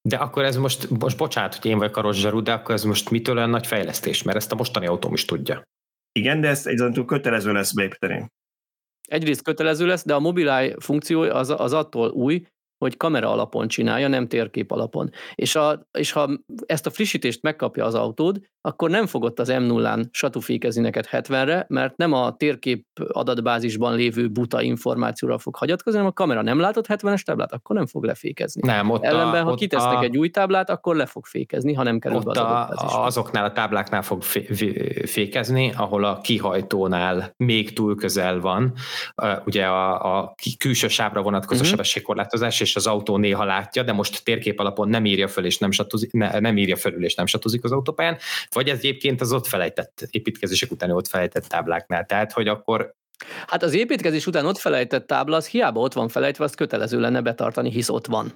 De 0.02 0.18
akkor 0.18 0.44
ez 0.44 0.56
most, 0.56 0.90
most 0.90 1.18
bocsánat, 1.18 1.56
hogy 1.56 1.72
én 1.72 1.78
vagyok 1.78 1.98
a 1.98 2.02
rozsarú, 2.02 2.42
de 2.42 2.54
akkor 2.54 2.76
ez 2.76 2.84
most 2.84 3.10
mitől 3.10 3.38
olyan 3.38 3.50
nagy 3.50 3.68
fejlesztés, 3.68 4.24
mert 4.24 4.38
ezt 4.38 4.52
a 4.52 4.56
mostani 4.56 4.86
autóm 4.86 5.14
is 5.14 5.26
tudja. 5.26 5.64
Igen, 6.20 6.42
de 6.42 6.48
ezt 6.48 6.68
egyszerűen 6.68 7.06
kötelező 7.06 7.52
lesz 7.52 7.74
beépíteni. 7.74 8.32
Egyrészt 9.08 9.42
kötelező 9.42 9.86
lesz, 9.86 10.06
de 10.06 10.14
a 10.14 10.20
Mobileye 10.20 10.76
funkció 10.80 11.22
az, 11.22 11.50
az 11.50 11.74
attól 11.74 12.10
új, 12.10 12.46
hogy 12.78 12.98
kamera 12.98 13.32
alapon 13.32 13.68
csinálja, 13.68 14.08
nem 14.08 14.28
térkép 14.28 14.72
alapon. 14.72 15.10
És, 15.36 15.56
a, 15.56 15.88
és 15.92 16.12
ha 16.12 16.30
ezt 16.66 16.86
a 16.86 16.90
frissítést 16.90 17.42
megkapja 17.42 17.86
az 17.86 17.96
autód, 17.96 18.40
akkor 18.62 18.90
nem 18.90 19.06
fogott 19.06 19.40
az 19.40 19.50
M0-án 19.52 20.06
satufékezni 20.12 20.82
neked 20.82 21.08
70-re, 21.12 21.66
mert 21.70 21.98
nem 21.98 22.14
a 22.14 22.36
térkép 22.36 22.86
adatbázisban 23.08 23.96
lévő 23.96 24.30
buta 24.30 24.62
információra 24.62 25.38
fog 25.38 25.56
hagyatkozni, 25.56 26.00
hanem 26.00 26.14
a 26.18 26.22
kamera 26.22 26.42
nem 26.42 26.60
látott 26.60 26.86
70-es 26.88 27.22
táblát, 27.22 27.52
akkor 27.52 27.76
nem 27.76 27.86
fog 27.86 28.04
lefékezni. 28.04 28.62
Nem, 28.66 28.90
ott 28.90 29.04
Ellenben, 29.04 29.46
a, 29.46 29.50
ha 29.50 29.56
kitesznek 29.56 29.98
a, 29.98 30.02
egy 30.02 30.18
új 30.18 30.30
táblát, 30.30 30.70
akkor 30.70 30.96
le 30.96 31.06
fog 31.06 31.26
fékezni, 31.26 31.74
ha 31.74 31.84
nem 31.84 32.00
kerül 32.00 32.18
ott 32.18 32.28
az 32.28 32.38
a, 32.38 33.06
azoknál 33.06 33.46
a 33.46 33.52
tábláknál 33.52 34.02
fog 34.02 34.22
fékezni, 35.06 35.74
ahol 35.78 36.04
a 36.04 36.22
kihajtónál 36.22 37.34
még 37.38 37.74
túl 37.74 37.96
közel 37.96 38.40
van, 38.40 38.74
ugye 39.46 39.66
a, 39.66 40.18
a 40.18 40.36
külső 40.58 40.88
sávra 40.88 41.22
vonatkozó 41.22 41.60
uh-huh. 41.60 41.70
sebességkorlátozás, 41.70 42.60
és 42.66 42.76
az 42.76 42.88
autó 42.88 43.18
néha 43.18 43.44
látja, 43.44 43.84
de 43.84 43.92
most 43.92 44.24
térkép 44.24 44.60
alapon 44.60 44.90
nem 44.90 45.06
írja 45.06 45.28
föl, 45.28 45.46
és 45.46 45.58
nem, 45.58 45.72
satuzik, 45.72 46.12
ne, 46.12 46.40
nem 46.40 46.58
írja 46.58 46.76
fölül, 46.76 47.04
és 47.04 47.16
nem 47.16 47.26
satuzik 47.26 47.64
az 47.64 47.72
autópályán, 47.72 48.18
vagy 48.50 48.70
ez 48.70 48.78
egyébként 48.78 49.22
az 49.22 49.32
ott 49.32 49.48
felejtett 49.48 50.08
építkezések 50.10 50.72
utáni 50.72 50.94
ott 50.94 51.08
felejtett 51.08 51.46
tábláknál. 51.46 52.06
Tehát, 52.06 52.32
hogy 52.32 52.48
akkor 52.48 52.94
Hát 53.48 53.64
az 53.64 53.74
építkezés 53.74 54.28
után 54.28 54.46
ott 54.46 54.58
felejtett 54.58 55.08
tábla, 55.08 55.36
az 55.36 55.48
hiába 55.48 55.80
ott 55.80 55.94
van 55.94 56.08
felejtve, 56.08 56.44
azt 56.44 56.56
kötelező 56.56 57.00
lenne 57.00 57.22
betartani, 57.22 57.72
hisz 57.72 57.90
ott 57.90 58.06
van. 58.06 58.34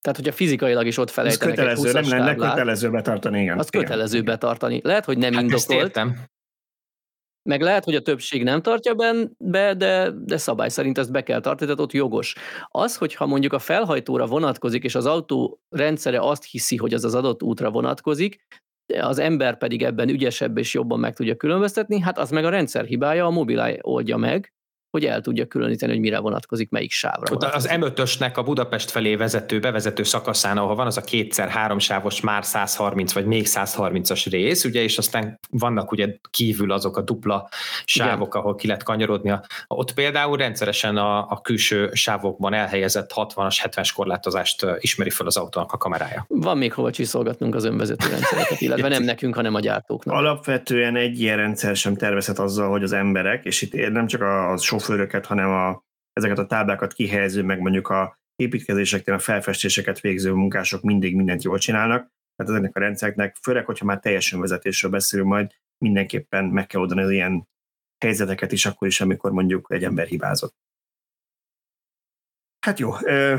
Tehát, 0.00 0.18
hogyha 0.18 0.32
fizikailag 0.32 0.86
is 0.86 0.98
ott 0.98 1.10
felejtenek 1.10 1.58
Ez 1.58 1.64
kötelező, 1.64 1.88
egy 1.88 1.94
nem 1.94 2.18
lenne 2.18 2.30
táblát, 2.30 2.50
kötelező 2.50 2.90
betartani, 2.90 3.40
igen. 3.40 3.58
Az 3.58 3.68
igen. 3.70 3.82
kötelező 3.82 4.22
betartani. 4.22 4.80
Lehet, 4.82 5.04
hogy 5.04 5.18
nem 5.18 5.32
hát 5.32 5.42
indokolt. 5.42 5.80
értem. 5.80 6.24
Meg 7.48 7.60
lehet, 7.60 7.84
hogy 7.84 7.94
a 7.94 8.02
többség 8.02 8.42
nem 8.42 8.62
tartja 8.62 8.94
be, 9.38 9.74
de, 9.74 10.10
de 10.24 10.36
szabály 10.36 10.68
szerint 10.68 10.98
ezt 10.98 11.12
be 11.12 11.22
kell 11.22 11.40
tartani, 11.40 11.70
tehát 11.70 11.80
ott 11.80 11.92
jogos. 11.92 12.34
Az, 12.68 12.96
hogyha 12.96 13.26
mondjuk 13.26 13.52
a 13.52 13.58
felhajtóra 13.58 14.26
vonatkozik, 14.26 14.84
és 14.84 14.94
az 14.94 15.06
autó 15.06 15.60
rendszere 15.68 16.20
azt 16.20 16.44
hiszi, 16.44 16.76
hogy 16.76 16.94
az 16.94 17.04
az 17.04 17.14
adott 17.14 17.42
útra 17.42 17.70
vonatkozik, 17.70 18.46
az 19.00 19.18
ember 19.18 19.58
pedig 19.58 19.82
ebben 19.82 20.08
ügyesebb 20.08 20.58
és 20.58 20.74
jobban 20.74 20.98
meg 21.00 21.14
tudja 21.14 21.36
különböztetni, 21.36 22.00
hát 22.00 22.18
az 22.18 22.30
meg 22.30 22.44
a 22.44 22.50
rendszer 22.50 22.84
hibája, 22.84 23.26
a 23.26 23.30
mobilá 23.30 23.72
oldja 23.80 24.16
meg, 24.16 24.52
hogy 24.94 25.04
el 25.04 25.20
tudja 25.20 25.46
különíteni, 25.46 25.92
hogy 25.92 26.00
mire 26.00 26.18
vonatkozik, 26.18 26.70
melyik 26.70 26.90
sávra 26.90 27.34
vonatkozik. 27.34 27.70
Az 27.70 27.78
M5-ösnek 27.80 28.34
a 28.34 28.42
Budapest 28.42 28.90
felé 28.90 29.16
vezető, 29.16 29.60
bevezető 29.60 30.02
szakaszán, 30.02 30.58
ahol 30.58 30.74
van 30.74 30.86
az 30.86 30.96
a 30.96 31.00
kétszer 31.00 31.48
három 31.48 31.78
sávos, 31.78 32.20
már 32.20 32.44
130 32.44 33.12
vagy 33.12 33.26
még 33.26 33.46
130-as 33.48 34.26
rész, 34.30 34.64
ugye, 34.64 34.82
és 34.82 34.98
aztán 34.98 35.38
vannak 35.50 35.92
ugye 35.92 36.16
kívül 36.30 36.72
azok 36.72 36.96
a 36.96 37.00
dupla 37.00 37.48
sávok, 37.84 38.28
Igen. 38.28 38.40
ahol 38.40 38.54
ki 38.54 38.66
lehet 38.66 38.82
kanyarodni. 38.82 39.32
Ott 39.66 39.94
például 39.94 40.36
rendszeresen 40.36 40.96
a, 40.96 41.18
a 41.18 41.40
külső 41.42 41.90
sávokban 41.92 42.54
elhelyezett 42.54 43.10
60-as, 43.14 43.56
70-es 43.62 43.90
korlátozást 43.94 44.66
ismeri 44.78 45.10
fel 45.10 45.26
az 45.26 45.36
autónak 45.36 45.72
a 45.72 45.76
kamerája. 45.76 46.24
Van 46.28 46.58
még 46.58 46.72
hova 46.72 46.90
csiszolgatnunk 46.90 47.54
az 47.54 47.64
önvezető 47.64 48.08
rendszereket, 48.08 48.60
illetve 48.60 48.88
nem 48.88 49.02
nekünk, 49.02 49.34
hanem 49.34 49.54
a 49.54 49.60
gyártóknak. 49.60 50.16
Alapvetően 50.16 50.96
egy 50.96 51.20
ilyen 51.20 51.36
rendszer 51.36 51.76
sem 51.76 51.96
tervezhet 51.96 52.38
azzal, 52.38 52.70
hogy 52.70 52.82
az 52.82 52.92
emberek, 52.92 53.44
és 53.44 53.62
itt 53.62 53.90
nem 53.90 54.06
csak 54.06 54.20
a 54.20 54.56
sofőröket, 54.84 55.26
hanem 55.26 55.50
a, 55.50 55.84
ezeket 56.12 56.38
a 56.38 56.46
táblákat 56.46 56.92
kihelyező, 56.92 57.42
meg 57.42 57.60
mondjuk 57.60 57.88
a 57.88 58.18
építkezéseknél 58.36 59.14
a 59.14 59.18
felfestéseket 59.18 60.00
végző 60.00 60.32
munkások 60.32 60.82
mindig 60.82 61.16
mindent 61.16 61.42
jól 61.42 61.58
csinálnak. 61.58 62.12
Tehát 62.36 62.52
ezeknek 62.52 62.76
a 62.76 62.80
rendszereknek, 62.80 63.36
főleg, 63.42 63.64
hogyha 63.64 63.84
már 63.84 64.00
teljesen 64.00 64.40
vezetésről 64.40 64.90
beszélünk 64.90 65.28
majd, 65.28 65.50
mindenképpen 65.78 66.44
meg 66.44 66.66
kell 66.66 66.80
oldani 66.80 67.02
az 67.02 67.10
ilyen 67.10 67.48
helyzeteket 68.04 68.52
is, 68.52 68.66
akkor 68.66 68.88
is, 68.88 69.00
amikor 69.00 69.32
mondjuk 69.32 69.66
egy 69.70 69.84
ember 69.84 70.06
hibázott. 70.06 70.54
Hát 72.66 72.78
jó, 72.78 72.92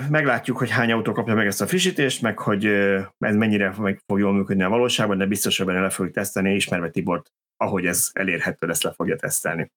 meglátjuk, 0.09 0.57
hogy 0.57 0.69
hány 0.69 0.91
autó 0.91 1.11
kapja 1.11 1.35
meg 1.35 1.47
ezt 1.47 1.61
a 1.61 1.67
frissítést, 1.67 2.21
meg 2.21 2.39
hogy 2.39 2.65
ez 3.19 3.35
mennyire 3.35 3.71
fog 4.05 4.19
jól 4.19 4.33
működni 4.33 4.63
a 4.63 4.69
valóságban, 4.69 5.17
de 5.17 5.25
biztos, 5.25 5.57
hogy 5.57 5.65
benne 5.65 5.79
le 5.79 5.89
fogjuk 5.89 6.15
tesztelni, 6.15 6.55
ismerve 6.55 6.89
Tibort, 6.89 7.31
ahogy 7.57 7.85
ez 7.85 8.09
elérhető, 8.13 8.69
ezt 8.69 8.83
le 8.83 8.93
fogja 8.93 9.15
tesztelni. 9.15 9.71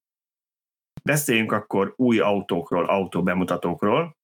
Beszéljünk 1.09 1.51
akkor 1.51 1.93
új 1.95 2.19
autókról, 2.19 2.85
autó 2.85 3.23
bemutatókról. 3.23 4.17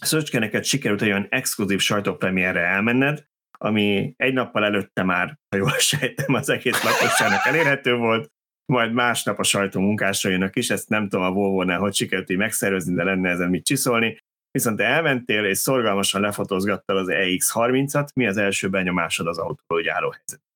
Szöcske, 0.00 0.38
neked 0.38 0.64
sikerült 0.64 1.02
olyan 1.02 1.26
exkluzív 1.30 1.80
sajtópremierre 1.80 2.60
elmenned, 2.60 3.24
ami 3.58 4.14
egy 4.16 4.32
nappal 4.32 4.64
előtte 4.64 5.02
már, 5.02 5.38
ha 5.48 5.56
jól 5.56 5.78
sejtem, 5.90 6.34
az 6.34 6.48
egész 6.48 6.82
lakosságnak 6.82 7.46
elérhető 7.46 7.94
volt, 7.94 8.30
majd 8.72 8.92
másnap 8.92 9.38
a 9.38 9.42
sajtó 9.42 9.80
munkásainak 9.80 10.56
is, 10.56 10.70
ezt 10.70 10.88
nem 10.88 11.08
tudom 11.08 11.24
a 11.24 11.30
volvo 11.30 11.78
hogy 11.78 11.94
sikerült 11.94 12.30
így 12.30 12.36
megszervezni, 12.36 12.94
de 12.94 13.04
lenne 13.04 13.30
ezen 13.30 13.50
mit 13.50 13.64
csiszolni. 13.64 14.18
viszont 14.50 14.76
te 14.76 14.84
elmentél 14.84 15.44
és 15.44 15.58
szorgalmasan 15.58 16.20
lefotózgattál 16.20 16.96
az 16.96 17.08
EX30-at, 17.10 18.12
mi 18.14 18.26
az 18.26 18.36
első 18.36 18.68
benyomásod 18.68 19.26
az 19.26 19.38
autóról 19.38 19.84
járó 19.84 20.10
helyzet? 20.10 20.49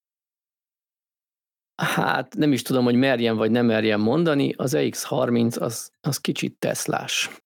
Hát 1.83 2.35
nem 2.35 2.53
is 2.53 2.63
tudom, 2.63 2.85
hogy 2.85 2.95
merjem 2.95 3.37
vagy 3.37 3.51
nem 3.51 3.67
merjem 3.67 4.01
mondani, 4.01 4.53
az 4.57 4.75
EX30 4.77 5.61
az, 5.61 5.91
az 6.01 6.19
kicsit 6.19 6.59
Teslás. 6.59 7.43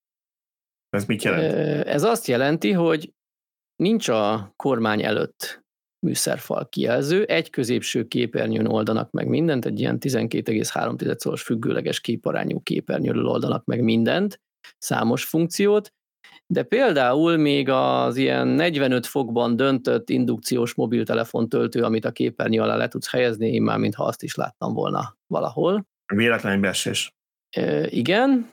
Ez 0.89 1.05
mit 1.05 1.23
jelent? 1.23 1.87
Ez 1.87 2.03
azt 2.03 2.27
jelenti, 2.27 2.73
hogy 2.73 3.13
nincs 3.77 4.09
a 4.09 4.53
kormány 4.57 5.03
előtt 5.03 5.67
műszerfal 6.07 6.69
kijelző, 6.69 7.25
egy 7.25 7.51
középső 7.51 8.07
képernyőn 8.07 8.67
oldanak 8.67 9.11
meg 9.11 9.27
mindent, 9.29 9.65
egy 9.65 9.81
ilyen 9.81 9.99
12,3 10.01 11.19
szoros 11.19 11.43
függőleges 11.43 12.01
képarányú 12.01 12.61
képernyőről 12.61 13.27
oldanak 13.27 13.65
meg 13.65 13.83
mindent, 13.83 14.41
számos 14.79 15.25
funkciót, 15.25 15.93
de 16.51 16.63
például 16.63 17.37
még 17.37 17.69
az 17.69 18.17
ilyen 18.17 18.49
45 18.49 19.07
fokban 19.07 19.57
döntött 19.57 20.11
indukciós 20.11 20.75
mobiltelefon 20.75 21.49
töltő, 21.49 21.83
amit 21.83 22.05
a 22.05 22.11
képernyő 22.11 22.61
alá 22.61 22.77
le 22.77 22.89
tudsz 22.89 23.11
helyezni, 23.11 23.53
én 23.53 23.63
már 23.63 23.79
mintha 23.79 24.05
azt 24.05 24.23
is 24.23 24.35
láttam 24.35 24.75
volna 24.75 25.17
valahol. 25.27 25.87
Véletlen 26.15 26.61
beesés. 26.61 27.13
E, 27.51 27.87
igen, 27.87 28.51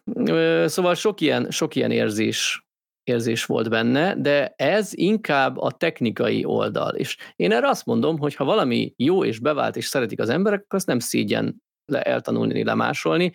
szóval 0.66 0.96
sok 0.96 1.22
ilyen, 1.22 1.52
sok 1.52 1.76
ilyen 1.76 1.92
érzés 1.92 2.66
érzés 3.04 3.46
volt 3.46 3.70
benne, 3.70 4.16
de 4.16 4.54
ez 4.56 4.90
inkább 4.94 5.58
a 5.58 5.72
technikai 5.72 6.46
oldal. 6.46 6.96
És 6.96 7.18
én 7.36 7.52
erre 7.52 7.68
azt 7.68 7.86
mondom, 7.86 8.18
hogy 8.18 8.36
ha 8.36 8.44
valami 8.44 8.94
jó 8.98 9.26
és 9.26 9.40
bevált, 9.40 9.76
és 9.76 9.86
szeretik 9.86 10.20
az 10.20 10.30
emberek, 10.30 10.62
akkor 10.62 10.78
azt 10.78 10.88
nem 10.88 11.00
szígyen 11.00 11.64
le, 11.86 12.02
eltanulni, 12.02 12.64
lemásolni, 12.64 13.32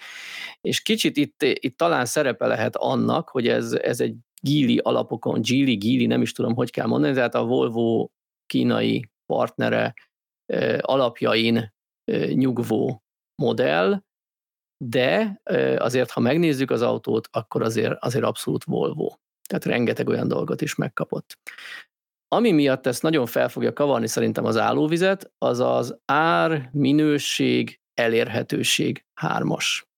és 0.60 0.82
kicsit 0.82 1.16
itt, 1.16 1.42
itt 1.42 1.76
talán 1.76 2.04
szerepe 2.04 2.46
lehet 2.46 2.76
annak, 2.76 3.28
hogy 3.28 3.48
ez, 3.48 3.72
ez 3.72 4.00
egy 4.00 4.14
Gili 4.40 4.78
alapokon, 4.78 5.40
Gili, 5.40 5.74
Gili, 5.74 6.06
nem 6.06 6.22
is 6.22 6.32
tudom, 6.32 6.54
hogy 6.54 6.70
kell 6.70 6.86
mondani, 6.86 7.14
tehát 7.14 7.34
a 7.34 7.44
Volvo 7.44 8.08
kínai 8.46 9.10
partnere 9.26 9.94
alapjain 10.80 11.72
nyugvó 12.32 13.02
modell, 13.42 14.02
de 14.84 15.40
azért, 15.78 16.10
ha 16.10 16.20
megnézzük 16.20 16.70
az 16.70 16.82
autót, 16.82 17.28
akkor 17.30 17.62
azért, 17.62 18.04
azért 18.04 18.24
abszolút 18.24 18.64
Volvo. 18.64 19.08
Tehát 19.48 19.64
rengeteg 19.64 20.08
olyan 20.08 20.28
dolgot 20.28 20.60
is 20.60 20.74
megkapott. 20.74 21.38
Ami 22.28 22.50
miatt 22.50 22.86
ezt 22.86 23.02
nagyon 23.02 23.26
fel 23.26 23.48
fogja 23.48 23.72
kavarni 23.72 24.06
szerintem 24.06 24.44
az 24.44 24.56
állóvizet, 24.56 25.32
az 25.38 25.60
az 25.60 25.98
ár, 26.04 26.68
minőség, 26.72 27.80
elérhetőség 27.94 29.04
hármas. 29.14 29.89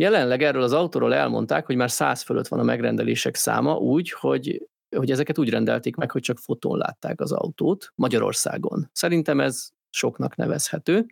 Jelenleg 0.00 0.42
erről 0.42 0.62
az 0.62 0.72
autóról 0.72 1.14
elmondták, 1.14 1.66
hogy 1.66 1.76
már 1.76 1.90
100 1.90 2.22
fölött 2.22 2.48
van 2.48 2.60
a 2.60 2.62
megrendelések 2.62 3.34
száma 3.34 3.76
úgy, 3.76 4.10
hogy, 4.10 4.68
hogy 4.96 5.10
ezeket 5.10 5.38
úgy 5.38 5.50
rendelték 5.50 5.96
meg, 5.96 6.10
hogy 6.10 6.22
csak 6.22 6.38
fotón 6.38 6.78
látták 6.78 7.20
az 7.20 7.32
autót 7.32 7.92
Magyarországon. 7.94 8.90
Szerintem 8.92 9.40
ez 9.40 9.68
soknak 9.90 10.36
nevezhető. 10.36 11.06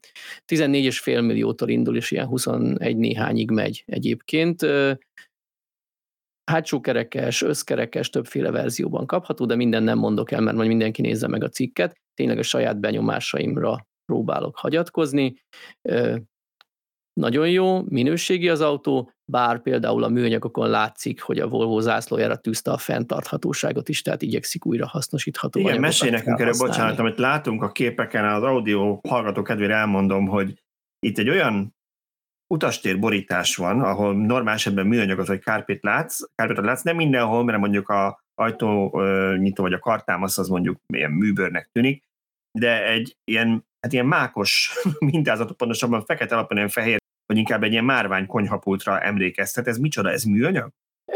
14,5 0.47 1.27
milliótól 1.27 1.69
indul, 1.69 1.97
és 1.97 2.11
ilyen 2.11 2.27
21 2.27 2.97
néhányig 2.97 3.51
megy 3.51 3.83
egyébként. 3.87 4.67
Hátsó 6.45 6.81
kerekes, 6.81 7.43
összkerekes, 7.43 8.11
többféle 8.11 8.51
verzióban 8.51 9.07
kapható, 9.07 9.47
de 9.47 9.55
minden 9.55 9.83
nem 9.83 9.99
mondok 9.99 10.31
el, 10.31 10.41
mert 10.41 10.57
majd 10.57 10.69
mindenki 10.69 11.03
nézze 11.03 11.29
meg 11.29 11.45
a 11.45 11.49
cikket. 11.49 12.01
Tényleg 12.15 12.39
a 12.39 12.43
saját 12.43 12.81
benyomásaimra 12.81 13.87
próbálok 14.05 14.57
hagyatkozni. 14.57 15.43
Nagyon 17.19 17.49
jó, 17.49 17.83
minőségi 17.83 18.49
az 18.49 18.61
autó, 18.61 19.13
bár 19.25 19.63
például 19.63 20.05
a 20.05 20.09
műanyagokon 20.09 20.69
látszik, 20.69 21.23
hogy 21.23 21.39
a 21.39 21.49
Volvo 21.49 21.81
zászlójára 21.81 22.37
tűzte 22.37 22.71
a 22.71 22.77
fenntarthatóságot 22.77 23.89
is, 23.89 24.03
tehát 24.03 24.23
igyekszik 24.23 24.67
újra 24.67 24.87
hasznosítható 24.87 25.61
Igen, 25.61 25.81
mesélj 25.81 26.11
nekünk 26.11 26.39
erről, 26.41 26.55
bocsánat, 26.59 26.99
amit 26.99 27.19
látunk 27.19 27.63
a 27.63 27.73
képeken, 27.73 28.25
az 28.25 28.43
audio 28.43 29.01
hallgató 29.09 29.43
kedvére 29.43 29.75
elmondom, 29.75 30.27
hogy 30.27 30.63
itt 30.99 31.19
egy 31.19 31.29
olyan 31.29 31.77
utastér 32.55 32.99
borítás 32.99 33.57
van, 33.57 33.81
ahol 33.81 34.15
normál 34.15 34.55
esetben 34.55 34.87
műanyagot 34.87 35.27
vagy 35.27 35.41
kárpét 35.41 35.83
látsz, 35.83 36.21
kárpétot 36.35 36.65
látsz, 36.65 36.83
nem 36.83 36.97
mindenhol, 36.97 37.45
mert 37.45 37.59
mondjuk 37.59 37.89
a 37.89 38.25
ajtó 38.35 39.01
nyitó 39.37 39.63
vagy 39.63 39.73
a 39.73 39.79
kartámasz 39.79 40.39
az 40.39 40.49
mondjuk 40.49 40.79
ilyen 40.95 41.11
műbőrnek 41.11 41.69
tűnik, 41.73 42.05
de 42.59 42.87
egy 42.87 43.17
ilyen, 43.25 43.67
hát 43.81 43.93
ilyen 43.93 44.07
mákos 44.07 44.73
mintázatot, 45.13 45.57
pontosabban 45.57 46.05
fekete 46.05 46.35
alapon 46.35 46.57
ilyen 46.57 46.69
fehér 46.69 47.07
vagy 47.29 47.37
inkább 47.37 47.63
egy 47.63 47.73
ilyen 47.73 47.85
márvány 47.85 48.27
konyhapultra 48.27 49.01
emlékeztet. 49.01 49.67
Ez 49.67 49.79
micsoda, 49.79 50.11
ez 50.11 50.23
műanyag? 50.23 50.71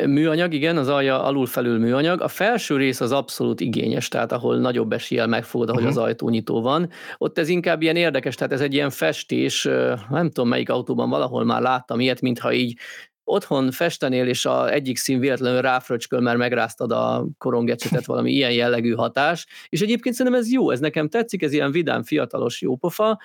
Műanyag, 0.06 0.52
igen, 0.52 0.76
az 0.76 0.88
alja 0.88 1.22
alul-felül 1.22 1.78
műanyag. 1.78 2.20
A 2.20 2.28
felső 2.28 2.76
rész 2.76 3.00
az 3.00 3.12
abszolút 3.12 3.60
igényes, 3.60 4.08
tehát 4.08 4.32
ahol 4.32 4.58
nagyobb 4.58 4.92
eséllyel 4.92 5.26
megfogod, 5.26 5.68
ahogy 5.68 5.82
uh-huh. 5.82 5.98
az 5.98 6.04
ajtónyitó 6.04 6.62
van. 6.62 6.90
Ott 7.18 7.38
ez 7.38 7.48
inkább 7.48 7.82
ilyen 7.82 7.96
érdekes, 7.96 8.34
tehát 8.34 8.52
ez 8.52 8.60
egy 8.60 8.74
ilyen 8.74 8.90
festés, 8.90 9.64
nem 10.10 10.30
tudom 10.30 10.48
melyik 10.48 10.70
autóban 10.70 11.10
valahol 11.10 11.44
már 11.44 11.60
láttam 11.60 12.00
ilyet, 12.00 12.20
mintha 12.20 12.52
így 12.52 12.78
otthon 13.24 13.70
festenél, 13.70 14.26
és 14.26 14.44
a 14.44 14.72
egyik 14.72 14.96
szín 14.96 15.18
véletlenül 15.18 15.60
ráfröcsköl, 15.60 16.20
mert 16.20 16.38
megráztad 16.38 16.92
a 16.92 17.26
korongecsetet, 17.38 18.06
valami 18.06 18.32
ilyen 18.38 18.52
jellegű 18.52 18.92
hatás. 18.92 19.46
És 19.68 19.80
egyébként 19.80 20.14
szerintem 20.14 20.40
ez 20.40 20.52
jó, 20.52 20.70
ez 20.70 20.80
nekem 20.80 21.08
tetszik, 21.08 21.42
ez 21.42 21.52
ilyen 21.52 21.70
vidám, 21.70 22.02
fiatalos 22.02 22.60
jópofa. 22.60 23.18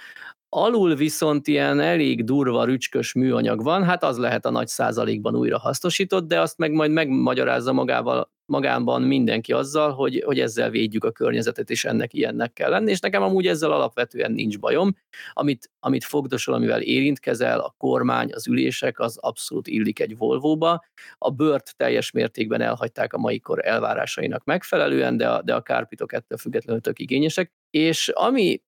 Alul 0.60 0.96
viszont 0.96 1.48
ilyen 1.48 1.80
elég 1.80 2.24
durva, 2.24 2.64
rücskös 2.64 3.14
műanyag 3.14 3.64
van, 3.64 3.84
hát 3.84 4.04
az 4.04 4.18
lehet 4.18 4.46
a 4.46 4.50
nagy 4.50 4.68
százalékban 4.68 5.36
újra 5.36 5.60
hasznosított, 5.60 6.28
de 6.28 6.42
azt 6.42 6.58
meg 6.58 6.72
majd 6.72 6.92
megmagyarázza 6.92 7.74
magával, 7.74 8.32
magában 8.46 9.02
mindenki 9.02 9.54
azzal, 9.54 9.92
hogy, 9.92 10.24
hogy 10.26 10.40
ezzel 10.40 10.70
védjük 10.70 11.04
a 11.04 11.12
környezetet, 11.12 11.70
és 11.70 11.86
ennek 11.86 12.14
ilyennek 12.14 12.54
kell 12.54 12.70
lenni, 12.70 12.92
és 12.92 13.00
nekem 13.00 13.22
amúgy 13.22 13.48
ezzel 13.48 13.72
alapvetően 13.72 14.32
nincs 14.32 14.60
bajom. 14.60 14.96
Amit, 15.34 15.72
amit 15.80 16.04
fogdosol, 16.04 16.54
amivel 16.54 16.82
érintkezel, 16.82 17.60
a 17.60 17.76
kormány, 17.78 18.30
az 18.34 18.48
ülések, 18.48 19.00
az 19.00 19.18
abszolút 19.18 19.68
illik 19.68 20.00
egy 20.00 20.18
Volvo-ba. 20.18 20.84
A 21.18 21.30
bört 21.30 21.76
teljes 21.76 22.12
mértékben 22.12 22.62
elhagyták 22.62 23.14
a 23.14 23.18
mai 23.18 23.40
kor 23.40 23.66
elvárásainak 23.66 24.44
megfelelően, 24.44 25.18
de 25.18 25.30
a, 25.30 25.42
de 25.42 25.56
a 25.56 25.62
kárpitok 25.62 26.14
ettől 26.14 26.38
függetlenül 26.38 26.82
tök 26.82 27.00
igényesek. 27.00 27.52
És 27.70 28.08
ami 28.08 28.62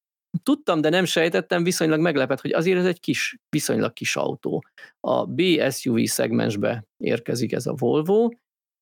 Tudtam, 0.44 0.82
de 0.82 0.90
nem 0.90 1.06
sejtettem, 1.06 1.64
viszonylag 1.64 2.00
meglepett, 2.00 2.42
hogy 2.42 2.54
azért 2.54 2.80
ez 2.80 2.86
egy 2.86 3.00
kis, 3.00 3.38
viszonylag 3.50 3.94
kis 3.94 4.16
autó. 4.16 4.64
A 5.00 5.26
B-SUV 5.26 6.04
szegmensbe 6.04 6.86
érkezik 6.98 7.52
ez 7.52 7.66
a 7.66 7.74
Volvo, 7.74 8.30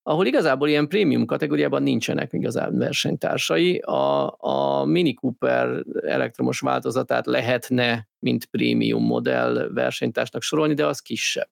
ahol 0.03 0.25
igazából 0.25 0.67
ilyen 0.67 0.87
prémium 0.87 1.25
kategóriában 1.25 1.83
nincsenek 1.83 2.33
igazán 2.33 2.77
versenytársai. 2.77 3.77
A, 3.77 4.35
a 4.39 4.85
Mini 4.85 5.13
Cooper 5.13 5.83
elektromos 6.01 6.59
változatát 6.59 7.25
lehetne, 7.25 8.07
mint 8.19 8.45
prémium 8.45 9.03
modell 9.03 9.69
versenytársnak 9.73 10.41
sorolni, 10.41 10.73
de 10.73 10.85
az 10.85 10.99
kisebb. 10.99 11.49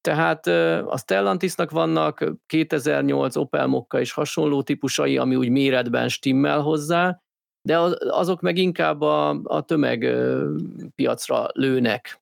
Tehát 0.00 0.46
a 0.86 0.98
Stellantisnak 0.98 1.70
vannak 1.70 2.24
2008 2.46 3.36
Opel 3.36 3.66
Mokka 3.66 4.00
és 4.00 4.12
hasonló 4.12 4.62
típusai, 4.62 5.16
ami 5.16 5.36
úgy 5.36 5.48
méretben 5.48 6.08
stimmel 6.08 6.60
hozzá, 6.60 7.22
de 7.62 7.78
azok 7.98 8.40
meg 8.40 8.56
inkább 8.56 9.00
a, 9.00 9.40
a 9.42 9.62
tömegpiacra 9.62 11.48
lőnek. 11.52 12.20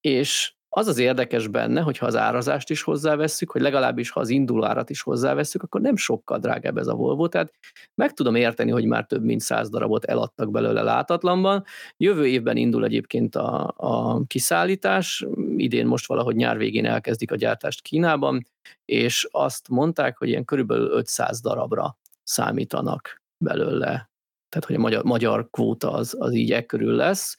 És 0.00 0.54
az 0.74 0.86
az 0.86 0.98
érdekes 0.98 1.48
benne, 1.48 1.80
hogy 1.80 1.98
ha 1.98 2.06
az 2.06 2.16
árazást 2.16 2.70
is 2.70 2.82
hozzávesszük, 2.82 3.50
hogy 3.50 3.60
legalábbis 3.60 4.10
ha 4.10 4.20
az 4.20 4.28
induló 4.28 4.64
árat 4.64 4.90
is 4.90 5.02
hozzávesszük, 5.02 5.62
akkor 5.62 5.80
nem 5.80 5.96
sokkal 5.96 6.38
drágább 6.38 6.78
ez 6.78 6.86
a 6.86 6.94
Volvo, 6.94 7.28
tehát 7.28 7.52
meg 7.94 8.12
tudom 8.12 8.34
érteni, 8.34 8.70
hogy 8.70 8.84
már 8.84 9.06
több 9.06 9.22
mint 9.22 9.40
száz 9.40 9.70
darabot 9.70 10.04
eladtak 10.04 10.50
belőle 10.50 10.82
látatlanban. 10.82 11.64
Jövő 11.96 12.26
évben 12.26 12.56
indul 12.56 12.84
egyébként 12.84 13.34
a, 13.34 13.74
a 13.76 14.22
kiszállítás, 14.26 15.26
idén 15.56 15.86
most 15.86 16.06
valahogy 16.06 16.36
nyár 16.36 16.56
végén 16.56 16.86
elkezdik 16.86 17.32
a 17.32 17.36
gyártást 17.36 17.82
Kínában, 17.82 18.46
és 18.84 19.28
azt 19.30 19.68
mondták, 19.68 20.18
hogy 20.18 20.28
ilyen 20.28 20.44
körülbelül 20.44 20.90
500 20.90 21.40
darabra 21.40 21.96
számítanak 22.22 23.22
belőle 23.44 24.11
tehát 24.52 24.66
hogy 24.66 24.76
a 24.76 24.78
magyar, 24.78 25.04
magyar 25.04 25.50
kvóta 25.50 25.92
az, 25.92 26.16
az 26.18 26.32
így 26.34 26.52
ekkörül 26.52 26.94
lesz, 26.94 27.36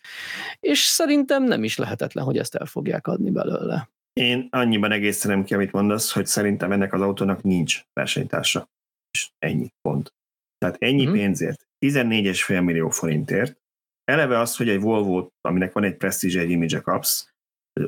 és 0.59 0.79
szerintem 0.79 1.43
nem 1.43 1.63
is 1.63 1.77
lehetetlen, 1.77 2.25
hogy 2.25 2.37
ezt 2.37 2.55
el 2.55 2.65
fogják 2.65 3.07
adni 3.07 3.29
belőle. 3.29 3.89
Én 4.13 4.47
annyiban 4.51 4.91
egészenem 4.91 5.43
ki, 5.43 5.53
amit 5.53 5.71
mondasz, 5.71 6.11
hogy 6.11 6.25
szerintem 6.25 6.71
ennek 6.71 6.93
az 6.93 7.01
autónak 7.01 7.41
nincs 7.41 7.81
versenytársa. 7.93 8.69
És 9.11 9.29
ennyi 9.39 9.69
pont. 9.81 10.13
Tehát 10.57 10.75
ennyi 10.79 11.03
mm-hmm. 11.03 11.13
pénzért, 11.13 11.67
14,5 11.85 12.63
millió 12.63 12.89
forintért, 12.89 13.61
eleve 14.03 14.39
az, 14.39 14.57
hogy 14.57 14.69
egy 14.69 14.81
Volvo, 14.81 15.27
aminek 15.41 15.73
van 15.73 15.83
egy 15.83 15.97
prestige, 15.97 16.39
egy 16.39 16.49
image 16.49 16.79
kapsz, 16.79 17.33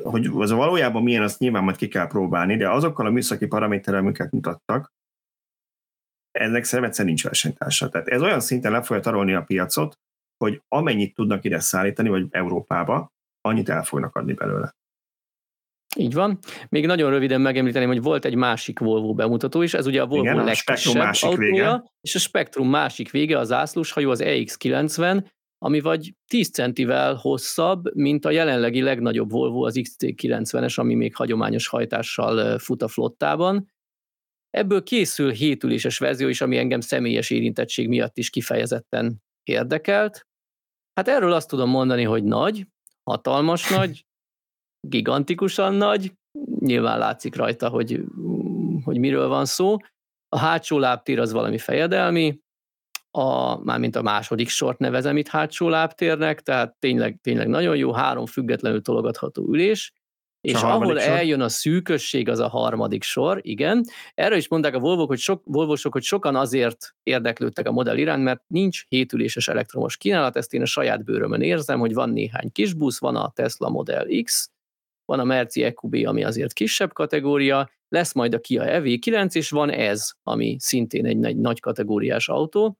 hogy 0.02 0.30
az 0.34 0.50
valójában 0.50 1.02
milyen, 1.02 1.22
azt 1.22 1.38
nyilván 1.38 1.64
majd 1.64 1.76
ki 1.76 1.88
kell 1.88 2.06
próbálni, 2.06 2.56
de 2.56 2.70
azokkal 2.70 3.06
a 3.06 3.10
műszaki 3.10 3.46
paraméterrel, 3.46 4.00
amiket 4.00 4.30
mutattak, 4.30 4.92
ennek 6.36 6.64
szerintem 6.64 7.06
nincs 7.06 7.22
versenytársa. 7.22 7.88
Tehát 7.88 8.08
ez 8.08 8.22
olyan 8.22 8.40
szinten 8.40 8.72
le 8.72 8.82
fogja 8.82 9.02
tarolni 9.02 9.34
a 9.34 9.42
piacot, 9.42 9.98
hogy 10.44 10.62
amennyit 10.68 11.14
tudnak 11.14 11.44
ide 11.44 11.60
szállítani, 11.60 12.08
vagy 12.08 12.26
Európába, 12.30 13.12
annyit 13.40 13.68
el 13.68 13.82
fognak 13.82 14.16
adni 14.16 14.32
belőle. 14.32 14.74
Így 15.96 16.14
van. 16.14 16.38
Még 16.68 16.86
nagyon 16.86 17.10
röviden 17.10 17.40
megemlíteném, 17.40 17.88
hogy 17.88 18.02
volt 18.02 18.24
egy 18.24 18.34
másik 18.34 18.78
Volvo 18.78 19.14
bemutató 19.14 19.62
is, 19.62 19.74
ez 19.74 19.86
ugye 19.86 20.02
a 20.02 20.06
Volvo 20.06 20.24
Igen, 20.24 20.44
legkisebb 20.44 20.94
a 20.94 20.98
másik 20.98 21.28
autója, 21.28 21.50
vége. 21.50 21.82
és 22.00 22.14
a 22.14 22.18
Spektrum 22.18 22.68
másik 22.68 23.10
vége, 23.10 23.38
az 23.38 23.46
zászlóshajó, 23.46 24.10
az 24.10 24.22
EX90, 24.24 25.24
ami 25.58 25.80
vagy 25.80 26.14
10 26.26 26.50
centivel 26.50 27.14
hosszabb, 27.14 27.94
mint 27.94 28.24
a 28.24 28.30
jelenlegi 28.30 28.82
legnagyobb 28.82 29.30
Volvo, 29.30 29.66
az 29.66 29.80
XC90-es, 29.82 30.78
ami 30.78 30.94
még 30.94 31.14
hagyományos 31.14 31.68
hajtással 31.68 32.58
fut 32.58 32.82
a 32.82 32.88
flottában. 32.88 33.68
Ebből 34.56 34.82
készül 34.82 35.30
hétüléses 35.30 35.98
verzió 35.98 36.28
is, 36.28 36.40
ami 36.40 36.56
engem 36.56 36.80
személyes 36.80 37.30
érintettség 37.30 37.88
miatt 37.88 38.18
is 38.18 38.30
kifejezetten 38.30 39.22
érdekelt. 39.42 40.26
Hát 40.94 41.08
erről 41.08 41.32
azt 41.32 41.48
tudom 41.48 41.70
mondani, 41.70 42.02
hogy 42.02 42.24
nagy, 42.24 42.66
hatalmas 43.02 43.68
nagy, 43.68 44.06
gigantikusan 44.88 45.74
nagy, 45.74 46.12
nyilván 46.58 46.98
látszik 46.98 47.34
rajta, 47.34 47.68
hogy, 47.68 48.04
hogy 48.84 48.98
miről 48.98 49.28
van 49.28 49.44
szó. 49.44 49.76
A 50.28 50.38
hátsó 50.38 50.78
lábtér 50.78 51.18
az 51.18 51.32
valami 51.32 51.58
fejedelmi, 51.58 52.40
a, 53.10 53.58
mármint 53.64 53.96
a 53.96 54.02
második 54.02 54.48
sort 54.48 54.78
nevezem 54.78 55.16
itt 55.16 55.28
hátsó 55.28 55.68
lábtérnek, 55.68 56.40
tehát 56.40 56.76
tényleg, 56.78 57.18
tényleg 57.22 57.48
nagyon 57.48 57.76
jó, 57.76 57.92
három 57.92 58.26
függetlenül 58.26 58.82
tologatható 58.82 59.42
ülés, 59.48 59.92
és 60.46 60.62
ahol 60.62 60.98
sor. 60.98 61.10
eljön 61.10 61.40
a 61.40 61.48
szűkösség, 61.48 62.28
az 62.28 62.38
a 62.38 62.48
harmadik 62.48 63.02
sor, 63.02 63.38
igen. 63.42 63.84
Erről 64.14 64.38
is 64.38 64.48
mondták 64.48 64.74
a 64.74 64.78
Volvo, 64.78 65.06
hogy 65.06 65.18
sok, 65.18 65.42
Volvosok, 65.44 65.92
hogy 65.92 66.02
sokan 66.02 66.36
azért 66.36 66.94
érdeklődtek 67.02 67.66
a 67.66 67.72
modell 67.72 67.96
iránt, 67.96 68.22
mert 68.22 68.42
nincs 68.46 68.84
hétüléses 68.88 69.48
elektromos 69.48 69.96
kínálat, 69.96 70.36
ezt 70.36 70.54
én 70.54 70.62
a 70.62 70.66
saját 70.66 71.04
bőrömön 71.04 71.42
érzem, 71.42 71.78
hogy 71.78 71.94
van 71.94 72.10
néhány 72.10 72.52
kis 72.52 72.74
busz, 72.74 73.00
van 73.00 73.16
a 73.16 73.30
Tesla 73.34 73.68
Model 73.68 74.06
X, 74.22 74.50
van 75.04 75.18
a 75.18 75.24
Merci 75.24 75.62
EQB, 75.62 75.94
ami 75.94 76.24
azért 76.24 76.52
kisebb 76.52 76.92
kategória, 76.92 77.70
lesz 77.88 78.12
majd 78.12 78.34
a 78.34 78.40
Kia 78.40 78.62
EV9, 78.66 79.34
és 79.34 79.50
van 79.50 79.70
ez, 79.70 80.10
ami 80.22 80.56
szintén 80.58 81.06
egy 81.06 81.18
nagy, 81.18 81.36
nagy 81.36 81.60
kategóriás 81.60 82.28
autó. 82.28 82.78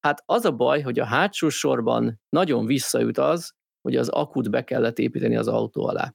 Hát 0.00 0.22
az 0.26 0.44
a 0.44 0.52
baj, 0.52 0.80
hogy 0.80 0.98
a 0.98 1.04
hátsó 1.04 1.48
sorban 1.48 2.20
nagyon 2.28 2.66
visszaüt 2.66 3.18
az, 3.18 3.52
hogy 3.82 3.96
az 3.96 4.08
akut 4.08 4.50
be 4.50 4.64
kellett 4.64 4.98
építeni 4.98 5.36
az 5.36 5.48
autó 5.48 5.86
alá. 5.86 6.14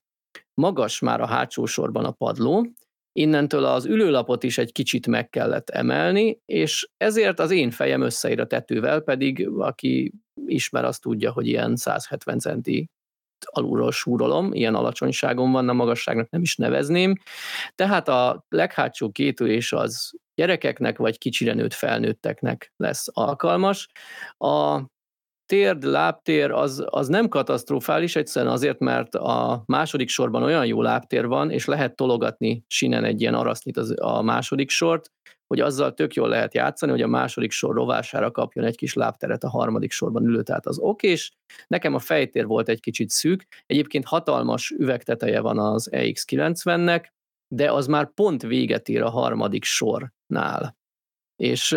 Magas 0.61 0.99
már 0.99 1.21
a 1.21 1.27
hátsó 1.27 1.65
sorban 1.65 2.05
a 2.05 2.11
padló, 2.11 2.67
innentől 3.11 3.65
az 3.65 3.85
ülőlapot 3.85 4.43
is 4.43 4.57
egy 4.57 4.71
kicsit 4.71 5.07
meg 5.07 5.29
kellett 5.29 5.69
emelni, 5.69 6.39
és 6.45 6.89
ezért 6.97 7.39
az 7.39 7.51
én 7.51 7.71
fejem 7.71 8.01
összeír 8.01 8.39
a 8.39 8.47
tetővel, 8.47 8.99
pedig 8.99 9.49
aki 9.57 10.13
ismer, 10.45 10.85
azt 10.85 11.01
tudja, 11.01 11.31
hogy 11.31 11.47
ilyen 11.47 11.75
170 11.75 12.39
centi 12.39 12.89
alulról 13.45 13.91
súrolom, 13.91 14.53
ilyen 14.53 14.75
alacsonyságon 14.75 15.51
van, 15.51 15.69
a 15.69 15.73
magasságnak 15.73 16.29
nem 16.29 16.41
is 16.41 16.55
nevezném. 16.55 17.15
Tehát 17.75 18.07
a 18.07 18.45
leghátsó 18.49 19.11
kétülés 19.11 19.73
az 19.73 20.11
gyerekeknek 20.35 20.97
vagy 20.97 21.17
kicsire 21.17 21.53
nőtt 21.53 21.73
felnőtteknek 21.73 22.73
lesz 22.77 23.07
alkalmas. 23.11 23.87
A 24.37 24.81
térd, 25.47 25.83
lábtér 25.83 26.51
az, 26.51 26.83
az 26.85 27.07
nem 27.07 27.27
katasztrofális, 27.27 28.15
egyszerűen 28.15 28.51
azért, 28.51 28.79
mert 28.79 29.15
a 29.15 29.63
második 29.65 30.09
sorban 30.09 30.43
olyan 30.43 30.65
jó 30.65 30.81
lábtér 30.81 31.27
van, 31.27 31.51
és 31.51 31.65
lehet 31.65 31.95
tologatni 31.95 32.63
sinen 32.67 33.03
egy 33.03 33.21
ilyen 33.21 33.33
arasznyit 33.33 33.77
az, 33.77 33.93
a 33.97 34.21
második 34.21 34.69
sort, 34.69 35.11
hogy 35.47 35.59
azzal 35.59 35.93
tök 35.93 36.13
jól 36.13 36.29
lehet 36.29 36.53
játszani, 36.53 36.91
hogy 36.91 37.01
a 37.01 37.07
második 37.07 37.51
sor 37.51 37.75
rovására 37.75 38.31
kapjon 38.31 38.65
egy 38.65 38.75
kis 38.75 38.93
lábteret 38.93 39.43
a 39.43 39.49
harmadik 39.49 39.91
sorban 39.91 40.23
ülő, 40.23 40.43
tehát 40.43 40.65
az 40.65 40.79
okés. 40.79 41.31
Nekem 41.67 41.93
a 41.93 41.99
fejtér 41.99 42.45
volt 42.45 42.69
egy 42.69 42.79
kicsit 42.79 43.09
szűk, 43.09 43.47
egyébként 43.65 44.05
hatalmas 44.05 44.69
üvegteteje 44.69 45.39
van 45.39 45.59
az 45.59 45.89
EX90-nek, 45.91 47.05
de 47.47 47.71
az 47.71 47.87
már 47.87 48.13
pont 48.13 48.41
véget 48.41 48.89
ér 48.89 49.01
a 49.01 49.09
harmadik 49.09 49.63
sornál. 49.63 50.75
És, 51.37 51.71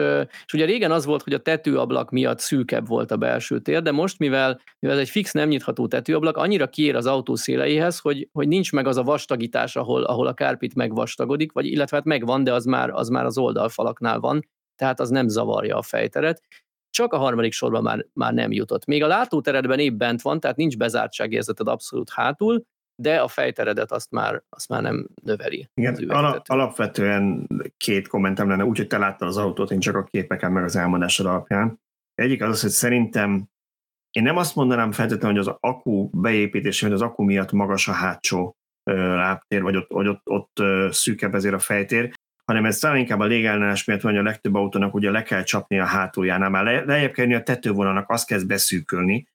és 0.44 0.52
ugye 0.52 0.64
régen 0.64 0.90
az 0.90 1.04
volt, 1.04 1.22
hogy 1.22 1.32
a 1.32 1.38
tetőablak 1.38 2.10
miatt 2.10 2.38
szűkebb 2.38 2.86
volt 2.86 3.10
a 3.10 3.16
belső 3.16 3.60
tér, 3.60 3.82
de 3.82 3.90
most, 3.90 4.18
mivel, 4.18 4.60
mivel 4.78 4.96
ez 4.96 5.02
egy 5.02 5.10
fix 5.10 5.32
nem 5.32 5.48
nyitható 5.48 5.86
tetőablak, 5.86 6.36
annyira 6.36 6.68
kiér 6.68 6.96
az 6.96 7.06
autó 7.06 7.34
széleihez, 7.34 7.98
hogy, 7.98 8.28
hogy 8.32 8.48
nincs 8.48 8.72
meg 8.72 8.86
az 8.86 8.96
a 8.96 9.02
vastagítás, 9.02 9.76
ahol, 9.76 10.02
ahol 10.02 10.26
a 10.26 10.34
kárpit 10.34 10.74
megvastagodik, 10.74 11.52
vagy 11.52 11.66
illetve 11.66 11.96
hát 11.96 12.06
megvan, 12.06 12.44
de 12.44 12.52
az 12.52 12.64
már, 12.64 12.90
az 12.90 13.08
már 13.08 13.24
az 13.24 13.38
oldalfalaknál 13.38 14.20
van, 14.20 14.48
tehát 14.76 15.00
az 15.00 15.10
nem 15.10 15.28
zavarja 15.28 15.76
a 15.76 15.82
fejteret. 15.82 16.42
Csak 16.90 17.12
a 17.12 17.18
harmadik 17.18 17.52
sorban 17.52 17.82
már, 17.82 18.06
már 18.12 18.32
nem 18.32 18.52
jutott. 18.52 18.84
Még 18.84 19.02
a 19.02 19.06
látóteredben 19.06 19.78
épp 19.78 19.94
bent 19.94 20.22
van, 20.22 20.40
tehát 20.40 20.56
nincs 20.56 20.76
bezártságérzeted 20.76 21.68
abszolút 21.68 22.10
hátul, 22.10 22.64
de 23.00 23.20
a 23.20 23.28
fejteredet 23.28 23.92
azt 23.92 24.10
már, 24.10 24.42
azt 24.48 24.68
már 24.68 24.82
nem 24.82 25.06
növeli. 25.22 25.68
Igen, 25.74 26.08
ala, 26.08 26.42
alapvetően 26.46 27.48
két 27.76 28.08
kommentem 28.08 28.48
lenne, 28.48 28.64
úgyhogy 28.64 28.86
te 28.86 28.98
láttad 28.98 29.28
az 29.28 29.36
autót, 29.36 29.70
én 29.70 29.80
csak 29.80 29.96
a 29.96 30.04
képeken 30.04 30.52
meg 30.52 30.64
az 30.64 30.76
elmondásod 30.76 31.26
alapján. 31.26 31.80
Egyik 32.14 32.42
az, 32.42 32.60
hogy 32.60 32.70
szerintem 32.70 33.48
én 34.10 34.22
nem 34.22 34.36
azt 34.36 34.54
mondanám 34.54 34.92
feltétlenül, 34.92 35.36
hogy 35.36 35.48
az 35.48 35.56
akku 35.60 36.08
beépítése, 36.12 36.86
vagy 36.86 36.94
az 36.94 37.02
akku 37.02 37.22
miatt 37.22 37.52
magas 37.52 37.88
a 37.88 37.92
hátsó 37.92 38.56
lábtér, 38.84 39.62
vagy 39.62 39.76
ott, 39.76 39.90
vagy 39.90 40.08
ott, 40.08 40.22
ott 40.24 40.62
szűkebb 40.90 41.34
ezért 41.34 41.54
a 41.54 41.58
fejtér, 41.58 42.12
hanem 42.44 42.64
ez 42.64 42.78
talán 42.78 42.96
inkább 42.96 43.20
a 43.20 43.24
légellenes 43.24 43.84
miatt 43.84 44.00
van, 44.00 44.12
hogy 44.12 44.20
a 44.20 44.24
legtöbb 44.24 44.54
autónak 44.54 44.94
ugye 44.94 45.10
le 45.10 45.22
kell 45.22 45.42
csapni 45.42 45.78
a 45.78 45.84
hátuljánál, 45.84 46.50
már 46.50 46.64
le, 46.64 46.84
lejjebb 46.84 47.12
kell 47.12 47.34
a 47.34 47.42
tetővonalnak, 47.42 48.10
azt 48.10 48.26
kezd 48.26 48.46
beszűkölni, 48.46 49.28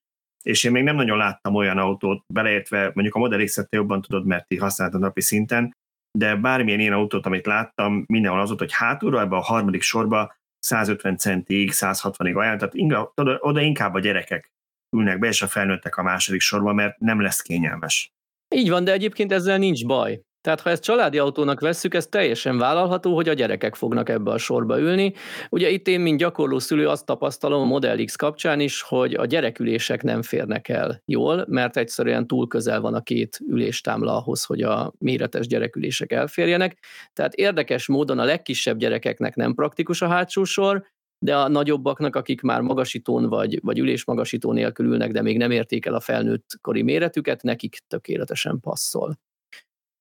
és 0.50 0.64
én 0.64 0.72
még 0.72 0.84
nem 0.84 0.96
nagyon 0.96 1.18
láttam 1.18 1.56
olyan 1.56 1.78
autót, 1.78 2.24
beleértve 2.34 2.92
mondjuk 2.94 3.16
a 3.16 3.20
Model 3.20 3.44
x 3.44 3.54
te 3.54 3.68
jobban 3.70 4.02
tudod, 4.02 4.26
mert 4.26 4.48
ti 4.48 4.58
használtad 4.58 5.00
napi 5.00 5.22
szinten, 5.22 5.76
de 6.18 6.36
bármilyen 6.36 6.80
ilyen 6.80 6.94
autót, 6.94 7.26
amit 7.26 7.46
láttam, 7.46 8.04
mindenhol 8.08 8.40
az 8.40 8.48
volt, 8.48 8.60
hogy 8.60 8.74
hátulra 8.74 9.20
ebbe 9.20 9.36
a 9.36 9.42
harmadik 9.42 9.82
sorba 9.82 10.36
150 10.60 11.18
centig, 11.18 11.70
160-ig 11.74 12.36
ajánl, 12.36 12.58
tehát 12.58 12.74
inkább, 12.74 13.12
oda 13.40 13.62
inkább 13.62 13.94
a 13.94 14.00
gyerekek 14.00 14.52
ülnek 14.98 15.20
be, 15.20 15.28
és 15.28 15.42
a 15.42 15.48
felnőttek 15.48 15.98
a 15.98 16.04
második 16.04 16.42
sorba, 16.42 16.74
mert 16.74 17.00
nem 17.00 17.22
lesz 17.22 17.42
kényelmes. 17.42 18.12
Így 18.56 18.70
van, 18.70 18.84
de 18.84 18.92
egyébként 18.92 19.32
ezzel 19.32 19.58
nincs 19.58 19.86
baj. 19.86 20.22
Tehát 20.46 20.62
ha 20.62 20.70
ezt 20.70 20.84
családi 20.84 21.18
autónak 21.18 21.60
vesszük, 21.60 21.94
ez 21.94 22.08
teljesen 22.08 22.58
vállalható, 22.58 23.16
hogy 23.16 23.30
a 23.30 23.34
gyerekek 23.34 23.76
fognak 23.76 24.10
ebbe 24.10 24.32
a 24.32 24.38
sorba 24.38 24.80
ülni. 24.80 25.14
Ugye 25.50 25.70
itt 25.70 25.88
én, 25.88 26.00
mint 26.00 26.20
gyakorló 26.20 26.60
szülő 26.60 26.88
azt 26.88 27.06
tapasztalom 27.06 27.62
a 27.62 27.66
Model 27.66 28.04
X 28.04 28.16
kapcsán 28.16 28.60
is, 28.60 28.82
hogy 28.82 29.14
a 29.14 29.26
gyerekülések 29.26 30.04
nem 30.04 30.22
férnek 30.22 30.68
el 30.68 31.02
jól, 31.06 31.46
mert 31.50 31.78
egyszerűen 31.78 32.28
túl 32.28 32.48
közel 32.48 32.82
van 32.82 32.94
a 32.94 33.02
két 33.02 33.40
üléstámla 33.48 34.18
ahhoz, 34.18 34.44
hogy 34.44 34.62
a 34.62 34.94
méretes 34.98 35.48
gyerekülések 35.48 36.12
elférjenek. 36.12 36.78
Tehát 37.14 37.34
érdekes 37.34 37.88
módon 37.88 38.20
a 38.20 38.24
legkisebb 38.24 38.78
gyerekeknek 38.78 39.36
nem 39.36 39.54
praktikus 39.54 40.02
a 40.02 40.08
hátsó 40.08 40.44
sor, 40.44 40.84
de 41.20 41.36
a 41.36 41.48
nagyobbaknak, 41.48 42.16
akik 42.16 42.42
már 42.42 42.62
magasítón 42.62 43.30
vagy, 43.30 43.60
vagy 43.62 43.80
ülésmagasító 43.80 44.52
nélkül 44.52 44.86
ülnek, 44.86 45.12
de 45.12 45.22
még 45.22 45.38
nem 45.38 45.52
érték 45.52 45.86
el 45.86 45.94
a 45.94 46.00
felnőtt 46.00 46.50
kori 46.62 46.82
méretüket, 46.82 47.44
nekik 47.44 47.78
tökéletesen 47.88 48.60
passzol. 48.60 49.18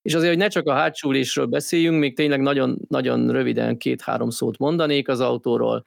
És 0.05 0.15
azért, 0.15 0.31
hogy 0.31 0.39
ne 0.39 0.49
csak 0.49 0.67
a 0.67 0.73
hátsúlésről 0.73 1.47
beszéljünk, 1.47 1.99
még 1.99 2.17
tényleg 2.17 2.41
nagyon, 2.41 2.79
nagyon 2.89 3.31
röviden 3.31 3.77
két-három 3.77 4.31
szót 4.31 4.59
mondanék 4.59 5.09
az 5.09 5.21
autóról. 5.21 5.87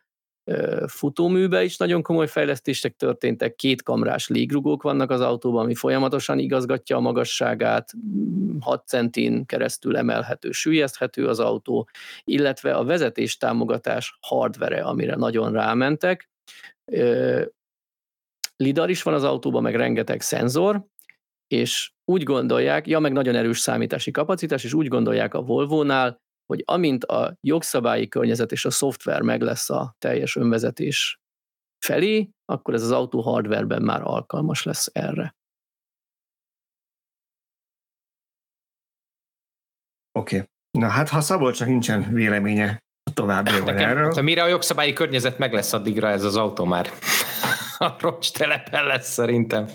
Futóműbe 0.87 1.63
is 1.63 1.77
nagyon 1.77 2.01
komoly 2.01 2.27
fejlesztések 2.27 2.95
történtek, 2.95 3.55
két 3.55 3.83
kamrás 3.83 4.27
légrugók 4.27 4.83
vannak 4.83 5.11
az 5.11 5.21
autóban, 5.21 5.63
ami 5.63 5.75
folyamatosan 5.75 6.39
igazgatja 6.39 6.95
a 6.95 6.99
magasságát, 6.99 7.91
6 8.59 8.87
centin 8.87 9.45
keresztül 9.45 9.97
emelhető, 9.97 10.51
sűjeszthető 10.51 11.27
az 11.27 11.39
autó, 11.39 11.89
illetve 12.23 12.73
a 12.73 12.83
vezetés 12.83 13.37
támogatás 13.37 14.17
hardvere, 14.21 14.81
amire 14.81 15.15
nagyon 15.15 15.51
rámentek. 15.51 16.29
Lidar 18.55 18.89
is 18.89 19.03
van 19.03 19.13
az 19.13 19.23
autóban, 19.23 19.61
meg 19.61 19.75
rengeteg 19.75 20.21
szenzor, 20.21 20.85
és 21.47 21.91
úgy 22.05 22.23
gondolják, 22.23 22.87
ja, 22.87 22.99
meg 22.99 23.11
nagyon 23.11 23.35
erős 23.35 23.59
számítási 23.59 24.11
kapacitás, 24.11 24.63
és 24.63 24.73
úgy 24.73 24.87
gondolják 24.87 25.33
a 25.33 25.41
Volvo-nál, 25.41 26.17
hogy 26.45 26.63
amint 26.65 27.03
a 27.03 27.37
jogszabályi 27.41 28.07
környezet 28.07 28.51
és 28.51 28.65
a 28.65 28.71
szoftver 28.71 29.21
meg 29.21 29.41
lesz 29.41 29.69
a 29.69 29.95
teljes 29.97 30.35
önvezetés 30.35 31.19
felé, 31.85 32.29
akkor 32.45 32.73
ez 32.73 32.83
az 32.83 32.91
autó 32.91 33.21
hardwareben 33.21 33.81
már 33.81 34.01
alkalmas 34.03 34.63
lesz 34.63 34.89
erre. 34.93 35.35
Oké. 40.19 40.35
Okay. 40.35 40.47
Na 40.71 40.87
hát, 40.87 41.09
ha 41.09 41.21
Szabolcsnak 41.21 41.67
nincsen 41.67 42.13
véleménye 42.13 42.79
tovább 43.13 43.47
erről. 43.47 44.13
Ha 44.13 44.21
mire 44.21 44.43
a 44.43 44.47
jogszabályi 44.47 44.93
környezet 44.93 45.37
meg 45.37 45.53
lesz, 45.53 45.73
addigra 45.73 46.09
ez 46.09 46.23
az 46.23 46.35
autó 46.35 46.65
már 46.65 46.89
a 47.77 47.95
rocs 47.99 48.31
telepen 48.31 48.85
lesz 48.85 49.11
szerintem. 49.11 49.67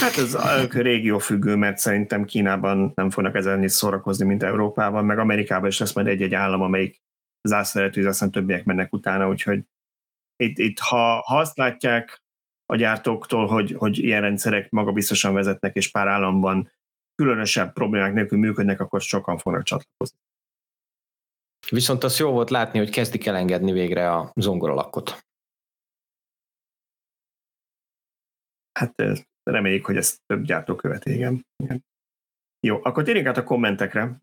Hát 0.00 0.16
ez 0.16 0.36
régió 0.72 1.18
függő, 1.18 1.56
mert 1.56 1.78
szerintem 1.78 2.24
Kínában 2.24 2.92
nem 2.94 3.10
fognak 3.10 3.34
ezzel 3.34 3.52
annyit 3.52 3.68
szórakozni, 3.68 4.26
mint 4.26 4.42
Európában, 4.42 5.04
meg 5.04 5.18
Amerikában 5.18 5.68
is 5.68 5.78
lesz 5.78 5.94
majd 5.94 6.06
egy-egy 6.06 6.34
állam, 6.34 6.60
amelyik 6.60 7.02
zászlóra 7.48 8.08
aztán 8.08 8.30
többiek 8.30 8.64
mennek 8.64 8.92
utána, 8.92 9.28
úgyhogy 9.28 9.64
itt, 10.36 10.58
itt 10.58 10.78
ha, 10.78 11.22
ha 11.26 11.38
azt 11.38 11.56
látják 11.56 12.22
a 12.66 12.76
gyártóktól, 12.76 13.46
hogy, 13.46 13.74
hogy 13.78 13.98
ilyen 13.98 14.20
rendszerek 14.20 14.70
maga 14.70 14.92
biztosan 14.92 15.34
vezetnek, 15.34 15.76
és 15.76 15.90
pár 15.90 16.06
államban 16.06 16.72
különösebb 17.14 17.72
problémák 17.72 18.12
nélkül 18.12 18.38
működnek, 18.38 18.80
akkor 18.80 19.00
sokan 19.00 19.38
fognak 19.38 19.62
csatlakozni. 19.62 20.18
Viszont 21.70 22.04
az 22.04 22.18
jó 22.18 22.30
volt 22.30 22.50
látni, 22.50 22.78
hogy 22.78 22.90
kezdik 22.90 23.26
elengedni 23.26 23.72
végre 23.72 24.12
a 24.12 24.32
zongoralakot. 24.34 25.29
Hát 28.80 29.24
reméljük, 29.42 29.86
hogy 29.86 29.96
ezt 29.96 30.20
több 30.26 30.44
gyártó 30.44 30.74
követi, 30.74 31.12
igen. 31.12 31.46
igen. 31.56 31.84
Jó, 32.66 32.80
akkor 32.82 33.02
térjünk 33.02 33.26
át 33.26 33.36
a 33.36 33.44
kommentekre. 33.44 34.20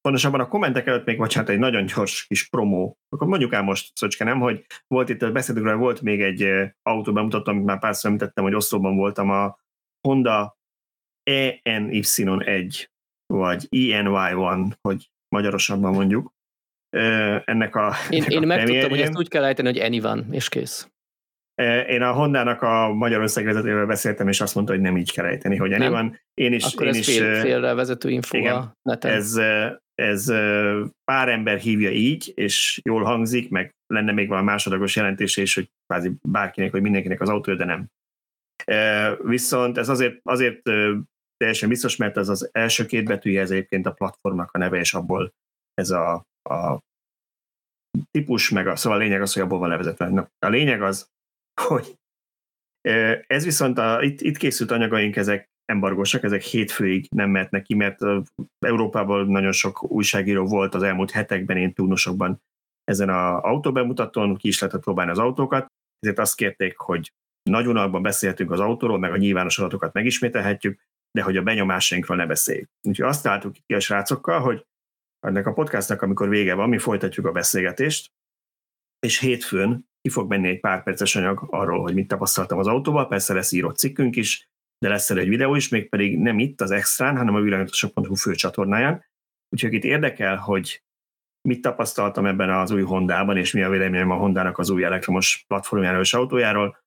Pontosabban 0.00 0.40
a 0.40 0.48
kommentek 0.48 0.86
előtt 0.86 1.04
még 1.04 1.16
bocsánat, 1.16 1.48
egy 1.48 1.58
nagyon 1.58 1.86
gyors 1.86 2.26
kis 2.26 2.48
promó. 2.48 2.98
Akkor 3.08 3.26
mondjuk 3.26 3.52
el 3.52 3.62
most, 3.62 3.96
Szöcske, 3.96 4.24
nem, 4.24 4.40
hogy 4.40 4.66
volt 4.86 5.08
itt 5.08 5.22
a 5.22 5.32
beszédükről, 5.32 5.76
volt 5.76 6.00
még 6.00 6.22
egy 6.22 6.70
autó 6.82 7.12
bemutató, 7.12 7.50
amit 7.50 7.64
már 7.64 7.78
párszor 7.78 8.10
említettem, 8.10 8.44
hogy 8.44 8.54
oszlóban 8.54 8.96
voltam 8.96 9.30
a 9.30 9.58
Honda 10.08 10.58
ENY1, 11.30 12.86
vagy 13.26 13.66
ENY1, 13.70 14.72
hogy 14.80 15.10
magyarosabban 15.28 15.92
mondjuk. 15.92 16.32
Ennek 17.44 17.76
a, 17.76 17.92
én, 18.10 18.22
ennek 18.22 18.32
én 18.32 18.42
a 18.42 18.46
megtudtam, 18.46 18.90
hogy 18.90 19.00
ezt 19.00 19.16
úgy 19.16 19.28
kell 19.28 19.44
ejteni, 19.44 19.68
hogy 19.68 19.78
Anyone, 19.78 20.24
és 20.30 20.48
kész. 20.48 20.90
Én 21.88 22.02
a 22.02 22.12
Hondának 22.12 22.62
a 22.62 22.92
Magyarország 22.92 23.44
vezetővel 23.44 23.86
beszéltem, 23.86 24.28
és 24.28 24.40
azt 24.40 24.54
mondta, 24.54 24.72
hogy 24.72 24.82
nem 24.82 24.96
így 24.96 25.12
kell 25.12 25.24
ejteni, 25.24 25.56
hogy 25.56 25.72
Anyone. 25.72 26.20
Én 26.34 26.52
is, 26.52 26.64
Akkor 26.64 26.82
én 26.82 26.88
ez 26.88 26.96
is, 26.96 27.18
fél, 27.18 27.40
félre 27.40 27.74
vezető 27.74 28.10
info 28.10 28.36
igen, 28.36 28.56
a 28.56 28.76
neten. 28.82 29.12
Ez, 29.12 29.40
ez 29.94 30.26
pár 31.04 31.28
ember 31.28 31.58
hívja 31.58 31.90
így, 31.90 32.32
és 32.34 32.80
jól 32.84 33.02
hangzik, 33.02 33.50
meg 33.50 33.74
lenne 33.86 34.12
még 34.12 34.28
valami 34.28 34.46
másodlagos 34.46 34.96
jelentése 34.96 35.42
is, 35.42 35.54
hogy 35.54 35.70
kvázi 35.86 36.12
bárkinek, 36.22 36.70
vagy 36.70 36.82
mindenkinek 36.82 37.20
az 37.20 37.28
autó, 37.28 37.54
de 37.54 37.64
nem. 37.64 37.86
Viszont 39.22 39.78
ez 39.78 39.88
azért, 39.88 40.20
azért 40.22 40.62
teljesen 41.36 41.68
biztos, 41.68 41.96
mert 41.96 42.16
ez 42.16 42.28
az 42.28 42.48
első 42.52 42.86
két 42.86 43.04
betűje 43.04 43.40
ez 43.40 43.50
egyébként 43.50 43.86
a 43.86 43.92
platformnak 43.92 44.50
a 44.52 44.58
neve, 44.58 44.78
és 44.78 44.94
abból 44.94 45.34
ez 45.74 45.90
a, 45.90 46.12
a 46.42 46.78
típus, 48.10 48.50
meg 48.50 48.66
a, 48.66 48.76
szóval 48.76 48.98
a 48.98 49.02
lényeg 49.02 49.22
az, 49.22 49.32
hogy 49.32 49.42
abból 49.42 49.58
van 49.58 49.68
levezetve. 49.68 50.08
Na, 50.08 50.30
a 50.38 50.48
lényeg 50.48 50.82
az, 50.82 51.10
hogy 51.60 51.98
ez 53.26 53.44
viszont 53.44 53.78
a, 53.78 54.02
itt, 54.02 54.20
itt 54.20 54.36
készült 54.36 54.70
anyagaink, 54.70 55.16
ezek 55.16 55.48
embargósak, 55.64 56.22
ezek 56.22 56.42
hétfőig 56.42 57.06
nem 57.10 57.30
mehetnek 57.30 57.62
ki, 57.62 57.74
mert 57.74 57.98
Európában 58.58 59.26
nagyon 59.26 59.52
sok 59.52 59.90
újságíró 59.90 60.46
volt 60.46 60.74
az 60.74 60.82
elmúlt 60.82 61.10
hetekben, 61.10 61.56
én 61.56 61.72
túlnosokban 61.72 62.42
ezen 62.84 63.08
az 63.08 63.42
autóbemutatón, 63.42 64.36
ki 64.36 64.48
is 64.48 64.60
lehetett 64.60 64.82
próbálni 64.82 65.10
az 65.10 65.18
autókat, 65.18 65.66
ezért 65.98 66.18
azt 66.18 66.34
kérték, 66.34 66.76
hogy 66.76 67.12
nagy 67.42 67.66
unalban 67.66 68.02
beszéltünk 68.02 68.50
az 68.50 68.60
autóról, 68.60 68.98
meg 68.98 69.12
a 69.12 69.16
nyilvános 69.16 69.58
adatokat 69.58 69.92
megismételhetjük, 69.92 70.80
de 71.10 71.22
hogy 71.22 71.36
a 71.36 71.42
benyomásainkról 71.42 72.16
ne 72.16 72.26
beszéljük. 72.26 72.68
Úgyhogy 72.88 73.08
azt 73.08 73.22
találtuk 73.22 73.52
ki 73.52 73.74
a 73.74 73.80
srácokkal, 73.80 74.40
hogy 74.40 74.64
ennek 75.26 75.46
a 75.46 75.52
podcastnak, 75.52 76.02
amikor 76.02 76.28
vége 76.28 76.54
van, 76.54 76.68
mi 76.68 76.78
folytatjuk 76.78 77.26
a 77.26 77.32
beszélgetést, 77.32 78.10
és 78.98 79.18
hétfőn 79.18 79.88
ki 80.00 80.08
fog 80.08 80.28
menni 80.28 80.48
egy 80.48 80.60
pár 80.60 80.82
perces 80.82 81.16
anyag 81.16 81.46
arról, 81.50 81.82
hogy 81.82 81.94
mit 81.94 82.08
tapasztaltam 82.08 82.58
az 82.58 82.66
autóval, 82.66 83.08
persze 83.08 83.34
lesz 83.34 83.52
írott 83.52 83.78
cikkünk 83.78 84.16
is, 84.16 84.48
de 84.78 84.88
lesz 84.88 85.10
egy 85.10 85.28
videó 85.28 85.54
is, 85.54 85.68
mégpedig 85.68 86.18
nem 86.18 86.38
itt 86.38 86.60
az 86.60 86.70
Extrán, 86.70 87.16
hanem 87.16 87.34
a 87.34 87.40
világítosok.hu 87.40 88.14
fő 88.14 88.34
csatornáján. 88.34 89.04
Úgyhogy 89.48 89.72
itt 89.72 89.84
érdekel, 89.84 90.36
hogy 90.36 90.82
mit 91.48 91.60
tapasztaltam 91.60 92.26
ebben 92.26 92.50
az 92.50 92.70
új 92.70 92.82
Hondában, 92.82 93.36
és 93.36 93.52
mi 93.52 93.62
a 93.62 93.70
véleményem 93.70 94.10
a 94.10 94.16
Hondának 94.16 94.58
az 94.58 94.70
új 94.70 94.84
elektromos 94.84 95.44
platformjáról 95.46 96.00
és 96.00 96.14
autójáról, 96.14 96.78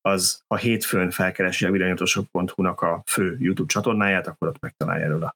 az 0.00 0.42
a 0.46 0.56
hétfőn 0.56 1.10
felkeresi 1.10 1.64
a 1.64 1.70
világítosok.hu-nak 1.70 2.80
a 2.80 3.02
fő 3.06 3.36
YouTube 3.38 3.72
csatornáját, 3.72 4.26
akkor 4.26 4.48
ott 4.48 4.60
megtalálja 4.60 5.04
erről 5.04 5.34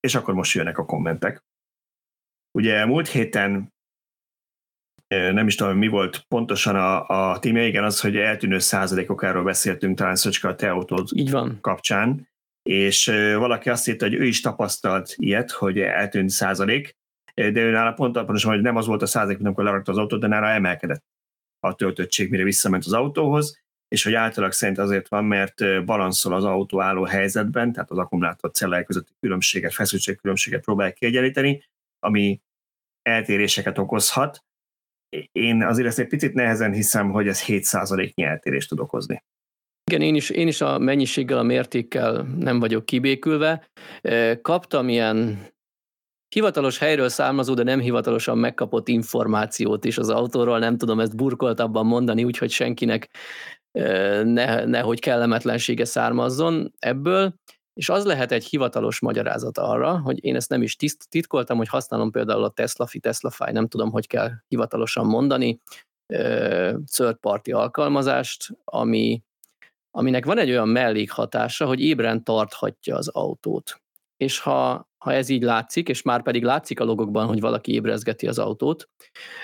És 0.00 0.14
akkor 0.14 0.34
most 0.34 0.54
jönnek 0.54 0.78
a 0.78 0.84
kommentek. 0.84 1.44
Ugye 2.58 2.84
múlt 2.84 3.08
héten 3.08 3.72
nem 5.14 5.46
is 5.46 5.54
tudom, 5.54 5.78
mi 5.78 5.88
volt 5.88 6.24
pontosan 6.28 6.76
a, 6.76 7.06
a 7.32 7.38
témja, 7.38 7.66
igen, 7.66 7.84
az, 7.84 8.00
hogy 8.00 8.16
eltűnő 8.16 8.58
százalékokáról 8.58 9.42
beszéltünk 9.42 9.96
talán 9.96 10.16
Szöcske 10.16 10.48
a 10.48 10.54
te 10.54 10.70
autód 10.70 11.08
Így 11.12 11.30
van. 11.30 11.58
kapcsán, 11.60 12.28
és 12.62 13.06
valaki 13.34 13.70
azt 13.70 13.88
írta, 13.88 14.04
hogy 14.04 14.14
ő 14.14 14.24
is 14.24 14.40
tapasztalt 14.40 15.14
ilyet, 15.16 15.50
hogy 15.50 15.78
eltűnt 15.78 16.30
százalék, 16.30 16.96
de 17.34 17.60
ő 17.60 17.70
nála 17.70 17.92
pont 17.92 18.12
pontosan, 18.12 18.52
hogy 18.52 18.60
nem 18.60 18.76
az 18.76 18.86
volt 18.86 19.02
a 19.02 19.06
százalék, 19.06 19.40
amikor 19.40 19.64
lerakta 19.64 19.92
az 19.92 19.98
autót, 19.98 20.20
de 20.20 20.26
nála 20.26 20.48
emelkedett 20.48 21.04
a 21.60 21.74
töltöttség, 21.74 22.30
mire 22.30 22.42
visszament 22.42 22.84
az 22.84 22.92
autóhoz, 22.92 23.62
és 23.88 24.02
hogy 24.02 24.14
általában 24.14 24.56
szerint 24.56 24.78
azért 24.78 25.08
van, 25.08 25.24
mert 25.24 25.84
balanszol 25.84 26.34
az 26.34 26.44
autó 26.44 26.80
álló 26.80 27.04
helyzetben, 27.04 27.72
tehát 27.72 27.90
az 27.90 27.98
akkumulátor 27.98 28.50
cellák 28.50 28.84
közötti 28.84 29.12
különbséget, 29.20 29.74
feszültségkülönbséget 29.74 30.64
próbálják 30.64 30.94
kiegyenlíteni, 30.94 31.64
ami 31.98 32.40
eltéréseket 33.02 33.78
okozhat, 33.78 34.44
én 35.32 35.62
azért 35.62 35.88
ezt 35.88 35.98
egy 35.98 36.08
picit 36.08 36.34
nehezen 36.34 36.72
hiszem, 36.72 37.10
hogy 37.10 37.28
ez 37.28 37.44
7%-nyi 37.46 38.22
eltérést 38.22 38.68
tud 38.68 38.80
okozni. 38.80 39.22
Igen, 39.90 40.02
én 40.02 40.14
is, 40.14 40.30
én 40.30 40.48
is 40.48 40.60
a 40.60 40.78
mennyiséggel, 40.78 41.38
a 41.38 41.42
mértékkel 41.42 42.22
nem 42.22 42.58
vagyok 42.58 42.84
kibékülve. 42.84 43.70
Kaptam 44.42 44.88
ilyen 44.88 45.46
hivatalos 46.34 46.78
helyről 46.78 47.08
származó, 47.08 47.54
de 47.54 47.62
nem 47.62 47.80
hivatalosan 47.80 48.38
megkapott 48.38 48.88
információt 48.88 49.84
is 49.84 49.98
az 49.98 50.08
autóról, 50.08 50.58
nem 50.58 50.76
tudom 50.76 51.00
ezt 51.00 51.16
burkoltabban 51.16 51.86
mondani, 51.86 52.24
úgyhogy 52.24 52.50
senkinek 52.50 53.08
ne, 54.22 54.64
nehogy 54.64 55.00
kellemetlensége 55.00 55.84
származzon 55.84 56.72
ebből 56.78 57.34
és 57.74 57.88
az 57.88 58.04
lehet 58.04 58.32
egy 58.32 58.44
hivatalos 58.44 59.00
magyarázat 59.00 59.58
arra, 59.58 59.98
hogy 59.98 60.24
én 60.24 60.36
ezt 60.36 60.48
nem 60.48 60.62
is 60.62 60.76
tiszt, 60.76 61.08
titkoltam, 61.08 61.56
hogy 61.56 61.68
használom 61.68 62.10
például 62.10 62.44
a 62.44 62.50
Tesla 62.50 62.86
Fi, 62.86 62.98
Tesla 62.98 63.30
Fi, 63.30 63.52
nem 63.52 63.68
tudom, 63.68 63.90
hogy 63.90 64.06
kell 64.06 64.30
hivatalosan 64.48 65.06
mondani, 65.06 65.60
third 66.92 67.16
party 67.20 67.52
alkalmazást, 67.52 68.48
ami, 68.64 69.22
aminek 69.90 70.24
van 70.24 70.38
egy 70.38 70.50
olyan 70.50 70.68
mellékhatása, 70.68 71.66
hogy 71.66 71.80
ébren 71.80 72.24
tarthatja 72.24 72.96
az 72.96 73.08
autót. 73.08 73.80
És 74.20 74.40
ha 74.40 74.90
ha 75.04 75.12
ez 75.12 75.28
így 75.28 75.42
látszik, 75.42 75.88
és 75.88 76.02
már 76.02 76.22
pedig 76.22 76.42
látszik 76.44 76.80
a 76.80 76.84
logokban, 76.84 77.26
hogy 77.26 77.40
valaki 77.40 77.72
ébrezgeti 77.72 78.28
az 78.28 78.38
autót, 78.38 78.88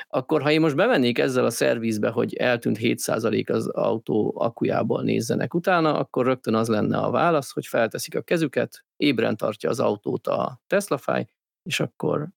akkor 0.08 0.42
ha 0.42 0.50
én 0.50 0.60
most 0.60 0.76
bevennék 0.76 1.18
ezzel 1.18 1.44
a 1.44 1.50
szervizbe, 1.50 2.10
hogy 2.10 2.34
eltűnt 2.34 2.78
7% 2.80 3.50
az 3.50 3.66
autó 3.66 4.34
akujából 4.38 5.02
nézzenek 5.02 5.54
utána, 5.54 5.98
akkor 5.98 6.26
rögtön 6.26 6.54
az 6.54 6.68
lenne 6.68 6.98
a 6.98 7.10
válasz, 7.10 7.52
hogy 7.52 7.66
felteszik 7.66 8.16
a 8.16 8.20
kezüket, 8.20 8.84
ébren 8.96 9.36
tartja 9.36 9.70
az 9.70 9.80
autót 9.80 10.26
a 10.26 10.60
Tesla 10.66 10.98
fáj, 10.98 11.26
és 11.62 11.80
akkor 11.80 12.28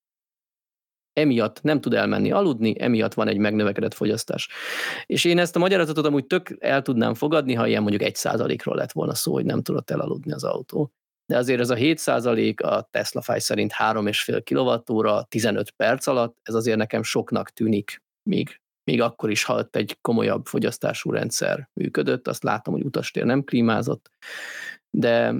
emiatt 1.14 1.62
nem 1.62 1.82
tud 1.82 1.94
elmenni 1.94 2.32
aludni, 2.32 2.76
emiatt 2.82 3.14
van 3.14 3.28
egy 3.28 3.38
megnövekedett 3.38 3.94
fogyasztás. 3.94 4.50
És 5.06 5.26
én 5.26 5.40
ezt 5.40 5.56
a 5.56 5.60
magyarázatot 5.60 6.06
amúgy 6.06 6.26
tök 6.26 6.56
el 6.60 6.82
tudnám 6.82 7.14
fogadni, 7.14 7.54
ha 7.54 7.68
ilyen 7.68 7.82
mondjuk 7.82 8.04
egy 8.04 8.16
százalékról 8.16 8.76
lett 8.76 8.92
volna 8.92 9.16
szó, 9.16 9.34
hogy 9.34 9.46
nem 9.46 9.62
tudott 9.62 9.90
elaludni 9.90 10.32
az 10.32 10.44
autó 10.44 10.94
de 11.30 11.38
azért 11.38 11.60
ez 11.60 11.70
a 11.70 11.76
7% 11.76 12.62
a 12.62 12.82
Tesla 12.82 13.22
Fi 13.22 13.40
szerint 13.40 13.74
3,5 13.78 14.42
kWh 14.86 15.28
15 15.28 15.72
perc 15.72 16.08
alatt, 16.08 16.38
ez 16.44 16.54
azért 16.54 16.78
nekem 16.78 17.04
soknak 17.04 17.50
tűnik, 17.50 18.02
még, 18.30 18.62
még 18.84 19.02
akkor 19.02 19.30
is, 19.30 19.44
ha 19.44 19.68
egy 19.72 19.98
komolyabb 20.02 20.46
fogyasztású 20.46 21.12
rendszer 21.12 21.70
működött, 21.74 22.28
azt 22.28 22.44
látom, 22.44 22.74
hogy 22.74 22.84
utastér 22.84 23.24
nem 23.24 23.44
klímázott, 23.44 24.12
de, 24.90 25.34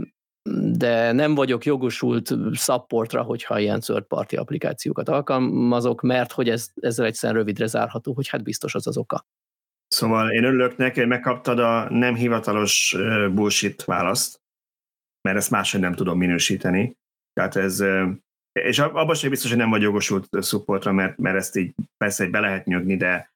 de 0.72 1.12
nem 1.12 1.36
vagyok 1.36 1.66
jogosult 1.66 2.34
supportra, 2.54 3.22
hogyha 3.22 3.60
ilyen 3.60 3.80
third 3.80 4.04
party 4.04 4.36
applikációkat 4.36 5.10
alkalmazok, 5.10 6.02
mert 6.02 6.32
hogy 6.32 6.50
ez, 6.50 6.70
ezzel 6.82 7.06
egyszerűen 7.06 7.40
rövidre 7.40 7.66
zárható, 7.66 8.14
hogy 8.14 8.28
hát 8.28 8.44
biztos 8.44 8.76
az 8.76 8.88
az 8.88 8.98
oka. 8.98 9.26
Szóval 9.88 10.32
én 10.32 10.44
örülök 10.44 10.78
neki, 10.78 11.00
hogy 11.00 11.10
megkaptad 11.10 11.60
a 11.60 11.90
nem 11.90 12.16
hivatalos 12.16 12.96
bullshit 13.34 13.84
választ, 13.84 14.42
mert 15.30 15.42
ezt 15.42 15.52
máshogy 15.52 15.80
nem 15.80 15.94
tudom 15.94 16.18
minősíteni. 16.18 16.96
Tehát 17.34 17.56
ez, 17.56 17.84
és 18.52 18.80
abban 18.80 19.16
sem 19.16 19.30
biztos, 19.30 19.50
hogy 19.50 19.60
nem 19.60 19.70
vagy 19.70 19.82
jogosult 19.82 20.44
supportra, 20.44 20.92
mert, 20.92 21.18
mert 21.18 21.36
ezt 21.36 21.56
így 21.56 21.74
persze 21.98 22.24
egy 22.24 22.30
be 22.30 22.40
lehet 22.40 22.66
nyögni, 22.66 22.96
de 22.98 23.32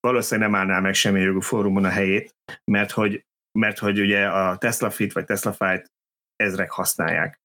valószínűleg 0.00 0.50
nem 0.50 0.60
állná 0.60 0.80
meg 0.80 0.94
semmi 0.94 1.20
jogú 1.20 1.40
fórumon 1.40 1.84
a 1.84 1.88
helyét, 1.88 2.34
mert 2.64 2.90
hogy, 2.90 3.24
mert 3.58 3.78
hogy 3.78 4.00
ugye 4.00 4.28
a 4.28 4.56
Tesla 4.56 4.90
Fit 4.90 5.12
vagy 5.12 5.24
Tesla 5.24 5.52
Fight 5.52 5.92
ezrek 6.36 6.70
használják. 6.70 7.40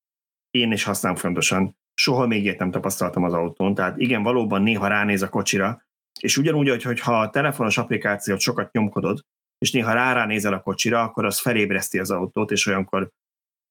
Én 0.50 0.72
is 0.72 0.84
használom 0.84 1.18
fontosan, 1.18 1.76
soha 1.94 2.28
még 2.28 2.44
ilyet 2.44 2.60
nem 2.60 2.72
tapasztaltam 2.72 3.24
az 3.24 3.34
autón, 3.34 3.74
tehát 3.74 3.98
igen, 3.98 4.24
valóban 4.24 4.62
néha 4.62 4.88
ránéz 4.88 5.22
a 5.22 5.30
kocsira, 5.30 5.84
és 6.20 6.38
ugyanúgy, 6.38 6.84
hogy 6.84 7.00
ha 7.00 7.20
a 7.20 7.30
telefonos 7.30 7.78
applikációt 7.78 8.40
sokat 8.40 8.72
nyomkodod, 8.72 9.20
és 9.58 9.72
néha 9.72 9.94
rá 9.94 10.26
nézel 10.26 10.54
a 10.54 10.62
kocsira, 10.62 11.02
akkor 11.02 11.26
az 11.26 11.40
felébreszti 11.40 12.00
az 12.00 12.12
autót, 12.12 12.52
és 12.52 12.66
olyankor 12.66 13.10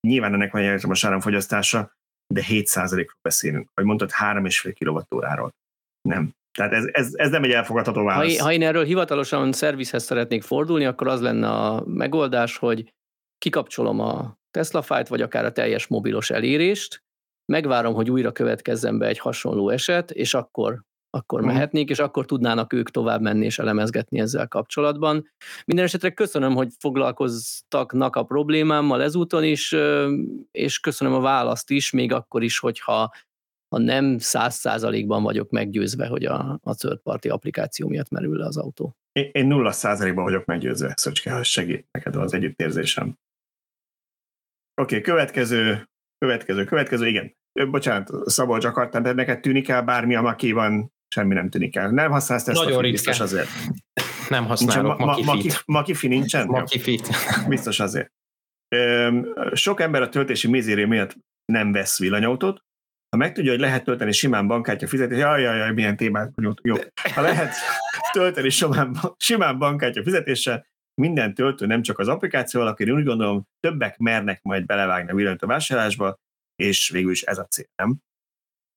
Nyilván 0.01 0.35
ennek 0.35 0.53
van 0.53 0.63
elektromos 0.63 1.05
áramfogyasztása, 1.05 1.93
de 2.35 2.43
7%-ról 2.49 3.19
beszélünk. 3.23 3.69
Vagy 3.75 3.85
mondtad, 3.85 4.11
3,5 4.11 4.75
kWh-ról. 4.79 5.51
Nem. 6.09 6.31
Tehát 6.59 6.73
ez, 6.73 6.85
ez, 6.93 7.15
ez 7.15 7.31
nem 7.31 7.45
egy 7.45 7.51
elfogadható 7.51 8.05
válasz. 8.05 8.39
Ha, 8.39 8.45
ha 8.45 8.53
én 8.53 8.63
erről 8.63 8.85
hivatalosan 8.85 9.53
szervizhez 9.53 10.05
szeretnék 10.05 10.43
fordulni, 10.43 10.85
akkor 10.85 11.09
az 11.09 11.21
lenne 11.21 11.49
a 11.49 11.85
megoldás, 11.87 12.57
hogy 12.57 12.93
kikapcsolom 13.39 14.01
a 14.01 14.39
Tesla 14.51 14.83
Fight, 14.83 15.09
vagy 15.09 15.23
akár 15.23 15.45
a 15.45 15.53
teljes 15.53 15.87
mobilos 15.87 16.31
elérést, 16.31 17.03
megvárom, 17.53 17.95
hogy 17.95 18.11
újra 18.11 18.33
következzen 18.33 18.99
be 18.99 19.07
egy 19.07 19.19
hasonló 19.19 19.69
eset, 19.69 20.11
és 20.11 20.35
akkor 20.35 20.83
akkor 21.11 21.41
mehetnék, 21.41 21.91
és 21.91 21.99
akkor 21.99 22.25
tudnának 22.25 22.73
ők 22.73 22.91
tovább 22.91 23.21
menni 23.21 23.45
és 23.45 23.59
elemezgetni 23.59 24.21
ezzel 24.21 24.49
kapcsolatban. 24.49 25.31
Minden 25.65 25.85
esetre 25.85 26.11
köszönöm, 26.11 26.55
hogy 26.55 26.69
foglalkoztaknak 26.79 28.17
a 28.17 28.25
problémámmal 28.25 29.03
ezúton 29.03 29.45
is, 29.45 29.77
és 30.51 30.79
köszönöm 30.79 31.15
a 31.15 31.21
választ 31.21 31.71
is, 31.71 31.91
még 31.91 32.13
akkor 32.13 32.43
is, 32.43 32.59
hogyha 32.59 33.13
ha 33.75 33.79
nem 33.79 34.19
száz 34.19 34.55
százalékban 34.55 35.23
vagyok 35.23 35.51
meggyőzve, 35.51 36.07
hogy 36.07 36.25
a, 36.25 36.61
a 36.63 36.75
third 36.75 36.99
party 36.99 37.29
applikáció 37.29 37.89
miatt 37.89 38.09
merül 38.11 38.37
le 38.37 38.47
az 38.47 38.57
autó. 38.57 38.97
Én, 39.13 39.29
én 39.33 39.47
nulla 39.47 39.73
százalékban 39.73 40.25
vagyok 40.25 40.45
meggyőzve, 40.45 40.95
Szöcske, 40.97 41.33
ha 41.33 41.43
segít 41.43 41.87
neked 41.91 42.17
az 42.17 42.35
együttérzésem. 42.35 43.19
Oké, 44.83 44.99
okay, 44.99 45.01
következő, 45.01 45.89
következő, 46.19 46.65
következő, 46.65 47.07
igen. 47.07 47.35
Bocsánat, 47.71 48.11
Szabolcs 48.31 48.65
akartál, 48.65 49.03
de 49.03 49.13
neked 49.13 49.41
tűnik 49.41 49.69
el 49.69 49.83
bármi 49.83 50.15
a 50.15 50.23
makiban 50.23 50.93
semmi 51.15 51.35
nem 51.35 51.51
tűnik 51.51 51.77
el. 51.77 51.91
Nem 51.91 52.11
használsz 52.11 52.49
ezt 52.49 52.59
Nagyon 52.59 52.79
a 52.79 52.81
biztos 52.81 53.21
azért. 53.21 53.49
Nem 54.29 54.47
használok 54.47 54.99
ma, 54.99 55.05
ma, 55.05 55.19
Makifit. 55.23 55.63
Makifi 55.67 56.09
nincsen? 56.09 56.47
Makifit. 56.47 57.09
Biztos 57.49 57.81
azért. 57.81 58.13
Sok 59.53 59.81
ember 59.81 60.03
a 60.03 60.09
töltési 60.09 60.49
mézéré 60.49 60.85
miatt 60.85 61.17
nem 61.45 61.73
vesz 61.73 61.99
villanyautót, 61.99 62.63
ha 63.11 63.17
megtudja, 63.17 63.51
hogy 63.51 63.61
lehet 63.61 63.85
tölteni 63.85 64.13
simán 64.13 64.47
bankkártya 64.47 64.87
fizetés, 64.87 65.19
jaj, 65.19 65.43
jaj, 65.43 65.57
jaj, 65.57 65.73
milyen 65.73 65.97
témát 65.97 66.33
vagyunk. 66.35 66.61
Jó. 66.63 66.77
Ha 67.15 67.21
lehet 67.21 67.55
tölteni 68.13 68.49
simán, 68.49 68.97
simán 69.17 69.59
bankkártya 69.59 70.03
fizetéssel, 70.03 70.67
minden 70.95 71.35
töltő, 71.35 71.67
nem 71.67 71.83
csak 71.83 71.99
az 71.99 72.09
applikáció 72.09 72.61
alapján, 72.61 72.89
én 72.89 72.95
úgy 72.95 73.05
gondolom, 73.05 73.47
többek 73.61 73.99
mernek 73.99 74.43
majd 74.43 74.67
belevágni 74.67 75.11
a 75.11 75.15
villanyt 75.15 75.43
a 75.43 75.47
vásárlásba, 75.47 76.17
és 76.57 76.89
végül 76.89 77.11
is 77.11 77.23
ez 77.23 77.39
a 77.39 77.45
cél, 77.45 77.67
nem? 77.77 77.99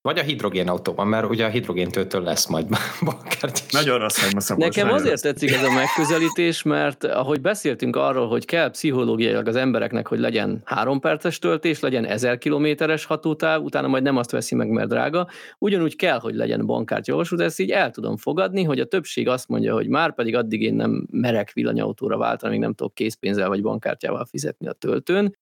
Vagy 0.04 0.20
a 0.20 0.22
hidrogénautóban, 0.22 1.08
mert 1.08 1.30
ugye 1.30 1.46
a 1.46 1.50
hidrogéntöltő 1.50 2.22
lesz 2.22 2.48
majd 2.48 2.68
bankkártyás. 3.06 3.72
Nagyon 3.72 4.00
rossz 4.00 4.22
vagy 4.22 4.34
ma 4.34 4.56
Nekem 4.56 4.90
azért 4.90 5.10
rossz. 5.10 5.22
tetszik 5.22 5.52
ez 5.52 5.64
a 5.64 5.72
megközelítés, 5.72 6.64
mert 6.64 7.04
ahogy 7.04 7.42
beszéltünk 7.42 7.96
arról, 7.96 8.28
hogy 8.28 8.46
kell 8.46 8.70
pszichológiailag 8.70 9.48
az 9.48 9.56
embereknek, 9.56 10.08
hogy 10.08 10.20
legyen 10.20 10.62
három 10.66 11.00
perces 11.00 11.40
töltés, 11.40 11.80
legyen 11.80 12.06
ezer 12.06 12.38
kilométeres 12.38 13.06
hatótáv, 13.06 13.64
utána 13.64 13.88
majd 13.88 14.04
nem 14.04 14.18
azt 14.18 14.32
veszi 14.32 14.56
meg, 14.56 14.70
mert 14.70 14.90
drága, 14.90 15.28
ugyanúgy 15.58 15.96
kell, 15.96 16.20
hogy 16.20 16.36
legyen 16.36 16.66
bankkártya 16.66 17.12
olvasó, 17.12 17.36
de 17.36 17.44
ezt 17.44 17.60
így 17.60 17.72
el 17.72 17.92
tudom 17.92 18.18
fogadni, 18.18 18.64
hogy 18.64 18.80
a 18.80 18.86
többség 18.86 19.28
azt 19.28 19.48
mondja, 19.48 19.74
hogy 19.74 19.88
már 19.88 20.14
pedig 20.14 20.36
addig 20.36 20.62
én 20.62 20.74
nem 20.74 21.08
merek 21.12 21.52
villanyautóra 21.52 22.18
váltani, 22.18 22.52
még 22.52 22.62
nem 22.62 22.74
tudok 22.74 22.94
készpénzzel 22.94 23.48
vagy 23.48 23.62
bankkártyával 23.62 24.26
fizetni 24.26 24.68
a 24.68 24.74
töltőn, 24.74 25.36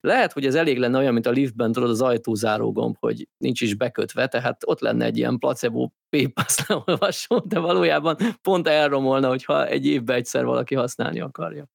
lehet, 0.00 0.32
hogy 0.32 0.46
ez 0.46 0.54
elég 0.54 0.78
lenne 0.78 0.98
olyan, 0.98 1.12
mint 1.12 1.26
a 1.26 1.30
liftben, 1.30 1.72
tudod, 1.72 1.90
az 1.90 2.00
ajtózáró 2.00 2.72
gomb, 2.72 2.96
hogy 2.98 3.28
nincs 3.36 3.60
is 3.60 3.74
bekötve, 3.74 4.26
tehát 4.26 4.62
ott 4.66 4.80
lenne 4.80 5.04
egy 5.04 5.16
ilyen 5.16 5.38
placebo 5.38 5.88
PayPass 6.08 6.56
leolvasó, 6.68 7.38
de 7.38 7.58
valójában 7.58 8.16
pont 8.42 8.68
elromolna, 8.68 9.28
hogyha 9.28 9.66
egy 9.66 9.86
évben 9.86 10.16
egyszer 10.16 10.44
valaki 10.44 10.74
használni 10.74 11.20
akarja. 11.20 11.66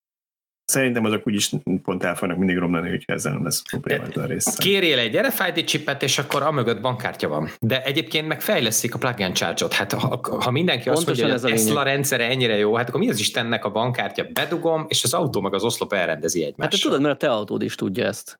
Szerintem 0.71 1.05
azok 1.05 1.27
úgyis 1.27 1.51
pont 1.83 2.03
el 2.03 2.15
fognak 2.15 2.37
mindig 2.37 2.57
romlani, 2.57 2.89
hogyha 2.89 3.13
ezzel 3.13 3.33
nem 3.33 3.43
lesz 3.43 3.61
probléma 3.69 4.03
a 4.15 4.25
része. 4.25 4.51
Kérjél 4.57 4.99
egy 4.99 5.17
RFID 5.17 5.63
chipet, 5.63 6.03
és 6.03 6.17
akkor 6.17 6.41
amögött 6.41 6.81
bankkártya 6.81 7.27
van. 7.27 7.49
De 7.59 7.83
egyébként 7.83 8.27
meg 8.27 8.41
fejlesztik 8.41 8.95
a 8.95 8.97
plug-in 8.97 9.33
charge-ot. 9.33 9.73
Hát 9.73 9.93
ha, 9.93 10.19
ha 10.39 10.51
mindenki 10.51 10.89
azt 10.89 11.05
mondja, 11.05 11.25
hogy 11.25 11.33
a 11.33 11.39
Tesla 11.39 11.83
rendszere 11.83 12.29
ennyire 12.29 12.57
jó, 12.57 12.75
hát 12.75 12.89
akkor 12.89 12.99
mi 12.99 13.09
az 13.09 13.19
Istennek 13.19 13.65
a 13.65 13.69
bankkártya? 13.71 14.25
Bedugom, 14.33 14.85
és 14.87 15.03
az 15.03 15.13
autó 15.13 15.41
meg 15.41 15.53
az 15.53 15.63
oszlop 15.63 15.93
elrendezi 15.93 16.43
egymást. 16.43 16.71
Hát 16.71 16.81
te 16.81 16.87
tudod, 16.87 17.01
mert 17.01 17.13
a 17.13 17.17
te 17.17 17.31
autód 17.31 17.61
is 17.61 17.75
tudja 17.75 18.05
ezt. 18.05 18.39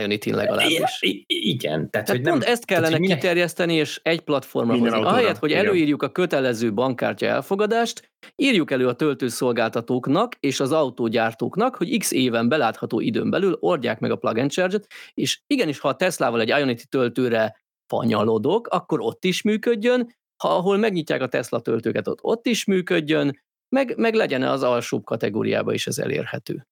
Ionity 0.00 0.30
legalábbis. 0.30 0.98
I- 1.00 1.24
igen. 1.26 1.90
Tehát, 1.90 1.90
tehát 1.90 2.08
hogy 2.08 2.20
pont 2.20 2.42
nem, 2.42 2.52
ezt 2.52 2.64
kellene 2.64 2.98
tehát, 2.98 3.14
kiterjeszteni, 3.14 3.74
és 3.74 4.00
egy 4.02 4.20
platformra 4.20 4.76
hozni. 4.78 5.04
Ahelyett, 5.04 5.38
hogy 5.38 5.52
előírjuk 5.52 6.02
a 6.02 6.08
kötelező 6.08 6.72
bankkártya 6.72 7.26
elfogadást, 7.26 8.10
írjuk 8.36 8.70
elő 8.70 8.86
a 8.86 8.92
töltőszolgáltatóknak 8.92 10.34
és 10.40 10.60
az 10.60 10.72
autógyártóknak, 10.72 11.76
hogy 11.76 11.98
x 11.98 12.12
éven 12.12 12.48
belátható 12.48 13.00
időn 13.00 13.30
belül 13.30 13.56
oldják 13.60 14.00
meg 14.00 14.10
a 14.10 14.16
plug-in 14.16 14.48
charge-et, 14.48 14.86
és 15.14 15.40
igenis, 15.46 15.78
ha 15.78 15.88
a 15.88 15.96
Teslával 15.96 16.40
egy 16.40 16.48
Ionity 16.48 16.82
töltőre 16.88 17.62
fanyalodok, 17.86 18.66
akkor 18.66 19.00
ott 19.00 19.24
is 19.24 19.42
működjön, 19.42 20.16
ha 20.42 20.56
ahol 20.56 20.76
megnyitják 20.76 21.22
a 21.22 21.28
Tesla 21.28 21.60
töltőket, 21.60 22.08
ott, 22.08 22.18
ott 22.22 22.46
is 22.46 22.64
működjön, 22.64 23.42
meg, 23.68 23.94
meg 23.96 24.14
legyen 24.14 24.42
az 24.42 24.62
alsóbb 24.62 25.04
kategóriába 25.04 25.72
is 25.72 25.86
ez 25.86 25.98
elérhető. 25.98 26.66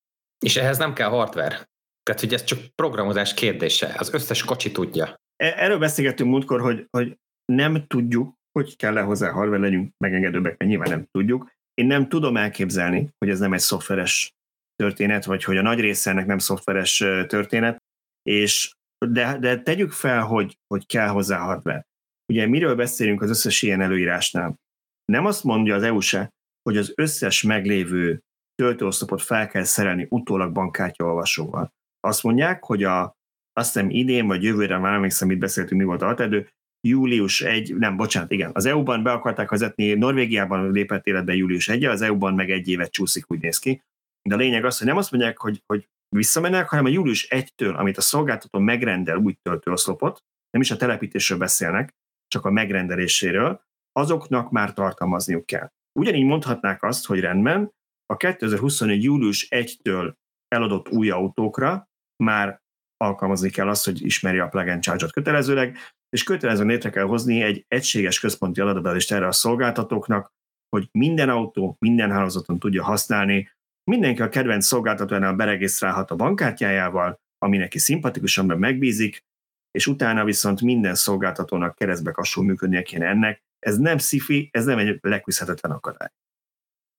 És 0.44 0.56
ehhez 0.56 0.78
nem 0.78 0.92
kell 0.92 1.08
hardware. 1.08 1.68
Tehát, 2.06 2.20
hogy 2.20 2.32
ez 2.32 2.44
csak 2.44 2.58
programozás 2.74 3.34
kérdése. 3.34 3.94
Az 3.98 4.14
összes 4.14 4.44
kocsi 4.44 4.72
tudja. 4.72 5.04
E, 5.36 5.54
erről 5.56 5.78
beszélgettünk 5.78 6.30
múltkor, 6.30 6.60
hogy, 6.60 6.86
hogy 6.90 7.16
nem 7.52 7.86
tudjuk, 7.86 8.34
hogy 8.52 8.76
kell-e 8.76 9.00
hozzá 9.00 9.30
hardware, 9.30 9.60
legyünk 9.60 9.92
megengedőbbek, 9.98 10.58
mert 10.58 10.70
nyilván 10.70 10.88
nem 10.88 11.06
tudjuk. 11.10 11.50
Én 11.74 11.86
nem 11.86 12.08
tudom 12.08 12.36
elképzelni, 12.36 13.08
hogy 13.18 13.28
ez 13.28 13.38
nem 13.38 13.52
egy 13.52 13.60
szoftveres 13.60 14.32
történet, 14.76 15.24
vagy 15.24 15.44
hogy 15.44 15.56
a 15.56 15.62
nagy 15.62 15.80
része 15.80 16.10
ennek 16.10 16.26
nem 16.26 16.38
szoftveres 16.38 16.96
történet, 17.26 17.82
és 18.22 18.74
de, 19.06 19.38
de 19.38 19.62
tegyük 19.62 19.90
fel, 19.90 20.22
hogy, 20.22 20.58
hogy 20.66 20.86
kell 20.86 21.08
hozzá 21.08 21.38
hardware. 21.38 21.86
Ugye 22.32 22.46
miről 22.46 22.74
beszélünk 22.74 23.22
az 23.22 23.30
összes 23.30 23.62
ilyen 23.62 23.80
előírásnál? 23.80 24.56
Nem 25.04 25.26
azt 25.26 25.44
mondja 25.44 25.74
az 25.74 25.82
EU 25.82 26.00
se, 26.00 26.30
hogy 26.62 26.76
az 26.76 26.92
összes 26.94 27.42
meglévő 27.42 28.20
töltőoszlopot 28.54 29.22
fel 29.22 29.48
kell 29.48 29.64
szerelni 29.64 30.06
utólag 30.10 30.52
bankkártya 30.52 31.04
olvasóval. 31.04 31.74
Azt 32.06 32.22
mondják, 32.22 32.64
hogy 32.64 32.84
a, 32.84 33.16
azt 33.52 33.72
hiszem 33.72 33.90
idén 33.90 34.26
vagy 34.26 34.42
jövőre, 34.42 34.78
már 34.78 34.92
emlékszem, 34.92 35.28
mit 35.28 35.38
beszéltünk, 35.38 35.80
mi 35.80 35.86
volt 35.86 36.02
a 36.02 36.06
hatedő, 36.06 36.48
július 36.80 37.40
1, 37.40 37.74
nem, 37.76 37.96
bocsánat, 37.96 38.30
igen, 38.30 38.50
az 38.54 38.66
EU-ban 38.66 39.02
be 39.02 39.12
akarták 39.12 39.50
vezetni, 39.50 39.94
Norvégiában 39.94 40.70
lépett 40.70 41.06
életbe 41.06 41.34
július 41.34 41.68
1 41.68 41.84
az 41.84 42.02
EU-ban 42.02 42.34
meg 42.34 42.50
egy 42.50 42.68
évet 42.68 42.90
csúszik, 42.90 43.30
úgy 43.30 43.40
néz 43.40 43.58
ki. 43.58 43.82
De 44.22 44.34
a 44.34 44.38
lényeg 44.38 44.64
az, 44.64 44.78
hogy 44.78 44.86
nem 44.86 44.96
azt 44.96 45.10
mondják, 45.10 45.38
hogy, 45.38 45.62
hogy 45.66 45.88
visszamennek, 46.08 46.68
hanem 46.68 46.84
a 46.84 46.88
július 46.88 47.28
1-től, 47.30 47.76
amit 47.76 47.96
a 47.96 48.00
szolgáltató 48.00 48.58
megrendel 48.58 49.16
új 49.16 49.36
töltőoszlopot, 49.42 50.22
nem 50.50 50.62
is 50.62 50.70
a 50.70 50.76
telepítésről 50.76 51.38
beszélnek, 51.38 51.94
csak 52.28 52.44
a 52.44 52.50
megrendeléséről, 52.50 53.60
azoknak 53.92 54.50
már 54.50 54.72
tartalmazniuk 54.72 55.46
kell. 55.46 55.70
Ugyanígy 55.98 56.24
mondhatnák 56.24 56.82
azt, 56.82 57.06
hogy 57.06 57.20
rendben, 57.20 57.72
a 58.06 58.16
2021. 58.16 59.02
július 59.02 59.48
1-től 59.50 60.12
eladott 60.48 60.88
új 60.88 61.10
autókra 61.10 61.88
már 62.24 62.60
alkalmazni 62.96 63.50
kell 63.50 63.68
azt, 63.68 63.84
hogy 63.84 64.04
ismeri 64.04 64.38
a 64.38 64.48
plug 64.48 64.68
and 64.68 65.10
kötelezőleg, 65.12 65.78
és 66.08 66.22
kötelezően 66.22 66.68
létre 66.68 66.90
kell 66.90 67.04
hozni 67.04 67.42
egy 67.42 67.64
egységes 67.68 68.20
központi 68.20 68.60
adatbázist 68.60 69.12
erre 69.12 69.26
a 69.26 69.32
szolgáltatóknak, 69.32 70.32
hogy 70.68 70.88
minden 70.92 71.28
autó 71.28 71.76
minden 71.78 72.10
hálózaton 72.10 72.58
tudja 72.58 72.84
használni, 72.84 73.50
mindenki 73.90 74.22
a 74.22 74.28
kedvenc 74.28 74.66
szolgáltatójánál 74.66 75.34
beregisztrálhat 75.34 76.10
a 76.10 76.16
bankkártyájával, 76.16 77.20
ami 77.38 77.56
neki 77.56 77.78
szimpatikusan 77.78 78.46
megbízik, 78.46 79.24
és 79.70 79.86
utána 79.86 80.24
viszont 80.24 80.60
minden 80.60 80.94
szolgáltatónak 80.94 81.74
keresztbe 81.74 82.10
kasul 82.10 82.44
működnie 82.44 82.82
kéne 82.82 83.06
ennek. 83.06 83.42
Ez 83.58 83.78
nem 83.78 83.98
szifi, 83.98 84.48
ez 84.52 84.64
nem 84.64 84.78
egy 84.78 84.98
leküzdhetetlen 85.00 85.72
akadály. 85.72 86.08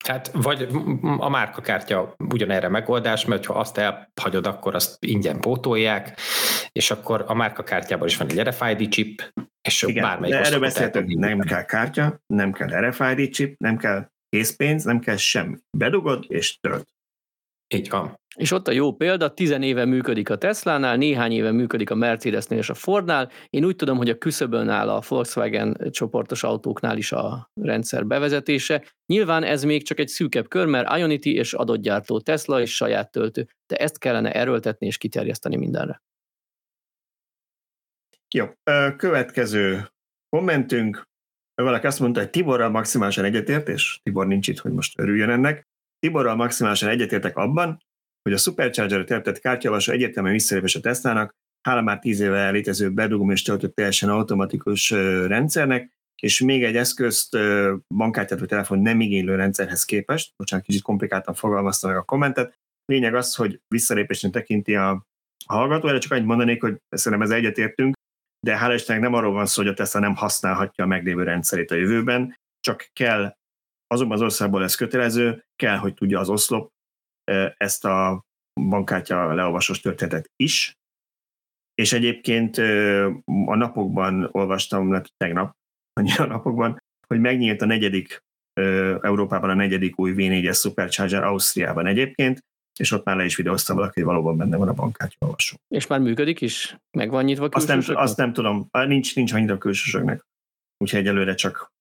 Hát 0.07 0.31
vagy 0.33 0.67
a 1.17 1.29
márkakártya 1.29 2.15
ugyanerre 2.17 2.67
megoldás, 2.67 3.25
mert 3.25 3.45
ha 3.45 3.53
azt 3.53 3.77
elhagyod, 3.77 4.47
akkor 4.47 4.75
azt 4.75 4.97
ingyen 4.99 5.39
pótolják, 5.39 6.19
és 6.71 6.91
akkor 6.91 7.23
a 7.27 7.33
márkakártyában 7.33 8.07
is 8.07 8.17
van 8.17 8.29
egy 8.29 8.41
RFID 8.41 8.89
chip, 8.89 9.33
és 9.61 9.81
Igen, 9.81 10.03
bármelyik 10.03 10.35
de 10.35 10.45
erről 10.45 10.59
beszéltünk, 10.59 11.13
nem 11.13 11.39
kell 11.39 11.65
kártya, 11.65 12.21
nem 12.25 12.51
kell 12.51 12.89
RFID 12.89 13.29
chip, 13.29 13.57
nem 13.57 13.77
kell 13.77 14.09
készpénz, 14.29 14.83
nem 14.83 14.99
kell 14.99 15.17
semmi. 15.17 15.55
Bedugod 15.77 16.25
és 16.27 16.59
tölt. 16.59 16.87
Így 17.67 17.89
van. 17.89 18.19
És 18.37 18.51
ott 18.51 18.67
a 18.67 18.71
jó 18.71 18.93
példa, 18.93 19.33
tizen 19.33 19.63
éve 19.63 19.85
működik 19.85 20.29
a 20.29 20.37
Tesla-nál, 20.37 20.97
néhány 20.97 21.31
éve 21.31 21.51
működik 21.51 21.89
a 21.89 21.95
Mercedesnél 21.95 22.57
és 22.57 22.69
a 22.69 22.73
Fordnál. 22.73 23.31
Én 23.49 23.65
úgy 23.65 23.75
tudom, 23.75 23.97
hogy 23.97 24.09
a 24.09 24.17
küszöbön 24.17 24.69
áll 24.69 24.89
a 24.89 25.01
Volkswagen 25.07 25.89
csoportos 25.91 26.43
autóknál 26.43 26.97
is 26.97 27.11
a 27.11 27.51
rendszer 27.61 28.05
bevezetése. 28.05 28.83
Nyilván 29.05 29.43
ez 29.43 29.63
még 29.63 29.85
csak 29.85 29.99
egy 29.99 30.07
szűkebb 30.07 30.47
kör, 30.47 30.65
mert 30.65 30.97
Ionity 30.97 31.25
és 31.25 31.53
adott 31.53 31.81
gyártó 31.81 32.19
Tesla 32.19 32.61
és 32.61 32.75
saját 32.75 33.11
töltő, 33.11 33.47
de 33.67 33.75
ezt 33.75 33.97
kellene 33.97 34.33
erőltetni 34.33 34.87
és 34.87 34.97
kiterjeszteni 34.97 35.55
mindenre. 35.55 36.01
Jó, 38.35 38.45
következő 38.97 39.91
kommentünk. 40.29 41.03
Valaki 41.55 41.85
azt 41.85 41.99
mondta, 41.99 42.19
hogy 42.19 42.29
Tiborral 42.29 42.69
maximálisan 42.69 43.25
egyetértés. 43.25 43.99
Tibor 44.03 44.27
nincs 44.27 44.47
itt, 44.47 44.59
hogy 44.59 44.71
most 44.71 44.99
örüljön 44.99 45.29
ennek. 45.29 45.67
Tiborral 45.99 46.35
maximálisan 46.35 46.89
egyetértek 46.89 47.37
abban, 47.37 47.85
hogy 48.27 48.35
a 48.35 48.39
Supercharger-re 48.39 49.03
tertett 49.03 49.39
kártyavasó 49.39 49.91
egyértelműen 49.91 50.35
visszalépés 50.35 50.75
a 50.75 50.79
Teslának, 50.79 51.31
hála 51.67 51.81
már 51.81 51.99
tíz 51.99 52.19
éve 52.19 52.49
létező 52.49 52.91
bedugom 52.91 53.31
és 53.31 53.41
töltött 53.41 53.75
teljesen 53.75 54.09
automatikus 54.09 54.89
rendszernek, 55.27 55.91
és 56.21 56.41
még 56.41 56.63
egy 56.63 56.75
eszközt, 56.75 57.37
bankkártyát 57.95 58.39
vagy 58.39 58.47
telefon 58.47 58.79
nem 58.79 59.01
igénylő 59.01 59.35
rendszerhez 59.35 59.85
képest, 59.85 60.31
bocsánat, 60.37 60.65
kicsit 60.65 60.81
komplikáltan 60.81 61.33
fogalmazta 61.33 61.87
meg 61.87 61.97
a 61.97 62.03
kommentet. 62.03 62.53
Lényeg 62.85 63.15
az, 63.15 63.35
hogy 63.35 63.59
visszalépésnek 63.67 64.31
tekinti 64.31 64.75
a 64.75 65.05
hallgató, 65.45 65.87
erre 65.87 65.97
csak 65.97 66.11
annyit 66.11 66.25
mondanék, 66.25 66.61
hogy 66.61 66.77
szerintem 66.89 67.27
ez 67.27 67.33
egyetértünk, 67.33 67.95
de 68.45 68.57
hála 68.57 68.73
Istennek 68.73 69.01
nem 69.01 69.13
arról 69.13 69.33
van 69.33 69.45
szó, 69.45 69.61
hogy 69.61 69.71
a 69.71 69.75
Tesla 69.75 69.99
nem 69.99 70.15
használhatja 70.15 70.83
a 70.83 70.87
meglévő 70.87 71.23
rendszerét 71.23 71.71
a 71.71 71.75
jövőben, 71.75 72.35
csak 72.59 72.89
kell, 72.93 73.35
azokban 73.87 74.17
az 74.17 74.23
országból 74.23 74.63
ez 74.63 74.75
kötelező, 74.75 75.43
kell, 75.55 75.77
hogy 75.77 75.93
tudja 75.93 76.19
az 76.19 76.29
oszlop 76.29 76.75
ezt 77.57 77.85
a 77.85 78.25
bankkártya 78.61 79.33
leolvasós 79.33 79.79
történetet 79.79 80.29
is, 80.35 80.73
és 81.75 81.93
egyébként 81.93 82.57
a 83.45 83.55
napokban 83.55 84.29
olvastam, 84.31 84.91
lehet 84.91 85.13
tegnap, 85.17 85.55
a 86.17 86.25
napokban, 86.25 86.77
hogy 87.07 87.19
megnyílt 87.19 87.61
a 87.61 87.65
negyedik, 87.65 88.23
Európában 89.01 89.49
a 89.49 89.53
negyedik 89.53 89.99
új 89.99 90.13
V4-es 90.15 90.59
Supercharger 90.59 91.23
Ausztriában 91.23 91.85
egyébként, 91.85 92.39
és 92.79 92.91
ott 92.91 93.05
már 93.05 93.15
le 93.15 93.25
is 93.25 93.35
videózta 93.35 93.73
valaki, 93.73 93.93
hogy 93.93 94.09
valóban 94.09 94.37
benne 94.37 94.57
van 94.57 94.67
a 94.67 94.73
bankkártya 94.73 95.17
olvasó. 95.19 95.57
És 95.67 95.87
már 95.87 95.99
működik 95.99 96.41
is? 96.41 96.77
Meg 96.97 97.09
van 97.09 97.23
nyitva 97.23 97.47
azt 97.51 97.67
nem, 97.67 97.81
azt 97.85 98.17
nem 98.17 98.33
tudom, 98.33 98.67
nincs, 98.71 99.15
nincs 99.15 99.33
annyira 99.33 99.53
a 99.53 99.57
külsősöknek. 99.57 100.25
Úgyhogy 100.77 100.99
egyelőre 100.99 101.33
csak 101.33 101.71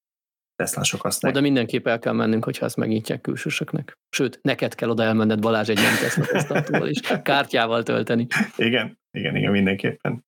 Teslások 0.57 1.01
használják. 1.01 1.41
Oda 1.43 1.53
mindenképp 1.53 1.87
el 1.87 1.99
kell 1.99 2.13
mennünk, 2.13 2.45
hogyha 2.45 2.65
ezt 2.65 2.77
megnyitják 2.77 3.21
külsősöknek. 3.21 3.99
Sőt, 4.09 4.39
neked 4.43 4.75
kell 4.75 4.89
oda 4.89 5.03
elmenned 5.03 5.41
Balázs 5.41 5.69
egy 5.69 5.77
nem 5.77 5.97
Tesla 6.27 6.89
is, 6.89 7.01
kártyával 7.23 7.83
tölteni. 7.83 8.27
Igen, 8.57 8.99
igen, 9.11 9.37
igen, 9.37 9.51
mindenképpen. 9.51 10.25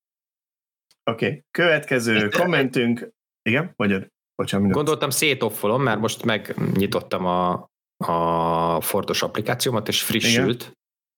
Oké, 1.10 1.26
okay. 1.26 1.44
következő 1.50 2.28
kommentünk. 2.28 3.09
Igen, 3.42 3.72
vagy 3.76 4.10
Bocsánat, 4.42 4.70
Gondoltam 4.70 5.10
szétoffolom, 5.10 5.82
mert 5.82 6.00
most 6.00 6.24
megnyitottam 6.24 7.24
a, 7.26 7.68
a 7.96 8.80
Fordos 8.80 9.22
applikációmat, 9.22 9.88
és 9.88 10.02
frissült, 10.02 10.60
igen. 10.62 10.74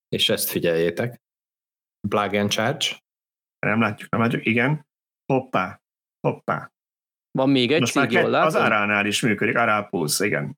és 0.09 0.29
ezt 0.29 0.49
figyeljétek. 0.49 1.21
Plug 2.07 2.33
and 2.33 2.49
charge. 2.49 2.85
Nem 3.59 3.81
látjuk, 3.81 4.09
nem 4.09 4.21
látjuk, 4.21 4.45
igen. 4.45 4.87
Hoppá, 5.25 5.81
hoppá. 6.27 6.71
Van 7.31 7.49
még 7.49 7.71
egy 7.71 7.79
Most 7.79 7.93
cég, 7.93 8.11
jól 8.11 8.33
Az 8.33 8.55
Aránál 8.55 9.05
is 9.05 9.21
működik, 9.21 9.57
Arál 9.57 9.87
Pulse, 9.89 10.25
igen. 10.25 10.57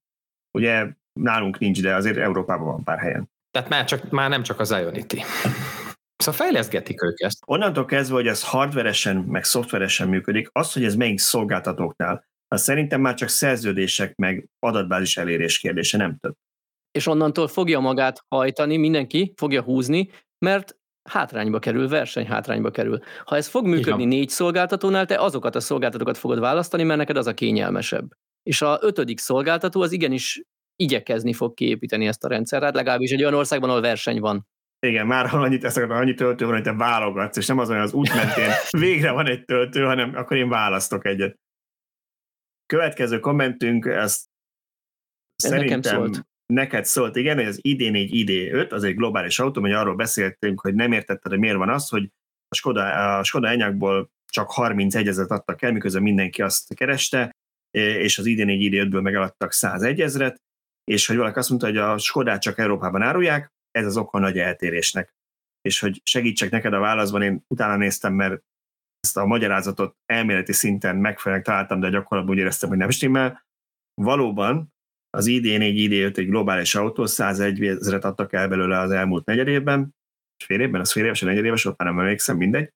Ugye 0.57 0.87
nálunk 1.19 1.59
nincs, 1.59 1.81
de 1.81 1.95
azért 1.95 2.17
Európában 2.17 2.67
van 2.67 2.83
pár 2.83 2.99
helyen. 2.99 3.29
Tehát 3.51 3.69
már, 3.69 3.85
csak, 3.85 4.09
már 4.09 4.29
nem 4.29 4.43
csak 4.43 4.59
az 4.59 4.71
Ionity. 4.71 5.23
Szóval 6.15 6.39
fejleszgetik 6.39 7.03
ők 7.03 7.19
ezt. 7.19 7.43
Onnantól 7.45 7.85
kezdve, 7.85 8.15
hogy 8.15 8.27
ez 8.27 8.43
hardveresen, 8.43 9.17
meg 9.17 9.43
szoftveresen 9.43 10.09
működik, 10.09 10.49
az, 10.51 10.73
hogy 10.73 10.83
ez 10.83 10.95
melyik 10.95 11.19
szolgáltatóknál, 11.19 12.25
az 12.47 12.61
szerintem 12.61 13.01
már 13.01 13.13
csak 13.13 13.29
szerződések, 13.29 14.15
meg 14.15 14.49
adatbázis 14.59 15.17
elérés 15.17 15.59
kérdése, 15.59 15.97
nem 15.97 16.17
több. 16.17 16.35
És 16.91 17.07
onnantól 17.07 17.47
fogja 17.47 17.79
magát 17.79 18.25
hajtani, 18.27 18.77
mindenki 18.77 19.33
fogja 19.35 19.61
húzni, 19.61 20.09
mert 20.45 20.77
hátrányba 21.09 21.59
kerül, 21.59 21.87
verseny 21.87 22.27
hátrányba 22.27 22.71
kerül. 22.71 22.99
Ha 23.25 23.35
ez 23.35 23.47
fog 23.47 23.67
működni 23.67 24.05
négy 24.05 24.29
szolgáltatónál, 24.29 25.05
te 25.05 25.19
azokat 25.19 25.55
a 25.55 25.59
szolgáltatókat 25.59 26.17
fogod 26.17 26.39
választani, 26.39 26.83
mert 26.83 26.99
neked 26.99 27.17
az 27.17 27.27
a 27.27 27.33
kényelmesebb. 27.33 28.11
És 28.43 28.61
a 28.61 28.77
ötödik 28.81 29.19
szolgáltató 29.19 29.81
az 29.81 29.91
igenis 29.91 30.41
igyekezni 30.75 31.33
fog 31.33 31.53
kiépíteni 31.53 32.07
ezt 32.07 32.23
a 32.23 32.27
rendszert, 32.27 32.75
legalábbis 32.75 33.11
egy 33.11 33.21
olyan 33.21 33.33
országban, 33.33 33.69
ahol 33.69 33.81
verseny 33.81 34.19
van. 34.19 34.47
Igen, 34.79 35.07
már 35.07 35.27
ha 35.27 35.37
annyit 35.37 35.63
eszek, 35.63 35.89
annyi 35.89 36.13
töltő 36.13 36.45
van, 36.45 36.53
hogy 36.53 36.63
te 36.63 36.73
válogatsz, 36.73 37.37
és 37.37 37.47
nem 37.47 37.59
az 37.59 37.69
olyan 37.69 37.81
az 37.81 37.93
út 37.93 38.13
mentén 38.13 38.49
végre 38.87 39.11
van 39.11 39.27
egy 39.27 39.45
töltő, 39.45 39.83
hanem 39.83 40.15
akkor 40.15 40.37
én 40.37 40.49
választok 40.49 41.05
egyet. 41.05 41.39
Következő 42.65 43.19
kommentünk, 43.19 43.85
ezt 43.85 44.29
Ez 45.35 45.49
szerintem 45.49 45.79
nekem 45.79 45.81
szólt 45.81 46.31
neked 46.45 46.85
szólt, 46.85 47.15
igen, 47.15 47.35
hogy 47.35 47.45
az 47.45 47.59
ID4, 47.61 48.09
ID5, 48.11 48.71
az 48.71 48.83
egy 48.83 48.95
globális 48.95 49.39
autó, 49.39 49.61
hogy 49.61 49.71
arról 49.71 49.95
beszéltünk, 49.95 50.61
hogy 50.61 50.73
nem 50.73 50.91
értetted, 50.91 51.31
hogy 51.31 51.39
miért 51.39 51.57
van 51.57 51.69
az, 51.69 51.89
hogy 51.89 52.09
a 52.47 52.55
Skoda, 52.55 53.17
a 53.17 53.23
Skoda 53.23 53.47
Enyaqból 53.47 54.11
csak 54.31 54.51
31 54.51 55.07
ezeret 55.07 55.31
adtak 55.31 55.61
el, 55.61 55.71
miközben 55.71 56.01
mindenki 56.01 56.41
azt 56.41 56.73
kereste, 56.73 57.31
és 57.77 58.17
az 58.17 58.25
ID4, 58.27 58.69
ID5-ből 58.71 59.01
megaladtak 59.01 59.51
101 59.51 60.01
ezeret, 60.01 60.41
és 60.83 61.07
hogy 61.07 61.17
valaki 61.17 61.39
azt 61.39 61.49
mondta, 61.49 61.67
hogy 61.67 61.77
a 61.77 61.97
Skodát 61.97 62.41
csak 62.41 62.57
Európában 62.57 63.01
árulják, 63.01 63.51
ez 63.71 63.85
az 63.85 63.97
oka 63.97 64.19
nagy 64.19 64.37
eltérésnek. 64.37 65.13
És 65.61 65.79
hogy 65.79 66.01
segítsek 66.03 66.49
neked 66.49 66.73
a 66.73 66.79
válaszban, 66.79 67.21
én 67.21 67.43
utána 67.47 67.75
néztem, 67.75 68.13
mert 68.13 68.41
ezt 68.99 69.17
a 69.17 69.25
magyarázatot 69.25 69.95
elméleti 70.05 70.53
szinten 70.53 70.95
megfelelően 70.95 71.45
találtam, 71.45 71.79
de 71.79 71.89
gyakorlatban 71.89 72.35
úgy 72.35 72.41
éreztem, 72.41 72.69
hogy 72.69 72.77
nem 72.77 72.89
stimmel. 72.89 73.45
Valóban 73.93 74.72
az 75.17 75.25
ID4, 75.29 75.73
ID5 75.75 76.17
egy 76.17 76.27
globális 76.27 76.75
autó, 76.75 77.05
101 77.05 77.63
ezeret 77.63 78.05
adtak 78.05 78.33
el 78.33 78.47
belőle 78.47 78.79
az 78.79 78.91
elmúlt 78.91 79.25
negyed 79.25 79.47
évben, 79.47 79.95
fél 80.43 80.59
évben, 80.59 80.81
az 80.81 80.91
fél 80.91 81.05
éves, 81.05 81.21
a 81.21 81.25
negyed 81.25 81.45
éves, 81.45 81.65
ott 81.65 81.77
már 81.77 81.89
nem 81.89 81.99
emlékszem, 81.99 82.37
mindegy. 82.37 82.73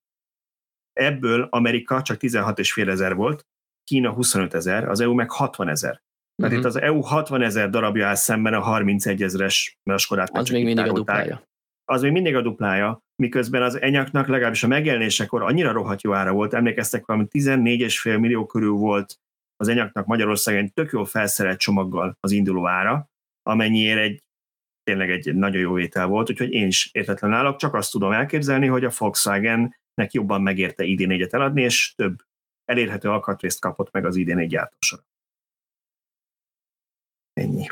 Ebből 0.93 1.47
Amerika 1.49 2.01
csak 2.01 2.17
16,5 2.19 2.87
ezer 2.87 3.15
volt, 3.15 3.45
Kína 3.83 4.11
25 4.11 4.53
ezer, 4.53 4.89
az 4.89 4.99
EU 4.99 5.13
meg 5.13 5.31
60 5.31 5.69
ezer. 5.69 6.01
Tehát 6.35 6.55
uh-huh. 6.55 6.57
itt 6.59 6.65
az 6.65 6.81
EU 6.81 7.01
60 7.01 7.41
ezer 7.41 7.69
darabja 7.69 8.07
áll 8.07 8.15
szemben 8.15 8.53
a 8.53 8.59
31 8.59 9.23
ezeres 9.23 9.77
Skodát. 9.95 10.37
Az 10.37 10.49
még 10.49 10.63
mindig 10.63 10.85
a 10.85 10.93
duplája. 10.93 11.43
Az 11.85 12.01
még 12.01 12.11
mindig 12.11 12.35
a 12.35 12.41
duplája, 12.41 12.99
miközben 13.15 13.61
az 13.61 13.81
enyaknak 13.81 14.27
legalábbis 14.27 14.63
a 14.63 14.67
megjelenésekor 14.67 15.41
annyira 15.43 15.71
rohadt 15.71 16.01
jó 16.01 16.13
ára 16.13 16.31
volt, 16.31 16.53
emlékeztek, 16.53 17.05
valami 17.05 17.27
14,5 17.31 18.19
millió 18.19 18.45
körül 18.45 18.71
volt 18.71 19.19
az 19.57 19.67
enyaknak 19.67 20.05
Magyarországon 20.05 20.63
egy 20.63 20.73
tök 20.73 20.91
jól 20.91 21.05
felszerelt 21.05 21.59
csomaggal 21.59 22.17
az 22.19 22.31
induló 22.31 22.67
ára, 22.67 23.09
amennyiért 23.41 23.99
egy 23.99 24.23
tényleg 24.83 25.09
egy 25.09 25.35
nagyon 25.35 25.61
jó 25.61 25.79
étel 25.79 26.07
volt, 26.07 26.29
úgyhogy 26.29 26.51
én 26.51 26.67
is 26.67 26.89
értetlen 26.91 27.33
állok, 27.33 27.57
csak 27.57 27.73
azt 27.73 27.91
tudom 27.91 28.11
elképzelni, 28.11 28.67
hogy 28.67 28.85
a 28.85 28.91
Volkswagennek 28.97 30.11
jobban 30.11 30.41
megérte 30.41 30.83
ID4-et 30.87 31.33
eladni, 31.33 31.61
és 31.61 31.93
több 31.95 32.21
elérhető 32.65 33.09
alkatrészt 33.09 33.59
kapott 33.59 33.91
meg 33.91 34.05
az 34.05 34.15
ID4 34.17 34.45
gyártósora. 34.49 35.01
Ennyi. 37.33 37.67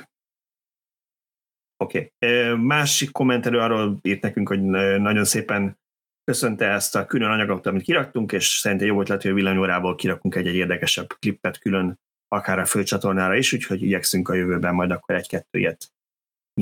Oké. 1.78 2.14
Okay. 2.20 2.56
Másik 2.56 3.12
kommentelő 3.12 3.60
arról 3.60 3.99
írt 4.02 4.22
nekünk, 4.22 4.48
hogy 4.48 4.62
nagyon 4.99 5.26
szépen 5.26 5.78
köszönte 6.26 6.65
ezt 6.65 6.95
a 6.95 7.06
külön 7.06 7.31
anyagot, 7.31 7.65
amit 7.65 7.84
kiraktunk, 7.84 8.31
és 8.31 8.47
szerintem 8.47 8.88
jó 8.88 9.02
ötlet, 9.02 9.22
hogy 9.22 9.31
a 9.31 9.34
villanyórából 9.34 9.95
kirakunk 9.95 10.35
egy-egy 10.35 10.56
érdekesebb 10.56 11.07
klippet 11.19 11.60
külön, 11.60 11.99
akár 12.27 12.60
a 12.60 12.65
főcsatornára 12.65 13.35
is, 13.35 13.53
úgyhogy 13.53 13.84
igyekszünk 13.84 14.30
a 14.30 14.34
jövőben 14.34 14.73
majd 14.73 14.91
akkor 14.91 15.15
egy-kettő 15.15 15.60
ilyet 15.60 15.93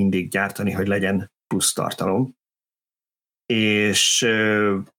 mindig 0.00 0.28
gyártani, 0.28 0.72
hogy 0.72 0.86
legyen 0.86 1.32
plusz 1.46 1.72
tartalom. 1.72 2.36
És 3.46 4.28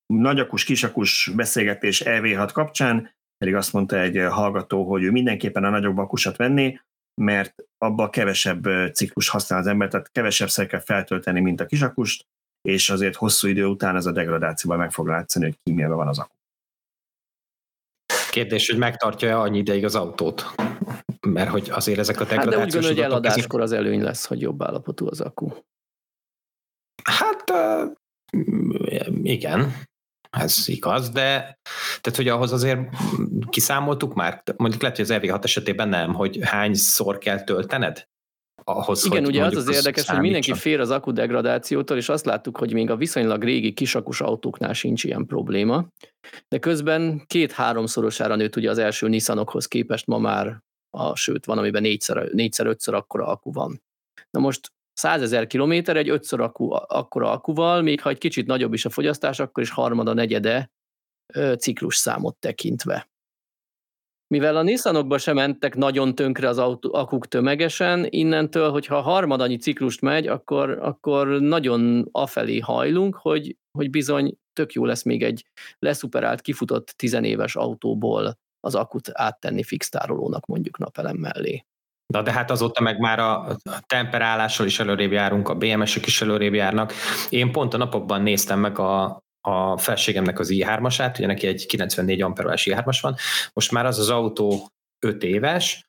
nagyakus, 0.05 0.63
kisakus 0.63 1.31
beszélgetés 1.35 2.01
EV6 2.05 2.49
kapcsán 2.53 3.13
pedig 3.37 3.55
azt 3.55 3.73
mondta 3.73 3.99
egy 3.99 4.17
hallgató, 4.29 4.89
hogy 4.89 5.03
ő 5.03 5.11
mindenképpen 5.11 5.63
a 5.63 5.69
nagyobb 5.69 5.97
akusat 5.97 6.35
venné, 6.35 6.79
mert 7.21 7.55
abba 7.77 8.09
kevesebb 8.09 8.67
ciklus 8.93 9.29
használ 9.29 9.59
az 9.59 9.67
ember, 9.67 9.89
tehát 9.89 10.11
kevesebb 10.11 10.67
kell 10.67 10.79
feltölteni, 10.79 11.39
mint 11.39 11.59
a 11.59 11.65
kisakust, 11.65 12.25
és 12.65 12.89
azért 12.89 13.15
hosszú 13.15 13.47
idő 13.47 13.65
után 13.65 13.95
ez 13.95 14.05
a 14.05 14.11
degradációban 14.11 14.77
meg 14.77 14.91
fog 14.91 15.07
látszani, 15.07 15.45
hogy 15.45 15.57
kímélve 15.63 15.93
van 15.93 16.07
az 16.07 16.19
akku. 16.19 16.35
Kérdés, 18.29 18.69
hogy 18.69 18.77
megtartja-e 18.77 19.39
annyi 19.39 19.57
ideig 19.57 19.85
az 19.85 19.95
autót? 19.95 20.45
Mert 21.27 21.49
hogy 21.49 21.69
azért 21.69 21.99
ezek 21.99 22.19
a 22.19 22.23
degradációs... 22.23 22.55
Hát 22.55 22.71
de 22.71 22.77
úgy 22.77 22.83
gondolom, 22.83 22.95
hogy 22.95 23.05
eladáskor 23.11 23.61
az 23.61 23.71
előny 23.71 24.01
lesz, 24.01 24.25
hogy 24.25 24.41
jobb 24.41 24.63
állapotú 24.63 25.07
az 25.07 25.21
akku. 25.21 25.49
Hát 27.03 27.53
igen, 29.23 29.73
ez 30.29 30.67
igaz, 30.67 31.09
de 31.09 31.59
tehát, 32.01 32.15
hogy 32.15 32.27
ahhoz 32.27 32.51
azért 32.51 32.79
kiszámoltuk 33.49 34.13
már, 34.13 34.43
mondjuk 34.57 34.81
lehet, 34.81 34.97
hogy 34.97 35.11
az 35.11 35.17
EV6 35.21 35.43
esetében 35.43 35.89
nem, 35.89 36.13
hogy 36.13 36.39
hányszor 36.41 37.17
kell 37.17 37.43
töltened? 37.43 38.07
Ahhoz, 38.67 39.05
Igen, 39.05 39.23
hogy 39.23 39.35
ugye 39.35 39.45
az 39.45 39.55
az 39.55 39.69
érdekes, 39.69 40.09
hogy 40.09 40.19
mindenki 40.19 40.53
fél 40.53 40.79
az 40.79 40.89
akkudegradációtól, 40.89 41.97
és 41.97 42.09
azt 42.09 42.25
láttuk, 42.25 42.57
hogy 42.57 42.73
még 42.73 42.89
a 42.89 42.95
viszonylag 42.95 43.43
régi 43.43 43.73
kisakus 43.73 44.21
autóknál 44.21 44.73
sincs 44.73 45.03
ilyen 45.03 45.25
probléma, 45.25 45.87
de 46.47 46.59
közben 46.59 47.23
két-háromszorosára 47.27 48.35
nőtt 48.35 48.55
ugye 48.55 48.69
az 48.69 48.77
első 48.77 49.07
Nissanokhoz 49.07 49.67
képest 49.67 50.05
ma 50.05 50.17
már, 50.17 50.63
a, 50.97 51.15
sőt 51.15 51.45
van, 51.45 51.57
amiben 51.57 51.81
négyszer, 51.81 52.29
négyszer 52.31 52.65
ötször 52.65 52.93
akkora 52.93 53.27
akku 53.27 53.51
van. 53.51 53.81
Na 54.29 54.39
most 54.39 54.71
100 54.93 55.21
ezer 55.21 55.47
kilométer 55.47 55.97
egy 55.97 56.09
ötször 56.09 56.39
akku, 56.39 56.71
akkora 56.71 57.31
akkuval, 57.31 57.81
még 57.81 58.01
ha 58.01 58.09
egy 58.09 58.17
kicsit 58.17 58.45
nagyobb 58.45 58.73
is 58.73 58.85
a 58.85 58.89
fogyasztás, 58.89 59.39
akkor 59.39 59.63
is 59.63 59.69
harmada, 59.69 60.13
negyede 60.13 60.71
ciklus 61.57 61.95
számot 61.95 62.37
tekintve 62.37 63.09
mivel 64.36 64.56
a 64.56 64.62
Nissanokba 64.62 65.18
sem 65.18 65.36
mentek 65.36 65.76
nagyon 65.76 66.16
tönkre 66.16 66.48
az 66.48 66.57
autó, 66.57 66.94
akuk 66.94 67.28
tömegesen, 67.28 68.06
innentől, 68.10 68.72
hogyha 68.72 69.02
harmad 69.02 69.41
annyi 69.41 69.57
ciklust 69.57 70.02
megy, 70.02 70.28
akkor, 70.28 70.70
akkor 70.70 71.28
nagyon 71.28 72.07
afelé 72.12 72.60
hajlunk, 72.60 73.16
hogy, 73.16 73.57
hogy 73.78 73.90
bizony 73.90 74.38
tök 74.53 74.74
jó 74.74 74.86
lesz 74.86 75.03
még 75.03 75.24
egy 75.24 75.45
leszuperált, 75.80 76.41
kifutott 76.41 76.88
tizenéves 76.88 77.56
autóból 77.56 78.38
az 78.60 78.76
akut 78.76 79.10
áttenni 79.14 79.64
fix 79.64 79.90
tárolónak 79.90 80.45
mondjuk 80.45 80.78
napelem 80.78 81.16
mellé. 81.16 81.66
Na 82.14 82.22
de 82.22 82.32
hát 82.32 82.52
azóta 82.52 82.82
meg 82.82 82.99
már 82.99 83.20
a 83.20 83.57
temperálással 83.88 84.66
is 84.66 84.80
előrébb 84.80 85.12
járunk, 85.12 85.49
a 85.49 85.56
BMS-ek 85.56 86.06
is 86.06 86.22
előrébb 86.22 86.53
járnak. 86.53 86.94
Én 87.30 87.52
pont 87.52 87.74
a 87.74 87.78
napokban 87.78 88.22
néztem 88.22 88.60
meg 88.60 88.80
a, 88.80 89.24
a 89.45 89.77
felségemnek 89.77 90.39
az 90.39 90.49
i3-asát, 90.51 91.17
ugye 91.17 91.27
neki 91.27 91.47
egy 91.47 91.65
94 91.65 92.22
amperolás 92.22 92.67
i3-as 92.69 92.97
van, 93.01 93.15
most 93.53 93.72
már 93.72 93.85
az 93.85 93.99
az 93.99 94.09
autó 94.09 94.69
5 95.05 95.23
éves, 95.23 95.85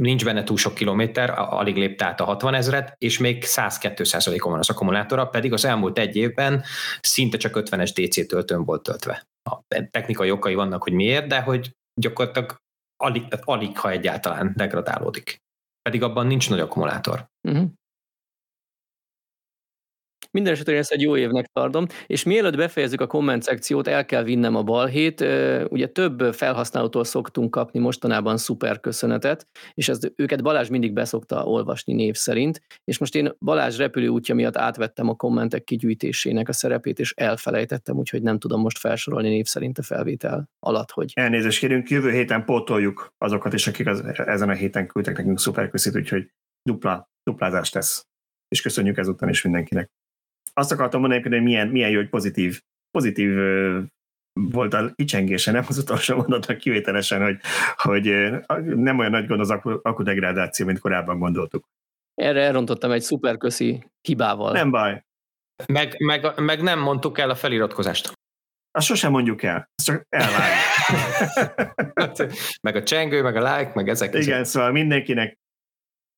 nincs 0.00 0.24
benne 0.24 0.44
túl 0.44 0.56
sok 0.56 0.74
kilométer, 0.74 1.30
alig 1.38 1.76
lépte 1.76 2.04
át 2.04 2.20
a 2.20 2.24
60 2.24 2.54
ezeret, 2.54 2.94
és 2.98 3.18
még 3.18 3.44
102 3.44 4.02
on 4.24 4.50
van 4.50 4.58
az 4.58 4.70
akkumulátora, 4.70 5.26
pedig 5.26 5.52
az 5.52 5.64
elmúlt 5.64 5.98
egy 5.98 6.16
évben 6.16 6.64
szinte 7.00 7.36
csak 7.36 7.58
50-es 7.58 7.90
DC 7.94 8.26
töltőn 8.26 8.64
volt 8.64 8.82
töltve. 8.82 9.26
A 9.50 9.60
technikai 9.90 10.30
okai 10.30 10.54
vannak, 10.54 10.82
hogy 10.82 10.92
miért, 10.92 11.26
de 11.26 11.40
hogy 11.40 11.70
gyakorlatilag 12.00 12.56
alig, 12.96 13.22
alig 13.40 13.78
ha 13.78 13.90
egyáltalán 13.90 14.52
degradálódik. 14.56 15.36
Pedig 15.82 16.02
abban 16.02 16.26
nincs 16.26 16.50
nagy 16.50 16.60
akkumulátor. 16.60 17.26
Uh-huh. 17.48 17.70
Minden 20.30 20.52
esetre 20.52 20.76
ezt 20.76 20.92
egy 20.92 21.00
jó 21.00 21.16
évnek 21.16 21.46
tartom, 21.52 21.86
és 22.06 22.22
mielőtt 22.22 22.56
befejezzük 22.56 23.00
a 23.00 23.06
komment 23.06 23.42
szekciót, 23.42 23.88
el 23.88 24.04
kell 24.04 24.22
vinnem 24.22 24.54
a 24.54 24.62
balhét. 24.62 25.20
Ugye 25.68 25.86
több 25.86 26.34
felhasználótól 26.34 27.04
szoktunk 27.04 27.50
kapni 27.50 27.78
mostanában 27.78 28.36
szuper 28.36 28.80
köszönetet, 28.80 29.46
és 29.74 29.88
ezt 29.88 30.12
őket 30.16 30.42
Balázs 30.42 30.68
mindig 30.68 30.92
beszokta 30.92 31.44
olvasni 31.44 31.92
név 31.94 32.14
szerint, 32.14 32.60
és 32.84 32.98
most 32.98 33.14
én 33.14 33.32
Balázs 33.38 33.76
repülőútja 33.76 34.34
miatt 34.34 34.56
átvettem 34.56 35.08
a 35.08 35.14
kommentek 35.14 35.64
kigyűjtésének 35.64 36.48
a 36.48 36.52
szerepét, 36.52 36.98
és 36.98 37.12
elfelejtettem, 37.16 37.96
úgyhogy 37.96 38.22
nem 38.22 38.38
tudom 38.38 38.60
most 38.60 38.78
felsorolni 38.78 39.28
név 39.28 39.46
szerint 39.46 39.78
a 39.78 39.82
felvétel 39.82 40.50
alatt, 40.58 40.90
hogy... 40.90 41.12
Elnézést 41.14 41.58
kérünk, 41.58 41.88
jövő 41.88 42.10
héten 42.10 42.44
pótoljuk 42.44 43.14
azokat 43.18 43.52
is, 43.52 43.66
akik 43.66 43.86
az, 43.86 44.02
ezen 44.16 44.48
a 44.48 44.54
héten 44.54 44.86
küldtek 44.86 45.16
nekünk 45.16 45.38
szuper 45.38 45.70
köszít, 45.70 45.96
úgyhogy 45.96 46.30
dupla, 46.62 47.10
duplázást 47.22 47.72
tesz. 47.72 48.06
És 48.48 48.62
köszönjük 48.62 48.98
ezúttal 48.98 49.28
is 49.28 49.42
mindenkinek 49.42 49.90
azt 50.60 50.72
akartam 50.72 51.00
mondani, 51.00 51.22
hogy 51.22 51.42
milyen, 51.42 51.68
milyen 51.68 51.90
jó, 51.90 51.96
hogy 51.96 52.08
pozitív, 52.08 52.60
pozitív 52.90 53.36
volt 54.40 54.74
a 54.74 54.92
kicsengése, 54.94 55.52
nem 55.52 55.64
az 55.68 55.78
utolsó 55.78 56.16
mondatnak 56.16 56.58
kivételesen, 56.58 57.22
hogy, 57.22 57.38
hogy 57.76 58.04
nem 58.76 58.98
olyan 58.98 59.10
nagy 59.10 59.26
gond 59.26 59.40
az 59.40 59.50
akudegrádáció, 59.82 60.66
mint 60.66 60.78
korábban 60.78 61.18
gondoltuk. 61.18 61.64
Erre 62.14 62.40
elrontottam 62.40 62.90
egy 62.90 63.02
szuperköszi 63.02 63.84
hibával. 64.00 64.52
Nem 64.52 64.70
baj. 64.70 65.04
Meg, 65.66 65.94
meg, 65.98 66.40
meg 66.40 66.62
nem 66.62 66.78
mondtuk 66.78 67.18
el 67.18 67.30
a 67.30 67.34
feliratkozást. 67.34 68.12
Azt 68.70 68.86
sosem 68.86 69.10
mondjuk 69.10 69.42
el, 69.42 69.70
azt 69.74 69.86
csak 69.86 70.06
elvárjuk. 70.08 70.58
meg 72.66 72.76
a 72.76 72.82
csengő, 72.82 73.22
meg 73.22 73.36
a 73.36 73.56
like, 73.56 73.72
meg 73.74 73.88
ezek. 73.88 74.14
Igen, 74.14 74.20
ezek. 74.20 74.44
szóval 74.44 74.72
mindenkinek 74.72 75.38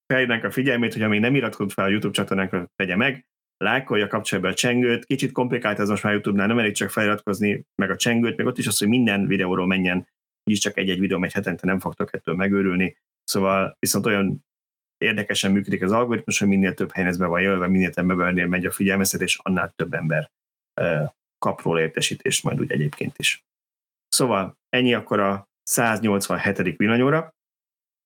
felhívnánk 0.06 0.44
a 0.44 0.50
figyelmét, 0.50 0.92
hogy 0.92 1.02
amíg 1.02 1.20
nem 1.20 1.34
iratkozott 1.34 1.72
fel 1.72 1.84
a 1.84 1.88
YouTube 1.88 2.14
csatornánkra, 2.14 2.66
tegye 2.76 2.96
meg, 2.96 3.26
lájkolja, 3.64 4.06
kapcsolja 4.06 4.44
be 4.44 4.50
a 4.50 4.54
csengőt. 4.54 5.04
Kicsit 5.04 5.32
komplikált 5.32 5.78
ez 5.78 5.88
most 5.88 6.02
már 6.02 6.12
YouTube-nál, 6.12 6.46
nem 6.46 6.58
elég 6.58 6.74
csak 6.74 6.90
feliratkozni 6.90 7.64
meg 7.74 7.90
a 7.90 7.96
csengőt, 7.96 8.36
meg 8.36 8.46
ott 8.46 8.58
is 8.58 8.66
az, 8.66 8.78
hogy 8.78 8.88
minden 8.88 9.26
videóról 9.26 9.66
menjen, 9.66 10.08
így 10.50 10.58
csak 10.58 10.76
egy-egy 10.76 11.00
videó 11.00 11.18
megy 11.18 11.32
hetente, 11.32 11.66
nem 11.66 11.78
fogtok 11.78 12.14
ettől 12.14 12.34
megőrülni. 12.34 12.96
Szóval 13.24 13.76
viszont 13.78 14.06
olyan 14.06 14.44
érdekesen 15.04 15.52
működik 15.52 15.82
az 15.82 15.92
algoritmus, 15.92 16.38
hogy 16.38 16.48
minél 16.48 16.74
több 16.74 16.92
helyen 16.92 17.10
ez 17.10 17.18
be 17.18 17.26
van 17.26 17.40
jelölve, 17.40 17.68
minél 17.68 17.90
több 17.90 18.10
embernél 18.10 18.46
megy 18.46 18.66
a 18.66 18.70
figyelmeztetés, 18.70 19.38
annál 19.42 19.72
több 19.76 19.94
ember 19.94 20.30
kap 21.38 21.62
róla 21.62 21.80
értesítést 21.80 22.44
majd 22.44 22.60
úgy 22.60 22.72
egyébként 22.72 23.18
is. 23.18 23.44
Szóval 24.08 24.58
ennyi 24.68 24.94
akkor 24.94 25.20
a 25.20 25.48
187. 25.62 26.76
villanyóra. 26.76 27.34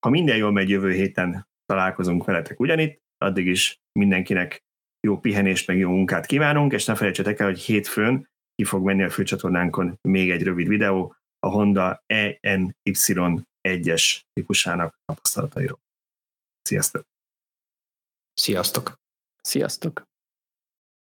Ha 0.07 0.11
minden 0.11 0.37
jól 0.37 0.53
megy, 0.53 0.69
jövő 0.69 0.93
héten 0.93 1.47
találkozunk 1.65 2.25
veletek 2.25 2.61
ugyanitt, 2.61 3.01
addig 3.19 3.47
is 3.47 3.81
mindenkinek 3.99 4.63
jó 5.07 5.19
pihenést, 5.19 5.67
meg 5.67 5.79
jó 5.79 5.91
munkát 5.91 6.27
kívánunk, 6.27 6.73
és 6.73 6.85
ne 6.85 6.95
felejtsetek 6.95 7.39
el, 7.39 7.47
hogy 7.47 7.61
hétfőn 7.61 8.31
ki 8.55 8.65
fog 8.65 8.85
menni 8.85 9.03
a 9.03 9.11
főcsatornánkon 9.11 9.99
még 10.01 10.31
egy 10.31 10.43
rövid 10.43 10.69
videó 10.69 11.15
a 11.39 11.49
Honda 11.49 12.05
ENY1-es 12.07 14.21
típusának 14.33 14.99
tapasztalatairól. 15.05 15.81
Sziasztok! 16.63 17.05
Sziasztok! 18.35 18.95
Sziasztok! 19.43 20.12